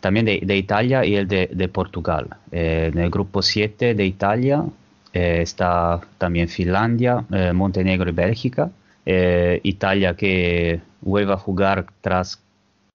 [0.00, 2.28] también de, de Italia y el de, de Portugal.
[2.52, 4.64] Eh, en el grupo 7 de Italia
[5.12, 8.70] eh, está también Finlandia, eh, Montenegro y Bélgica.
[9.06, 12.40] Eh, Italia que vuelve a jugar tras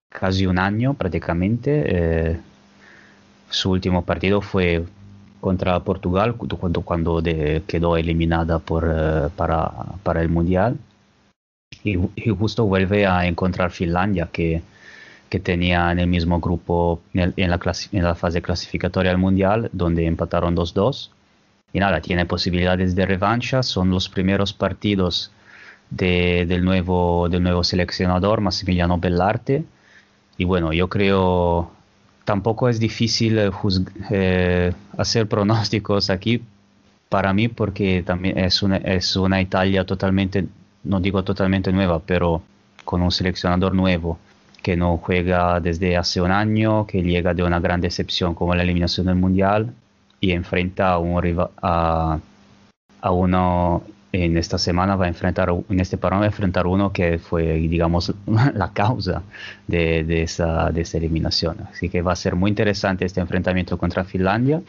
[0.09, 1.83] casi un año prácticamente.
[1.87, 2.37] Eh,
[3.49, 4.83] su último partido fue
[5.41, 9.69] contra Portugal cu- cuando, cuando de- quedó eliminada por, eh, para,
[10.03, 10.77] para el Mundial.
[11.83, 14.61] Y, y justo vuelve a encontrar Finlandia que
[15.33, 17.59] que tenía en el mismo grupo en, el- en la,
[17.91, 21.09] en la fase clasificatoria al Mundial, donde empataron 2-2.
[21.73, 25.31] Y nada, tiene posibilidades de revancha, son los primeros partidos
[25.89, 29.63] de- del, nuevo, del nuevo seleccionador, Massimiliano Bellarte.
[30.37, 31.71] Y bueno, yo creo,
[32.25, 33.49] tampoco es difícil eh,
[34.11, 36.43] eh, hacer pronósticos aquí
[37.09, 40.45] para mí, porque también es una, es una Italia totalmente,
[40.83, 42.43] no digo totalmente nueva, pero
[42.85, 44.19] con un seleccionador nuevo
[44.63, 48.63] que no juega desde hace un año, que llega de una gran decepción como la
[48.63, 49.73] eliminación del Mundial
[50.19, 52.17] y enfrenta a, un riva- a,
[53.01, 53.83] a uno
[54.13, 57.53] en esta semana va a enfrentar, en este parón va a enfrentar uno que fue,
[57.55, 58.13] digamos,
[58.53, 59.23] la causa
[59.67, 61.57] de, de esa, de esa eliminación.
[61.71, 64.61] Así que va a ser muy interesante este enfrentamiento contra Finlandia,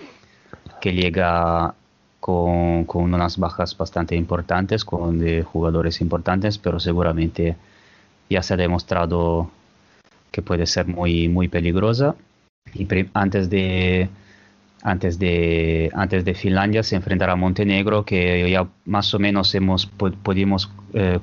[0.80, 1.74] que llega
[2.20, 7.56] con, con unas bajas bastante importantes, con eh, jugadores importantes, pero seguramente
[8.30, 9.50] ya se ha demostrado
[10.34, 12.16] que puede ser muy, muy peligrosa.
[12.74, 14.08] Y antes de,
[14.82, 19.86] antes, de, antes de Finlandia se enfrentará a Montenegro, que ya más o menos hemos
[19.86, 21.20] pudimos eh,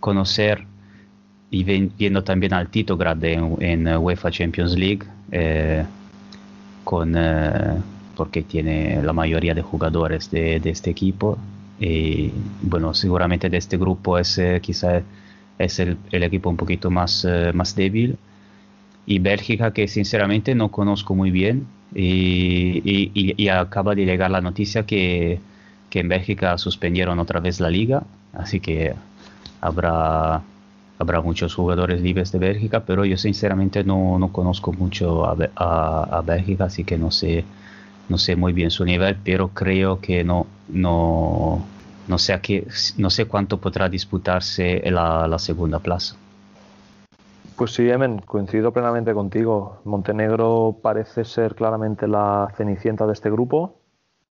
[0.00, 0.64] conocer
[1.50, 5.84] y viendo también al Titograd en, en UEFA Champions League, eh,
[6.82, 7.74] con, eh,
[8.16, 11.36] porque tiene la mayoría de jugadores de, de este equipo.
[11.78, 15.02] Y bueno, seguramente de este grupo es eh, quizá
[15.58, 18.16] es el, el equipo un poquito más, eh, más débil.
[19.06, 21.66] Y Bélgica, que sinceramente no conozco muy bien.
[21.94, 25.40] Y, acaba de llegar la noticia que,
[25.90, 28.02] que en Bélgica suspendieron otra vez la liga.
[28.32, 28.94] Así que
[29.60, 30.42] habrá,
[30.98, 36.22] habrá muchos jugadores libres de Bélgica, pero yo sinceramente no, no conozco mucho a, a-
[36.22, 37.44] Bélgica, así que no sé,
[38.08, 41.70] no sé muy bien su nivel, pero creo que no, no,
[42.06, 42.40] no sé, a
[42.98, 46.16] no sé cuánto podrá disputarse la segunda plaza.
[47.56, 49.78] Pues sí, Emen, coincido plenamente contigo.
[49.84, 53.80] Montenegro parece ser claramente la cenicienta de este grupo,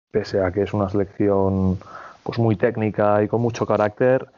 [0.09, 1.77] pese a que es una selección
[2.23, 4.29] pues muy técnica y con mucho carácter.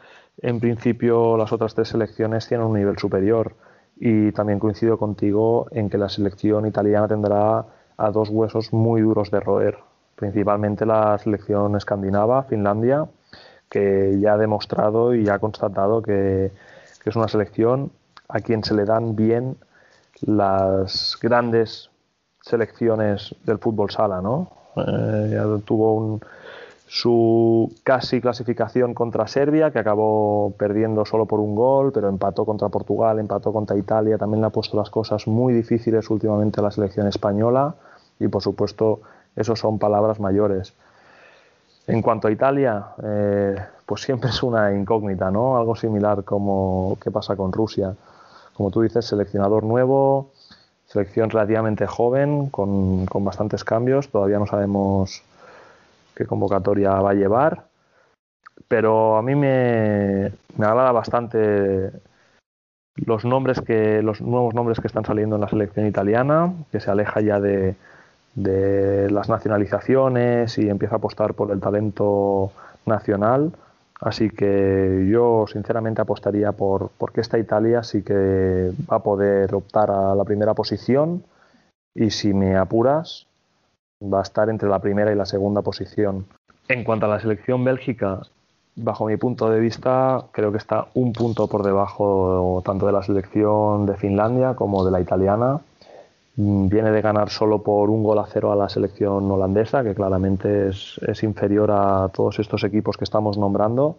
[0.41, 3.53] En principio, las otras tres selecciones tienen un nivel superior.
[3.97, 7.63] Y también coincido contigo en que la selección italiana tendrá
[7.97, 9.77] a dos huesos muy duros de roer,
[10.15, 13.05] principalmente la selección escandinava, Finlandia,
[13.69, 16.51] que ya ha demostrado y ha constatado que
[17.05, 17.91] es una selección
[18.31, 19.57] a quien se le dan bien
[20.21, 21.89] las grandes
[22.41, 24.49] selecciones del fútbol sala, ¿no?
[24.75, 26.21] Eh, tuvo un,
[26.87, 32.69] su casi clasificación contra Serbia, que acabó perdiendo solo por un gol, pero empató contra
[32.69, 36.71] Portugal, empató contra Italia, también le ha puesto las cosas muy difíciles últimamente a la
[36.71, 37.75] selección española
[38.19, 38.99] y por supuesto
[39.35, 40.73] eso son palabras mayores.
[41.87, 45.57] En cuanto a Italia, eh, pues siempre es una incógnita, ¿no?
[45.57, 47.95] Algo similar como qué pasa con Rusia.
[48.61, 50.29] Como tú dices, seleccionador nuevo,
[50.85, 55.23] selección relativamente joven, con, con bastantes cambios, todavía no sabemos
[56.13, 57.63] qué convocatoria va a llevar,
[58.67, 61.91] pero a mí me, me agrada bastante
[62.97, 66.91] los nombres que los nuevos nombres que están saliendo en la selección italiana, que se
[66.91, 67.73] aleja ya de,
[68.35, 72.51] de las nacionalizaciones y empieza a apostar por el talento
[72.85, 73.53] nacional.
[74.01, 79.91] Así que yo sinceramente apostaría por porque esta Italia sí que va a poder optar
[79.91, 81.23] a la primera posición
[81.93, 83.27] y si me apuras
[84.01, 86.25] va a estar entre la primera y la segunda posición.
[86.67, 88.21] En cuanto a la selección Bélgica,
[88.75, 93.03] bajo mi punto de vista, creo que está un punto por debajo tanto de la
[93.03, 95.59] selección de Finlandia como de la italiana.
[96.35, 99.93] Mm, Viene de ganar solo por un gol a cero a la selección holandesa, que
[99.93, 103.97] claramente es, es inferior a todos estos equipos que estamos nombrando.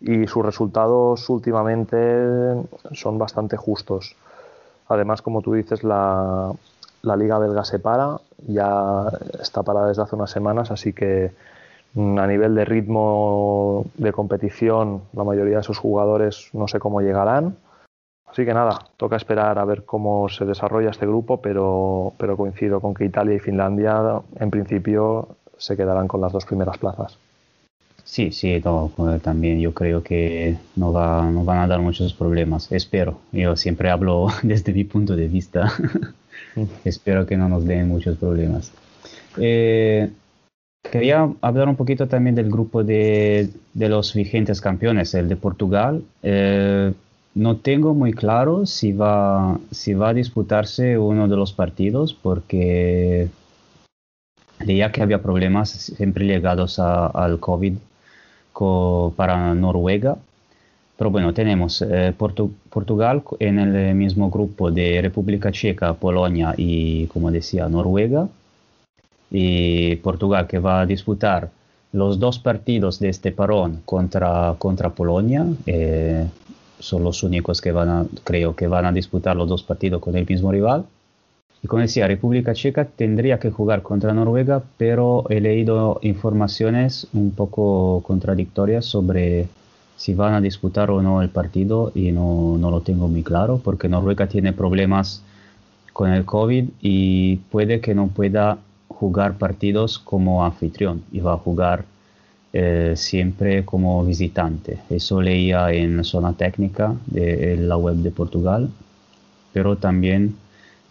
[0.00, 1.96] Y sus resultados últimamente
[2.92, 4.16] son bastante justos.
[4.88, 6.52] Además, como tú dices, la,
[7.02, 9.08] la liga belga se para, ya
[9.40, 11.32] está parada desde hace unas semanas, así que
[11.94, 17.00] mm, a nivel de ritmo de competición, la mayoría de esos jugadores no sé cómo
[17.00, 17.56] llegarán.
[18.30, 22.80] Así que nada, toca esperar a ver cómo se desarrolla este grupo, pero, pero coincido
[22.80, 27.18] con que Italia y Finlandia en principio se quedarán con las dos primeras plazas.
[28.08, 28.90] Sí, sí, no,
[29.22, 32.72] también yo creo que no, va, no van a dar muchos problemas.
[32.72, 33.18] Espero.
[33.32, 35.70] Yo siempre hablo desde mi punto de vista.
[36.84, 38.72] Espero que no nos den muchos problemas.
[39.36, 40.08] Eh,
[40.90, 46.02] quería hablar un poquito también del grupo de, de los vigentes campeones, el de Portugal.
[46.22, 46.94] Eh,
[47.38, 53.28] no tengo muy claro si va, si va a disputarse uno de los partidos porque
[54.64, 57.74] leía que había problemas siempre ligados a- al COVID
[58.52, 60.16] co- para Noruega.
[60.96, 67.06] Pero bueno, tenemos eh, Portu- Portugal en el mismo grupo de República Checa, Polonia y,
[67.06, 68.28] como decía, Noruega.
[69.30, 71.50] Y Portugal que va a disputar
[71.92, 75.46] los dos partidos de este parón contra, contra Polonia.
[75.66, 76.26] eh,
[76.78, 80.16] son los únicos que van a, creo que van a disputar los dos partidos con
[80.16, 80.84] el mismo rival.
[81.62, 87.32] Y como decía, República Checa tendría que jugar contra Noruega, pero he leído informaciones un
[87.32, 89.48] poco contradictorias sobre
[89.96, 93.60] si van a disputar o no el partido y no, no lo tengo muy claro,
[93.62, 95.22] porque Noruega tiene problemas
[95.92, 101.38] con el COVID y puede que no pueda jugar partidos como anfitrión y va a
[101.38, 101.84] jugar
[102.60, 104.78] eh, siempre como visitante.
[104.90, 108.68] Eso leía en zona técnica de en la web de Portugal,
[109.52, 110.34] pero también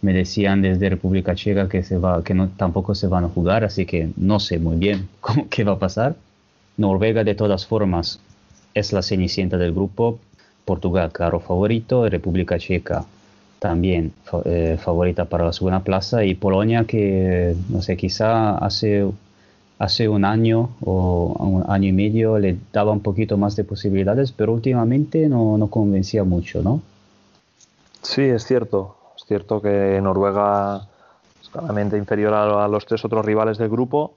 [0.00, 3.64] me decían desde República Checa que, se va, que no, tampoco se van a jugar,
[3.64, 6.16] así que no sé muy bien cómo, qué va a pasar.
[6.78, 8.18] Noruega de todas formas
[8.72, 10.18] es la cenicienta del grupo,
[10.64, 13.04] Portugal claro favorito, República Checa
[13.58, 14.12] también
[14.46, 19.04] eh, favorita para la segunda plaza y Polonia que no sé quizá hace
[19.78, 24.32] hace un año o un año y medio le daba un poquito más de posibilidades
[24.32, 26.80] pero últimamente no, no convencía mucho ¿no?
[28.02, 28.96] Sí, es cierto.
[29.16, 30.86] Es cierto que Noruega
[31.42, 34.12] es claramente inferior a, los tres otros rivales del grupo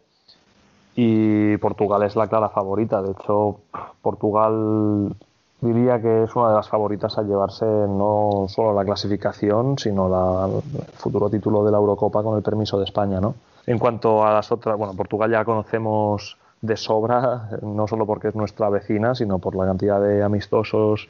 [0.96, 3.02] y Portugal es la clara favorita.
[3.02, 3.58] De hecho,
[4.02, 5.14] Portugal
[5.62, 10.48] diría que es una de las favoritas a llevarse no solo la clasificación, sino la-
[10.48, 13.36] el futuro título de la Eurocopa con el permiso de España, ¿no?
[13.66, 18.36] En cuanto a las otras, bueno, Portugal ya conocemos de sobra, no solo porque es
[18.36, 21.08] nuestra vecina, sino por la cantidad de amistosos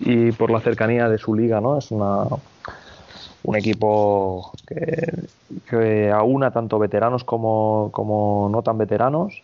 [0.00, 1.78] y por la cercanía de su liga, ¿no?
[1.78, 2.24] Es una,
[3.44, 5.26] un equipo que,
[5.68, 9.42] que aúna tanto veteranos como, como no tan veteranos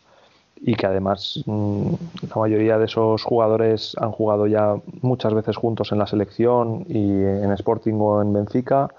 [0.62, 1.92] y que además mm,
[2.28, 7.22] la mayoría de esos jugadores han jugado ya muchas veces juntos en la selección y
[7.22, 8.90] en Sporting o en Benfica.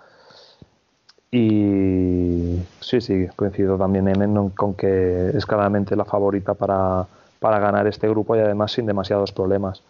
[1.32, 7.08] Y sí, sí, coincido también en- con que es claramente la favorita para,
[7.40, 9.82] para ganar este grupo y además sin demasiados problemas.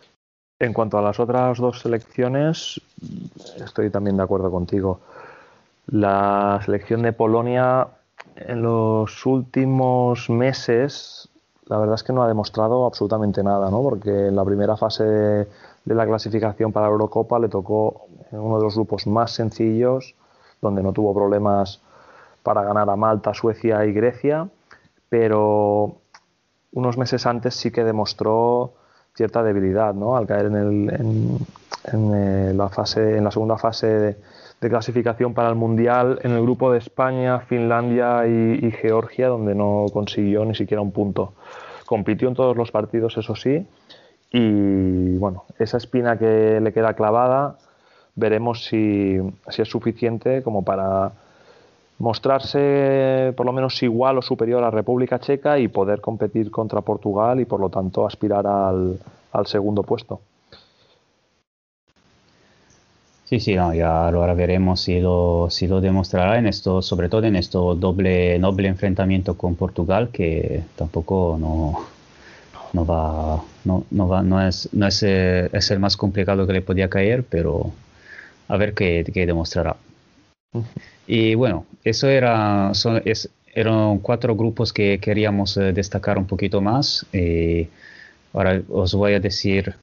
[0.60, 2.80] En cuanto a las otras dos selecciones,
[3.58, 5.00] estoy también de acuerdo contigo.
[5.88, 7.88] La selección de Polonia
[8.36, 11.28] en los últimos meses,
[11.66, 13.82] la verdad es que no ha demostrado absolutamente nada, ¿no?
[13.82, 15.48] Porque en la primera fase de,
[15.86, 20.14] la clasificación para la Eurocopa le tocó uno de los grupos más sencillos,
[20.62, 21.82] donde no tuvo problemas
[22.44, 24.48] para ganar a Malta, Suecia y Grecia,
[25.10, 25.98] pero
[26.74, 28.74] unos meses antes sí que demostró
[29.14, 30.16] cierta debilidad, ¿no?
[30.16, 31.40] Al caer en, el,
[31.92, 34.18] en, eh, la fase, en la segunda fase de,
[34.62, 39.54] de clasificación para el Mundial en el grupo de España, Finlandia y, y Georgia, donde
[39.54, 41.34] no consiguió ni siquiera un punto.
[41.86, 43.68] Compitió en todos los partidos, eso sí,
[44.32, 47.58] y bueno, esa espina que le queda clavada,
[48.16, 49.18] veremos si,
[49.50, 51.12] si es suficiente como para
[52.00, 57.40] mostrarse por lo menos igual o superior a República Checa y poder competir contra Portugal
[57.40, 59.00] y por lo tanto aspirar al,
[59.32, 60.20] al segundo puesto.
[63.32, 67.24] Sí, sí, no, ya ahora veremos si lo, si lo demostrará en esto, sobre todo
[67.24, 71.80] en esto doble, doble enfrentamiento con Portugal, que tampoco no,
[72.74, 76.52] no va, no, no va, no es, no es, eh, es el más complicado que
[76.52, 77.72] le podía caer, pero
[78.52, 79.76] a ver qué, qué demostrará.
[81.08, 86.60] Y bueno, eso era, son, es, eran cuatro grupos que queríamos eh, destacar un poquito
[86.62, 87.06] más.
[87.14, 87.70] Eh,
[88.34, 89.74] ahora os voy a decir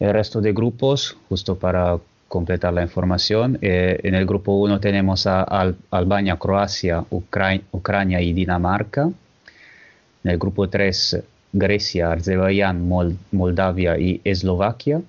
[0.00, 1.98] el resto de grupos, justo para
[2.28, 3.58] completar la información.
[3.62, 9.10] Eh, en el grupo 1 tenemos a, Al- Albania, Croacia, Ucra- Ucrania y Dinamarca.
[10.24, 11.22] En el grupo 3,
[11.52, 15.00] Grecia, Azerbaiyán, Mol- Moldavia y Eslovaquia.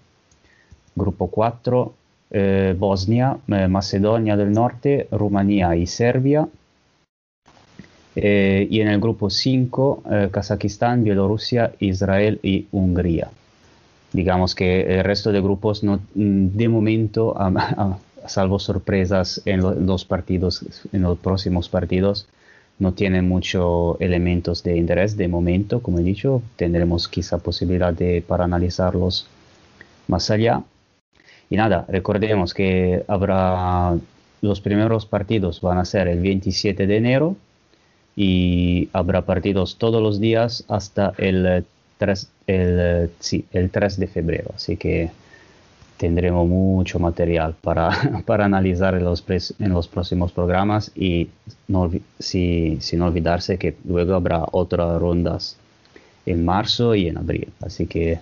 [0.95, 1.93] Grupo 4,
[2.33, 6.47] eh, Bosnia, eh, Macedonia del Norte, Rumanía y Serbia.
[8.15, 13.29] Eh, y en el grupo 5, eh, Kazajistán, Bielorrusia, Israel y Hungría.
[14.13, 17.35] Digamos que el resto de grupos, no, mm, de momento,
[18.27, 20.63] salvo sorpresas en lo- los partidos,
[20.93, 22.27] en los próximos partidos,
[22.79, 26.41] no tienen muchos elementos de interés de momento, como he dicho.
[26.55, 29.27] Tendremos quizá posibilidad de, para analizarlos
[30.07, 30.63] más allá.
[31.53, 33.95] Y nada, recordemos que habrá
[34.41, 37.35] los primeros partidos van a ser el 27 de enero
[38.15, 41.63] y habrá partidos todos los días hasta el eh,
[41.99, 44.49] 3, el, sí, el 3 de febrero.
[44.55, 45.11] Así que
[45.97, 47.91] tendremos mucho material para,
[48.25, 51.29] para analizar en los, pres- en los próximos programas y
[51.67, 55.55] no, si- sin olvidarse que luego habrá otras rondas
[56.25, 57.49] en marzo y en abril.
[57.61, 58.17] Así que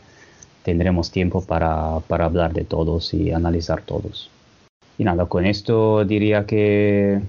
[0.63, 4.29] tendremos tiempo para, para hablar de todos y analizar todos.
[4.97, 7.21] Y nada, con esto diría que,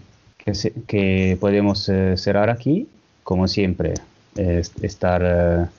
[0.87, 2.89] que, podemos eh, cerrar aquí.
[3.25, 3.95] Como siempre,
[4.37, 5.71] eh, est- estar,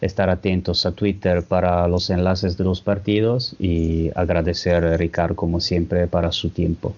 [0.00, 5.60] estar atentos a Twitter para los enlaces de los partidos y agradecer a Ricard, como
[5.60, 6.94] siempre, para su tiempo.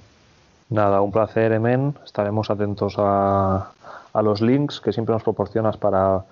[0.69, 1.95] Nada, un placer, Emen.
[2.05, 3.73] Estaremos atentos a,
[4.13, 6.25] a los links que siempre nos proporcionas para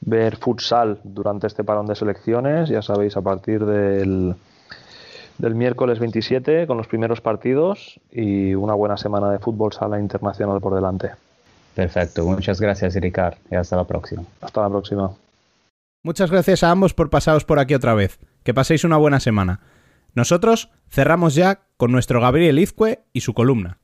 [0.00, 2.68] ver futsal durante este parón de selecciones.
[2.68, 4.34] Ya sabéis, a partir del,
[5.38, 10.60] del miércoles 27 con los primeros partidos y una buena semana de fútbol sala internacional
[10.60, 11.10] por delante.
[11.74, 14.24] Perfecto, muchas gracias, Ricard, y hasta la próxima.
[14.40, 15.12] Hasta la próxima.
[16.02, 18.18] Muchas gracias a ambos por pasaros por aquí otra vez.
[18.42, 19.60] Que paséis una buena semana.
[20.14, 23.78] Nosotros cerramos ya con nuestro Gabriel Izcue y su columna.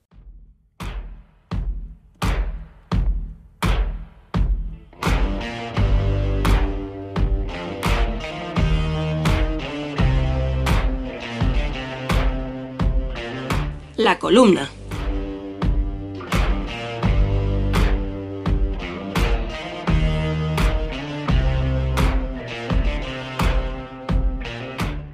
[14.04, 14.68] La columna.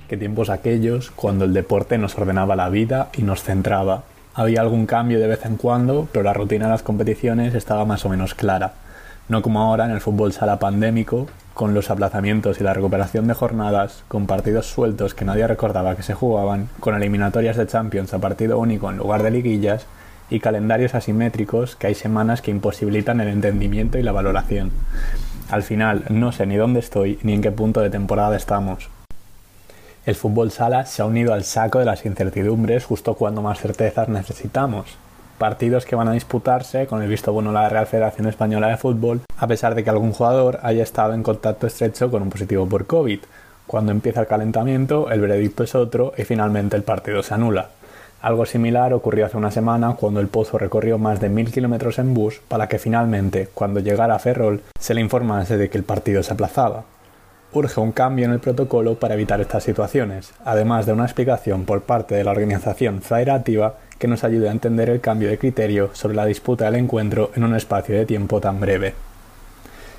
[0.09, 4.03] Qué tiempos aquellos cuando el deporte nos ordenaba la vida y nos centraba.
[4.35, 8.05] Había algún cambio de vez en cuando, pero la rutina de las competiciones estaba más
[8.05, 8.73] o menos clara.
[9.29, 13.35] No como ahora en el fútbol sala pandémico, con los aplazamientos y la recuperación de
[13.35, 18.19] jornadas, con partidos sueltos que nadie recordaba que se jugaban, con eliminatorias de Champions a
[18.19, 19.87] partido único en lugar de liguillas,
[20.31, 24.71] y calendarios asimétricos que hay semanas que imposibilitan el entendimiento y la valoración.
[25.51, 28.89] Al final, no sé ni dónde estoy ni en qué punto de temporada estamos.
[30.07, 34.09] El fútbol sala se ha unido al saco de las incertidumbres justo cuando más certezas
[34.09, 34.97] necesitamos.
[35.41, 38.77] Partidos que van a disputarse con el visto bueno de la Real Federación Española de
[38.77, 42.69] Fútbol, a pesar de que algún jugador haya estado en contacto estrecho con un positivo
[42.69, 43.21] por COVID.
[43.67, 47.71] Cuando empieza el calentamiento, el veredicto es otro y finalmente el partido se anula.
[48.21, 52.13] Algo similar ocurrió hace una semana cuando el Pozo recorrió más de mil kilómetros en
[52.13, 56.23] bus para que finalmente, cuando llegara a Ferrol, se le informase de que el partido
[56.23, 56.85] se aplazaba.
[57.55, 61.81] Urge un cambio en el protocolo para evitar estas situaciones, además de una explicación por
[61.81, 66.17] parte de la organización federativa que nos ayude a entender el cambio de criterio sobre
[66.17, 68.95] la disputa del encuentro en un espacio de tiempo tan breve.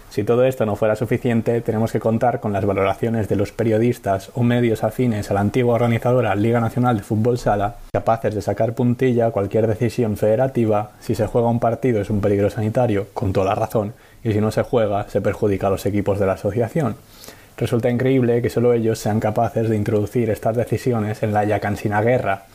[0.09, 4.31] Si todo esto no fuera suficiente, tenemos que contar con las valoraciones de los periodistas
[4.33, 8.73] o medios afines a la antigua organizadora Liga Nacional de Fútbol Sala, capaces de sacar
[8.73, 13.31] puntilla a cualquier decisión federativa si se juega un partido es un peligro sanitario, con
[13.31, 16.33] toda la razón, y si no se juega se perjudica a los equipos de la
[16.33, 16.95] asociación.
[17.55, 22.01] Resulta increíble que solo ellos sean capaces de introducir estas decisiones en la ya cansina
[22.01, 22.45] guerra,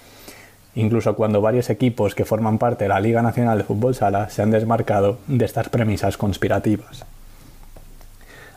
[0.76, 4.42] incluso cuando varios equipos que forman parte de la Liga Nacional de Fútbol Sala se
[4.42, 7.04] han desmarcado de estas premisas conspirativas.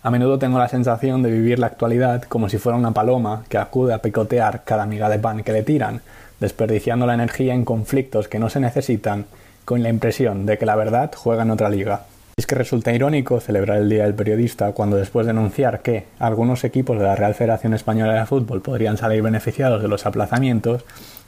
[0.04, 3.58] A menudo tengo la sensación de vivir la actualidad como si fuera una paloma que
[3.58, 6.02] acude a picotear cada miga de pan que le tiran,
[6.40, 9.26] desperdiciando la energía en conflictos que no se necesitan,
[9.66, 12.04] con la impresión de que la verdad juega en otra liga.
[12.38, 16.64] Es que resulta irónico celebrar el Día del Periodista cuando después de anunciar que algunos
[16.64, 20.86] equipos de la Real Federación Española de Fútbol podrían salir beneficiados de los aplazamientos,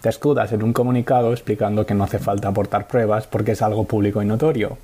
[0.09, 4.21] escudas en un comunicado explicando que no hace falta aportar pruebas porque es algo público
[4.21, 4.77] y notorio.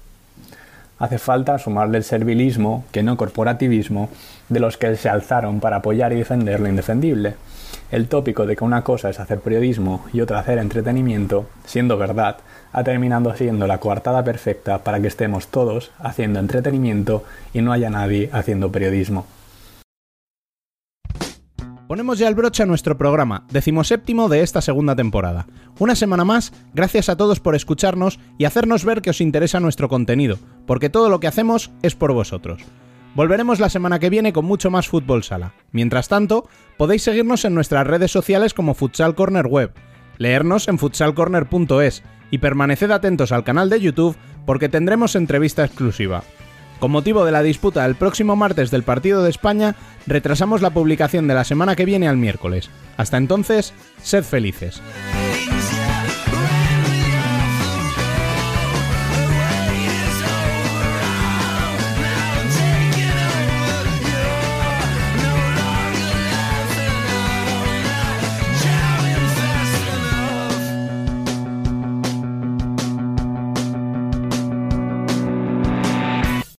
[1.00, 4.10] Hace falta sumarle el servilismo, que no corporativismo,
[4.50, 7.36] de los que se alzaron para apoyar y defender lo indefendible.
[7.92, 12.38] El tópico de que una cosa es hacer periodismo y otra hacer entretenimiento, siendo verdad,
[12.74, 17.24] ha terminado siendo la coartada perfecta para que estemos todos haciendo entretenimiento
[17.54, 19.26] y no haya nadie haciendo periodismo.
[21.88, 25.48] Ponemos ya el broche a nuestro programa, decimoséptimo de esta segunda temporada.
[25.80, 29.88] Una semana más, gracias a todos por escucharnos y hacernos ver que os interesa nuestro
[29.88, 32.62] contenido, porque todo lo que hacemos es por vosotros.
[33.16, 35.54] Volveremos la semana que viene con mucho más fútbol sala.
[35.72, 39.72] Mientras tanto, podéis seguirnos en nuestras redes sociales como Futsal Corner Web,
[40.18, 46.24] leernos en futsalcorner.es y permaneced atentos al canal de YouTube porque tendremos entrevista exclusiva.
[46.80, 49.76] Con motivo de la disputa del próximo martes del partido de España,
[50.06, 52.70] retrasamos la publicación de la semana que viene al miércoles.
[52.98, 54.82] Hasta entonces, sed felices.